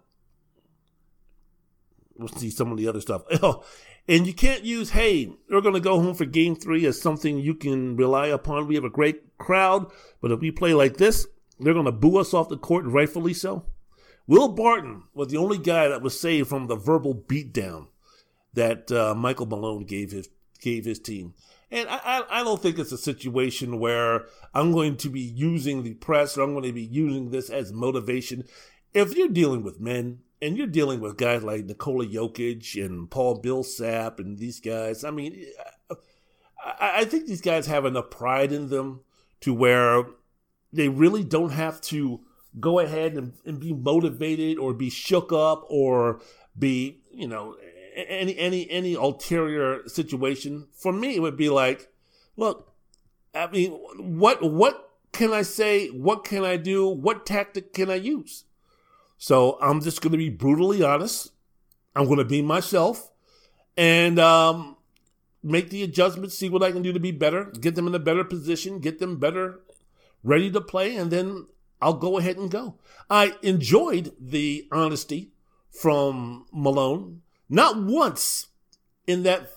We'll 2.18 2.28
see 2.28 2.52
some 2.52 2.72
of 2.72 2.78
the 2.78 2.88
other 2.88 3.02
stuff. 3.02 3.24
Oh, 3.42 3.64
and 4.08 4.28
you 4.28 4.34
can't 4.34 4.64
use, 4.64 4.92
hey, 4.92 5.32
we're 5.50 5.62
going 5.62 5.74
to 5.74 5.80
go 5.80 6.00
home 6.00 6.14
for 6.14 6.26
game 6.26 6.56
three 6.56 6.86
as 6.86 7.02
something 7.02 7.40
you 7.40 7.56
can 7.56 7.96
rely 7.96 8.28
upon. 8.28 8.68
We 8.68 8.76
have 8.76 8.84
a 8.84 8.90
great 8.90 9.38
crowd, 9.40 9.92
but 10.22 10.32
if 10.32 10.40
we 10.40 10.52
play 10.52 10.76
like 10.76 10.98
this, 10.98 11.26
they're 11.60 11.74
going 11.74 11.86
to 11.86 11.92
boo 11.92 12.18
us 12.18 12.34
off 12.34 12.50
the 12.50 12.58
court, 12.58 12.86
rightfully 12.86 13.34
so. 13.34 13.66
Will 14.28 14.50
Barton 14.50 15.04
was 15.14 15.30
the 15.30 15.38
only 15.38 15.58
guy 15.58 15.88
that 15.88 16.02
was 16.02 16.20
saved 16.20 16.50
from 16.50 16.68
the 16.68 16.76
verbal 16.76 17.16
beatdown 17.16 17.88
that 18.54 18.92
uh, 18.92 19.16
Michael 19.16 19.46
Malone 19.46 19.86
gave 19.86 20.12
his 20.12 20.30
gave 20.60 20.86
his 20.86 21.00
team. 21.00 21.34
And 21.72 21.88
I, 21.90 22.24
I, 22.30 22.44
don't 22.44 22.62
think 22.62 22.78
it's 22.78 22.92
a 22.92 22.98
situation 22.98 23.80
where 23.80 24.26
I'm 24.54 24.74
going 24.74 24.98
to 24.98 25.10
be 25.10 25.22
using 25.22 25.84
the 25.84 25.94
press 25.94 26.38
or 26.38 26.42
I'm 26.44 26.52
going 26.52 26.66
to 26.66 26.74
be 26.74 26.84
using 26.84 27.32
this 27.32 27.50
as 27.50 27.72
motivation. 27.72 28.44
If 28.94 29.16
you're 29.16 29.30
dealing 29.30 29.64
with 29.64 29.80
men, 29.80 30.20
and 30.42 30.58
you're 30.58 30.68
dealing 30.68 31.00
with 31.00 31.18
guys 31.18 31.44
like 31.44 31.66
Nikola 31.66 32.06
Jokic 32.08 32.84
and 32.84 33.10
Paul 33.10 33.40
Millsap 33.44 34.20
and 34.20 34.40
these 34.40 34.60
guys. 34.60 35.04
I 35.04 35.12
mean, 35.12 35.46
I, 36.64 37.02
I 37.02 37.06
think 37.06 37.28
these 37.28 37.42
guys 37.42 37.68
have 37.68 37.86
enough 37.86 38.10
pride 38.10 38.52
in 38.52 38.70
them 38.70 39.02
to 39.42 39.54
where 39.54 40.06
they 40.74 40.90
really 40.90 41.24
don't 41.24 41.52
have 41.52 41.80
to 41.82 42.22
go 42.60 42.80
ahead 42.80 43.14
and, 43.14 43.34
and 43.46 43.60
be 43.60 43.72
motivated 43.72 44.58
or 44.58 44.74
be 44.74 44.90
shook 44.90 45.32
up 45.32 45.66
or 45.70 46.20
be, 46.58 47.02
you 47.12 47.28
know, 47.28 47.56
any 47.96 48.38
any 48.38 48.70
any 48.70 48.94
ulterior 48.94 49.88
situation. 49.88 50.68
For 50.74 50.92
me, 50.92 51.16
it 51.16 51.22
would 51.22 51.38
be 51.38 51.50
like, 51.50 51.90
look, 52.38 52.74
I 53.34 53.48
mean, 53.48 53.72
what 53.72 54.42
what 54.42 54.90
can 55.12 55.34
I 55.34 55.42
say? 55.42 55.88
What 55.90 56.24
can 56.24 56.44
I 56.44 56.58
do? 56.58 56.88
What 56.88 57.26
tactic 57.26 57.74
can 57.74 57.90
I 57.90 57.96
use? 57.96 58.46
So 59.18 59.58
I'm 59.62 59.82
just 59.82 60.02
going 60.02 60.14
to 60.14 60.18
be 60.18 60.30
brutally 60.30 60.84
honest. 60.84 61.32
I'm 61.96 62.06
going 62.06 62.18
to 62.18 62.26
be 62.26 62.42
myself 62.42 63.12
and 63.78 64.18
um, 64.20 64.78
make 65.44 65.70
the 65.70 65.84
adjustments, 65.84 66.38
see 66.38 66.50
what 66.50 66.64
I 66.64 66.72
can 66.72 66.82
do 66.82 66.94
to 66.94 67.00
be 67.00 67.12
better, 67.12 67.46
get 67.60 67.76
them 67.76 67.88
in 67.88 67.96
a 67.96 68.00
better 68.00 68.24
position, 68.24 68.80
get 68.80 69.00
them 69.00 69.18
better 69.18 69.60
ready 70.24 70.52
to 70.52 70.62
play, 70.62 70.96
and 70.96 71.12
then 71.12 71.48
I'll 71.82 71.94
go 71.94 72.18
ahead 72.18 72.38
and 72.38 72.50
go. 72.50 72.76
I 73.10 73.36
enjoyed 73.42 74.14
the 74.20 74.68
honesty 74.72 75.32
from 75.72 76.46
Malone. 76.52 77.22
Not 77.52 77.78
once 77.78 78.48
in 79.06 79.24
that 79.24 79.50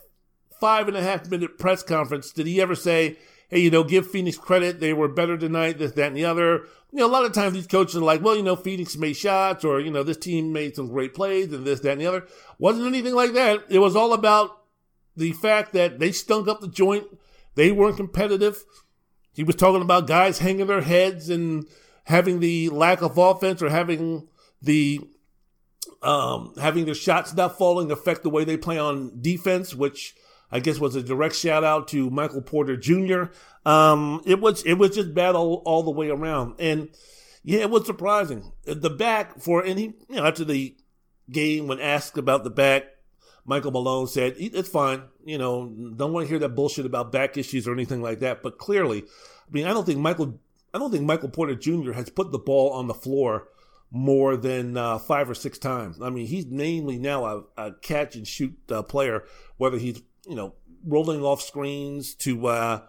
five 0.60 0.88
and 0.88 0.96
a 0.96 1.02
half 1.02 1.30
minute 1.30 1.58
press 1.58 1.82
conference 1.82 2.32
did 2.32 2.46
he 2.46 2.60
ever 2.60 2.74
say, 2.74 3.16
hey, 3.48 3.60
you 3.60 3.70
know, 3.70 3.84
give 3.84 4.10
Phoenix 4.10 4.36
credit. 4.36 4.80
They 4.80 4.92
were 4.92 5.06
better 5.06 5.38
tonight, 5.38 5.78
this, 5.78 5.92
that, 5.92 6.08
and 6.08 6.16
the 6.16 6.24
other. 6.24 6.64
You 6.90 6.98
know, 6.98 7.06
a 7.06 7.08
lot 7.08 7.24
of 7.24 7.32
times 7.32 7.54
these 7.54 7.68
coaches 7.68 7.96
are 7.96 8.00
like, 8.00 8.20
well, 8.20 8.36
you 8.36 8.42
know, 8.42 8.56
Phoenix 8.56 8.96
made 8.96 9.16
shots 9.16 9.64
or, 9.64 9.78
you 9.78 9.92
know, 9.92 10.02
this 10.02 10.16
team 10.16 10.52
made 10.52 10.74
some 10.74 10.88
great 10.88 11.14
plays 11.14 11.52
and 11.52 11.64
this, 11.64 11.80
that, 11.80 11.92
and 11.92 12.00
the 12.00 12.06
other. 12.06 12.26
Wasn't 12.58 12.86
anything 12.86 13.14
like 13.14 13.32
that. 13.34 13.64
It 13.68 13.78
was 13.78 13.94
all 13.94 14.12
about 14.12 14.62
the 15.16 15.32
fact 15.32 15.72
that 15.74 16.00
they 16.00 16.10
stunk 16.10 16.48
up 16.48 16.60
the 16.60 16.68
joint. 16.68 17.06
They 17.54 17.70
weren't 17.70 17.96
competitive. 17.96 18.64
He 19.34 19.44
was 19.44 19.54
talking 19.54 19.82
about 19.82 20.08
guys 20.08 20.40
hanging 20.40 20.66
their 20.66 20.80
heads 20.80 21.30
and 21.30 21.68
having 22.04 22.40
the 22.40 22.70
lack 22.70 23.02
of 23.02 23.18
offense 23.18 23.62
or 23.62 23.68
having 23.68 24.26
the 24.60 25.00
um, 26.04 26.52
having 26.60 26.84
their 26.84 26.94
shots 26.94 27.34
not 27.34 27.58
falling 27.58 27.90
affect 27.90 28.22
the 28.22 28.30
way 28.30 28.44
they 28.44 28.56
play 28.56 28.78
on 28.78 29.20
defense, 29.20 29.74
which 29.74 30.14
I 30.52 30.60
guess 30.60 30.78
was 30.78 30.94
a 30.94 31.02
direct 31.02 31.34
shout 31.34 31.64
out 31.64 31.88
to 31.88 32.10
Michael 32.10 32.42
Porter 32.42 32.76
Jr. 32.76 33.24
Um, 33.66 34.22
it 34.26 34.40
was 34.40 34.62
it 34.64 34.74
was 34.74 34.94
just 34.94 35.14
bad 35.14 35.34
all, 35.34 35.62
all 35.64 35.82
the 35.82 35.90
way 35.90 36.10
around, 36.10 36.56
and 36.58 36.90
yeah, 37.42 37.60
it 37.60 37.70
was 37.70 37.86
surprising. 37.86 38.52
The 38.64 38.90
back 38.90 39.40
for 39.40 39.64
and 39.64 39.78
he 39.78 39.94
you 40.08 40.16
know 40.16 40.26
after 40.26 40.44
the 40.44 40.76
game 41.30 41.66
when 41.66 41.80
asked 41.80 42.18
about 42.18 42.44
the 42.44 42.50
back, 42.50 42.84
Michael 43.46 43.70
Malone 43.70 44.06
said 44.06 44.34
it's 44.36 44.68
fine. 44.68 45.02
You 45.24 45.38
know, 45.38 45.66
don't 45.96 46.12
want 46.12 46.26
to 46.26 46.28
hear 46.28 46.38
that 46.40 46.50
bullshit 46.50 46.86
about 46.86 47.12
back 47.12 47.36
issues 47.36 47.66
or 47.66 47.72
anything 47.72 48.02
like 48.02 48.20
that. 48.20 48.42
But 48.42 48.58
clearly, 48.58 49.02
I 49.02 49.50
mean, 49.50 49.66
I 49.66 49.72
don't 49.72 49.86
think 49.86 49.98
Michael 49.98 50.38
I 50.74 50.78
don't 50.78 50.90
think 50.90 51.04
Michael 51.04 51.30
Porter 51.30 51.54
Jr. 51.54 51.92
has 51.92 52.10
put 52.10 52.32
the 52.32 52.38
ball 52.38 52.70
on 52.72 52.88
the 52.88 52.94
floor 52.94 53.48
more 53.94 54.36
than 54.36 54.76
uh, 54.76 54.98
five 54.98 55.30
or 55.30 55.34
six 55.34 55.56
times. 55.56 56.02
I 56.02 56.10
mean, 56.10 56.26
he's 56.26 56.46
mainly 56.46 56.98
now 56.98 57.24
a, 57.24 57.42
a 57.56 57.72
catch 57.80 58.16
and 58.16 58.26
shoot 58.26 58.52
uh, 58.68 58.82
player, 58.82 59.22
whether 59.56 59.78
he's 59.78 60.02
you 60.26 60.34
know, 60.34 60.54
rolling 60.84 61.22
off 61.22 61.40
screens 61.40 62.14
to 62.16 62.46
uh, 62.48 62.80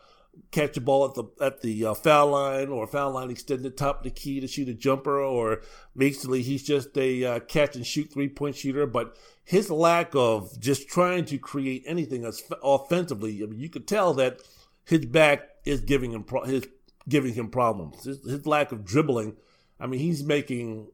catch 0.52 0.76
a 0.78 0.82
ball 0.82 1.06
at 1.06 1.14
the 1.14 1.24
at 1.40 1.62
the 1.62 1.86
uh, 1.86 1.94
foul 1.94 2.32
line 2.32 2.70
or 2.70 2.88
foul 2.88 3.12
line 3.12 3.30
extended 3.30 3.78
top 3.78 4.00
of 4.00 4.04
the 4.04 4.10
key 4.10 4.40
to 4.40 4.48
shoot 4.48 4.68
a 4.68 4.74
jumper, 4.74 5.20
or 5.22 5.62
basically 5.96 6.42
he's 6.42 6.64
just 6.64 6.98
a 6.98 7.24
uh, 7.24 7.40
catch 7.42 7.76
and 7.76 7.86
shoot 7.86 8.12
three 8.12 8.30
point 8.30 8.56
shooter. 8.56 8.88
But 8.88 9.16
his 9.44 9.70
lack 9.70 10.16
of 10.16 10.60
just 10.60 10.88
trying 10.88 11.26
to 11.26 11.38
create 11.38 11.84
anything 11.86 12.30
offensively, 12.64 13.44
I 13.44 13.46
mean, 13.46 13.60
you 13.60 13.70
could 13.70 13.88
tell 13.88 14.14
that 14.16 14.42
his 14.86 15.06
back 15.06 15.50
is 15.66 15.82
giving 15.82 16.12
him 16.12 16.24
pro- 16.24 16.46
his 16.46 16.68
giving 17.08 17.34
him 17.34 17.50
problems. 17.50 18.06
His, 18.06 18.24
his 18.26 18.48
lack 18.48 18.72
of 18.72 18.84
dribbling, 18.84 19.36
I 19.80 19.86
mean, 19.88 20.00
he's 20.00 20.24
making 20.24 20.88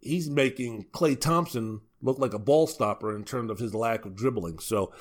he's 0.00 0.28
making 0.28 0.86
Klay 0.92 1.20
Thompson 1.20 1.80
look 2.02 2.18
like 2.18 2.34
a 2.34 2.38
ball 2.38 2.66
stopper 2.66 3.14
in 3.14 3.24
terms 3.24 3.50
of 3.50 3.58
his 3.58 3.74
lack 3.74 4.04
of 4.04 4.16
dribbling. 4.16 4.58
So 4.58 4.92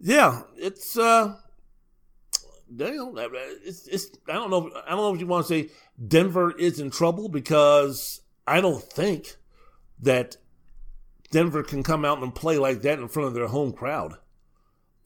yeah, 0.00 0.42
it's 0.56 0.96
uh, 0.98 1.36
it's, 2.70 3.86
it's 3.88 4.10
I 4.28 4.34
don't 4.34 4.50
know 4.50 4.70
I 4.86 4.90
don't 4.90 5.00
know 5.00 5.14
if 5.14 5.20
you 5.20 5.26
want 5.26 5.46
to 5.46 5.48
say 5.48 5.70
Denver 6.06 6.56
is 6.56 6.80
in 6.80 6.90
trouble 6.90 7.28
because 7.28 8.20
I 8.46 8.60
don't 8.60 8.82
think 8.82 9.36
that 10.00 10.36
Denver 11.30 11.62
can 11.62 11.82
come 11.82 12.04
out 12.04 12.22
and 12.22 12.34
play 12.34 12.58
like 12.58 12.82
that 12.82 12.98
in 12.98 13.08
front 13.08 13.28
of 13.28 13.34
their 13.34 13.48
home 13.48 13.72
crowd. 13.72 14.16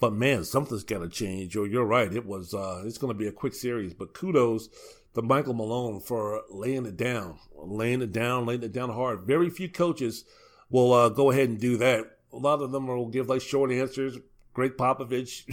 But 0.00 0.14
man, 0.14 0.44
something's 0.44 0.84
got 0.84 1.00
to 1.00 1.08
change. 1.08 1.56
Or 1.56 1.66
you're 1.66 1.84
right, 1.84 2.12
it 2.12 2.26
was 2.26 2.54
uh, 2.54 2.82
it's 2.86 2.98
going 2.98 3.12
to 3.12 3.18
be 3.18 3.28
a 3.28 3.32
quick 3.32 3.54
series. 3.54 3.94
But 3.94 4.14
kudos 4.14 4.68
to 5.14 5.22
Michael 5.22 5.54
Malone 5.54 6.00
for 6.00 6.42
laying 6.50 6.86
it 6.86 6.96
down, 6.96 7.38
laying 7.54 8.02
it 8.02 8.12
down, 8.12 8.46
laying 8.46 8.62
it 8.62 8.72
down 8.72 8.90
hard. 8.90 9.22
Very 9.22 9.50
few 9.50 9.68
coaches 9.68 10.24
will 10.70 10.92
uh, 10.92 11.08
go 11.08 11.30
ahead 11.30 11.48
and 11.48 11.60
do 11.60 11.76
that. 11.78 12.18
A 12.32 12.36
lot 12.36 12.62
of 12.62 12.70
them 12.70 12.86
will 12.86 13.08
give 13.08 13.28
like 13.28 13.40
short 13.42 13.72
answers, 13.72 14.16
Gregg 14.52 14.76
Popovich 14.76 15.44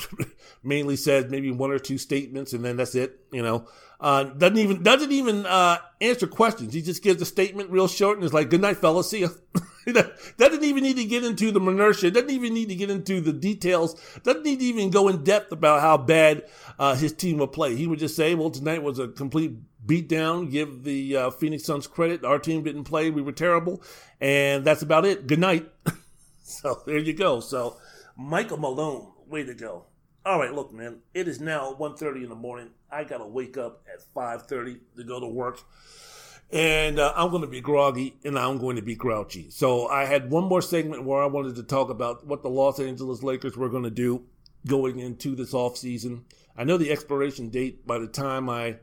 mainly 0.63 0.95
said 0.95 1.29
maybe 1.31 1.51
one 1.51 1.71
or 1.71 1.79
two 1.79 1.97
statements, 1.97 2.53
and 2.53 2.63
then 2.63 2.77
that's 2.77 2.95
it. 2.95 3.19
You 3.31 3.41
know, 3.41 3.67
uh, 3.99 4.25
doesn't 4.25 4.57
even 4.57 4.83
doesn't 4.83 5.11
even 5.11 5.45
uh, 5.45 5.77
answer 6.01 6.27
questions. 6.27 6.73
He 6.73 6.81
just 6.81 7.03
gives 7.03 7.21
a 7.21 7.25
statement 7.25 7.69
real 7.69 7.87
short 7.87 8.17
and 8.17 8.25
is 8.25 8.33
like, 8.33 8.49
"Good 8.49 8.61
night, 8.61 8.77
fellas. 8.77 9.09
See 9.09 9.21
ya." 9.21 9.29
doesn't 10.37 10.63
even 10.63 10.83
need 10.83 10.97
to 10.97 11.05
get 11.05 11.23
into 11.23 11.51
the 11.51 11.59
minutia. 11.59 12.11
Doesn't 12.11 12.29
even 12.29 12.53
need 12.53 12.69
to 12.69 12.75
get 12.75 12.89
into 12.89 13.21
the 13.21 13.31
details. 13.31 13.95
Doesn't 14.23 14.43
need 14.43 14.59
to 14.59 14.65
even 14.65 14.89
go 14.89 15.07
in 15.07 15.23
depth 15.23 15.51
about 15.51 15.81
how 15.81 15.97
bad 15.97 16.43
uh, 16.77 16.95
his 16.95 17.13
team 17.13 17.37
will 17.37 17.47
play. 17.47 17.75
He 17.75 17.87
would 17.87 17.99
just 17.99 18.15
say, 18.15 18.35
"Well, 18.35 18.49
tonight 18.49 18.83
was 18.83 18.99
a 18.99 19.07
complete 19.07 19.53
beatdown. 19.85 20.51
Give 20.51 20.83
the 20.83 21.15
uh, 21.15 21.29
Phoenix 21.31 21.63
Suns 21.63 21.87
credit. 21.87 22.25
Our 22.25 22.39
team 22.39 22.63
didn't 22.63 22.83
play. 22.83 23.09
We 23.09 23.21
were 23.21 23.31
terrible, 23.31 23.81
and 24.19 24.65
that's 24.65 24.81
about 24.81 25.05
it. 25.05 25.27
Good 25.27 25.39
night." 25.39 25.69
so 26.43 26.81
there 26.85 26.97
you 26.97 27.13
go. 27.13 27.39
So 27.39 27.77
Michael 28.17 28.57
Malone, 28.57 29.11
way 29.27 29.43
to 29.43 29.53
go. 29.53 29.85
All 30.25 30.39
right, 30.39 30.53
look, 30.53 30.73
man. 30.73 30.97
It 31.13 31.29
is 31.29 31.39
now 31.39 31.73
1.30 31.79 32.23
in 32.23 32.29
the 32.29 32.35
morning. 32.35 32.71
I 32.91 33.05
gotta 33.05 33.25
wake 33.25 33.57
up 33.57 33.85
at 33.91 34.01
5.30 34.13 34.79
to 34.97 35.03
go 35.05 35.21
to 35.21 35.27
work. 35.27 35.61
And 36.51 36.97
uh, 36.97 37.13
I'm 37.15 37.29
going 37.29 37.41
to 37.41 37.47
be 37.47 37.59
groggy 37.59 38.15
and 38.23 38.39
I'm 38.39 38.57
going 38.57 38.77
to 38.77 38.81
be 38.81 38.95
grouchy. 38.95 39.49
So 39.49 39.87
I 39.87 40.05
had 40.05 40.29
one 40.29 40.45
more 40.45 40.61
segment 40.61 41.03
where 41.03 41.21
I 41.21 41.25
wanted 41.25 41.55
to 41.55 41.63
talk 41.63 41.89
about 41.89 42.25
what 42.25 42.41
the 42.41 42.49
Los 42.49 42.79
Angeles 42.79 43.21
Lakers 43.21 43.57
were 43.57 43.69
going 43.69 43.83
to 43.83 43.89
do 43.89 44.23
going 44.65 44.99
into 44.99 45.35
this 45.35 45.53
offseason. 45.53 46.23
I 46.55 46.63
know 46.63 46.77
the 46.77 46.91
expiration 46.91 47.49
date 47.49 47.85
by 47.85 47.99
the 47.99 48.07
time 48.07 48.49
I 48.49 48.77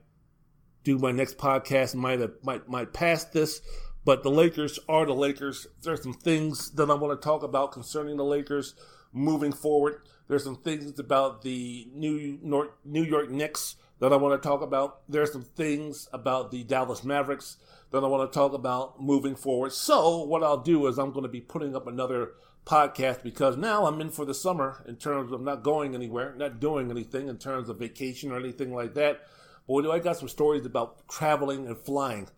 do 0.84 0.98
my 0.98 1.10
next 1.10 1.38
podcast 1.38 1.94
might 1.94 2.20
have, 2.20 2.32
might 2.42 2.68
might 2.68 2.92
pass 2.92 3.24
this, 3.24 3.62
but 4.04 4.22
the 4.22 4.30
Lakers 4.30 4.78
are 4.88 5.06
the 5.06 5.14
Lakers. 5.14 5.66
There's 5.82 6.02
some 6.02 6.12
things 6.12 6.70
that 6.72 6.90
I 6.90 6.94
want 6.94 7.20
to 7.20 7.24
talk 7.24 7.42
about 7.42 7.72
concerning 7.72 8.18
the 8.18 8.24
Lakers 8.24 8.74
moving 9.12 9.52
forward. 9.52 10.02
There's 10.28 10.44
some 10.44 10.56
things 10.56 10.98
about 10.98 11.42
the 11.42 11.88
New 11.92 12.38
New 12.84 13.02
York 13.02 13.30
Knicks 13.30 13.76
that 14.04 14.12
I 14.12 14.16
want 14.16 14.40
to 14.40 14.46
talk 14.46 14.60
about. 14.60 15.00
There's 15.08 15.32
some 15.32 15.44
things 15.44 16.10
about 16.12 16.50
the 16.50 16.62
Dallas 16.62 17.04
Mavericks 17.04 17.56
that 17.90 18.04
I 18.04 18.06
want 18.06 18.30
to 18.30 18.38
talk 18.38 18.52
about 18.52 19.00
moving 19.02 19.34
forward. 19.34 19.72
So 19.72 20.22
what 20.24 20.42
I'll 20.42 20.58
do 20.58 20.86
is 20.88 20.98
I'm 20.98 21.10
going 21.10 21.22
to 21.22 21.28
be 21.30 21.40
putting 21.40 21.74
up 21.74 21.86
another 21.86 22.32
podcast 22.66 23.22
because 23.22 23.56
now 23.56 23.86
I'm 23.86 24.02
in 24.02 24.10
for 24.10 24.26
the 24.26 24.34
summer 24.34 24.84
in 24.86 24.96
terms 24.96 25.32
of 25.32 25.40
not 25.40 25.62
going 25.62 25.94
anywhere, 25.94 26.34
not 26.36 26.60
doing 26.60 26.90
anything 26.90 27.28
in 27.28 27.38
terms 27.38 27.70
of 27.70 27.78
vacation 27.78 28.30
or 28.30 28.38
anything 28.38 28.74
like 28.74 28.92
that. 28.92 29.22
Boy, 29.66 29.80
do 29.80 29.90
I 29.90 30.00
got 30.00 30.18
some 30.18 30.28
stories 30.28 30.66
about 30.66 31.08
traveling 31.08 31.66
and 31.66 31.78
flying. 31.78 32.28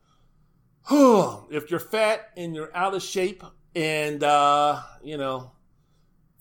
if 1.51 1.69
you're 1.69 1.81
fat 1.81 2.31
and 2.37 2.55
you're 2.55 2.75
out 2.77 2.95
of 2.95 3.03
shape 3.03 3.43
and, 3.75 4.23
uh, 4.23 4.83
you 5.03 5.17
know, 5.17 5.51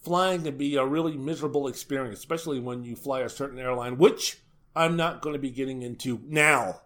flying 0.03 0.43
can 0.43 0.55
be 0.55 0.75
a 0.75 0.85
really 0.85 1.17
miserable 1.17 1.67
experience, 1.67 2.19
especially 2.19 2.59
when 2.59 2.83
you 2.83 2.95
fly 2.95 3.21
a 3.21 3.29
certain 3.29 3.57
airline, 3.57 3.97
which 3.97 4.37
I'm 4.75 4.97
not 4.97 5.21
going 5.21 5.33
to 5.33 5.39
be 5.39 5.51
getting 5.51 5.81
into 5.81 6.19
now, 6.25 6.81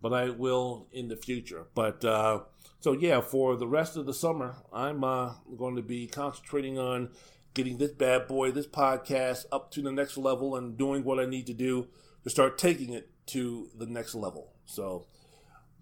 but 0.00 0.12
I 0.12 0.30
will 0.30 0.86
in 0.92 1.08
the 1.08 1.16
future. 1.16 1.66
But, 1.74 2.04
uh, 2.04 2.40
so 2.80 2.92
yeah, 2.92 3.20
for 3.20 3.56
the 3.56 3.66
rest 3.66 3.96
of 3.96 4.06
the 4.06 4.14
summer, 4.14 4.56
I'm 4.72 5.02
uh, 5.02 5.34
going 5.56 5.76
to 5.76 5.82
be 5.82 6.06
concentrating 6.06 6.78
on 6.78 7.10
getting 7.54 7.78
this 7.78 7.90
bad 7.90 8.28
boy, 8.28 8.52
this 8.52 8.68
podcast, 8.68 9.46
up 9.50 9.72
to 9.72 9.82
the 9.82 9.90
next 9.90 10.16
level 10.16 10.54
and 10.54 10.78
doing 10.78 11.02
what 11.02 11.18
I 11.18 11.26
need 11.26 11.46
to 11.46 11.54
do 11.54 11.88
to 12.22 12.30
start 12.30 12.56
taking 12.56 12.92
it 12.92 13.10
to 13.26 13.68
the 13.76 13.86
next 13.86 14.14
level. 14.14 14.52
So 14.64 15.06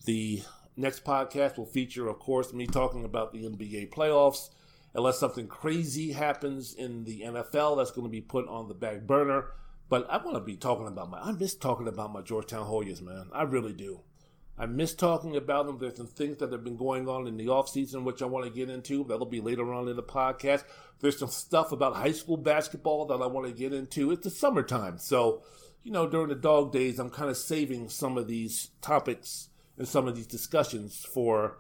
the 0.07 0.43
next 0.77 1.05
podcast 1.05 1.59
will 1.59 1.67
feature, 1.67 2.09
of 2.09 2.19
course, 2.19 2.53
me 2.53 2.67
talking 2.67 3.05
about 3.05 3.33
the 3.33 3.45
NBA 3.45 3.91
playoffs. 3.91 4.51
Unless 4.95 5.19
something 5.19 5.47
crazy 5.47 6.13
happens 6.13 6.73
in 6.73 7.05
the 7.05 7.21
NFL, 7.21 7.77
that's 7.77 7.91
going 7.91 8.07
to 8.07 8.11
be 8.11 8.23
put 8.23 8.49
on 8.49 8.69
the 8.69 8.75
back 8.75 9.03
burner. 9.03 9.51
But 9.89 10.09
I 10.11 10.17
want 10.19 10.37
to 10.37 10.41
be 10.41 10.57
talking 10.57 10.87
about 10.87 11.11
my. 11.11 11.19
I 11.19 11.33
miss 11.33 11.55
talking 11.55 11.89
about 11.89 12.13
my 12.13 12.23
Georgetown 12.23 12.67
Hoyas, 12.67 13.01
man. 13.01 13.29
I 13.33 13.43
really 13.43 13.73
do. 13.73 14.01
I 14.59 14.67
miss 14.67 14.95
talking 14.95 15.37
about 15.37 15.67
them. 15.67 15.79
There's 15.79 15.97
some 15.97 16.07
things 16.07 16.39
that 16.39 16.51
have 16.51 16.65
been 16.65 16.77
going 16.77 17.09
on 17.09 17.27
in 17.27 17.37
the 17.37 17.49
off 17.51 17.69
season, 17.69 18.05
which 18.05 18.23
I 18.23 18.27
want 18.27 18.47
to 18.47 18.51
get 18.51 18.71
into. 18.71 19.05
That'll 19.05 19.27
be 19.27 19.41
later 19.41 19.73
on 19.73 19.89
in 19.89 19.97
the 19.97 20.03
podcast. 20.03 20.65
There's 21.01 21.19
some 21.19 21.29
stuff 21.29 21.73
about 21.73 21.95
high 21.95 22.13
school 22.13 22.39
basketball 22.39 23.07
that 23.07 23.23
I 23.23 23.27
want 23.27 23.47
to 23.47 23.53
get 23.53 23.75
into. 23.75 24.11
It's 24.11 24.25
the 24.25 24.31
summertime, 24.31 24.99
so 24.99 25.43
you 25.83 25.93
know 25.93 26.09
during 26.09 26.29
the 26.29 26.35
dog 26.35 26.73
days, 26.73 26.99
I'm 26.99 27.11
kind 27.11 27.31
of 27.31 27.37
saving 27.37 27.91
some 27.91 28.17
of 28.17 28.27
these 28.27 28.71
topics 28.81 29.51
and 29.77 29.87
some 29.87 30.09
of 30.09 30.17
these 30.17 30.27
discussions 30.27 31.05
for 31.05 31.59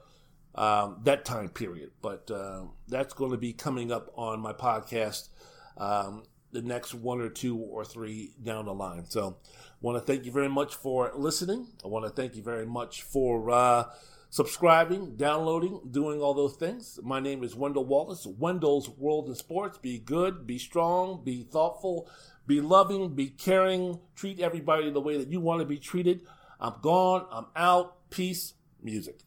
um, 0.55 1.01
that 1.05 1.24
time 1.24 1.51
period. 1.51 1.90
But 2.01 2.31
uh, 2.31 2.62
that's 2.89 3.12
going 3.12 3.32
to 3.32 3.36
be 3.36 3.53
coming 3.53 3.93
up 3.93 4.11
on 4.16 4.40
my 4.40 4.55
podcast. 4.55 5.28
Um, 5.77 6.23
the 6.57 6.69
next 6.69 6.95
one 6.95 7.20
or 7.20 7.28
two 7.28 7.57
or 7.57 7.85
three 7.85 8.35
down 8.43 8.66
the 8.66 8.74
line. 8.74 9.05
So, 9.09 9.37
I 9.47 9.78
want 9.83 9.99
to 9.99 10.05
thank 10.05 10.24
you 10.24 10.33
very 10.33 10.49
much 10.49 10.74
for 10.74 11.12
listening. 11.15 11.69
I 11.85 11.89
want 11.89 12.07
to 12.07 12.11
thank 12.11 12.35
you 12.35 12.43
very 12.43 12.65
much 12.65 13.03
for 13.03 13.51
uh, 13.51 13.85
subscribing, 14.31 15.16
downloading, 15.16 15.81
doing 15.91 16.20
all 16.20 16.33
those 16.33 16.57
things. 16.57 16.99
My 17.03 17.20
name 17.20 17.45
is 17.45 17.55
Wendell 17.55 17.85
Wallace. 17.85 18.27
Wendell's 18.27 18.89
World 18.89 19.28
in 19.28 19.35
Sports. 19.35 19.78
Be 19.78 19.99
good, 19.99 20.47
be 20.47 20.59
strong, 20.59 21.23
be 21.24 21.43
thoughtful, 21.43 22.09
be 22.47 22.61
loving, 22.61 23.15
be 23.15 23.28
caring. 23.28 24.01
Treat 24.15 24.41
everybody 24.41 24.91
the 24.91 25.01
way 25.01 25.19
that 25.19 25.31
you 25.31 25.41
want 25.41 25.61
to 25.61 25.66
be 25.66 25.78
treated. 25.78 26.23
I'm 26.59 26.74
gone. 26.81 27.27
I'm 27.31 27.47
out. 27.55 28.11
Peace. 28.11 28.55
Music. 28.83 29.20